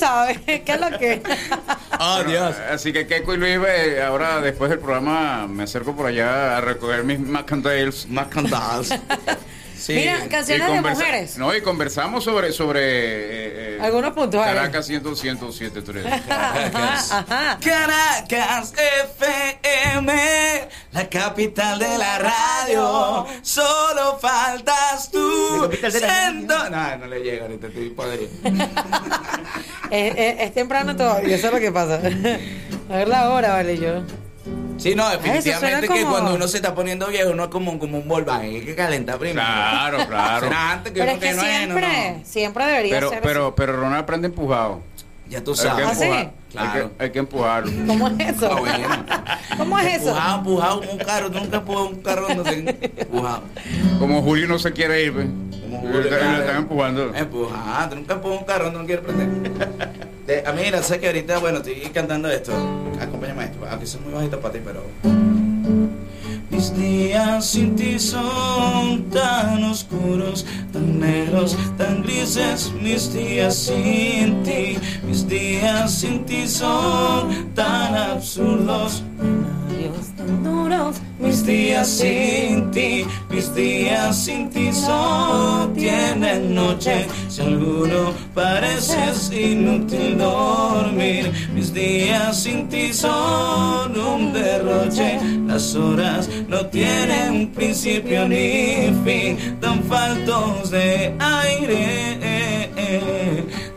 sabes, 0.00 0.38
¿qué 0.46 0.62
es 0.66 0.80
lo 0.80 0.98
que? 0.98 1.22
Oh, 2.02 2.24
Dios. 2.24 2.56
Así 2.70 2.94
que 2.94 3.06
Keiko 3.06 3.34
y 3.34 3.36
Luis, 3.36 3.58
eh, 3.68 4.02
ahora 4.02 4.40
después 4.40 4.70
del 4.70 4.78
programa 4.78 5.46
me 5.46 5.64
acerco 5.64 5.94
por 5.94 6.06
allá 6.06 6.56
a 6.56 6.60
recoger 6.62 7.04
mis 7.04 7.20
Macandales. 7.20 8.06
Mira, 9.88 10.28
canciones 10.28 10.72
de 10.72 10.80
mujeres. 10.80 11.36
No, 11.38 11.54
y 11.54 11.60
conversamos 11.62 12.24
sobre, 12.24 12.52
sobre 12.52 12.80
eh, 12.80 13.76
eh, 13.76 13.78
Algunos 13.82 14.12
puntos. 14.12 14.44
Caracas 14.44 14.86
100, 14.86 15.16
107, 15.16 15.82
3. 15.82 16.06
Ajá. 16.30 17.58
Caracas 17.62 18.72
FM, 19.20 20.68
la 20.92 21.08
capital 21.08 21.78
de 21.78 21.98
la 21.98 22.18
radio. 22.18 23.26
Solo 23.42 24.18
faltas 24.20 25.10
tú. 25.10 25.70
Siento- 25.90 26.68
No, 26.70 26.96
no 26.98 27.06
le 27.06 27.20
llega 27.20 27.42
ahorita, 27.46 27.66
estoy 27.68 27.90
podrido. 27.90 28.28
Es, 29.90 30.14
es- 30.16 30.40
es 30.40 30.54
temprano 30.54 30.94
todavía, 30.96 31.34
eso 31.36 31.48
es 31.48 31.52
lo 31.52 31.58
que 31.60 31.72
pasa. 31.72 32.00
A 32.90 32.96
ver 32.96 33.08
la 33.08 33.30
hora, 33.30 33.50
vale, 33.52 33.78
yo. 33.78 34.02
Sí, 34.80 34.94
no, 34.94 35.04
suena 35.04 35.18
definitivamente 35.22 35.88
que 35.88 36.00
como- 36.00 36.10
cuando 36.12 36.34
uno 36.34 36.48
se 36.48 36.56
está 36.56 36.74
poniendo 36.74 37.06
viejo, 37.08 37.30
uno 37.30 37.44
es 37.44 37.50
como, 37.50 37.78
como 37.78 37.98
un 37.98 38.08
Volkswagen, 38.08 38.50
hay 38.50 38.60
que 38.64 38.74
calentar 38.74 39.18
primero. 39.18 39.40
Claro, 39.46 40.06
claro. 40.06 40.40
Será 40.46 40.72
antes 40.72 40.92
que 40.92 40.98
Pero 41.00 41.12
uno 41.12 41.12
es 41.12 41.18
que 41.20 41.28
que 41.28 41.34
no 41.34 41.42
es, 41.42 41.68
no, 41.68 41.74
siempre, 41.78 42.10
no. 42.18 42.24
siempre 42.24 42.64
debería 42.66 42.94
Pero, 42.94 43.10
ser 43.10 43.20
pero, 43.22 43.54
pero 43.54 43.76
Ronald 43.76 44.02
aprende 44.02 44.26
empujado. 44.28 44.80
Ya 45.30 45.42
tú 45.44 45.52
Hay 45.52 45.56
sabes. 45.56 45.84
que 45.86 45.90
¿Ah, 45.90 45.94
sí? 45.94 46.02
empujar, 46.04 46.32
Claro. 46.50 46.70
hay, 46.72 46.80
que, 46.82 47.04
hay 47.04 47.10
que 47.12 47.18
empujarlo. 47.20 47.72
¿Cómo 47.86 48.08
es 48.08 48.20
eso? 48.36 48.50
Ah, 48.52 48.58
bueno. 48.58 48.88
¿Cómo 49.56 49.78
es 49.78 49.86
eso? 50.02 50.08
Empujado, 50.10 50.38
empujado 50.38 50.80
como 50.80 50.92
un 50.92 50.98
carro. 50.98 51.28
Nunca 51.30 51.56
empujado 51.58 51.86
un 51.88 52.02
carro 52.02 52.34
no 52.34 52.42
te 52.42 52.54
empujado. 53.02 53.42
Como 54.00 54.22
Julio 54.22 54.48
no 54.48 54.58
se 54.58 54.72
quiere 54.72 55.04
ir. 55.04 55.12
Como 55.12 55.80
Julio, 55.82 56.00
están- 56.00 56.10
le 56.10 56.18
claro. 56.18 56.40
están 56.42 56.56
empujando. 56.56 57.14
Empujado. 57.14 57.88
Tú 57.90 57.94
nunca 57.96 58.14
empujas 58.14 58.38
un 58.40 58.44
carro 58.44 58.70
no 58.72 58.84
quieres 58.86 59.04
prender. 59.04 59.28
De- 60.26 60.44
a 60.46 60.52
mí, 60.52 60.62
mira, 60.64 60.82
sé 60.82 60.98
que 60.98 61.06
ahorita, 61.06 61.38
bueno, 61.38 61.58
estoy 61.58 61.74
cantando 61.94 62.28
esto. 62.28 62.52
Acompáñame 63.00 63.42
a 63.42 63.46
esto. 63.46 63.58
Aunque 63.70 63.86
son 63.86 64.02
muy 64.04 64.12
bajito 64.12 64.40
para 64.40 64.54
ti, 64.54 64.60
pero. 64.64 64.82
Mis 66.60 66.76
días 66.76 67.46
sin 67.46 67.74
ti 67.74 67.98
son 67.98 69.08
tan 69.10 69.64
oscuros, 69.64 70.44
tan 70.70 71.00
negros, 71.00 71.56
tan 71.78 72.02
grises. 72.02 72.70
Mis 72.82 73.10
días 73.14 73.54
sin 73.54 74.42
ti, 74.42 74.76
mis 75.02 75.26
días 75.26 75.90
sin 75.90 76.22
ti 76.26 76.46
son 76.46 77.50
tan 77.54 77.94
absurdos. 77.94 79.02
Mis 81.18 81.44
días 81.46 81.86
sin 81.88 82.70
ti, 82.70 83.04
mis 83.30 83.54
días 83.54 84.16
sin 84.24 84.50
ti 84.50 84.72
son 84.72 85.72
tienen 85.74 86.54
noche. 86.54 87.06
Si 87.28 87.42
alguno 87.42 88.12
pareces 88.34 89.30
inútil 89.32 90.18
dormir, 90.18 91.30
mis 91.54 91.72
días 91.72 92.42
sin 92.42 92.68
ti 92.68 92.92
son 92.92 93.96
un 93.96 94.32
derroche. 94.32 95.20
Las 95.46 95.74
horas 95.74 96.28
no 96.50 96.66
tienen 96.66 97.52
principio 97.52 98.28
ni 98.28 98.92
fin, 99.04 99.38
tan 99.60 99.84
faltos 99.84 100.70
de 100.72 101.14
aire, 101.20 102.68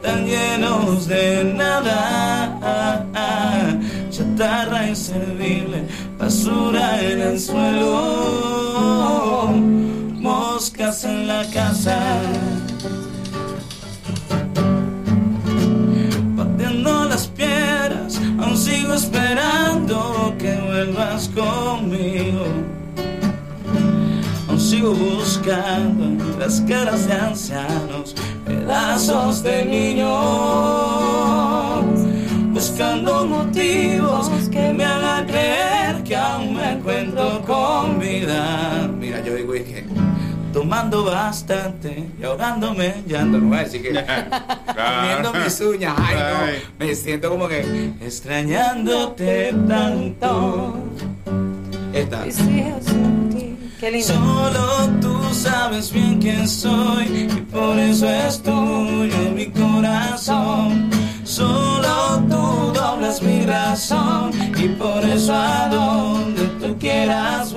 tan 0.02 0.26
llenos 0.26 1.08
de 1.08 1.44
nada. 1.56 3.06
Chatarra 4.10 4.90
inservible, 4.90 5.84
basura 6.18 7.00
en 7.00 7.22
el 7.22 7.40
suelo, 7.40 7.94
moscas 10.20 11.04
en 11.04 11.28
la 11.28 11.46
casa. 11.52 12.00
Pateando 16.36 17.06
las 17.06 17.28
piedras, 17.28 17.83
aún 18.54 18.62
sigo 18.62 18.94
esperando 18.94 20.36
que 20.38 20.54
vuelvas 20.56 21.28
conmigo. 21.30 22.46
Aún 24.48 24.60
sigo 24.60 24.94
buscando 24.94 26.24
las 26.38 26.62
caras 26.62 27.08
de 27.08 27.14
ancianos, 27.14 28.14
pedazos 28.46 29.42
de 29.42 29.66
niños 29.66 30.10
buscando 32.54 33.26
motivos 33.26 34.30
que 34.52 34.72
me 34.72 34.86
hagan 34.86 35.26
creer 35.26 36.04
que 36.04 36.16
aún 36.16 36.54
me 36.54 36.74
encuentro 36.74 37.42
con 37.46 38.00
vida. 38.00 38.88
Mira, 39.00 39.24
yo 39.24 39.36
digo 39.36 39.56
es 39.56 39.64
que 39.64 39.84
tomando 40.54 41.04
bastante 41.04 42.10
y 42.18 42.24
ahogándome 42.24 42.88
en 43.00 43.06
llanto, 43.08 43.40
no 43.40 43.50
voy 43.50 43.58
a 43.58 43.64
decir 43.64 43.82
que 43.82 43.90
comiendo 44.68 45.34
mis 45.34 45.60
uñas, 45.60 45.96
ay 45.98 46.16
no, 46.80 46.86
me 46.86 46.96
siento 46.96 47.30
como 47.30 47.48
que 47.48 47.92
extrañándote 48.00 49.54
tanto. 49.68 50.76
Esta. 51.92 52.24
Qué 53.80 53.92
lindo. 53.92 54.08
Solo 54.08 54.90
tú 55.02 55.34
sabes 55.34 55.92
bien 55.92 56.20
quién 56.20 56.48
soy 56.48 57.06
y 57.06 57.42
por 57.52 57.78
eso 57.78 58.08
es 58.10 58.42
tuyo 58.42 59.32
mi 59.36 59.48
corazón. 59.48 60.90
Solo 61.24 62.24
tú 62.30 62.72
doblas 62.74 63.22
mi 63.22 63.46
razón 63.46 64.32
y 64.58 64.70
por 64.70 65.04
eso 65.04 65.34
a 65.34 65.68
donde 65.70 66.44
tú 66.60 66.78
quieras 66.80 67.53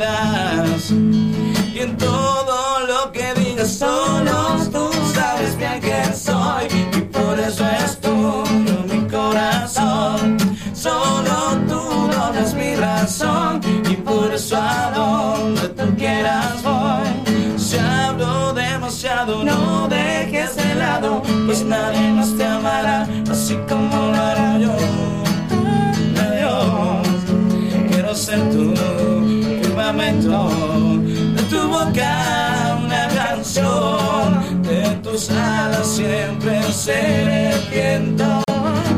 que. 0.00 0.94
Y 1.74 1.78
en 1.78 1.96
todo 1.96 2.86
lo 2.86 3.12
que 3.12 3.34
digas, 3.34 3.70
solo 3.72 4.56
tú 4.72 4.90
sabes 5.14 5.56
bien 5.56 5.80
quién 5.80 6.14
soy 6.14 6.66
y 6.96 7.00
por 7.02 7.38
eso 7.38 7.64
es 7.84 8.00
tuyo 8.00 8.84
mi 8.88 9.06
corazón. 9.08 10.38
Solo 10.72 11.58
tú 11.68 11.80
doblas 12.12 12.54
mi 12.54 12.74
razón 12.76 13.60
y 13.90 13.96
por 13.96 14.32
eso 14.32 14.56
a 14.56 14.90
donde 14.94 15.68
tú 15.68 15.94
quieras 15.96 16.62
voy. 16.62 17.58
Si 17.58 17.76
hablo 17.76 18.52
demasiado, 18.54 19.44
no 19.44 19.86
dejes 19.88 20.56
de 20.56 20.74
lado, 20.74 21.22
pues 21.46 21.62
nadie 21.64 22.12
más 22.12 22.36
te 22.36 22.49
de 30.22 31.42
tu 31.44 31.68
boca 31.68 32.78
una 32.84 33.08
canción, 33.08 34.62
de 34.62 34.82
tus 35.02 35.30
alas 35.30 35.86
siempre 35.86 36.62
seré 36.72 37.50
el 37.50 37.60
viento. 37.70 38.42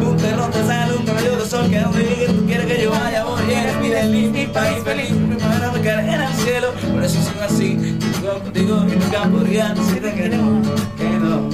Un 0.01 0.17
terror 0.17 0.53
de 0.53 0.67
sal, 0.67 0.97
un 0.99 1.07
caballo 1.07 1.37
de 1.37 1.47
sol 1.47 1.71
que 1.71 1.79
donde 1.79 2.03
llegue 2.03 2.27
tú 2.27 2.45
quieres 2.47 2.67
que 2.67 2.83
yo 2.83 2.91
vaya, 2.91 3.25
voy, 3.25 3.53
eres 3.53 3.77
mi 3.81 3.89
delicia, 3.89 4.31
mi 4.33 4.47
país 4.47 4.83
feliz, 4.83 5.11
mi 5.13 5.37
primavera 5.37 5.71
me 5.71 5.81
cae 5.81 6.15
en 6.15 6.21
el 6.23 6.35
cielo, 6.35 6.73
por 6.93 7.05
eso 7.05 7.19
sigo 7.23 7.43
así, 7.45 7.99
sigo 8.17 8.39
contigo 8.41 8.85
y 8.89 8.97
nunca 8.97 9.23
podría 9.31 9.69
decirte 9.69 10.13
que 10.15 10.29
no, 10.29 10.61
que 10.99 11.09
no. 11.09 11.49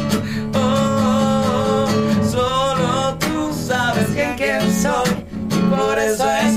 Oh, 0.55 1.87
solo 2.31 3.19
tú 3.19 3.53
sabes 3.55 4.07
quién, 4.15 4.35
quién 4.37 4.63
soy, 4.83 5.11
y 5.51 5.61
por 5.71 5.99
eso 5.99 6.25
es 6.31 6.48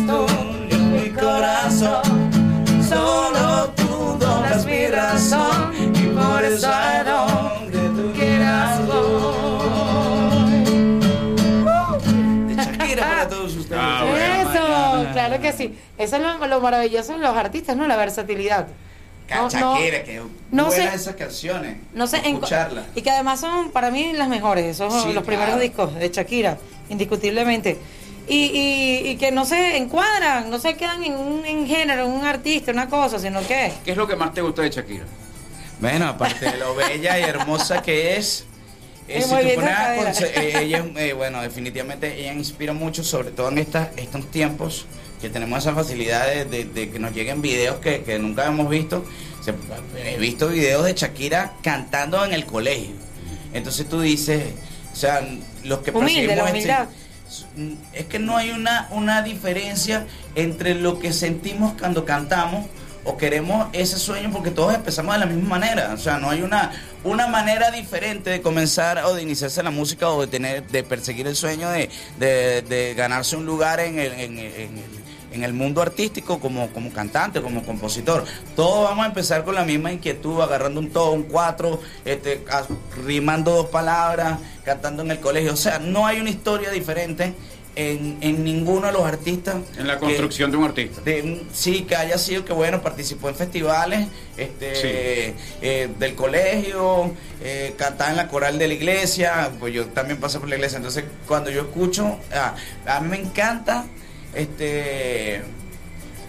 mi 5.38 5.44
razón, 5.44 5.96
y 5.96 6.08
por 6.08 6.44
eso 6.46 6.68
a 6.72 7.04
donde 7.04 7.80
tú 8.02 8.12
quieras 8.14 8.86
voy. 8.88 10.62
De 12.48 12.56
Shakira 12.64 13.04
para 13.10 13.28
todos 13.30 13.56
ustedes. 13.56 13.82
Eso, 14.42 15.06
claro 15.14 15.42
que 15.42 15.54
sí. 15.54 15.78
Eso 15.98 16.16
es 16.18 16.22
lo, 16.22 16.48
lo 16.48 16.62
maravilloso 16.62 17.14
de 17.14 17.20
los 17.20 17.36
artistas, 17.36 17.76
¿no? 17.78 17.88
La 17.88 17.96
versatilidad. 17.98 18.68
No, 19.30 19.44
no- 19.44 19.50
Shakira, 19.50 20.04
que 20.04 20.22
no 20.52 20.66
buenas 20.66 20.90
sé- 20.90 20.96
esas 20.96 21.16
canciones. 21.16 21.78
No 21.94 22.06
sé, 22.06 22.18
en- 22.18 22.36
escucharlas. 22.36 22.86
y 22.96 23.02
que 23.02 23.12
además 23.12 23.40
son 23.40 23.72
para 23.72 23.90
mí 23.90 24.12
las 24.14 24.28
mejores, 24.28 24.66
esos 24.66 24.92
son 24.94 25.04
Sí, 25.04 25.14
los 25.14 25.24
primeros 25.24 25.54
claro. 25.56 25.62
discos 25.62 25.96
de 25.96 26.10
Shakira, 26.10 26.58
indiscutiblemente. 26.90 27.78
Y, 28.28 28.38
y, 28.46 29.10
y 29.10 29.16
que 29.18 29.32
no 29.32 29.46
se 29.46 29.78
encuadran, 29.78 30.50
no 30.50 30.60
se 30.60 30.76
quedan 30.76 31.04
en 31.04 31.14
un 31.16 31.46
en 31.46 31.68
género, 31.68 32.06
en 32.06 32.12
un 32.12 32.24
artista, 32.26 32.72
una 32.72 32.88
cosa, 32.88 33.20
sino 33.20 33.40
que 33.48 33.72
¿Qué 33.84 33.92
es 33.92 33.98
lo 33.98 34.08
que 34.08 34.16
más 34.16 34.34
te 34.34 34.42
gusta 34.42 34.62
de 34.62 34.70
Shakira? 34.70 35.06
Bueno, 35.80 36.08
aparte 36.08 36.46
de 36.52 36.58
lo 36.58 36.76
bella 36.76 37.20
y 37.20 37.24
hermosa 37.24 37.82
que 37.82 38.16
es, 38.18 38.46
eh, 39.08 39.22
si 39.22 39.30
tú 39.30 39.36
pones 39.56 40.22
eh, 40.22 40.54
ella, 40.62 40.86
eh, 40.98 41.14
bueno, 41.14 41.42
definitivamente 41.42 42.20
ella 42.22 42.34
inspira 42.34 42.74
mucho, 42.74 43.04
sobre 43.04 43.32
todo 43.32 43.50
en 43.50 43.58
estas, 43.58 43.90
estos 43.98 44.30
tiempos 44.30 44.86
que 45.20 45.30
tenemos 45.30 45.60
esa 45.60 45.74
facilidad 45.74 46.28
de, 46.28 46.46
de- 46.46 46.66
de 46.66 46.90
que 46.90 47.00
nos 47.00 47.14
lleguen 47.14 47.42
videos 47.42 47.78
que, 47.80 48.02
que 48.04 48.18
nunca 48.20 48.46
hemos 48.46 48.70
visto. 48.70 49.04
Se- 49.44 49.54
he 50.08 50.18
visto 50.18 50.48
videos 50.50 50.86
de 50.86 50.94
Shakira 50.94 51.54
cantando 51.64 52.24
en 52.24 52.34
el 52.34 52.46
colegio. 52.46 52.96
Entonces 53.54 53.90
tú 53.90 54.00
dices, 54.02 54.44
o 54.94 54.96
sea, 54.96 55.28
los 55.64 55.80
que 55.80 55.92
Humilde, 55.92 56.40
humildad. 56.42 56.84
este- 56.84 57.01
es 57.94 58.06
que 58.06 58.20
no 58.20 58.38
hay 58.38 58.52
una, 58.52 58.88
una 58.92 59.22
diferencia 59.22 60.06
entre 60.36 60.76
lo 60.76 61.00
que 61.00 61.14
sentimos 61.14 61.74
cuando 61.80 62.06
cantamos 62.06 62.66
o 63.04 63.18
queremos 63.18 63.68
ese 63.74 63.98
sueño 63.98 64.30
porque 64.32 64.52
todos 64.52 64.76
empezamos 64.76 65.14
de 65.16 65.20
la 65.22 65.26
misma 65.26 65.50
manera. 65.50 65.92
O 65.94 65.98
sea, 65.98 66.18
no 66.20 66.30
hay 66.30 66.42
una, 66.44 66.72
una 67.04 67.26
manera 67.28 67.72
diferente 67.72 68.30
de 68.30 68.42
comenzar 68.42 69.00
o 69.06 69.16
de 69.16 69.24
iniciarse 69.24 69.64
la 69.64 69.72
música 69.72 70.10
o 70.10 70.22
de 70.22 70.28
tener, 70.28 70.68
de 70.68 70.84
perseguir 70.84 71.26
el 71.28 71.36
sueño 71.36 71.70
de, 71.70 71.90
de- 72.20 72.94
ganarse 72.96 73.36
un 73.36 73.46
lugar 73.46 73.80
en 73.80 73.98
el, 73.98 74.12
en 74.14 74.38
en 74.38 74.78
el- 74.78 75.02
en 75.32 75.44
el 75.44 75.54
mundo 75.54 75.82
artístico 75.82 76.40
como, 76.40 76.70
como 76.72 76.92
cantante, 76.92 77.42
como 77.42 77.64
compositor. 77.64 78.26
Todos 78.56 78.84
vamos 78.90 79.06
a 79.06 79.08
empezar 79.08 79.44
con 79.44 79.56
la 79.56 79.64
misma 79.64 79.92
inquietud, 79.92 80.42
agarrando 80.42 80.80
un 80.80 80.90
todo, 80.90 81.12
un 81.12 81.24
cuatro, 81.24 81.80
este, 82.06 82.44
rimando 83.06 83.52
dos 83.52 83.68
palabras, 83.68 84.40
cantando 84.64 85.04
en 85.04 85.12
el 85.12 85.20
colegio. 85.20 85.54
O 85.54 85.58
sea, 85.58 85.80
no 85.80 86.06
hay 86.06 86.20
una 86.20 86.30
historia 86.30 86.70
diferente 86.70 87.34
en, 87.74 88.18
en 88.20 88.44
ninguno 88.44 88.88
de 88.88 88.94
los 88.94 89.04
artistas. 89.04 89.56
En 89.78 89.88
la 89.88 89.94
que- 89.98 90.06
construcción 90.08 90.52
de 90.52 90.58
un 90.58 90.66
artista. 90.66 91.00
de 91.02 91.42
sí, 91.54 91.84
que 91.84 91.96
haya 91.96 92.18
sido 92.18 92.44
que 92.44 92.52
bueno, 92.52 92.82
participó 92.82 93.30
en 93.30 93.36
festivales 93.36 94.08
este, 94.36 95.34
eh, 95.62 95.90
del 95.98 96.16
colegio, 96.16 97.14
eh, 97.42 97.74
cantaba 97.78 98.10
en 98.12 98.18
la 98.18 98.28
coral 98.28 98.60
de 98.60 98.68
la 98.68 98.74
iglesia, 98.74 99.50
pues 99.60 99.74
yo 99.74 99.86
también 99.88 100.20
pasé 100.20 100.40
por 100.40 100.50
la 100.50 100.56
iglesia, 100.56 100.78
entonces 100.78 101.06
cuando 101.28 101.50
yo 101.50 101.62
escucho, 101.62 102.18
ah, 102.34 102.56
a 102.86 103.00
mí 103.00 103.08
me 103.10 103.18
encanta 103.22 103.86
este 104.36 105.42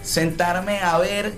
sentarme 0.03 0.79
a 0.79 0.97
ver 0.97 1.33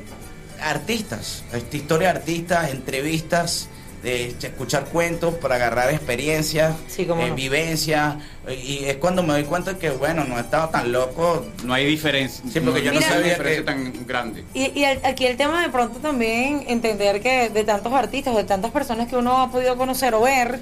artistas, 0.62 1.44
esta 1.54 1.78
historia 1.78 2.12
de 2.14 2.20
artistas, 2.20 2.70
entrevistas, 2.72 3.70
de 4.02 4.28
escuchar 4.40 4.86
cuentos 4.86 5.34
para 5.36 5.56
agarrar 5.56 5.90
experiencias, 5.92 6.76
cómo 7.08 7.24
eh, 7.24 7.30
no. 7.30 7.36
vivencias, 7.36 8.16
y 8.48 8.86
es 8.86 8.98
cuando 8.98 9.24
me 9.24 9.34
doy 9.34 9.44
cuenta 9.46 9.80
que 9.80 9.90
bueno, 9.90 10.24
no 10.26 10.40
estaba 10.40 10.70
tan 10.70 10.92
loco. 10.92 11.44
No 11.64 11.74
hay 11.74 11.86
diferencia. 11.88 12.44
Sí, 12.52 12.60
porque 12.60 12.84
yo 12.84 12.92
no 12.94 13.00
Mira- 13.00 13.10
sabía 13.12 13.36
Una 13.36 13.44
diferencia 13.44 13.60
que... 13.62 13.64
tan 13.94 14.06
grande. 14.08 14.44
Y, 14.54 14.80
y 14.80 14.84
el- 14.86 15.04
aquí 15.04 15.26
el 15.26 15.38
tema 15.38 15.64
de 15.64 15.70
pronto 15.70 15.98
también 16.00 16.66
entender 16.68 17.20
que 17.20 17.50
de 17.50 17.64
tantos 17.64 17.92
artistas, 17.94 18.36
de 18.36 18.44
tantas 18.44 18.70
personas 18.72 19.08
que 19.08 19.16
uno 19.18 19.42
ha 19.42 19.52
podido 19.52 19.76
conocer 19.76 20.14
o 20.14 20.22
ver, 20.22 20.60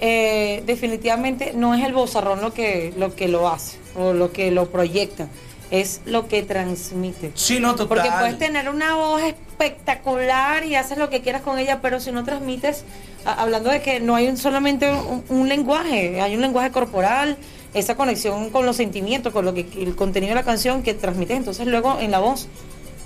eh, 0.00 0.62
definitivamente 0.66 1.52
no 1.54 1.74
es 1.74 1.84
el 1.84 1.92
bozarrón 1.92 2.40
lo 2.40 2.52
que, 2.54 2.92
lo 2.96 3.14
que 3.14 3.28
lo 3.28 3.48
hace 3.48 3.78
o 3.96 4.12
lo 4.12 4.32
que 4.32 4.50
lo 4.50 4.70
proyecta, 4.70 5.28
es 5.70 6.00
lo 6.04 6.26
que 6.26 6.42
transmite. 6.42 7.30
Sí, 7.34 7.60
no, 7.60 7.72
total. 7.74 7.88
Porque 7.88 8.10
puedes 8.18 8.38
tener 8.38 8.68
una 8.70 8.94
voz 8.96 9.22
espectacular 9.22 10.64
y 10.64 10.74
haces 10.74 10.98
lo 10.98 11.10
que 11.10 11.20
quieras 11.20 11.42
con 11.42 11.58
ella, 11.58 11.80
pero 11.80 12.00
si 12.00 12.12
no 12.12 12.24
transmites, 12.24 12.84
a- 13.24 13.42
hablando 13.42 13.70
de 13.70 13.80
que 13.82 14.00
no 14.00 14.14
hay 14.16 14.26
un- 14.28 14.36
solamente 14.36 14.90
un, 14.92 15.24
un 15.28 15.48
lenguaje, 15.48 16.20
hay 16.20 16.34
un 16.34 16.40
lenguaje 16.40 16.70
corporal, 16.70 17.36
esa 17.74 17.94
conexión 17.94 18.50
con 18.50 18.66
los 18.66 18.76
sentimientos, 18.76 19.32
con 19.32 19.44
lo 19.44 19.54
que 19.54 19.66
el 19.78 19.94
contenido 19.94 20.30
de 20.30 20.34
la 20.36 20.44
canción 20.44 20.82
que 20.82 20.92
transmites 20.94 21.36
entonces 21.36 21.66
luego 21.66 21.98
en 22.00 22.10
la 22.10 22.18
voz. 22.18 22.48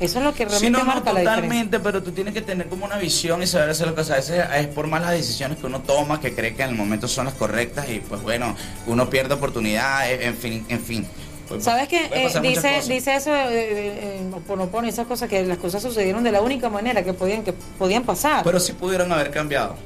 Eso 0.01 0.19
es 0.19 0.25
lo 0.25 0.35
que 0.35 0.45
realmente 0.45 0.67
Sí, 0.67 0.71
no, 0.71 0.79
no, 0.81 0.85
marca 0.85 1.13
la 1.13 1.21
diferencia. 1.21 1.43
totalmente, 1.43 1.81
pero 1.81 2.03
tú 2.03 2.11
tienes 2.13 2.35
que 2.35 2.43
tener 2.43 2.69
como 2.69 2.85
una 2.85 2.99
visión 2.99 3.43
y 3.43 3.47
saber 3.47 3.71
hacer 3.71 3.87
lo 3.87 3.95
que. 3.95 4.01
A 4.01 4.17
veces 4.17 4.45
es 4.57 4.67
por 4.69 4.87
malas 4.87 5.13
decisiones 5.13 5.59
que 5.59 5.67
uno 5.67 5.81
toma, 5.81 6.21
que 6.21 6.35
cree 6.35 6.55
que 6.55 6.63
en 6.63 6.71
el 6.71 6.75
momento 6.75 7.07
son 7.07 7.27
las 7.27 7.35
correctas 7.35 7.89
y 7.89 8.01
pues 8.01 8.23
bueno, 8.23 8.57
uno 8.87 9.09
pierde 9.09 9.35
oportunidades, 9.35 10.21
en 10.23 10.37
fin, 10.37 10.65
en 10.69 10.81
fin. 10.81 11.07
Pues, 11.49 11.65
¿Sabes 11.65 11.89
qué? 11.89 12.07
puede 12.09 12.27
Eh, 12.27 12.41
dice, 12.41 12.81
dice 12.89 13.15
eso, 13.17 13.35
eh, 13.35 13.49
eh, 13.51 14.21
eh, 14.21 14.31
Oponopono, 14.33 14.89
esas 14.89 15.07
cosas 15.07 15.29
que 15.29 15.45
las 15.45 15.59
cosas 15.59 15.83
sucedieron 15.83 16.25
de 16.25 16.33
la 16.33 16.41
única 16.41 16.71
manera 16.71 17.05
que 17.05 17.13
podían, 17.13 17.45
que 17.45 17.53
podían 17.53 18.03
pasar. 18.05 18.45
Pero 18.45 18.59
sí 18.59 18.73
pudieron 18.73 19.13
haber 19.13 19.31
cambiado. 19.31 19.77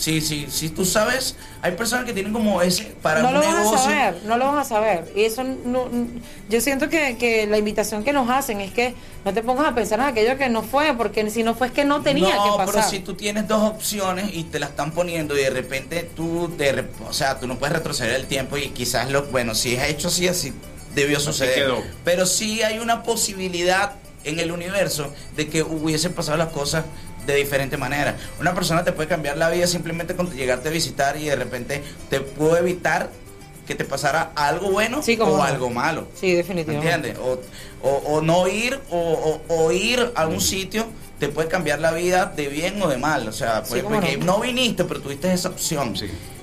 Sí, 0.00 0.22
sí, 0.22 0.46
sí, 0.48 0.70
tú 0.70 0.86
sabes, 0.86 1.36
hay 1.60 1.72
personas 1.72 2.06
que 2.06 2.14
tienen 2.14 2.32
como 2.32 2.62
ese 2.62 2.84
para 3.02 3.20
no 3.20 3.28
un 3.28 3.34
lo 3.34 3.40
vas 3.40 3.54
negocio. 3.58 3.76
a 3.76 3.78
saber, 3.82 4.22
no 4.24 4.38
lo 4.38 4.46
vas 4.46 4.66
a 4.66 4.68
saber. 4.70 5.12
Y 5.14 5.24
eso 5.24 5.44
no, 5.44 5.88
n- 5.92 6.22
yo 6.48 6.60
siento 6.62 6.88
que, 6.88 7.18
que 7.18 7.46
la 7.46 7.58
invitación 7.58 8.02
que 8.02 8.14
nos 8.14 8.30
hacen 8.30 8.62
es 8.62 8.72
que 8.72 8.94
no 9.26 9.34
te 9.34 9.42
pongas 9.42 9.66
a 9.66 9.74
pensar 9.74 10.00
en 10.00 10.06
aquello 10.06 10.38
que 10.38 10.48
no 10.48 10.62
fue, 10.62 10.94
porque 10.96 11.28
si 11.28 11.42
no 11.42 11.54
fue 11.54 11.66
es 11.66 11.74
que 11.74 11.84
no 11.84 12.00
tenía 12.00 12.34
no, 12.36 12.44
que 12.44 12.50
pasar. 12.52 12.66
pero 12.74 12.88
si 12.88 13.00
tú 13.00 13.12
tienes 13.12 13.46
dos 13.46 13.62
opciones 13.62 14.30
y 14.32 14.44
te 14.44 14.58
la 14.58 14.66
están 14.68 14.92
poniendo 14.92 15.36
y 15.38 15.42
de 15.42 15.50
repente 15.50 16.08
tú, 16.16 16.50
re- 16.58 16.88
o 17.06 17.12
sea, 17.12 17.38
tú 17.38 17.46
no 17.46 17.58
puedes 17.58 17.76
retroceder 17.76 18.14
el 18.16 18.26
tiempo 18.26 18.56
y 18.56 18.70
quizás 18.70 19.10
lo, 19.10 19.24
bueno, 19.26 19.54
si 19.54 19.74
es 19.74 19.82
hecho 19.86 20.08
así, 20.08 20.26
así 20.28 20.54
debió 20.94 21.20
suceder. 21.20 21.70
Pero 22.04 22.24
sí 22.24 22.62
hay 22.62 22.78
una 22.78 23.02
posibilidad 23.02 23.96
en 24.24 24.38
el 24.38 24.50
universo 24.50 25.12
de 25.36 25.48
que 25.48 25.62
hubiesen 25.62 26.14
pasado 26.14 26.38
las 26.38 26.48
cosas 26.48 26.84
de 27.30 27.36
diferente 27.38 27.76
manera. 27.76 28.16
Una 28.40 28.54
persona 28.54 28.84
te 28.84 28.92
puede 28.92 29.08
cambiar 29.08 29.36
la 29.36 29.50
vida 29.50 29.66
simplemente 29.66 30.14
con 30.16 30.30
llegarte 30.30 30.68
a 30.68 30.72
visitar 30.72 31.16
y 31.16 31.26
de 31.26 31.36
repente 31.36 31.82
te 32.08 32.20
puede 32.20 32.60
evitar 32.60 33.10
que 33.66 33.74
te 33.74 33.84
pasara 33.84 34.32
algo 34.34 34.70
bueno 34.72 34.98
o 34.98 35.36
no. 35.36 35.42
algo 35.42 35.70
malo. 35.70 36.08
Sí, 36.18 36.32
definitivamente. 36.34 37.10
¿Entiendes? 37.10 37.18
O, 37.22 37.38
o- 37.88 38.16
o 38.16 38.20
no 38.20 38.48
ir 38.48 38.78
o, 38.90 38.98
o- 39.48 39.54
o 39.64 39.72
ir 39.72 40.10
a 40.16 40.26
un 40.26 40.40
sitio 40.40 40.86
te 41.20 41.28
puede 41.28 41.48
cambiar 41.48 41.80
la 41.80 41.92
vida 41.92 42.26
de 42.34 42.48
bien 42.48 42.80
o 42.82 42.88
de 42.88 42.96
mal. 42.96 43.28
O 43.28 43.32
sea, 43.32 43.62
pues, 43.62 43.82
porque 43.82 44.16
no. 44.16 44.24
no 44.24 44.40
viniste, 44.40 44.84
pero 44.84 45.00
tuviste 45.00 45.32
esa 45.32 45.50
opción. 45.50 45.94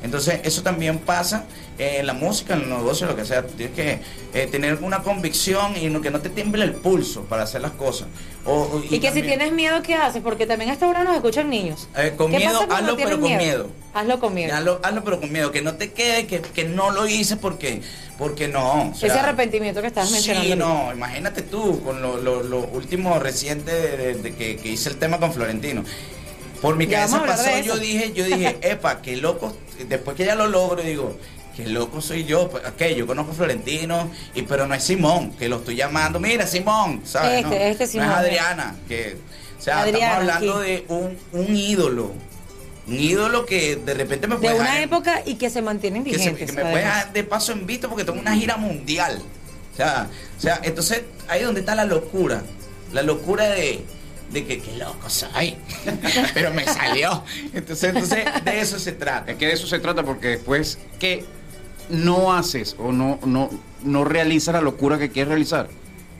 Entonces, 0.04 0.40
eso 0.44 0.62
también 0.62 1.00
pasa 1.00 1.46
eh, 1.78 1.98
en 2.00 2.08
la 2.08 2.14
música, 2.14 2.54
en 2.56 2.62
el 2.64 2.70
negocio, 2.70 3.08
lo 3.08 3.16
que 3.16 3.26
sea. 3.26 3.44
Tienes 3.46 3.76
que 3.76 4.00
eh, 4.34 4.48
tener 4.48 4.76
una 4.82 5.00
convicción 5.04 5.76
y 5.78 5.88
no, 5.90 6.02
que 6.02 6.10
no 6.12 6.20
te 6.20 6.30
tiemble 6.30 6.64
el 6.64 6.74
pulso 6.74 7.22
para 7.26 7.44
hacer 7.44 7.62
las 7.62 7.72
cosas. 7.72 8.08
O, 8.46 8.54
o- 8.54 8.84
y, 8.90 9.00
que 9.00 9.12
si 9.12 9.22
tienes 9.22 9.52
miedo, 9.52 9.82
¿qué 9.84 9.96
haces? 9.96 10.22
Porque 10.24 10.46
también 10.48 10.70
a 10.70 10.74
esta 10.74 10.88
hora 10.88 11.04
nos 11.04 11.16
escuchan 11.16 11.50
niños. 11.50 11.88
eh, 11.98 12.14
con 12.18 12.32
¿Qué 12.32 12.38
miedo, 12.38 12.66
hazlo, 12.70 12.96
pero 12.96 13.20
con 13.20 13.38
miedo. 13.38 13.68
Hazlo 13.94 14.20
con 14.20 14.34
miedo. 14.34 14.56
Hazlo, 14.56 14.80
hazlo, 14.84 15.04
pero 15.04 15.20
con 15.20 15.32
miedo. 15.32 15.52
Que 15.52 15.62
no 15.62 15.76
te 15.76 15.92
quede 15.92 16.28
que, 16.28 16.42
que 16.42 16.64
no 16.66 16.92
lo 16.92 17.08
hice 17.08 17.36
porque, 17.38 17.82
porque 18.18 18.48
no. 18.48 18.92
o 18.92 18.96
sea, 18.96 19.10
Ese 19.10 19.20
arrepentimiento 19.20 19.82
que 19.82 19.88
estabas 19.88 20.12
mencionando. 20.12 20.50
Sí, 20.50 20.56
no, 20.56 20.94
imagínate 20.94 21.42
tú 21.42 21.82
con 21.84 22.02
lo, 22.02 22.18
lo, 22.18 22.42
lo 22.44 22.60
último 22.60 23.20
reciente 23.20 23.72
de, 23.72 23.98
de- 23.98 24.14
de 24.16 24.36
que, 24.36 24.56
que 24.58 24.70
hice 24.70 24.90
el 24.90 24.98
tema 24.98 25.20
con 25.20 25.34
Florentino. 25.34 25.84
Por 26.62 26.76
mi 26.76 26.88
cabeza 26.88 27.24
pasó, 27.24 27.50
yo 27.64 27.78
dije, 27.78 28.14
yo 28.14 28.24
dije, 28.26 28.58
epa, 28.62 29.02
qué 29.02 29.18
loco. 29.18 29.56
Después 29.88 30.18
que 30.18 30.26
ya 30.26 30.34
lo 30.36 30.48
logro, 30.48 30.82
digo, 30.82 31.16
qué 31.58 31.68
loco 31.68 32.00
soy 32.02 32.24
yo. 32.24 32.50
Pues, 32.50 32.64
Ok, 32.66 32.96
yo 32.96 33.06
conozco 33.06 33.32
a 33.34 33.36
Florentino, 33.36 34.10
y, 34.34 34.44
pero 34.44 34.66
no 34.68 34.74
es 34.76 34.84
Simón, 34.84 35.32
que 35.32 35.50
lo 35.50 35.58
estoy 35.58 35.76
llamando. 35.76 36.20
Mira, 36.20 36.48
Simón, 36.48 37.02
¿sabes? 37.04 37.44
Este, 37.44 37.50
no, 37.50 37.56
este 37.66 37.86
no 37.86 37.92
Simón. 37.92 38.08
es 38.10 38.16
Adriana, 38.16 38.76
que, 38.88 39.18
o 39.58 39.62
sea, 39.62 39.82
Adriana, 39.82 40.06
estamos 40.06 40.18
hablando 40.36 40.58
aquí. 40.62 40.72
de 40.72 40.86
un, 40.88 41.18
un 41.34 41.56
ídolo. 41.56 42.12
Un 42.88 43.00
ídolo 43.00 43.46
que 43.46 43.76
de 43.76 43.94
repente 43.96 44.28
me 44.28 44.36
De 44.36 44.42
puede 44.42 44.54
una 44.56 44.64
dejar 44.64 44.78
en- 44.78 44.84
época 44.86 45.22
y 45.26 45.36
que 45.36 45.50
se 45.50 45.62
mantienen 45.62 46.04
que, 46.06 46.12
se- 46.12 46.18
vigentes. 46.20 46.46
que 46.46 46.54
me 46.56 46.62
puede 46.62 46.78
dejar 46.78 47.12
de 47.12 47.24
paso 47.26 47.52
en 47.52 47.66
visto 47.66 47.90
porque 47.90 48.06
tengo 48.06 48.20
una 48.20 48.34
gira 48.36 48.56
mundial. 48.56 49.22
O 49.74 49.76
sea, 49.76 50.08
o 50.38 50.42
sea, 50.42 50.60
entonces 50.64 51.02
ahí 51.28 51.42
es 51.42 51.46
donde 51.46 51.60
está 51.60 51.76
la 51.76 51.84
locura. 51.84 52.44
La 52.94 53.02
locura 53.02 53.50
de, 53.50 53.84
de 54.32 54.46
que 54.46 54.62
qué 54.62 54.78
loco 54.78 55.10
soy. 55.10 55.58
Pero 56.34 56.54
me 56.54 56.64
salió. 56.64 57.24
Entonces, 57.54 57.90
entonces 57.94 58.26
de 58.46 58.62
eso 58.62 58.80
se 58.80 58.94
trata. 58.94 59.32
Es 59.34 59.38
que 59.38 59.48
de 59.48 59.54
eso 59.54 59.68
se 59.68 59.80
trata 59.80 60.04
porque 60.04 60.30
después 60.30 60.78
que 60.98 61.26
no 61.90 62.34
haces 62.34 62.76
o 62.80 62.92
no, 62.92 63.20
no, 63.26 63.50
no 63.84 64.04
realizas 64.04 64.54
la 64.54 64.62
locura 64.62 64.98
que 64.98 65.10
quieres 65.10 65.30
realizar, 65.30 65.70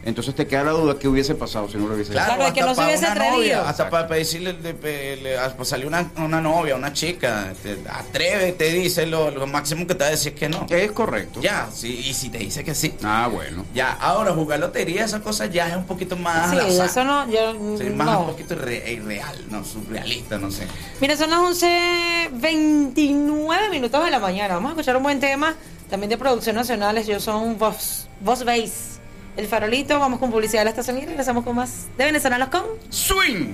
entonces 0.08 0.34
te 0.36 0.48
queda 0.48 0.64
la 0.64 0.72
duda 0.72 0.98
que 0.98 1.08
hubiese 1.08 1.36
pasado 1.36 1.68
si 1.70 1.78
no 1.78 1.88
lo 1.88 1.94
hubiese 1.96 2.12
Claro, 2.14 2.34
hecho. 2.48 2.70
hasta 2.70 2.76
para 2.76 2.98
una 2.98 3.16
novia, 3.32 3.70
hasta 3.70 3.90
para 3.90 4.08
decirle, 4.08 4.54
de- 4.54 5.38
hasta 5.38 5.66
salir 5.66 5.86
una, 5.86 6.10
una 6.18 6.40
novia, 6.42 6.76
una 6.76 6.94
chica, 6.94 7.54
te, 7.62 7.78
atreve, 7.90 8.54
te 8.54 8.72
dice 8.72 9.06
lo, 9.06 9.30
lo 9.32 9.46
máximo 9.48 9.86
que 9.86 9.94
te 9.96 10.04
va 10.04 10.08
a 10.08 10.12
decir 10.12 10.34
es 10.34 10.40
que 10.40 10.48
no. 10.50 10.66
Es 10.70 10.92
correcto. 10.94 11.42
Ya, 11.42 11.68
sí, 11.74 12.04
y 12.08 12.14
si 12.14 12.30
te 12.30 12.38
dice 12.38 12.64
que 12.64 12.74
sí. 12.74 12.94
Ah, 13.04 13.30
bueno. 13.32 13.66
Ya, 13.74 13.92
ahora 13.92 14.32
jugar 14.34 14.60
lotería, 14.60 15.04
esas 15.06 15.22
cosas 15.22 15.52
ya 15.52 15.68
es 15.70 15.76
un 15.76 15.86
poquito 15.86 16.16
más. 16.16 16.52
Sí, 16.52 16.58
azar. 16.58 16.86
eso 16.86 17.04
no, 17.04 17.30
yo 17.30 17.54
Sí, 17.78 17.84
más 17.90 18.08
no. 18.08 18.22
un 18.22 18.28
poquito 18.28 18.56
irre- 18.56 18.88
irreal, 18.90 19.36
no, 19.50 19.64
surrealista, 19.66 20.38
no 20.38 20.50
sé. 20.52 20.66
Mira, 21.02 21.18
son 21.18 21.30
las 21.30 21.40
11.29 21.40 23.70
minutos 23.70 24.04
de 24.04 24.12
la 24.12 24.20
mañana. 24.20 24.56
Vamos 24.56 24.70
a 24.70 24.72
escuchar 24.74 24.98
un 24.98 25.04
buen 25.04 25.20
tema 25.20 25.56
también 25.90 26.10
de 26.10 26.18
producción 26.18 26.56
nacionales. 26.56 27.08
Yo 27.08 27.20
son 27.20 27.58
Voz, 27.58 28.08
Voz 28.22 28.44
Base. 28.46 28.98
El 29.38 29.46
farolito, 29.46 30.00
vamos 30.00 30.20
con 30.20 30.32
publicidad 30.32 30.62
de 30.62 30.66
la 30.66 30.70
estación 30.72 30.98
y 30.98 31.06
regresamos 31.06 31.44
con 31.44 31.56
más 31.56 31.86
de 31.96 32.06
venezolanos 32.06 32.50
con 32.50 32.64
Swing. 32.90 33.54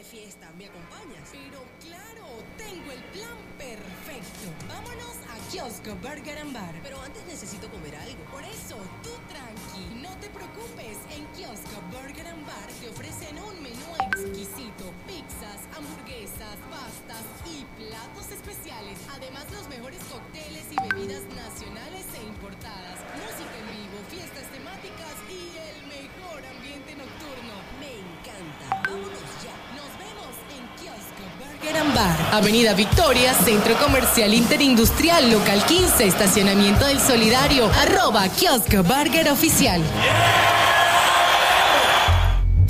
Esta, 0.00 0.50
¿me 0.56 0.64
acompañas? 0.64 1.28
Pero 1.30 1.60
claro, 1.84 2.24
tengo 2.56 2.90
el 2.90 3.02
plan 3.12 3.36
perfecto. 3.58 4.48
Vámonos 4.66 5.12
a 5.28 5.36
Kiosco 5.52 5.94
Burger 6.00 6.38
and 6.38 6.54
Bar. 6.54 6.74
Pero 6.82 7.00
antes 7.02 7.22
necesito 7.26 7.68
comer 7.68 7.94
algo. 7.96 8.24
Por 8.32 8.42
eso, 8.42 8.80
tú 9.04 9.12
tranqui, 9.28 10.00
no 10.00 10.08
te 10.16 10.28
preocupes. 10.30 10.96
En 11.12 11.26
Kiosco 11.36 11.76
Burger 11.92 12.26
and 12.28 12.46
Bar 12.46 12.68
te 12.80 12.88
ofrecen 12.88 13.36
un 13.44 13.62
menú 13.62 13.92
exquisito. 14.08 14.88
Pizzas, 15.06 15.68
hamburguesas, 15.76 16.56
pastas 16.72 17.24
y 17.44 17.68
platos 17.76 18.32
especiales. 18.32 18.96
Además, 19.12 19.44
los 19.52 19.68
mejores 19.68 20.00
cócteles 20.08 20.64
y 20.72 20.76
bebidas 20.80 21.24
nacionales 21.36 22.06
e 22.16 22.24
importadas. 22.24 22.96
Avenida 32.32 32.74
Victoria, 32.74 33.34
Centro 33.34 33.76
Comercial 33.76 34.32
Interindustrial, 34.32 35.30
Local 35.32 35.64
15, 35.64 36.04
Estacionamiento 36.04 36.86
del 36.86 37.00
Solidario. 37.00 37.68
Arroba 37.80 38.28
Kiosco 38.28 38.84
Burger 38.84 39.30
Oficial. 39.30 39.82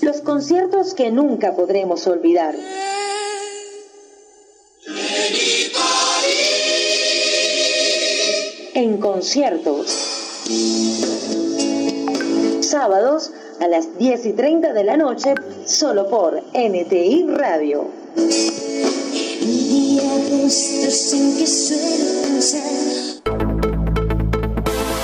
Los 0.03 0.21
conciertos 0.21 0.93
que 0.93 1.09
nunca 1.09 1.55
podremos 1.55 2.05
olvidar. 2.05 2.53
Conciertos. 9.01 9.87
Sábados 12.61 13.31
a 13.59 13.67
las 13.67 13.97
10 13.97 14.25
y 14.27 14.33
30 14.33 14.73
de 14.73 14.83
la 14.83 14.95
noche, 14.95 15.35
solo 15.65 16.07
por 16.09 16.41
NTI 16.53 17.27
Radio. 17.27 17.87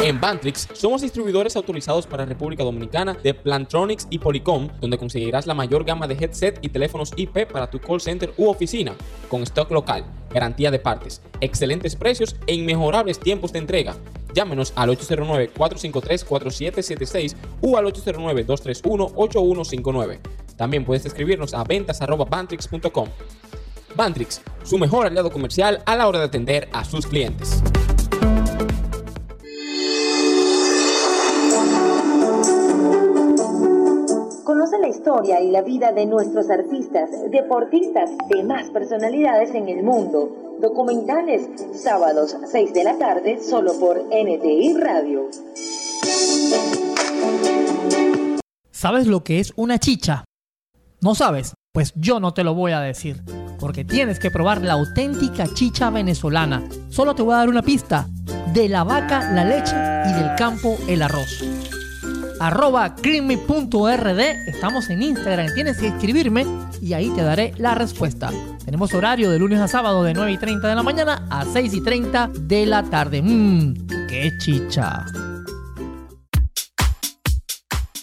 En 0.08 0.20
Bantrix 0.22 0.70
somos 0.72 1.02
distribuidores 1.02 1.58
autorizados 1.58 2.08
para 2.08 2.24
República 2.24 2.64
Dominicana 2.64 3.14
de 3.14 3.34
Plantronics 3.34 4.08
y 4.10 4.20
Polycom, 4.20 4.70
donde 4.80 4.98
conseguirás 4.98 5.46
la 5.46 5.54
mayor 5.54 5.84
gama 5.84 6.08
de 6.08 6.14
headset 6.14 6.60
y 6.62 6.70
teléfonos 6.70 7.12
IP 7.18 7.46
para 7.52 7.70
tu 7.70 7.82
call 7.82 8.00
center 8.00 8.34
u 8.38 8.48
oficina, 8.48 8.96
con 9.28 9.44
stock 9.44 9.70
local, 9.70 10.06
garantía 10.30 10.72
de 10.72 10.80
partes, 10.80 11.22
excelentes 11.42 11.98
precios 11.98 12.38
e 12.48 12.54
inmejorables 12.54 13.20
tiempos 13.20 13.52
de 13.52 13.60
entrega. 13.60 13.98
Llámenos 14.34 14.72
al 14.78 14.92
809-453-4776 14.92 17.36
o 17.60 17.76
al 17.76 17.88
809-231-8159. 17.88 20.20
También 20.56 20.86
puedes 20.86 21.06
escribirnos 21.06 21.54
a 21.54 21.66
ventas.bantrix.com. 21.66 23.10
Bantrix, 23.94 24.42
su 24.64 24.78
mejor 24.78 25.06
aliado 25.06 25.32
comercial 25.32 25.84
a 25.86 25.98
la 25.98 26.08
hora 26.08 26.20
de 26.20 26.26
atender 26.26 26.70
a 26.72 26.86
sus 26.86 27.06
clientes. 27.06 27.62
Conoce 34.58 34.80
la 34.80 34.88
historia 34.88 35.40
y 35.40 35.52
la 35.52 35.62
vida 35.62 35.92
de 35.92 36.08
nuestros 36.08 36.50
artistas, 36.50 37.12
deportistas, 37.30 38.10
demás 38.28 38.68
personalidades 38.72 39.54
en 39.54 39.70
el 39.70 39.84
mundo. 39.84 40.58
Documentales, 40.60 41.48
sábados 41.76 42.36
6 42.52 42.74
de 42.74 42.84
la 42.84 42.98
tarde, 42.98 43.40
solo 43.40 43.74
por 43.80 44.06
NTI 44.08 44.74
Radio. 44.80 45.30
¿Sabes 48.72 49.06
lo 49.06 49.24
que 49.24 49.40
es 49.40 49.54
una 49.58 49.78
chicha? 49.78 50.24
¿No 51.02 51.14
sabes? 51.14 51.54
Pues 51.72 51.94
yo 51.96 52.20
no 52.20 52.34
te 52.34 52.44
lo 52.44 52.56
voy 52.56 52.72
a 52.72 52.80
decir, 52.80 53.22
porque 53.60 53.86
tienes 53.86 54.18
que 54.18 54.32
probar 54.32 54.64
la 54.64 54.74
auténtica 54.74 55.46
chicha 55.54 55.92
venezolana. 55.92 56.68
Solo 56.90 57.14
te 57.14 57.22
voy 57.22 57.36
a 57.36 57.38
dar 57.38 57.50
una 57.50 57.62
pista. 57.62 58.08
De 58.56 58.68
la 58.68 58.84
vaca 58.84 59.32
la 59.34 59.46
leche 59.46 59.76
y 60.10 60.14
del 60.14 60.36
campo 60.36 60.76
el 60.88 61.04
arroz. 61.04 61.67
Arroba 62.40 62.94
creamy.rd, 62.96 64.20
estamos 64.48 64.90
en 64.92 65.02
Instagram, 65.02 65.54
tienes 65.56 65.80
que 65.80 65.88
escribirme 65.88 66.46
y 66.82 66.94
ahí 66.94 67.10
te 67.10 67.24
daré 67.24 67.54
la 67.58 67.74
respuesta. 67.74 68.30
Tenemos 68.64 68.94
horario 68.94 69.32
de 69.32 69.40
lunes 69.40 69.60
a 69.60 69.68
sábado 69.68 70.04
de 70.04 70.14
9 70.14 70.34
y 70.34 70.38
30 70.38 70.68
de 70.68 70.76
la 70.76 70.84
mañana 70.84 71.26
a 71.32 71.46
6 71.46 71.74
y 71.74 71.82
30 71.82 72.30
de 72.42 72.66
la 72.68 72.84
tarde. 72.84 73.22
Mmm, 73.24 73.74
qué 74.08 74.32
chicha. 74.38 75.06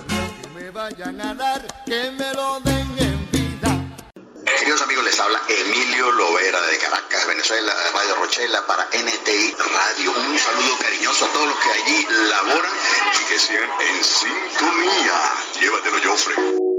Queridos 4.59 4.81
amigos, 4.82 5.05
les 5.05 5.20
habla 5.20 5.39
Emilio 5.47 6.11
Lovera 6.12 6.62
de 6.62 6.78
Caracas, 6.78 7.27
Venezuela, 7.27 7.74
Radio 7.93 8.15
Rochela 8.16 8.66
para 8.66 8.85
NTI 8.86 9.55
Radio. 9.55 10.12
Un 10.12 10.39
saludo 10.39 10.78
cariñoso 10.81 11.27
a 11.27 11.28
todos 11.32 11.49
los 11.49 11.59
que 11.59 11.70
allí 11.73 12.07
laboran 12.31 12.73
y 13.20 13.24
que 13.28 13.39
sigan 13.39 13.70
en 13.81 14.05
sintonía. 14.05 15.32
Llévatelo, 15.61 15.99
Joffrey. 16.05 16.72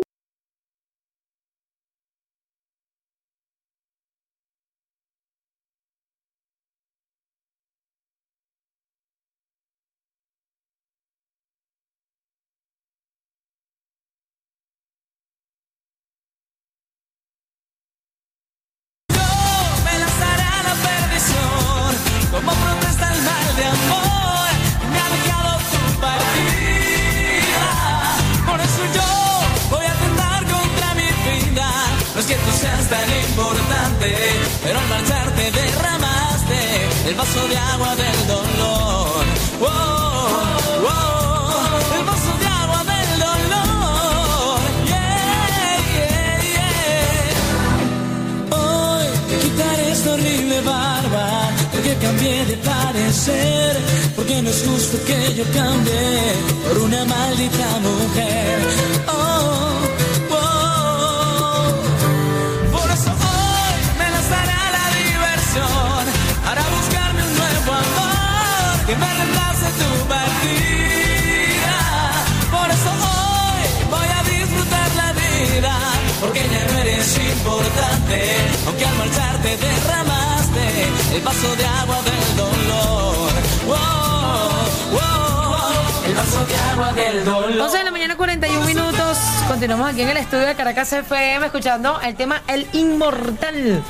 El 91.65 92.15
tema 92.15 92.41
El 92.47 92.67
Inmortal 92.73 93.81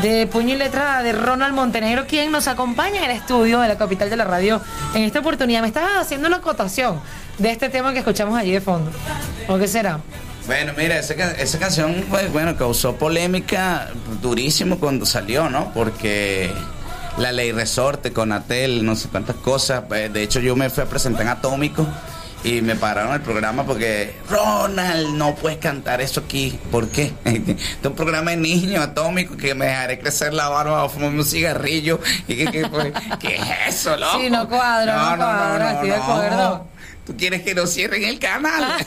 de 0.00 0.26
puño 0.26 0.54
y 0.54 0.56
letra 0.56 1.02
de 1.02 1.12
Ronald 1.12 1.54
Montenegro, 1.54 2.06
quien 2.06 2.32
nos 2.32 2.48
acompaña 2.48 2.96
en 3.04 3.10
el 3.10 3.10
estudio 3.10 3.60
de 3.60 3.68
la 3.68 3.76
capital 3.76 4.08
de 4.08 4.16
la 4.16 4.24
radio 4.24 4.58
en 4.94 5.02
esta 5.02 5.18
oportunidad. 5.18 5.60
Me 5.60 5.68
estabas 5.68 5.98
haciendo 6.00 6.28
una 6.28 6.38
acotación 6.38 6.98
de 7.36 7.50
este 7.50 7.68
tema 7.68 7.92
que 7.92 7.98
escuchamos 7.98 8.38
allí 8.38 8.52
de 8.52 8.62
fondo. 8.62 8.90
¿O 9.48 9.58
qué 9.58 9.68
será? 9.68 10.00
Bueno, 10.46 10.72
mira, 10.78 10.98
esa 10.98 11.58
canción, 11.58 12.06
pues, 12.08 12.32
bueno, 12.32 12.56
causó 12.56 12.96
polémica 12.96 13.88
durísimo 14.22 14.78
cuando 14.78 15.04
salió, 15.04 15.50
¿no? 15.50 15.72
Porque 15.74 16.50
la 17.18 17.32
ley 17.32 17.52
resorte 17.52 18.14
con 18.14 18.32
Atel, 18.32 18.82
no 18.82 18.96
sé 18.96 19.08
cuántas 19.10 19.36
cosas. 19.36 19.84
eh, 19.94 20.08
De 20.10 20.22
hecho, 20.22 20.40
yo 20.40 20.56
me 20.56 20.70
fui 20.70 20.82
a 20.84 20.86
presentar 20.86 21.22
en 21.22 21.28
Atómico 21.28 21.86
y 22.42 22.62
me 22.62 22.74
pararon 22.74 23.12
el 23.14 23.20
programa 23.20 23.64
porque, 23.64 24.14
Ronald, 24.28 25.14
no 25.14 25.34
puedes 25.34 25.58
cantar 25.58 26.00
eso 26.00 26.20
aquí. 26.20 26.58
¿Por 26.70 26.88
qué? 26.88 27.12
Este 27.24 27.52
es 27.52 27.58
un 27.86 27.94
programa 27.94 28.30
de 28.30 28.38
niños 28.38 28.82
atómico 28.82 29.36
que 29.36 29.54
me 29.54 29.66
dejaré 29.66 29.98
crecer 29.98 30.32
la 30.32 30.48
barba 30.48 30.84
o 30.84 30.88
fumarme 30.88 31.18
un 31.18 31.24
cigarrillo. 31.26 32.00
¿Y 32.28 32.36
que, 32.36 32.46
que, 32.50 32.66
pues, 32.68 32.92
¿Qué 33.18 33.36
es 33.36 33.76
eso, 33.76 33.96
loco? 33.96 34.18
Sí, 34.20 34.30
no 34.30 34.48
cuadra, 34.48 35.10
no, 35.10 35.16
cuadra, 35.16 35.72
estoy 35.72 35.88
de 35.90 35.96
acuerdo. 35.96 36.66
¿Tú 37.06 37.16
quieres 37.16 37.42
que 37.42 37.54
nos 37.54 37.70
cierren 37.70 38.04
el 38.04 38.18
canal? 38.18 38.74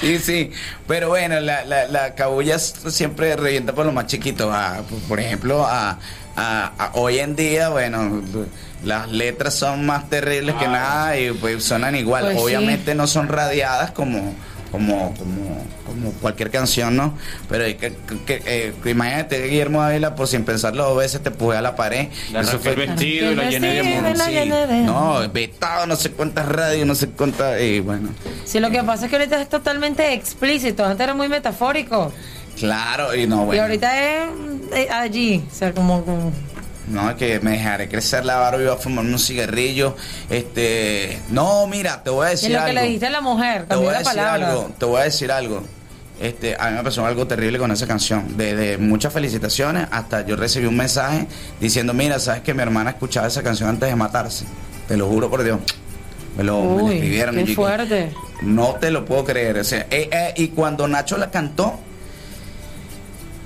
Sí, 0.00 0.18
sí. 0.18 0.50
Pero 0.86 1.08
bueno, 1.08 1.38
la, 1.40 1.64
la, 1.64 1.86
la 1.86 2.14
cabulla 2.14 2.58
siempre 2.58 3.36
revienta 3.36 3.74
por 3.74 3.84
los 3.84 3.94
más 3.94 4.06
chiquitos. 4.06 4.48
Ah, 4.50 4.80
por- 4.88 4.98
por 5.00 5.20
ejemplo, 5.20 5.66
a, 5.66 5.98
a- 6.36 6.72
a- 6.78 6.90
hoy 6.94 7.18
en 7.18 7.36
día, 7.36 7.68
bueno, 7.68 8.22
las 8.84 9.10
letras 9.10 9.54
son 9.54 9.84
más 9.86 10.08
terribles 10.08 10.54
que 10.56 10.66
nada 10.68 11.18
y 11.18 11.32
pues 11.32 11.62
suenan 11.64 11.94
igual. 11.96 12.24
Pues 12.24 12.36
sí. 12.38 12.42
Obviamente 12.44 12.94
no 12.94 13.06
son 13.06 13.28
radiadas 13.28 13.90
como 13.92 14.34
como, 14.70 15.12
como, 15.18 15.66
como 15.84 16.12
cualquier 16.20 16.48
canción, 16.52 16.94
¿no? 16.94 17.18
Pero 17.48 17.64
que, 17.76 17.92
que- 18.24 18.40
eh, 18.46 18.72
imagínate, 18.84 19.42
Guillermo 19.48 19.82
Ávila, 19.82 20.14
por 20.14 20.28
sin 20.28 20.44
pensarlo 20.44 20.84
dos 20.84 20.96
veces, 20.96 21.20
te 21.24 21.32
puse 21.32 21.58
a 21.58 21.60
la 21.60 21.74
pared. 21.74 22.06
La 22.32 22.42
Raquel 22.42 22.76
Vestido 22.76 23.32
y 23.32 23.34
la 23.34 23.50
llené 23.50 23.74
de 23.74 23.80
amor. 23.98 24.16
la 24.16 24.24
Sí. 24.26 24.30
llené 24.30 24.66
de 24.68 24.82
No, 24.82 25.28
vetado, 25.32 25.88
no 25.88 25.96
sé 25.96 26.12
cuántas 26.12 26.46
radios, 26.46 26.86
no 26.86 26.94
sé 26.94 27.08
cuántas. 27.08 27.60
Y 27.60 27.80
bueno, 27.80 28.10
Sí, 28.44 28.60
lo 28.60 28.70
que 28.70 28.80
pasa 28.84 29.06
es 29.06 29.10
que 29.10 29.16
ahorita 29.16 29.42
es 29.42 29.48
totalmente 29.48 30.12
explícito. 30.12 30.84
Antes 30.84 31.02
era 31.02 31.14
muy 31.14 31.28
metafórico. 31.28 32.12
Claro, 32.60 33.14
y 33.14 33.26
no, 33.26 33.42
Y 33.42 33.46
bueno. 33.46 33.62
ahorita 33.62 34.24
es 34.74 34.90
allí. 34.90 35.42
O 35.50 35.54
sea, 35.54 35.72
como. 35.72 36.04
como- 36.04 36.32
No, 36.88 37.08
es 37.10 37.16
que 37.16 37.38
me 37.40 37.52
dejaré 37.52 37.88
crecer 37.88 38.24
la 38.24 38.36
barba 38.36 38.60
y 38.60 38.64
voy 38.66 38.74
a 38.74 38.76
fumar 38.76 39.04
un 39.04 39.18
cigarrillo. 39.18 39.96
Este. 40.28 41.18
No, 41.30 41.66
mira, 41.66 42.02
te 42.02 42.10
voy 42.10 42.26
a 42.26 42.28
Y 42.28 42.32
decir 42.32 42.50
lo 42.50 42.58
que 42.58 42.62
algo. 42.64 42.74
le 42.74 42.82
dijiste 42.86 43.06
a 43.06 43.10
la 43.10 43.20
mujer. 43.20 43.66
Te 43.66 43.76
voy 43.76 43.86
a 43.88 43.92
la 43.92 43.98
decir 43.98 44.14
palabra. 44.16 44.48
algo, 44.50 44.70
te 44.78 44.84
voy 44.86 45.00
a 45.00 45.04
decir 45.04 45.30
algo. 45.32 45.62
Este, 46.20 46.54
a 46.58 46.68
mí 46.70 46.76
me 46.76 46.82
pasó 46.82 47.06
algo 47.06 47.26
terrible 47.26 47.58
con 47.58 47.70
esa 47.70 47.86
canción. 47.86 48.36
Desde 48.36 48.76
muchas 48.76 49.12
felicitaciones 49.12 49.86
hasta 49.90 50.26
yo 50.26 50.36
recibí 50.36 50.66
un 50.66 50.76
mensaje 50.76 51.26
diciendo, 51.60 51.94
mira, 51.94 52.18
sabes 52.18 52.42
que 52.42 52.52
mi 52.54 52.60
hermana 52.62 52.90
escuchaba 52.90 53.26
esa 53.26 53.42
canción 53.42 53.68
antes 53.70 53.88
de 53.88 53.96
matarse. 53.96 54.44
Te 54.86 54.96
lo 54.98 55.06
juro 55.08 55.30
por 55.30 55.42
Dios. 55.42 55.58
Me 56.36 56.44
lo, 56.44 56.60
me 56.60 56.66
lo 56.78 56.84
Uy, 56.84 56.94
escribieron. 56.96 57.38
y 57.40 57.44
qué 57.44 57.54
fuerte. 57.54 58.12
no 58.42 58.74
te 58.74 58.90
lo 58.90 59.04
puedo 59.04 59.24
creer. 59.24 59.58
O 59.58 59.64
sea, 59.64 59.86
eh, 59.90 60.08
eh, 60.12 60.34
y 60.36 60.48
cuando 60.48 60.86
Nacho 60.88 61.16
la 61.16 61.30
cantó, 61.30 61.78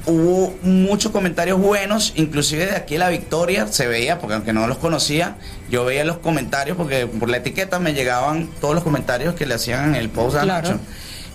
hubo 0.07 0.55
muchos 0.63 1.13
comentarios 1.13 1.59
buenos, 1.59 2.13
inclusive 2.17 2.67
de 2.67 2.77
aquí 2.77 2.99
la 2.99 3.09
victoria 3.09 3.67
se 3.67 3.87
veía, 3.87 4.19
porque 4.19 4.35
aunque 4.35 4.53
no 4.53 4.67
los 4.67 4.79
conocía, 4.79 5.37
yo 5.71 5.85
veía 5.85 6.05
los 6.05 6.19
comentarios, 6.19 6.77
porque 6.77 7.07
por 7.07 7.29
la 7.31 7.39
etiqueta 7.39 7.79
me 7.79 7.95
llegaban 7.95 8.49
todos 8.61 8.75
los 8.75 8.85
comentarios 8.85 9.35
que 9.35 9.47
le 9.47 9.55
hacían 9.55 9.91
en 9.91 9.95
el 9.97 10.11
post 10.11 10.37
a 10.37 10.43
Claro. 10.43 10.69
Nacho. 10.69 10.81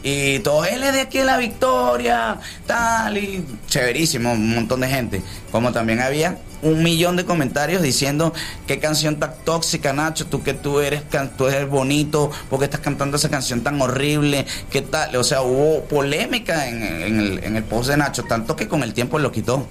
Y 0.01 0.39
todo, 0.39 0.63
él 0.63 0.81
es 0.83 0.93
de 0.93 1.01
aquí 1.01 1.19
la 1.19 1.37
victoria, 1.37 2.37
tal, 2.65 3.17
y 3.17 3.45
chéverísimo, 3.67 4.31
un 4.31 4.55
montón 4.55 4.79
de 4.79 4.87
gente. 4.87 5.21
Como 5.51 5.73
también 5.73 5.99
había 5.99 6.37
un 6.61 6.83
millón 6.83 7.15
de 7.15 7.25
comentarios 7.25 7.81
diciendo 7.81 8.33
qué 8.67 8.79
canción 8.79 9.17
tan 9.17 9.33
tóxica, 9.43 9.93
Nacho, 9.93 10.25
tú 10.25 10.43
que 10.43 10.53
tú 10.53 10.79
eres, 10.79 11.03
tú 11.37 11.47
eres 11.47 11.69
bonito, 11.69 12.31
porque 12.49 12.65
estás 12.65 12.81
cantando 12.81 13.17
esa 13.17 13.29
canción 13.29 13.61
tan 13.61 13.81
horrible, 13.81 14.45
qué 14.69 14.81
tal. 14.81 15.15
O 15.15 15.23
sea, 15.23 15.41
hubo 15.41 15.83
polémica 15.85 16.67
en, 16.67 16.83
en 16.83 17.19
el, 17.19 17.43
en 17.43 17.55
el 17.55 17.63
post 17.63 17.89
de 17.89 17.97
Nacho, 17.97 18.23
tanto 18.23 18.55
que 18.55 18.67
con 18.67 18.83
el 18.83 18.93
tiempo 18.93 19.19
lo 19.19 19.31
quitó. 19.31 19.67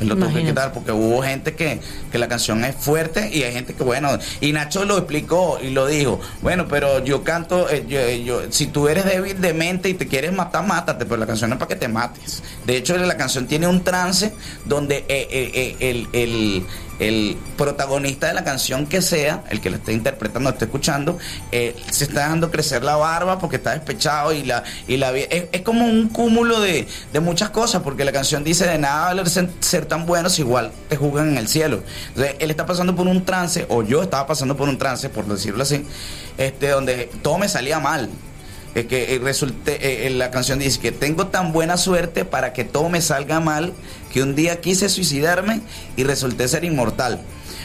Lo 0.00 0.14
tuvo 0.16 0.26
que 0.28 0.40
quitar 0.50 0.72
porque 0.72 0.92
hubo 0.92 1.22
gente 1.22 1.54
que, 1.54 1.80
que 2.12 2.18
la 2.18 2.28
canción 2.28 2.64
es 2.64 2.76
fuerte 2.76 3.30
y 3.32 3.42
hay 3.44 3.52
gente 3.52 3.74
que, 3.74 3.82
bueno, 3.82 4.10
y 4.40 4.52
Nacho 4.52 4.84
lo 4.84 4.98
explicó 4.98 5.58
y 5.62 5.70
lo 5.70 5.86
dijo, 5.86 6.20
bueno, 6.42 6.66
pero 6.68 7.02
yo 7.04 7.24
canto, 7.24 7.68
eh, 7.70 7.84
yo, 7.88 7.98
eh, 8.00 8.22
yo- 8.24 8.42
si 8.50 8.66
tú 8.66 8.88
eres 8.88 9.04
débil 9.06 9.40
de 9.40 9.54
mente 9.54 9.88
y 9.88 9.94
te 9.94 10.06
quieres 10.06 10.32
matar, 10.32 10.66
mátate, 10.66 11.04
pero 11.06 11.16
la 11.16 11.26
canción 11.26 11.48
no 11.50 11.56
es 11.56 11.60
para 11.60 11.68
que 11.70 11.76
te 11.76 11.88
mates. 11.88 12.42
De 12.66 12.76
hecho, 12.76 12.96
la 12.96 13.16
canción 13.16 13.46
tiene 13.46 13.66
un 13.66 13.82
trance 13.84 14.32
donde 14.64 15.04
eh, 15.08 15.76
el, 15.80 16.08
el- 16.12 16.66
el 16.98 17.36
protagonista 17.56 18.28
de 18.28 18.34
la 18.34 18.44
canción 18.44 18.86
que 18.86 19.02
sea, 19.02 19.44
el 19.50 19.60
que 19.60 19.70
la 19.70 19.76
esté 19.76 19.92
interpretando, 19.92 20.50
esté 20.50 20.66
escuchando, 20.66 21.18
eh, 21.52 21.76
se 21.90 22.04
está 22.04 22.20
dejando 22.20 22.50
crecer 22.50 22.82
la 22.84 22.96
barba 22.96 23.38
porque 23.38 23.56
está 23.56 23.72
despechado 23.72 24.32
y 24.32 24.44
la, 24.44 24.64
y 24.88 24.96
la 24.96 25.12
es, 25.16 25.46
es 25.52 25.60
como 25.62 25.86
un 25.86 26.08
cúmulo 26.08 26.60
de, 26.60 26.86
de 27.12 27.20
muchas 27.20 27.50
cosas, 27.50 27.82
porque 27.82 28.04
la 28.04 28.12
canción 28.12 28.44
dice 28.44 28.66
de 28.66 28.78
nada 28.78 29.06
valer 29.06 29.28
ser, 29.28 29.50
ser 29.60 29.86
tan 29.86 30.06
buenos, 30.06 30.38
igual 30.38 30.72
te 30.88 30.96
juzgan 30.96 31.30
en 31.30 31.38
el 31.38 31.48
cielo. 31.48 31.82
Entonces, 32.08 32.36
él 32.38 32.50
está 32.50 32.66
pasando 32.66 32.94
por 32.94 33.06
un 33.06 33.24
trance, 33.24 33.66
o 33.68 33.82
yo 33.82 34.02
estaba 34.02 34.26
pasando 34.26 34.56
por 34.56 34.68
un 34.68 34.78
trance, 34.78 35.08
por 35.08 35.26
decirlo 35.26 35.62
así, 35.62 35.84
este, 36.38 36.68
donde 36.68 37.10
todo 37.22 37.38
me 37.38 37.48
salía 37.48 37.78
mal. 37.78 38.08
Es 38.74 38.84
que 38.86 39.14
eh, 39.14 39.18
resulte, 39.18 40.06
eh, 40.06 40.10
la 40.10 40.30
canción 40.30 40.58
dice 40.58 40.78
que 40.78 40.92
tengo 40.92 41.28
tan 41.28 41.50
buena 41.50 41.78
suerte 41.78 42.26
para 42.26 42.52
que 42.52 42.62
todo 42.62 42.90
me 42.90 43.00
salga 43.00 43.40
mal 43.40 43.72
que 44.16 44.22
un 44.22 44.34
día 44.34 44.62
quise 44.62 44.88
suicidarme 44.88 45.60
y 45.94 46.04
resulté 46.04 46.48
ser 46.48 46.64
inmortal. 46.64 47.20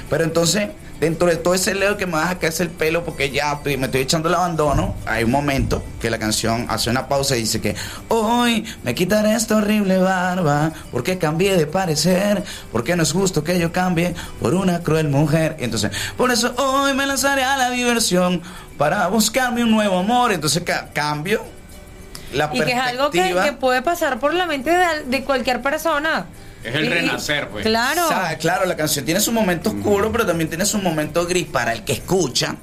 Pero 0.09 0.25
entonces, 0.25 0.67
dentro 0.99 1.29
de 1.29 1.37
todo 1.37 1.53
ese 1.53 1.73
leo 1.73 1.95
que 1.95 2.05
me 2.05 2.11
vas 2.11 2.35
a 2.35 2.63
el 2.63 2.69
pelo 2.69 3.05
porque 3.05 3.31
ya 3.31 3.57
me 3.63 3.85
estoy 3.85 4.01
echando 4.01 4.27
el 4.27 4.35
abandono, 4.35 4.93
hay 5.05 5.23
un 5.23 5.31
momento 5.31 5.81
que 6.01 6.09
la 6.09 6.19
canción 6.19 6.65
hace 6.67 6.89
una 6.89 7.07
pausa 7.07 7.37
y 7.37 7.39
dice 7.43 7.61
que 7.61 7.73
hoy 8.09 8.65
me 8.83 8.93
quitaré 8.93 9.33
esta 9.33 9.55
horrible 9.55 9.99
barba 9.99 10.73
porque 10.91 11.17
cambié 11.17 11.55
de 11.55 11.67
parecer, 11.67 12.43
porque 12.73 12.97
no 12.97 13.03
es 13.03 13.13
justo 13.13 13.45
que 13.45 13.57
yo 13.57 13.71
cambie 13.71 14.13
por 14.41 14.53
una 14.53 14.81
cruel 14.81 15.07
mujer. 15.07 15.55
Y 15.57 15.63
entonces, 15.63 15.91
por 16.17 16.33
eso 16.33 16.53
hoy 16.57 16.93
me 16.93 17.05
lanzaré 17.05 17.45
a 17.45 17.55
la 17.55 17.69
diversión 17.69 18.41
para 18.77 19.07
buscarme 19.07 19.63
un 19.63 19.71
nuevo 19.71 19.99
amor. 19.99 20.33
Entonces 20.33 20.63
ca- 20.63 20.89
cambio 20.93 21.41
la 22.33 22.49
Y 22.53 22.61
que 22.61 22.71
es 22.71 22.79
algo 22.79 23.09
que, 23.11 23.53
puede 23.59 23.81
pasar 23.81 24.19
por 24.19 24.33
la 24.33 24.45
mente 24.45 24.71
de, 24.71 25.03
de 25.05 25.23
cualquier 25.23 25.61
persona. 25.61 26.25
Es 26.63 26.75
el 26.75 26.89
renacer, 26.91 27.47
pues. 27.49 27.65
Claro. 27.65 28.05
O 28.05 28.09
sea, 28.09 28.37
claro, 28.37 28.65
la 28.65 28.75
canción 28.77 29.03
tiene 29.05 29.19
su 29.19 29.31
momento 29.31 29.69
oscuro, 29.71 30.11
pero 30.11 30.25
también 30.25 30.47
tiene 30.49 30.65
su 30.65 30.77
momento 30.77 31.25
gris 31.25 31.47
para 31.47 31.73
el 31.73 31.83
que 31.83 31.93
escucha. 31.93 32.55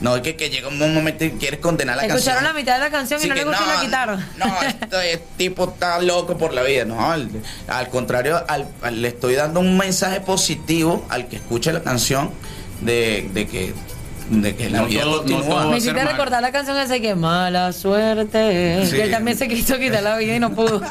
No 0.00 0.16
es 0.16 0.22
que, 0.22 0.34
que 0.34 0.50
llega 0.50 0.68
un 0.68 0.78
momento 0.94 1.24
y 1.24 1.30
quieres 1.32 1.60
condenar 1.60 1.96
la 1.96 2.04
Escucharon 2.04 2.42
canción. 2.42 2.52
la 2.54 2.60
mitad 2.60 2.74
de 2.74 2.80
la 2.80 2.90
canción 2.90 3.20
Sí 3.20 3.26
y 3.26 3.28
no 3.28 3.34
que 3.36 3.44
les 3.44 3.48
gustó 3.48 3.62
y 3.64 3.66
no, 3.68 3.74
la 3.74 3.80
quitaron. 3.80 4.24
No, 4.38 4.62
este 4.62 5.22
tipo 5.36 5.68
está 5.68 6.00
loco 6.00 6.36
por 6.36 6.52
la 6.52 6.62
vida. 6.62 6.84
No, 6.84 7.10
al, 7.12 7.30
al 7.68 7.88
contrario, 7.90 8.42
al- 8.48 8.66
al- 8.82 9.00
le 9.00 9.08
estoy 9.08 9.34
dando 9.34 9.60
un 9.60 9.78
mensaje 9.78 10.20
positivo 10.20 11.06
al 11.10 11.28
que 11.28 11.36
escucha 11.36 11.72
la 11.72 11.82
canción 11.82 12.30
de, 12.80 13.30
de 13.32 13.46
que, 13.46 13.72
de 14.30 14.56
que 14.56 14.70
la 14.70 14.78
No 14.80 14.86
vida 14.86 15.02
todo- 15.02 15.10
no 15.10 15.16
continúa. 15.18 15.42
todo 15.44 15.54
va 15.56 15.66
Me 15.66 15.76
hiciste 15.78 16.04
recordar 16.04 16.40
la 16.42 16.50
canción 16.52 16.78
esa 16.78 16.98
que 16.98 17.14
mala 17.14 17.72
suerte. 17.72 18.86
Sí. 18.86 18.96
Que 18.96 19.02
él 19.04 19.10
también 19.10 19.36
se 19.36 19.48
quiso 19.48 19.78
quitar 19.78 20.02
la 20.02 20.16
vida 20.16 20.34
y 20.36 20.40
no 20.40 20.50
pudo. 20.54 20.80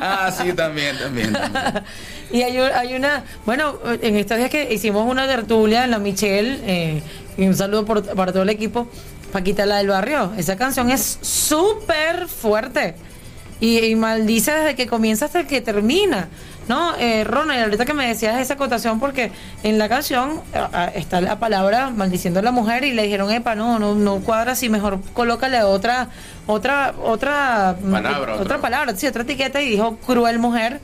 Ah, 0.00 0.30
sí, 0.36 0.52
también, 0.52 0.96
también. 0.98 1.32
también. 1.32 1.84
y 2.32 2.42
hay, 2.42 2.58
un- 2.58 2.70
hay 2.74 2.94
una, 2.94 3.24
bueno, 3.46 3.78
en 4.00 4.16
estos 4.16 4.38
días 4.38 4.50
que 4.50 4.72
hicimos 4.72 5.08
una 5.10 5.26
tertulia 5.26 5.84
en 5.84 5.90
la 5.90 5.98
Michelle, 5.98 6.58
eh, 6.64 7.02
y 7.36 7.46
un 7.46 7.54
saludo 7.54 7.84
por- 7.84 8.04
para 8.14 8.32
todo 8.32 8.42
el 8.42 8.50
equipo, 8.50 8.88
Paquita 9.32 9.64
la 9.64 9.78
del 9.78 9.88
barrio. 9.88 10.32
Esa 10.36 10.56
canción 10.56 10.90
es 10.90 11.18
súper 11.22 12.28
fuerte. 12.28 12.94
Y, 13.60 13.78
y 13.78 13.94
maldice 13.94 14.52
desde 14.52 14.74
que 14.74 14.86
comienza 14.86 15.24
hasta 15.24 15.46
que 15.46 15.62
termina. 15.62 16.28
No, 16.68 16.94
eh, 16.96 17.24
Ronald, 17.24 17.64
ahorita 17.64 17.84
que 17.84 17.92
me 17.94 18.06
decías 18.06 18.40
esa 18.40 18.54
acotación, 18.54 19.00
porque 19.00 19.32
en 19.62 19.78
la 19.78 19.88
canción 19.88 20.40
ah, 20.54 20.68
ah, 20.72 20.90
está 20.94 21.20
la 21.20 21.38
palabra 21.38 21.90
maldiciendo 21.90 22.40
a 22.40 22.42
la 22.42 22.52
mujer 22.52 22.84
y 22.84 22.92
le 22.92 23.02
dijeron, 23.02 23.30
epa, 23.30 23.54
no, 23.54 23.78
no, 23.78 23.94
no 23.94 24.20
cuadra 24.20 24.52
así, 24.52 24.68
mejor 24.68 25.00
colócale 25.12 25.62
otra, 25.62 26.08
otra, 26.46 26.94
otra, 27.02 27.76
Palabra, 27.82 28.34
otra 28.34 28.42
otra. 28.44 28.58
palabra, 28.60 28.96
sí, 28.96 29.06
otra 29.06 29.22
etiqueta 29.22 29.60
y 29.60 29.70
dijo 29.70 29.96
cruel 30.06 30.38
mujer. 30.38 30.80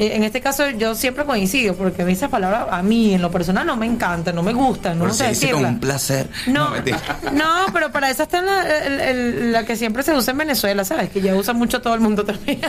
Eh, 0.00 0.16
En 0.16 0.24
este 0.24 0.40
caso 0.40 0.68
yo 0.70 0.94
siempre 0.94 1.24
coincido, 1.24 1.74
porque 1.74 2.02
a 2.02 2.04
mí 2.06 2.12
esa 2.12 2.28
palabra 2.28 2.66
a 2.70 2.82
mí 2.82 3.12
en 3.14 3.20
lo 3.22 3.30
personal 3.30 3.66
no 3.66 3.76
me 3.76 3.84
encanta, 3.86 4.32
no 4.32 4.42
me 4.42 4.52
gusta, 4.54 4.94
no 4.94 5.02
Pero 5.04 5.14
sé 5.14 5.24
se 5.24 5.28
dice 5.30 5.40
con 5.50 5.62
decirla. 5.62 5.68
un 5.68 5.80
placer. 5.80 6.28
No, 6.46 6.70
no, 7.32 7.66
pero 7.72 7.92
para 7.92 8.08
eso 8.10 8.22
está 8.22 8.40
la, 8.40 8.62
el- 8.86 9.00
el- 9.00 9.52
la 9.52 9.64
que 9.66 9.76
siempre 9.76 10.02
se 10.02 10.14
usa 10.14 10.30
en 10.32 10.38
Venezuela, 10.38 10.84
¿sabes? 10.84 11.10
Que 11.10 11.20
ya 11.20 11.34
usa 11.36 11.52
mucho 11.52 11.82
todo 11.82 11.94
el 11.94 12.00
mundo 12.00 12.24
también. 12.24 12.60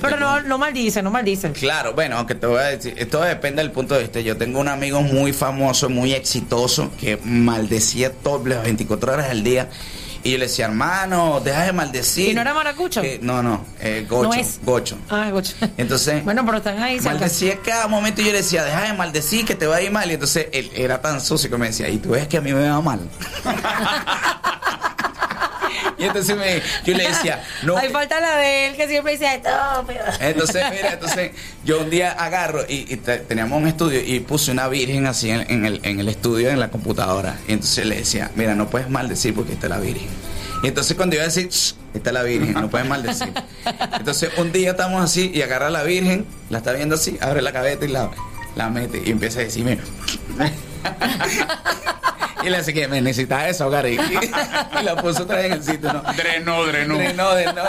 pero 0.00 0.16
no, 0.18 0.40
no 0.42 0.56
maldice, 0.58 1.02
no 1.02 1.10
maldice. 1.10 1.50
Claro, 1.52 1.94
bueno, 1.94 2.16
aunque 2.18 2.34
te 2.36 2.46
voy 2.46 2.58
a 2.60 2.66
decir, 2.66 2.94
esto 2.96 3.20
depende 3.22 3.60
del 3.62 3.72
punto 3.72 3.94
de 3.94 4.02
vista. 4.02 4.20
Yo 4.20 4.36
tengo 4.36 4.60
un 4.60 4.68
amigo 4.68 5.00
muy 5.02 5.32
famoso, 5.32 5.88
muy 5.90 6.12
exitoso, 6.12 6.90
que 7.00 7.18
maldecía 7.24 8.12
todas 8.12 8.46
las 8.46 8.62
24 8.62 9.12
horas 9.14 9.28
del 9.30 9.42
día. 9.42 9.68
Y 10.28 10.32
yo 10.32 10.38
le 10.38 10.46
decía, 10.46 10.66
hermano, 10.66 11.40
deja 11.42 11.62
de 11.62 11.72
maldecir. 11.72 12.28
¿Y 12.30 12.34
no 12.34 12.42
era 12.42 12.52
maracucho? 12.52 13.00
Que- 13.00 13.18
no, 13.22 13.42
no, 13.42 13.64
eh, 13.80 14.04
gocho, 14.08 14.28
No 14.28 14.34
es. 14.34 14.60
gocho. 14.62 14.98
Ah, 15.08 15.30
gocho. 15.30 15.54
Entonces, 15.78 16.22
Bueno, 16.22 16.44
pero 16.44 16.58
están 16.58 16.82
ahí 16.82 16.96
cerca. 16.98 17.12
maldecía 17.12 17.58
cada 17.64 17.88
momento 17.88 18.20
y 18.20 18.26
yo 18.26 18.32
le 18.32 18.38
decía, 18.38 18.62
deja 18.62 18.82
de 18.82 18.92
maldecir, 18.92 19.46
que 19.46 19.54
te 19.54 19.66
va 19.66 19.76
a 19.76 19.80
ir 19.82 19.90
mal. 19.90 20.10
Y 20.10 20.14
entonces 20.14 20.48
él 20.52 20.70
era 20.74 21.00
tan 21.00 21.20
sucio 21.22 21.48
que 21.48 21.56
me 21.56 21.68
decía, 21.68 21.88
y 21.88 21.96
tú 21.96 22.10
ves 22.10 22.28
que 22.28 22.36
a 22.36 22.40
mí 22.42 22.52
me 22.52 22.68
va 22.68 22.80
mal. 22.82 23.00
y 25.98 26.04
entonces 26.04 26.36
me, 26.36 26.62
yo 26.84 26.96
le 26.96 27.08
decía, 27.08 27.42
no, 27.62 27.76
Ahí 27.76 27.88
falta 27.90 28.20
la 28.20 28.36
de 28.36 28.66
él 28.68 28.76
que 28.76 28.86
siempre 28.88 29.12
dice, 29.12 29.26
estúpido. 29.34 30.04
entonces, 30.20 30.64
mira, 30.70 30.92
entonces 30.94 31.32
yo 31.64 31.80
un 31.80 31.90
día 31.90 32.12
agarro 32.12 32.64
y, 32.68 32.92
y 32.92 32.96
te- 32.96 33.18
teníamos 33.18 33.60
un 33.60 33.68
estudio 33.68 34.00
y 34.04 34.20
puse 34.20 34.50
una 34.50 34.68
virgen 34.68 35.06
así 35.06 35.30
en, 35.30 35.50
en 35.50 35.66
el, 35.66 35.80
en 35.82 36.00
el 36.00 36.08
estudio, 36.08 36.50
en 36.50 36.60
la 36.60 36.70
computadora. 36.70 37.36
Y 37.48 37.52
entonces 37.52 37.84
le 37.86 37.96
decía, 37.96 38.30
mira, 38.36 38.54
no 38.54 38.68
puedes 38.70 38.88
maldecir 38.88 39.34
porque 39.34 39.52
está 39.54 39.68
la 39.68 39.78
virgen. 39.78 40.08
Y 40.62 40.66
entonces 40.68 40.96
cuando 40.96 41.14
iba 41.14 41.22
a 41.22 41.28
decir, 41.28 41.48
"Shh, 41.48 41.74
está 41.94 42.10
la 42.10 42.22
virgen, 42.24 42.52
no 42.54 42.68
puedes 42.68 42.86
maldecir. 42.88 43.32
Entonces 43.96 44.30
un 44.38 44.50
día 44.52 44.70
estamos 44.72 45.02
así 45.04 45.30
y 45.32 45.42
agarra 45.42 45.68
a 45.68 45.70
la 45.70 45.82
virgen, 45.84 46.26
la 46.50 46.58
está 46.58 46.72
viendo 46.72 46.96
así, 46.96 47.16
abre 47.20 47.42
la 47.42 47.52
cabeza 47.52 47.84
y 47.84 47.88
la, 47.88 48.10
la 48.56 48.68
mete 48.68 49.00
y 49.04 49.10
empieza 49.10 49.38
a 49.40 49.42
decirme... 49.44 49.78
Y 52.44 52.50
le 52.50 52.62
que 52.62 52.86
me 52.86 53.00
necesitas 53.00 53.46
desahogar 53.46 53.86
y, 53.88 53.94
y 53.94 54.84
la 54.84 54.94
puso 54.96 55.24
otra 55.24 55.36
vez 55.36 55.46
en 55.46 55.52
el 55.54 55.62
sitio, 55.62 55.92
¿no? 55.92 56.02
Drenó, 56.12 56.64
drenó. 56.66 56.96
Drenó, 56.96 57.34
drenó. 57.34 57.62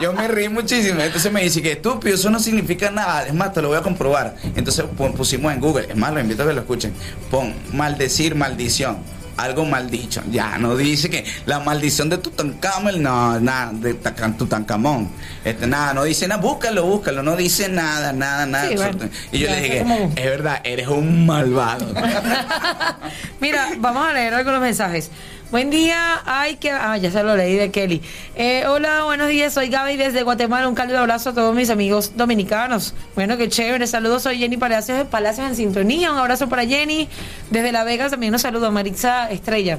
Yo 0.00 0.12
me 0.12 0.26
reí 0.26 0.48
muchísimo. 0.48 1.00
Entonces 1.00 1.30
me 1.32 1.42
dice 1.42 1.62
que 1.62 1.72
estúpido, 1.72 2.16
eso 2.16 2.28
no 2.28 2.40
significa 2.40 2.90
nada. 2.90 3.26
Es 3.26 3.34
más, 3.34 3.52
te 3.52 3.62
lo 3.62 3.68
voy 3.68 3.76
a 3.76 3.82
comprobar. 3.82 4.34
Entonces 4.56 4.84
pusimos 5.16 5.52
en 5.52 5.60
Google. 5.60 5.86
Es 5.88 5.96
más, 5.96 6.12
lo 6.12 6.20
invito 6.20 6.42
a 6.42 6.46
que 6.46 6.52
lo 6.52 6.60
escuchen. 6.60 6.92
Pon 7.30 7.54
maldecir, 7.72 8.34
maldición. 8.34 8.98
Algo 9.38 9.64
mal 9.64 9.88
dicho. 9.90 10.22
Ya, 10.30 10.58
no 10.58 10.76
dice 10.76 11.08
que 11.08 11.24
la 11.46 11.60
maldición 11.60 12.08
de 12.08 12.18
Tutankamón, 12.18 13.02
no, 13.02 13.40
nada, 13.40 13.70
de 13.72 13.94
Tutankamón. 13.94 15.10
Este, 15.44 15.66
nada, 15.66 15.94
no 15.94 16.04
dice 16.04 16.28
nada, 16.28 16.40
búscalo, 16.40 16.84
búscalo, 16.84 17.22
no 17.22 17.36
dice 17.36 17.68
nada, 17.68 18.12
nada, 18.12 18.46
nada. 18.46 18.68
Sí, 18.68 18.74
bueno. 18.76 19.08
y 19.32 19.38
yo 19.38 19.48
le 19.50 19.60
dije, 19.62 19.78
como- 19.80 20.12
es 20.14 20.24
verdad, 20.24 20.60
eres 20.64 20.88
un 20.88 21.24
malvado. 21.26 21.86
Mira, 23.40 23.68
vamos 23.78 24.06
a 24.08 24.12
leer 24.12 24.34
algunos 24.34 24.60
mensajes. 24.60 25.10
Buen 25.50 25.70
día, 25.70 26.20
ay 26.26 26.56
que 26.56 26.70
ah, 26.70 26.98
ya 26.98 27.10
se 27.10 27.22
lo 27.22 27.34
leí 27.34 27.54
de 27.54 27.70
Kelly. 27.70 28.02
Eh, 28.34 28.64
hola, 28.66 29.04
buenos 29.04 29.28
días, 29.28 29.54
soy 29.54 29.68
Gaby 29.68 29.96
desde 29.96 30.22
Guatemala. 30.22 30.68
Un 30.68 30.74
cálido 30.74 30.98
abrazo 30.98 31.30
a 31.30 31.32
todos 31.32 31.56
mis 31.56 31.70
amigos 31.70 32.12
dominicanos. 32.16 32.92
Bueno, 33.14 33.38
qué 33.38 33.48
chévere. 33.48 33.86
Saludos, 33.86 34.24
soy 34.24 34.36
Jenny 34.36 34.58
Palacios 34.58 34.98
de 34.98 35.06
Palacios 35.06 35.48
en 35.48 35.56
Sintonía. 35.56 36.12
Un 36.12 36.18
abrazo 36.18 36.50
para 36.50 36.66
Jenny. 36.66 37.08
Desde 37.50 37.72
La 37.72 37.82
Vega 37.84 38.10
también 38.10 38.34
un 38.34 38.38
saludo 38.38 38.66
a 38.66 38.70
Maritza 38.70 39.30
Estrella. 39.30 39.78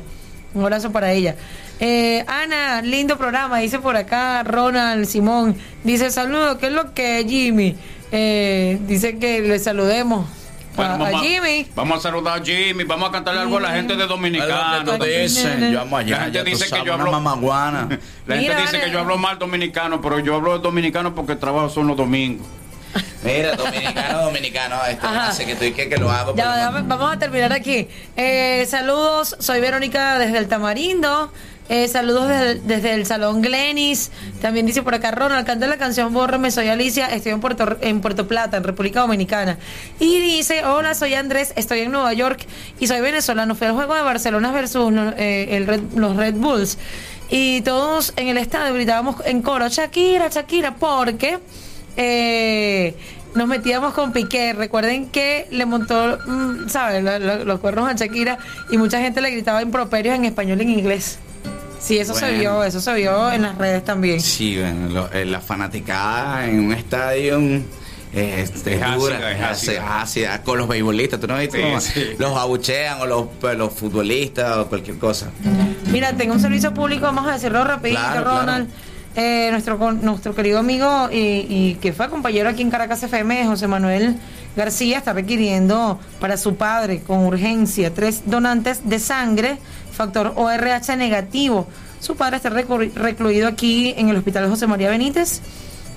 Un 0.56 0.64
abrazo 0.64 0.92
para 0.92 1.12
ella. 1.12 1.36
Eh, 1.80 2.26
Ana, 2.26 2.82
lindo 2.82 3.20
programa, 3.20 3.60
dice 3.60 3.78
por 3.78 3.96
acá 3.96 4.42
Ronald 4.42 5.06
Simón. 5.06 5.56
Dice, 5.84 6.10
saludo, 6.10 6.58
¿qué 6.58 6.66
es 6.66 6.74
lo 6.74 6.96
que 6.96 7.24
Jimmy? 7.30 7.76
Eh, 8.12 8.80
dice 8.88 9.20
que 9.20 9.42
le 9.42 9.60
saludemos 9.60 10.26
Bueno, 10.80 11.06
a, 11.06 11.08
a 11.08 11.12
vamos, 11.12 11.22
Jimmy. 11.28 11.68
vamos 11.76 11.98
a 11.98 12.02
saludar 12.02 12.42
a 12.42 12.46
Jimmy, 12.46 12.84
vamos 12.84 13.10
a 13.10 13.12
cantarle 13.12 13.42
algo 13.42 13.58
a 13.58 13.62
la 13.62 13.72
gente 13.72 13.96
de 13.96 14.08
Dominicano. 14.08 14.56
Algo 14.56 15.00
que 15.00 15.20
dicen, 15.20 15.72
yo 15.72 15.82
amo 15.82 15.98
allá, 15.98 16.18
La 16.18 16.24
gente 16.26 16.44
dice 16.46 16.70
que 16.70 16.86
yo 16.86 16.94
hablo 16.94 17.12
mamaguana. 17.12 17.88
La 18.28 18.36
gente 18.36 18.50
Mira, 18.50 18.62
dice 18.62 18.78
vale. 18.78 18.86
que 18.86 18.92
yo 18.92 19.00
hablo 19.00 19.18
mal 19.18 19.38
dominicano, 19.40 20.02
pero 20.02 20.20
yo 20.20 20.36
hablo 20.36 20.60
dominicano 20.60 21.14
porque 21.16 21.36
trabajo 21.36 21.70
son 21.70 21.88
los 21.88 21.98
domingos. 21.98 22.46
Mira, 23.24 23.56
dominicano, 23.56 24.22
dominicano, 24.24 24.76
este, 24.86 25.08
sé 25.34 25.46
que 25.46 25.56
tú 25.56 25.76
que, 25.76 25.90
que 25.90 25.98
lo 25.98 26.10
hago. 26.10 26.36
Ya, 26.36 26.72
pero 26.74 26.86
vamos 26.88 27.14
a 27.14 27.20
terminar 27.20 27.54
aquí. 27.54 27.88
Eh, 28.16 28.66
saludos, 28.68 29.36
soy 29.40 29.60
Verónica 29.60 30.18
desde 30.18 30.38
el 30.38 30.48
Tamarindo. 30.48 31.32
Eh, 31.70 31.88
saludos 31.88 32.28
desde, 32.64 32.94
el 32.96 33.06
Salón 33.06 33.42
Glenis. 33.44 34.10
También 34.42 34.66
dice 34.66 34.82
por 34.82 34.96
acá 34.96 35.12
Ronald, 35.12 35.46
canta 35.46 35.68
la 35.68 35.78
canción 35.78 36.12
Bórrame, 36.14 36.50
soy 36.50 36.68
Alicia, 36.68 37.06
estoy 37.06 37.32
en 37.32 37.40
Puerto, 37.42 37.78
en 37.82 38.02
Puerto 38.02 38.28
Plata, 38.28 38.58
en 38.58 38.64
República 38.64 39.02
Dominicana. 39.02 39.58
Y 40.00 40.20
dice, 40.20 40.66
hola, 40.66 40.96
soy 40.96 41.14
Andrés, 41.14 41.54
estoy 41.56 41.82
en 41.82 41.92
Nueva 41.92 42.12
York 42.14 42.44
y 42.80 42.88
soy 42.88 43.02
venezolano. 43.02 43.54
Fui 43.54 43.68
al 43.68 43.74
juego 43.74 43.94
de 43.94 44.02
Barcelona 44.02 44.52
versus 44.52 44.92
eh, 45.18 45.80
los 45.96 46.16
Red 46.16 46.34
Bulls. 46.36 46.80
Y 47.30 47.62
todos 47.62 48.14
en 48.16 48.28
el 48.30 48.38
estadio 48.40 48.74
gritábamos 48.74 49.18
en 49.26 49.44
coro, 49.44 49.68
Shakira, 49.68 50.30
Shakira, 50.30 50.74
porque 50.76 51.38
eh, 51.98 52.96
nos 53.36 53.48
metíamos 53.48 53.94
con 53.94 54.12
Piqué. 54.12 54.54
Recuerden 54.54 55.10
que 55.10 55.46
le 55.52 55.68
montó, 55.68 56.18
mm, 56.26 56.68
¿sabes?, 56.70 57.04
la- 57.04 57.20
los 57.20 57.60
cuernos 57.60 57.88
a 57.88 57.94
Shakira 57.94 58.40
y 58.72 58.78
mucha 58.80 59.00
gente 59.00 59.22
le 59.22 59.30
gritaba 59.30 59.62
improperios 59.62 60.16
en 60.16 60.26
español 60.26 60.58
y 60.60 60.64
en 60.64 60.70
inglés. 60.72 61.20
Sí, 61.80 61.98
eso 61.98 62.14
se 62.14 62.32
vio, 62.34 62.64
eso 62.64 62.80
se 62.82 62.94
vio 62.94 63.32
en 63.32 63.42
las 63.44 63.58
redes 63.58 63.84
también. 63.86 64.20
Sí, 64.22 64.58
bueno, 64.60 64.90
lo- 64.90 65.12
eh, 65.14 65.26
la 65.26 65.40
fanaticada 65.42 66.46
en 66.48 66.60
un 66.60 66.74
estadio 66.74 67.40
Es 68.12 68.50
es 68.66 68.96
dura, 68.98 69.50
ácida, 69.50 69.74
es 69.74 69.80
ácida, 69.88 70.42
con 70.44 70.58
los 70.58 70.68
beisbolistas, 70.68 71.20
¿tú 71.20 71.28
no 71.28 71.38
viste? 71.38 71.58
Sí, 71.58 71.64
cómo 71.64 71.80
sí. 71.80 72.06
Los 72.18 72.36
abuchean 72.38 73.00
o 73.02 73.06
los, 73.06 73.28
pues, 73.40 73.56
los 73.58 73.72
futbolistas 73.72 74.58
o 74.58 74.68
cualquier 74.68 74.98
cosa. 74.98 75.28
Mira, 75.92 76.14
tengo 76.14 76.34
un 76.34 76.40
servicio 76.40 76.74
público, 76.74 77.04
vamos 77.04 77.28
a 77.28 77.34
decirlo 77.34 77.64
rapidito, 77.64 78.00
Claro, 78.02 78.24
Ronald. 78.24 78.68
Eh, 79.16 79.50
nuestro, 79.52 79.78
con- 79.80 80.04
nuestro 80.04 80.34
querido 80.36 80.60
amigo 80.60 81.10
y, 81.12 81.18
y 81.50 81.78
que 81.82 81.94
fue 81.94 82.10
compañero 82.10 82.48
aquí 82.50 82.62
en 82.62 82.70
Caracas 82.70 83.02
FM, 83.04 83.46
José 83.48 83.68
Manuel 83.68 84.16
García, 84.56 84.98
está 84.98 85.14
requiriendo 85.14 86.00
para 86.20 86.38
su 86.38 86.56
padre 86.56 87.02
con 87.02 87.20
urgencia 87.26 87.94
tres 87.94 88.24
donantes 88.26 88.90
de 88.90 89.00
sangre, 89.00 89.58
factor 89.92 90.34
ORH 90.36 90.96
negativo. 90.98 91.68
Su 92.00 92.16
padre 92.16 92.38
está 92.38 92.50
reclu- 92.50 92.94
recluido 92.94 93.48
aquí 93.48 93.94
en 93.98 94.10
el 94.10 94.18
Hospital 94.18 94.50
José 94.50 94.68
María 94.68 94.90
Benítez. 94.90 95.42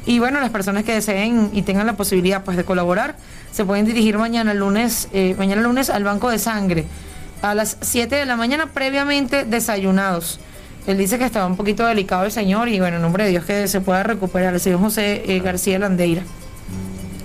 Y 0.04 0.18
bueno, 0.18 0.40
las 0.40 0.50
personas 0.50 0.82
que 0.84 0.92
deseen 0.94 1.50
y 1.52 1.62
tengan 1.62 1.86
la 1.86 1.92
posibilidad 1.96 2.42
pues 2.44 2.56
de 2.56 2.64
colaborar, 2.64 3.16
se 3.52 3.64
pueden 3.64 3.86
dirigir 3.86 4.18
mañana 4.18 4.52
lunes, 4.52 5.08
eh, 5.12 5.34
mañana 5.38 5.62
lunes 5.62 5.90
al 5.90 6.02
banco 6.04 6.28
de 6.30 6.38
sangre 6.38 6.84
a 7.40 7.54
las 7.54 7.76
7 7.80 8.14
de 8.16 8.26
la 8.26 8.36
mañana 8.36 8.66
previamente 8.66 9.44
desayunados. 9.44 10.38
Él 10.86 10.98
dice 10.98 11.18
que 11.18 11.24
estaba 11.24 11.46
un 11.46 11.56
poquito 11.56 11.86
delicado 11.86 12.24
el 12.24 12.32
señor 12.32 12.68
y 12.68 12.80
bueno, 12.80 12.96
en 12.96 13.02
nombre 13.02 13.24
de 13.24 13.30
Dios 13.30 13.44
que 13.44 13.68
se 13.68 13.80
pueda 13.80 14.02
recuperar. 14.02 14.54
El 14.54 14.60
señor 14.60 14.80
José 14.80 15.22
eh, 15.26 15.38
García 15.40 15.78
Landeira. 15.78 16.22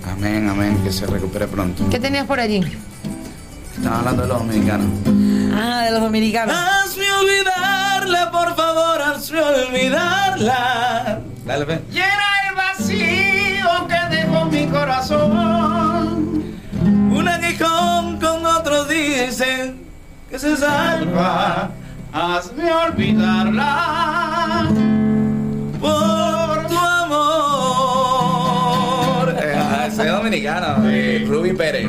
Amén, 0.06 0.48
amén, 0.48 0.82
que 0.82 0.92
se 0.92 1.06
recupere 1.06 1.46
pronto. 1.46 1.88
¿Qué 1.88 1.98
tenías 1.98 2.26
por 2.26 2.40
allí? 2.40 2.60
Estaba 3.76 3.98
hablando 3.98 4.22
de 4.22 4.28
los 4.28 4.38
dominicanos. 4.38 4.86
Ah, 5.54 5.82
de 5.84 5.90
los 5.92 6.00
dominicanos. 6.00 6.54
Hazme 6.56 7.10
olvidarla, 7.12 8.30
por 8.30 8.56
favor, 8.56 9.02
hazme 9.02 9.40
olvidarla. 9.40 11.20
Dale, 11.46 11.64
ve. 11.64 11.80
Llena 11.90 12.28
el 12.48 12.54
vacío 12.56 13.86
que 13.88 14.16
dejó 14.16 14.44
mi 14.46 14.66
corazón. 14.66 16.42
Un 16.82 17.28
aguijón 17.28 18.18
con 18.18 18.44
otros 18.46 18.88
dicen 18.88 19.86
que 20.30 20.38
se 20.38 20.56
salva 20.56 21.70
Hazme 22.12 22.72
olvidarla. 22.72 24.66
Dominicano, 30.28 30.86
eh, 30.90 31.24
Ruby 31.26 31.54
Pérez. 31.54 31.86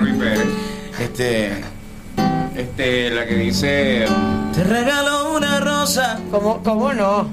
Este, 0.97 1.51
Este, 2.55 3.09
la 3.11 3.25
que 3.25 3.35
dice. 3.35 4.05
te 4.53 4.63
regalo 4.63 5.35
una 5.35 5.59
rosa, 5.59 6.19
¿Cómo, 6.31 6.61
cómo 6.63 6.93
no? 6.93 7.29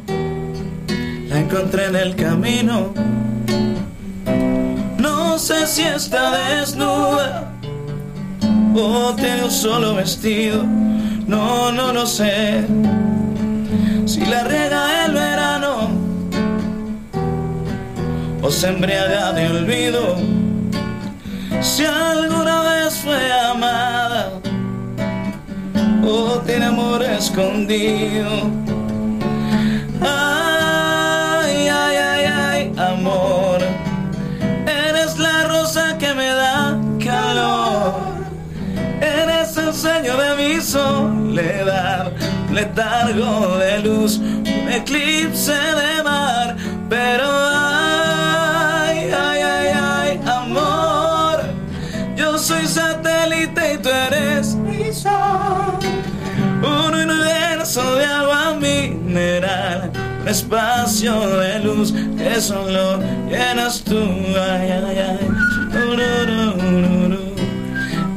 la 1.29 1.39
encontré 1.39 1.87
en 1.87 1.97
el 1.97 2.17
camino. 2.17 2.93
No 4.99 5.39
sé 5.39 5.67
si 5.69 5.83
está 5.83 6.33
desnuda 6.59 7.53
o 8.75 9.15
tiene 9.15 9.45
un 9.45 9.51
solo 9.51 9.95
vestido. 9.95 10.65
No, 10.65 11.71
no 11.73 11.93
lo 11.93 12.07
sé. 12.07 12.65
Si 14.07 14.25
la 14.27 14.43
riega 14.45 15.07
el 15.07 15.13
verano 15.13 15.89
o 18.43 18.51
se 18.51 18.69
embriaga 18.69 19.33
de 19.33 19.47
olvido. 19.49 20.17
Si 21.67 21.85
alguna 21.85 22.63
vez 22.63 22.95
fue 23.01 23.33
amada 23.33 24.31
o 26.07 26.39
tiene 26.47 26.67
amor 26.67 27.03
escondido. 27.03 28.31
Ay, 30.01 31.69
ay, 31.69 31.97
ay, 31.97 32.25
ay, 32.25 32.73
amor. 32.79 33.59
Eres 34.65 35.19
la 35.19 35.49
rosa 35.49 35.99
que 35.99 36.15
me 36.15 36.29
da 36.29 36.79
calor. 37.05 37.95
Eres 39.01 39.57
el 39.57 39.75
sueño 39.75 40.17
de 40.17 40.37
mi 40.37 40.61
soledad. 40.61 42.13
Letargo 42.53 43.59
de 43.59 43.81
luz, 43.81 44.19
un 44.19 44.69
eclipse 44.73 45.53
de 45.53 46.03
mar. 46.05 46.57
Pero 46.89 47.56
universo 57.77 57.97
de 57.97 58.05
agua 58.05 58.55
mineral, 58.55 59.91
un 60.23 60.29
espacio 60.29 61.29
de 61.39 61.59
luz 61.61 61.93
que 61.93 62.41
solo 62.41 62.99
llenas 63.29 63.83
tú. 63.83 63.99
Ay, 63.99 64.71
ay, 64.71 64.99
ay. 64.99 65.19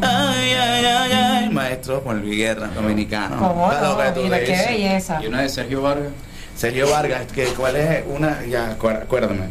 Ay, 0.02 0.54
ay, 0.54 0.86
ay, 0.86 1.12
ay. 1.12 1.50
Maestro 1.50 2.02
Juan 2.02 2.22
Luis 2.22 2.38
Guerra, 2.38 2.70
dominicano. 2.74 3.38
¿Cómo 3.38 3.72
no? 3.72 4.24
Mira, 4.24 4.40
qué 4.40 4.54
eso. 4.54 4.70
belleza. 4.70 5.20
Y 5.24 5.28
una 5.28 5.42
de 5.42 5.50
Sergio 5.50 5.82
Vargas. 5.82 6.12
Sergio 6.56 6.90
Vargas, 6.90 7.26
que, 7.34 7.46
¿cuál 7.48 7.76
es 7.76 8.04
una? 8.08 8.46
Ya, 8.46 8.72
acuérdame, 8.72 9.06
acuérdame. 9.06 9.46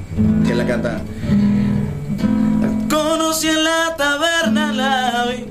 ¿Quién 0.45 0.59
la 0.59 0.67
canta? 0.67 1.01
Conocí 3.19 3.49
en 3.49 3.65
la 3.65 3.97
taberna 3.97 4.73
la 4.73 5.27
vi, 5.27 5.45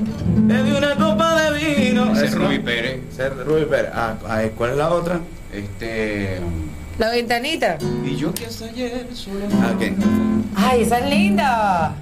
bebí 0.47 0.71
una 0.71 0.95
copa 0.95 1.41
de 1.41 1.59
vino. 1.59 2.13
Ese 2.13 2.27
es. 2.27 2.35
Rubí 2.35 2.59
Pérez. 2.59 3.01
Ese 3.11 3.27
es 3.27 3.45
Rubí 3.45 3.65
Pérez. 3.65 3.91
Ah, 3.93 4.15
ay, 4.25 4.53
¿cuál 4.55 4.71
es 4.71 4.77
la 4.77 4.89
otra? 4.89 5.19
Este. 5.51 6.39
La 6.97 7.09
ventanita. 7.09 7.77
Y 8.05 8.15
yo 8.15 8.33
que 8.33 8.45
hasta 8.45 8.67
ayer 8.67 9.07
solo. 9.13 9.47
Ah. 9.61 9.73
Ay, 10.55 10.83
esa 10.83 10.99
es 10.99 11.09
linda. 11.09 11.95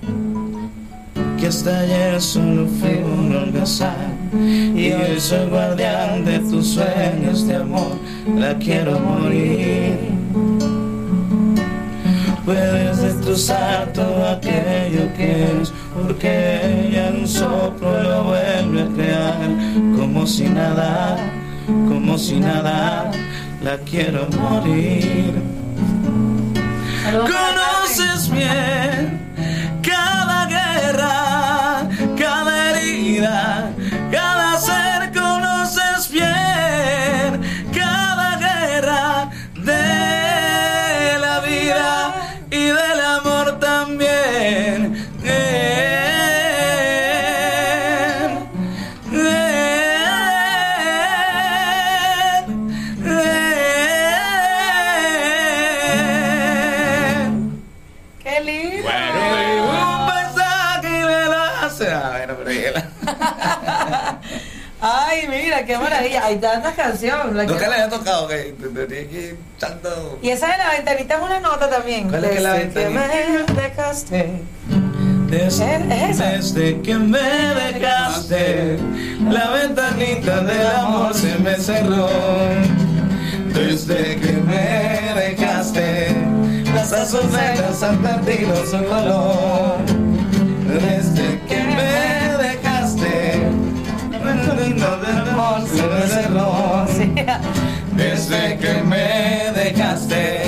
Que 1.39 1.47
hasta 1.47 1.79
ayer 1.79 2.21
solo 2.21 2.67
fui 2.67 3.03
un 3.03 3.35
holgazán 3.35 4.29
Y 4.75 4.93
hoy 4.93 5.19
soy 5.19 5.49
guardián 5.49 6.23
de 6.23 6.39
tus 6.39 6.75
sueños 6.75 7.45
de 7.45 7.55
amor 7.55 7.97
La 8.37 8.57
quiero 8.57 8.97
morir 8.99 9.97
Puedes 12.45 13.01
destrozar 13.01 13.91
todo 13.93 14.29
aquello 14.29 15.11
que 15.17 15.61
es 15.61 15.73
Porque 15.93 16.87
ella 16.87 17.07
en 17.09 17.21
un 17.21 17.27
soplo 17.27 18.03
lo 18.03 18.23
vuelve 18.25 18.81
a 18.81 18.87
crear 18.95 19.49
Como 19.97 20.27
si 20.27 20.47
nada 20.47 21.17
como 21.67 22.17
si 22.17 22.39
nada, 22.39 23.11
la 23.63 23.77
quiero 23.79 24.27
morir. 24.39 25.33
Conoces 27.11 28.29
bien 28.29 29.19
cada 29.81 30.45
guerra, 30.45 31.24
Ay, 65.15 65.27
mira, 65.29 65.65
qué 65.65 65.77
maravilla. 65.77 66.25
Hay 66.25 66.37
tantas 66.37 66.73
canciones. 66.75 67.33
la 67.35 67.43
Nunca 67.43 67.59
que- 67.59 67.67
le 67.67 67.73
había 67.75 67.89
tocado, 67.89 68.27
que 68.27 68.53
tenía 68.59 68.85
que 68.87 69.35
tanto. 69.59 70.19
Y 70.21 70.29
esa 70.29 70.47
de 70.47 70.57
la 70.57 70.71
ventanita 70.71 71.15
es 71.15 71.21
una 71.21 71.39
nota 71.39 71.69
también. 71.69 72.09
¿Cuál 72.09 72.25
es 72.25 72.31
que 72.31 72.39
la 72.41 72.53
Desde 72.53 72.69
que 72.73 72.87
ventanita? 72.87 73.53
me 73.53 73.61
dejaste. 73.61 74.41
Desde, 75.29 76.09
¿Es 76.09 76.17
desde 76.19 76.81
que 76.81 76.95
me 76.95 77.19
dejaste, 77.19 78.77
la 79.29 79.49
ventanita 79.49 80.41
del 80.41 80.67
amor 80.67 81.13
se 81.15 81.35
me 81.39 81.55
cerró. 81.55 82.07
Desde 83.53 84.17
que 84.19 84.33
me 84.33 85.13
dejaste, 85.19 86.15
las 86.73 86.91
azucenas 86.93 87.81
han 87.83 87.97
perdido 87.99 88.65
su 88.65 88.83
color. 88.85 89.77
Desde 90.67 91.39
que 91.47 91.63
del 95.63 95.63
amor 95.63 95.67
se 95.69 95.87
me 95.87 96.07
cerró. 96.07 96.85
Desde 97.95 98.57
que 98.57 98.83
me 98.83 99.51
dejaste, 99.53 100.43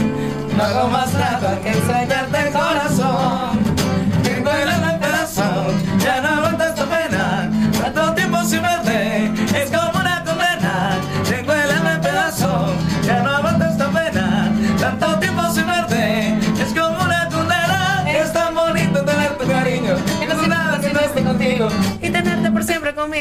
no 0.56 0.64
hago 0.64 0.90
más 0.90 1.14
nada 1.14 1.60
que 1.62 1.70
extrañarte 1.70 1.97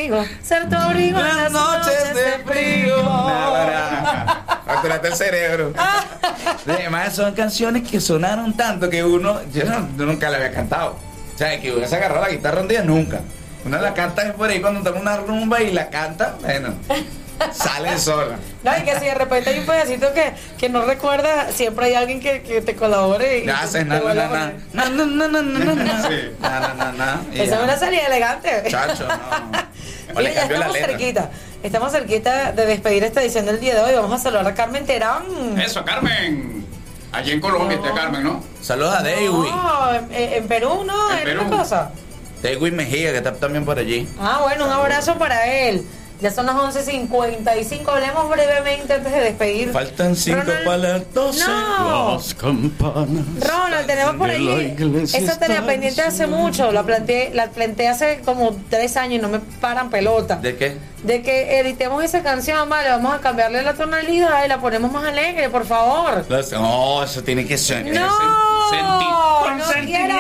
conmigo. 0.09 0.25
Ser 0.43 0.69
tu 0.69 0.77
abrigo 0.77 1.19
en 1.21 1.37
Las 1.37 1.53
noches 1.53 2.15
de 2.15 2.45
frío. 2.45 2.97
Fracturaste 4.65 5.09
el 5.09 5.15
cerebro. 5.15 5.73
Además, 6.69 7.15
son 7.15 7.35
canciones 7.35 7.89
que 7.89 8.01
sonaron 8.01 8.53
tanto 8.57 8.89
que 8.91 9.05
uno, 9.05 9.41
yo, 9.53 9.65
no- 9.65 9.89
yo 9.97 10.05
nunca 10.07 10.29
la 10.31 10.39
había 10.39 10.53
cantado. 10.53 10.97
O 11.35 11.39
sea, 11.39 11.61
que 11.61 11.73
hubiese 11.73 11.97
agarrado 11.97 12.23
la 12.23 12.31
guitarra 12.31 12.61
un 12.63 12.69
día, 12.69 12.83
nunca. 12.83 13.21
Uno 13.65 13.79
la 13.79 13.95
canta 13.95 14.33
por 14.35 14.49
ahí 14.49 14.61
cuando 14.61 14.79
está 14.81 14.93
una 14.99 15.17
rumba 15.19 15.61
y 15.61 15.73
la 15.73 15.89
canta, 15.91 16.37
bueno, 16.41 16.75
sale 17.53 17.99
sola. 17.99 18.37
No, 18.63 18.77
y 18.79 18.83
que 18.83 18.95
si 18.99 19.07
de 19.07 19.15
repente 19.15 19.51
hay 19.51 19.59
un 19.59 19.67
pedacito 19.67 20.13
que, 20.15 20.33
que 20.57 20.69
no 20.69 20.85
recuerda, 20.85 21.51
siempre 21.53 21.87
hay 21.87 21.95
alguien 21.95 22.21
que, 22.21 22.43
que 22.43 22.63
te 22.63 22.75
colabore. 22.77 23.45
Y 23.45 23.49
haces 23.51 23.85
na 23.87 23.99
na 24.01 24.15
na 24.15 24.29
na 24.73 24.89
na 24.89 25.07
na 25.07 25.07
na 25.07 25.43
na 25.43 25.43
na 25.43 25.73
na 26.41 26.75
na 26.75 26.93
na 26.93 27.21
ya. 27.35 27.43
es 27.43 27.53
una 27.53 27.77
salida 27.77 28.07
elegante. 28.07 28.63
Chacho, 28.71 29.07
no. 29.09 29.15
O 30.15 30.21
le 30.21 30.29
Mira, 30.31 30.35
ya 30.35 30.41
cambió 30.49 30.57
estamos 30.59 30.77
cerquita. 30.79 31.31
Estamos 31.63 31.93
cerquita 31.93 32.53
de 32.53 32.67
despedir 32.67 33.05
esta 33.05 33.23
edición 33.23 33.47
del 33.47 33.61
día 33.61 33.75
de 33.75 33.81
hoy. 33.81 33.95
Vamos 33.95 34.13
a 34.21 34.23
saludar 34.23 34.47
a 34.47 34.55
Carmen 34.55 34.87
Terán. 34.87 35.25
Eso, 35.59 35.85
Carmen. 35.85 36.65
Allí 37.13 37.33
en 37.33 37.41
Colombia 37.41 37.77
está 37.77 37.95
Carmen, 37.95 38.23
¿no? 38.25 38.43
Saludos 38.61 38.95
a 38.95 39.03
Dewey. 39.03 39.51
No, 39.51 39.95
en, 39.95 40.07
en 40.13 40.49
Perú 40.49 40.85
no, 40.85 41.13
En 41.19 41.25
Perú. 41.25 41.51
cosa. 41.51 41.91
Dewey 42.43 42.71
Mejía, 42.73 43.11
que 43.13 43.19
está 43.19 43.35
también 43.35 43.65
por 43.65 43.79
allí. 43.79 44.09
Ah, 44.21 44.41
bueno, 44.43 44.67
un 44.67 44.73
abrazo 44.73 45.17
para 45.17 45.47
él. 45.47 45.85
Ya 46.21 46.31
son 46.31 46.47
las 46.47 46.55
11.55. 46.57 47.89
Hablemos 47.89 48.29
brevemente 48.31 48.95
antes 48.95 49.13
de 49.13 49.21
despedir. 49.21 49.71
Faltan 49.71 50.17
cinco 50.17 50.41
Ronald- 50.41 50.65
para 50.65 50.79
las. 50.79 51.03
No. 51.15 52.15
Las 52.15 52.35
campanas. 52.35 53.25
Ronald, 53.41 53.87
tenemos 53.87 54.17
por 54.17 54.31
iglesia 54.31 55.19
esa 55.19 55.39
tarea 55.39 55.65
pendiente 55.67 56.01
hace 56.03 56.27
mucho. 56.27 56.73
La 56.73 56.83
planteé, 56.85 57.33
la 57.35 57.49
planteé 57.49 57.89
hace 57.89 58.21
como 58.25 58.57
tres 58.71 58.97
años 58.97 59.19
y 59.19 59.23
no 59.23 59.29
me 59.29 59.41
paran 59.41 59.91
pelota. 59.91 60.37
¿De 60.37 60.57
qué? 60.57 60.77
De 61.07 61.23
que 61.23 61.61
editemos 61.61 62.03
esa 62.03 62.25
canción, 62.25 62.69
vale, 62.69 62.89
vamos 62.91 63.15
a 63.15 63.21
cambiarle 63.21 63.63
la 63.63 63.75
tonalidad 63.75 64.45
y 64.45 64.49
la 64.49 64.59
ponemos 64.59 64.91
más 64.91 65.05
alegre, 65.05 65.49
por 65.49 65.65
favor. 65.65 66.25
No, 66.29 67.03
eso 67.05 67.23
tiene 67.23 67.47
que 67.47 67.57
ser. 67.57 67.87
No, 67.87 68.09
no 68.09 68.99
quiero. 69.85 70.17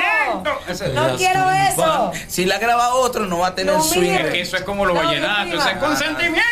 No 0.94 1.16
quiero 1.16 1.50
eso. 1.50 2.12
Si 2.28 2.44
la 2.44 2.58
graba 2.58 2.94
otro, 2.94 3.26
no 3.26 3.38
va 3.38 3.48
a 3.48 3.54
tener 3.56 3.74
No, 3.74 3.82
swing. 3.82 4.00
mire. 4.02 4.26
Es 4.28 4.32
que 4.32 4.40
eso 4.42 4.56
es 4.58 4.62
como 4.62 4.86
los 4.86 4.94
No, 4.94 5.10
ese 5.10 5.56
es 5.70 5.76
consentimiento. 5.78 6.44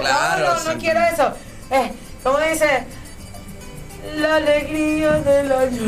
Claro, 0.00 0.54
no, 0.54 0.64
no, 0.64 0.72
no 0.72 0.78
quiero 0.80 1.00
eso. 1.00 1.32
Eh, 1.70 1.92
¿Cómo 2.24 2.38
dice? 2.38 2.84
La 4.18 4.36
alegría 4.36 5.12
del 5.20 5.52
año. 5.52 5.80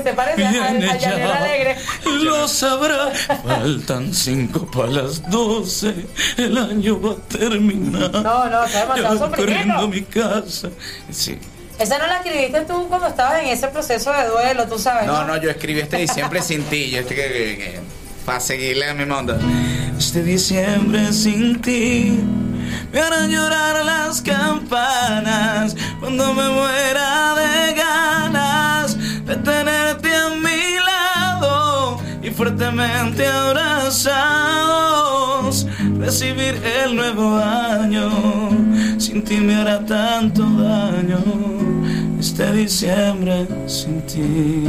¿Se 0.04 0.12
parece 0.14 0.44
a, 0.44 0.48
a, 0.48 0.70
Viene 0.72 0.90
a 0.90 0.96
Llanera 0.98 1.28
ya, 1.28 1.36
Alegre? 1.36 1.76
lo 2.24 2.48
sabrá. 2.48 3.10
Faltan 3.46 4.12
cinco 4.12 4.68
para 4.70 4.88
las 4.88 5.28
doce. 5.30 5.94
El 6.36 6.58
año 6.58 7.00
va 7.00 7.12
a 7.12 7.16
terminar. 7.16 8.10
No, 8.12 8.48
no, 8.50 8.64
está 8.64 8.80
demasiado 8.80 9.30
corriendo 9.30 9.74
a 9.74 9.86
mi 9.86 10.02
casa. 10.02 10.70
Sí. 11.10 11.38
Esa 11.78 11.98
no 11.98 12.06
la 12.08 12.16
escribiste 12.16 12.62
tú 12.62 12.88
cuando 12.88 13.06
estabas 13.06 13.40
en 13.42 13.48
ese 13.50 13.68
proceso 13.68 14.12
de 14.12 14.26
duelo, 14.26 14.66
tú 14.66 14.78
sabes. 14.78 15.06
No, 15.06 15.24
no, 15.24 15.36
yo 15.40 15.48
escribí 15.50 15.78
este 15.80 15.98
diciembre 15.98 16.42
sin 16.42 16.64
ti. 16.64 16.90
Yo 16.90 16.98
este 17.00 17.14
que, 17.14 17.22
que- 17.22 17.56
que- 17.58 17.80
para 18.26 18.40
seguirle 18.40 18.88
a 18.88 18.94
mi 18.94 19.04
onda. 19.04 19.38
Este 19.96 20.22
diciembre 20.22 21.12
sin 21.12 21.60
ti. 21.62 22.18
Me 22.92 23.00
harán 23.00 23.30
llorar 23.30 23.84
las 23.84 24.22
campanas 24.22 25.76
cuando 26.00 26.32
me 26.32 26.48
muera 26.48 27.34
de 27.34 27.74
ganas 27.74 28.96
de 29.26 29.36
tenerte 29.36 30.14
a 30.14 30.30
mi 30.30 30.78
lado 30.84 32.00
y 32.22 32.30
fuertemente 32.30 33.26
abrazados 33.26 35.37
recibir 35.98 36.60
el 36.84 36.96
nuevo 36.96 37.36
año. 37.36 38.10
Sin 38.98 39.22
ti 39.24 39.36
me 39.38 39.56
hará 39.56 39.84
tanto 39.84 40.42
daño 40.42 41.18
este 42.18 42.52
diciembre 42.52 43.46
sin 43.66 44.02
ti. 44.02 44.64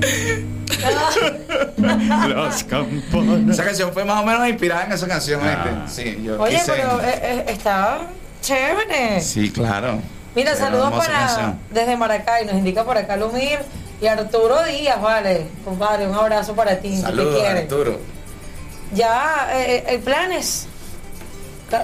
Las 1.78 2.64
campanas. 2.64 3.54
Esa 3.54 3.64
canción 3.64 3.92
fue 3.92 4.04
más 4.04 4.22
o 4.22 4.26
menos 4.26 4.48
inspirada 4.48 4.84
en 4.86 4.92
esa 4.92 5.06
canción. 5.08 5.40
¿viste? 5.42 5.70
Sí, 6.02 6.22
yo 6.22 6.40
Oye, 6.40 6.56
quise- 6.56 6.72
pero 6.72 7.00
eh, 7.02 7.20
eh, 7.22 7.44
está 7.48 8.00
chévere. 8.42 9.20
Sí, 9.20 9.50
claro. 9.50 10.00
Mira, 10.34 10.54
saludos 10.54 10.92
para 10.92 11.12
canción. 11.12 11.58
desde 11.70 11.96
Maracay, 11.96 12.46
nos 12.46 12.54
indica 12.54 12.84
por 12.84 12.96
acá 12.96 13.16
Lumir 13.16 13.58
y 14.00 14.06
Arturo 14.06 14.62
Díaz, 14.64 15.00
vale, 15.02 15.46
compadre, 15.64 16.06
un 16.06 16.14
abrazo 16.14 16.54
para 16.54 16.78
ti, 16.78 16.96
Saludos. 16.96 17.42
Arturo. 17.44 17.98
Ya, 18.94 19.48
eh, 19.52 19.84
el 19.88 20.00
plan 20.00 20.32
es 20.32 20.66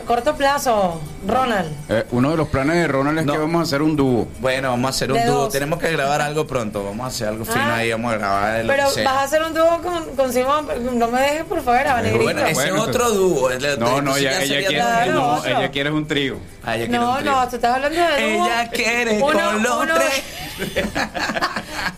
corto 0.07 0.35
plazo, 0.37 1.01
Ronald. 1.27 1.73
Eh, 1.89 2.05
uno 2.11 2.31
de 2.31 2.37
los 2.37 2.49
planes 2.49 2.77
de 2.77 2.89
Ronald 2.89 3.19
es 3.21 3.27
que 3.27 3.39
vamos 3.39 3.61
a 3.61 3.63
hacer 3.63 3.83
un 3.83 3.97
dúo. 3.97 4.29
Bueno, 4.41 4.71
vamos 4.71 4.87
a 4.87 4.91
hacer 4.91 5.13
un 5.13 5.19
De 5.19 5.25
dúo. 5.27 5.35
dos. 5.43 5.53
Tenemos 5.53 5.79
que 5.79 5.91
grabar 5.93 6.21
algo 6.23 6.47
pronto. 6.47 6.85
Vamos 6.85 7.05
a 7.05 7.09
hacer 7.09 7.29
algo 7.29 7.45
fino 7.45 7.61
Ah. 7.65 7.77
ahí. 7.77 7.91
Vamos 7.93 8.13
a 8.13 8.17
grabar 8.19 8.65
lo 8.65 8.73
Pero 8.73 8.89
que 8.89 8.95
sea. 8.95 9.05
vas 9.05 9.17
a 9.19 9.23
hacer 9.25 9.43
un 9.43 9.55
dúo 9.55 9.81
con, 9.83 10.17
con 10.17 10.33
Simón, 10.33 10.67
no 10.99 11.09
me 11.09 11.21
dejes 11.21 11.45
por 11.45 11.63
fuera, 11.63 11.95
Pero 11.97 12.03
negrito. 12.19 12.25
bueno, 12.25 12.47
ese 12.47 12.67
es 12.69 12.73
otro 12.73 13.11
dúo. 13.11 13.51
No, 13.79 14.03
no, 14.03 14.17
ella, 14.17 14.31
ya 14.33 14.43
ella 14.43 14.55
sería 14.63 14.69
quiere, 14.69 15.13
no, 15.13 15.45
ella 15.45 15.71
quiere 15.71 15.91
un 15.91 16.07
trío. 16.07 16.37
Ah, 16.65 16.75
ella 16.77 16.87
quiere 16.87 16.99
No, 17.05 17.13
un 17.13 17.19
trío. 17.19 17.31
no, 17.33 17.49
tú 17.49 17.57
estás 17.57 17.75
hablando 17.77 17.99
de 18.01 18.33
dúo. 18.37 18.47
Ella 18.47 18.71
quiere 18.71 19.23
Uno- 19.23 19.27
con 19.27 19.63
los 19.63 19.77
uno- 19.83 19.95
tres. 19.95 20.23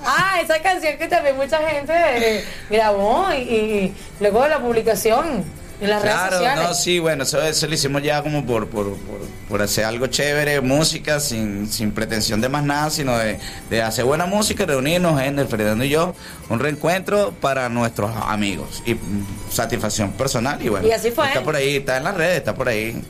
Ah, 0.05 0.41
esa 0.43 0.61
canción 0.61 0.97
que 0.99 1.07
también 1.09 1.37
mucha 1.37 1.59
gente 1.59 1.93
eh, 1.95 2.45
grabó 2.71 3.27
y, 3.33 3.37
y 3.37 3.95
luego 4.21 4.43
de 4.43 4.49
la 4.51 4.59
publicación 4.59 5.45
en 5.81 5.91
las 5.91 6.03
redes 6.03 6.15
Claro, 6.17 6.37
sociales. 6.39 6.65
no, 6.69 6.75
sí, 6.75 6.99
bueno, 6.99 7.23
eso, 7.23 7.41
eso 7.43 7.67
lo 7.67 7.75
hicimos 7.75 8.03
ya 8.03 8.23
como 8.23 8.45
por, 8.45 8.69
por, 8.69 8.87
por, 8.97 9.21
por 9.49 9.63
hacer 9.63 9.85
algo 9.85 10.07
chévere, 10.09 10.61
música, 10.61 11.21
sin, 11.21 11.69
sin 11.71 11.93
pretensión 11.93 12.41
de 12.41 12.49
más 12.49 12.65
nada, 12.65 12.91
sino 12.91 13.17
de, 13.19 13.39
de 13.71 13.83
hacer 13.83 14.05
buena 14.05 14.27
música, 14.27 14.67
reunirnos, 14.67 15.21
Ender, 15.21 15.47
Fernando 15.47 15.85
y 15.85 15.89
yo, 15.91 16.15
un 16.49 16.59
reencuentro 16.59 17.33
para 17.41 17.69
nuestros 17.69 18.11
amigos 18.17 18.83
y 18.87 18.95
mm, 18.95 19.27
satisfacción 19.51 20.13
personal 20.13 20.61
y 20.61 20.69
bueno. 20.69 20.87
Y 20.87 20.93
así 20.93 21.11
fue. 21.11 21.29
Está 21.29 21.43
por 21.43 21.55
ahí, 21.57 21.77
está 21.77 21.97
en 21.99 22.05
las 22.05 22.15
redes, 22.17 22.39
está 22.39 22.55
por 22.55 22.69
ahí. 22.69 23.01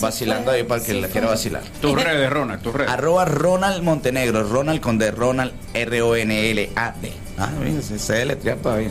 vacilando 0.00 0.50
ahí 0.50 0.64
para 0.64 0.80
el 0.80 0.86
que 0.86 0.94
la 0.94 1.08
quiera 1.08 1.28
vacilar. 1.28 1.62
Tus 1.80 2.02
redes, 2.02 2.28
Ronald, 2.30 2.60
tus 2.62 2.74
redes. 2.74 2.90
Arroba 2.90 3.24
Ronald 3.24 3.82
Montenegro, 3.82 4.42
Ronald 4.42 4.80
con 4.80 4.98
D, 4.98 5.10
Ronald 5.12 5.52
R-O-N-L-A-D. 5.74 7.12
Ah, 7.38 7.50
mira, 7.62 7.82
se, 7.82 8.12
deletrea 8.14 8.56
todavía. 8.56 8.90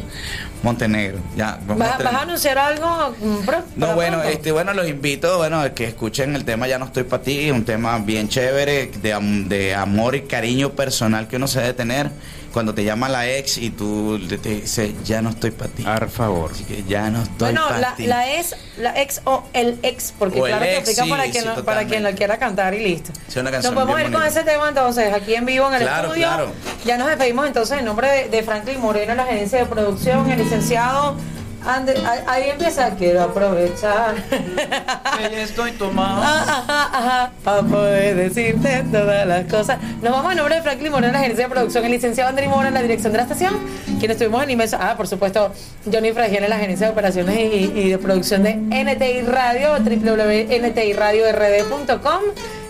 Montenegro, 0.62 1.20
ya. 1.36 1.60
¿Vas, 1.68 2.00
a 2.00 2.04
vas 2.04 2.14
a 2.14 2.22
anunciar 2.22 2.58
algo? 2.58 3.16
pro- 3.46 3.64
No, 3.76 3.94
bueno, 3.96 4.18
pronto? 4.18 4.30
este, 4.34 4.52
bueno, 4.52 4.74
los 4.74 4.88
invito, 4.88 5.38
bueno, 5.38 5.60
a 5.62 5.70
que 5.74 5.86
escuchen 5.86 6.36
el 6.36 6.46
tema 6.46 6.68
Ya 6.68 6.78
no 6.80 6.86
estoy 6.86 7.04
para 7.04 7.24
ti, 7.24 7.50
un 7.52 7.66
tema 7.66 7.98
bien 8.00 8.30
chévere, 8.30 8.92
de, 9.02 9.16
de 9.48 9.76
amor 9.76 10.16
y 10.16 10.22
cariño 10.22 10.72
personal 10.72 11.28
que 11.28 11.36
uno 11.38 11.48
se 11.48 11.60
debe 11.62 11.74
tener 11.74 12.10
cuando 12.56 12.74
te 12.74 12.86
llama 12.86 13.10
la 13.10 13.28
ex 13.30 13.58
y 13.58 13.70
tú 13.70 14.18
le- 14.18 14.38
te 14.38 14.62
dices, 14.62 14.94
ya 15.04 15.22
no 15.22 15.30
estoy 15.32 15.52
para 15.52 15.70
ti. 15.70 15.84
Por 15.84 16.10
favor. 16.10 16.52
Así 16.54 16.64
que 16.64 16.86
ya 16.86 17.10
no 17.10 17.22
estoy 17.22 17.52
Bueno, 17.52 17.68
para 17.68 17.80
la, 17.80 17.96
ti. 17.96 18.08
la 18.08 18.34
ex, 18.40 18.56
la 18.78 19.02
ex 19.02 19.20
o 19.26 19.44
el 19.52 19.78
ex, 19.84 20.14
porque 20.18 20.40
O 20.42 20.46
claro 20.46 20.62
que 20.64 20.72
ex, 20.78 20.80
aplica 20.84 21.04
sí, 21.04 21.10
para, 21.10 21.24
sí, 21.26 21.32
quien 21.32 21.46
lo, 21.46 21.66
para 21.66 21.86
quien 21.86 22.02
lo 22.04 22.12
quiera 22.14 22.38
cantar 22.38 22.74
y 22.74 22.80
listo. 22.80 23.12
Sí, 23.28 23.40
una 23.40 23.52
Nos 23.52 23.52
canción 23.52 23.74
podemos 23.74 23.98
bien 23.98 24.08
ir 24.08 24.14
con 24.18 24.26
ese 24.26 24.44
tema 24.46 24.70
entonces, 24.70 25.14
aquí 25.14 25.36
en 25.36 25.46
vivo 25.46 25.68
en 25.68 25.74
el 25.74 25.82
Claro, 25.82 26.08
estudio. 26.08 26.28
claro. 26.28 26.52
Ya 26.86 26.98
nos 26.98 27.08
despedimos 27.10 27.46
entonces 27.46 27.78
en 27.80 27.84
nombre 27.84 28.10
de, 28.10 28.30
de 28.30 28.42
Franklin 28.44 28.80
Moreno, 28.80 29.16
la 29.16 29.26
gerencia 29.26 29.60
de 29.60 29.66
producción, 29.66 30.32
el 30.32 30.40
licenciado. 30.40 31.18
Ande- 31.66 32.00
ahí- 32.28 32.50
empieza, 32.52 32.92
quiero 32.92 33.24
aprovechar. 33.24 34.14
estoy 35.34 35.72
tomando. 35.74 36.22
Ajá, 36.22 36.90
ajá, 36.94 37.32
para 37.44 37.62
poder 37.64 38.16
decirte 38.16 38.84
todas 38.92 39.26
las 39.28 39.46
cosas. 39.46 39.80
Nos 40.02 40.12
vamos 40.12 40.32
en 40.32 40.38
nombre 40.38 40.56
de 40.56 40.62
Franklin 40.62 40.92
Moreno, 40.92 41.14
la 41.14 41.20
gerencia 41.20 41.46
de 41.48 41.52
producción, 41.54 41.84
el 41.86 41.92
licenciado 41.92 42.30
Andrés 42.30 42.50
Mora 42.50 42.68
en 42.68 42.74
la 42.76 42.82
dirección 42.82 43.12
de 43.14 43.18
la 43.18 43.24
estación, 43.24 43.56
quienes 44.00 44.16
estuvimos 44.18 44.44
en 44.44 44.52
inmenso. 44.52 44.78
Ah, 44.80 44.94
por 44.96 45.08
supuesto, 45.08 45.52
Johnny 45.92 46.12
Fragiel 46.12 46.44
en 46.44 46.50
la 46.50 46.58
gerencia 46.58 46.88
de 46.88 46.94
operaciones 46.94 47.36
y, 47.38 47.72
y 47.76 47.90
de 47.90 47.98
producción 47.98 48.44
de 48.44 48.56
NTI 48.56 49.22
Radio, 49.24 49.74
www.ntiradiord.com, 49.80 52.20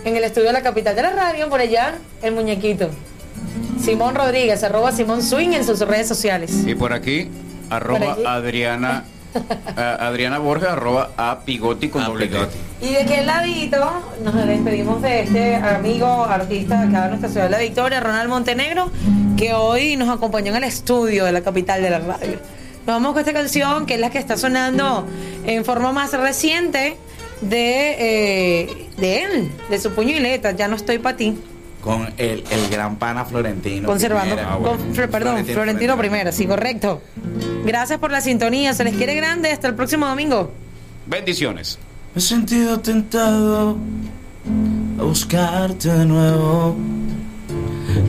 en 0.05 0.15
el 0.15 0.23
estudio 0.23 0.47
de 0.47 0.53
la 0.53 0.61
capital 0.61 0.95
de 0.95 1.01
la 1.01 1.11
radio, 1.11 1.49
por 1.49 1.59
allá, 1.59 1.95
el 2.21 2.33
muñequito. 2.33 2.89
Simón 3.83 4.15
Rodríguez, 4.15 4.63
arroba 4.63 4.91
Simón 4.91 5.21
Swing 5.21 5.49
en 5.53 5.65
sus 5.65 5.79
redes 5.81 6.07
sociales. 6.07 6.51
Y 6.65 6.75
por 6.75 6.93
aquí, 6.93 7.29
arroba. 7.69 8.17
Adriana, 8.25 9.03
a- 9.75 9.95
Adriana 10.07 10.39
Borges, 10.39 10.69
arroba 10.69 11.11
a 11.17 11.39
Pigoti 11.45 11.89
con 11.89 12.03
doble. 12.05 12.29
Y 12.81 12.93
de 12.93 13.05
qué 13.05 13.23
ladito 13.23 13.77
nos 14.23 14.33
despedimos 14.47 15.01
de 15.01 15.21
este 15.21 15.55
amigo 15.55 16.25
artista 16.25 16.81
acá 16.81 17.03
de 17.03 17.07
nuestra 17.09 17.29
ciudad 17.29 17.45
de 17.45 17.51
la 17.51 17.59
Victoria, 17.59 17.99
Ronald 17.99 18.29
Montenegro, 18.29 18.91
que 19.37 19.53
hoy 19.53 19.95
nos 19.95 20.09
acompañó 20.09 20.51
en 20.51 20.57
el 20.57 20.63
estudio 20.65 21.25
de 21.25 21.31
la 21.31 21.41
capital 21.41 21.81
de 21.81 21.89
la 21.89 21.99
radio. 21.99 22.39
Nos 22.85 22.95
vamos 22.97 23.13
con 23.13 23.19
esta 23.21 23.33
canción 23.33 23.85
que 23.85 23.95
es 23.95 23.99
la 23.99 24.09
que 24.11 24.19
está 24.19 24.37
sonando 24.37 25.07
en 25.45 25.65
forma 25.65 25.91
más 25.91 26.11
reciente 26.13 26.97
de, 27.41 27.95
eh, 27.99 28.87
de 28.97 29.23
él, 29.23 29.51
de 29.69 29.79
su 29.79 29.91
puño 29.91 30.11
y 30.15 30.19
letra, 30.19 30.51
Ya 30.51 30.67
no 30.67 30.75
estoy 30.75 30.99
para 30.99 31.17
ti. 31.17 31.35
Con 31.85 32.07
el, 32.17 32.43
el 32.49 32.69
gran 32.69 32.95
pana 32.97 33.23
Florentino. 33.25 33.87
Conservando, 33.87 34.35
Primera. 34.35 34.57
con- 34.57 34.79
Fl- 34.93 35.07
perdón, 35.07 35.11
Florentino 35.35 35.53
Florentino 35.53 35.97
primero, 35.97 36.31
sí, 36.33 36.45
correcto. 36.47 37.01
Gracias 37.63 37.99
por 37.99 38.11
la 38.11 38.19
sintonía, 38.21 38.73
se 38.73 38.83
les 38.83 38.95
quiere 38.95 39.13
grande, 39.15 39.51
hasta 39.51 39.67
el 39.67 39.75
próximo 39.75 40.07
domingo. 40.07 40.51
Bendiciones. 41.05 41.77
Me 42.15 42.19
he 42.19 42.21
sentido 42.21 42.79
tentado 42.79 43.77
a 44.99 45.03
buscarte 45.03 45.89
de 45.89 46.05
nuevo, 46.05 46.75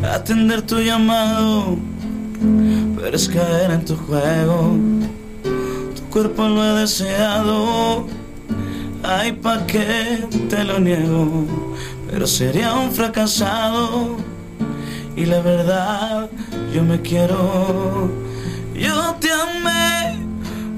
a 0.02 0.14
atender 0.14 0.62
tu 0.62 0.78
llamado, 0.80 1.76
pero 2.98 3.14
es 3.14 3.28
caer 3.28 3.72
en 3.72 3.84
tu 3.84 3.94
juego. 3.96 4.74
Tu 5.96 6.02
cuerpo 6.10 6.48
lo 6.48 6.64
he 6.64 6.80
deseado, 6.80 8.06
ay, 9.02 9.32
pa' 9.32 9.66
qué 9.66 10.24
te 10.48 10.64
lo 10.64 10.78
niego, 10.80 11.44
pero 12.10 12.26
sería 12.26 12.74
un 12.74 12.92
fracasado. 12.92 14.16
Y 15.16 15.24
la 15.24 15.40
verdad, 15.40 16.28
yo 16.74 16.82
me 16.82 17.00
quiero, 17.00 18.10
yo 18.74 19.14
te 19.18 19.30
amé, 19.32 20.18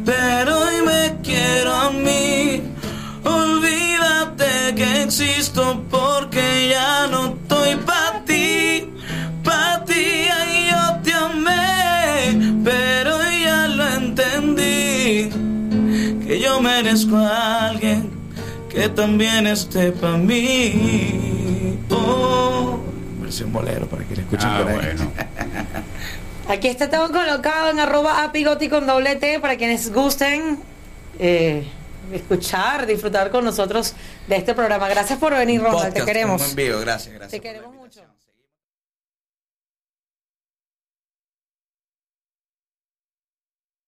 pero 0.05 0.61
hoy 0.61 0.83
me 0.87 1.17
quiero 1.23 1.75
a 1.75 1.91
mí. 1.91 2.63
Olvídate 3.25 4.75
que 4.77 5.03
existo 5.03 5.85
porque 5.91 6.69
ya 6.71 7.09
no 7.09 7.35
estoy 7.35 7.75
para 7.85 8.25
ti, 8.25 8.89
para 9.43 9.85
ti, 9.85 10.29
ay, 10.33 10.71
yo 10.71 11.01
te 11.03 11.13
amé, 11.13 12.63
pero 12.63 13.19
ya 13.45 13.67
lo 13.67 13.89
entendí, 13.89 15.31
que 16.25 16.41
yo 16.41 16.61
merezco 16.61 17.17
a 17.17 17.71
alguien 17.71 18.18
que 18.69 18.89
también 18.89 19.47
esté 19.47 19.93
para 19.93 20.17
mí. 20.17 21.79
Oh, 21.91 22.79
versión 23.21 23.53
bolero 23.53 23.87
para 23.87 24.05
que 24.05 24.17
le 24.17 24.23
escuchen 24.23 24.49
Ah, 24.51 24.61
por 24.63 24.71
ahí. 24.71 24.77
bueno. 24.97 25.13
Aquí 26.49 26.69
está 26.69 26.89
todo 26.89 27.11
colocado 27.13 27.71
en 27.71 27.79
arroba 27.81 28.23
apigoti 28.25 28.69
con 28.69 28.87
doble 28.87 29.17
T 29.17 29.39
para 29.41 29.57
quienes 29.57 29.93
gusten 29.93 30.59
eh, 31.19 31.67
escuchar, 32.13 32.87
disfrutar 32.87 33.31
con 33.31 33.45
nosotros 33.45 33.95
de 34.27 34.37
este 34.37 34.55
programa. 34.55 34.89
Gracias 34.89 35.19
por 35.19 35.35
venir, 35.35 35.61
Ronald. 35.61 35.93
Te 35.93 36.05
queremos. 36.05 36.41
un 36.41 36.47
buen 36.47 36.57
video, 36.57 36.81
gracias, 36.81 37.15
gracias. 37.15 37.31
Te 37.33 37.41
queremos 37.41 37.75
mucho. 37.75 38.01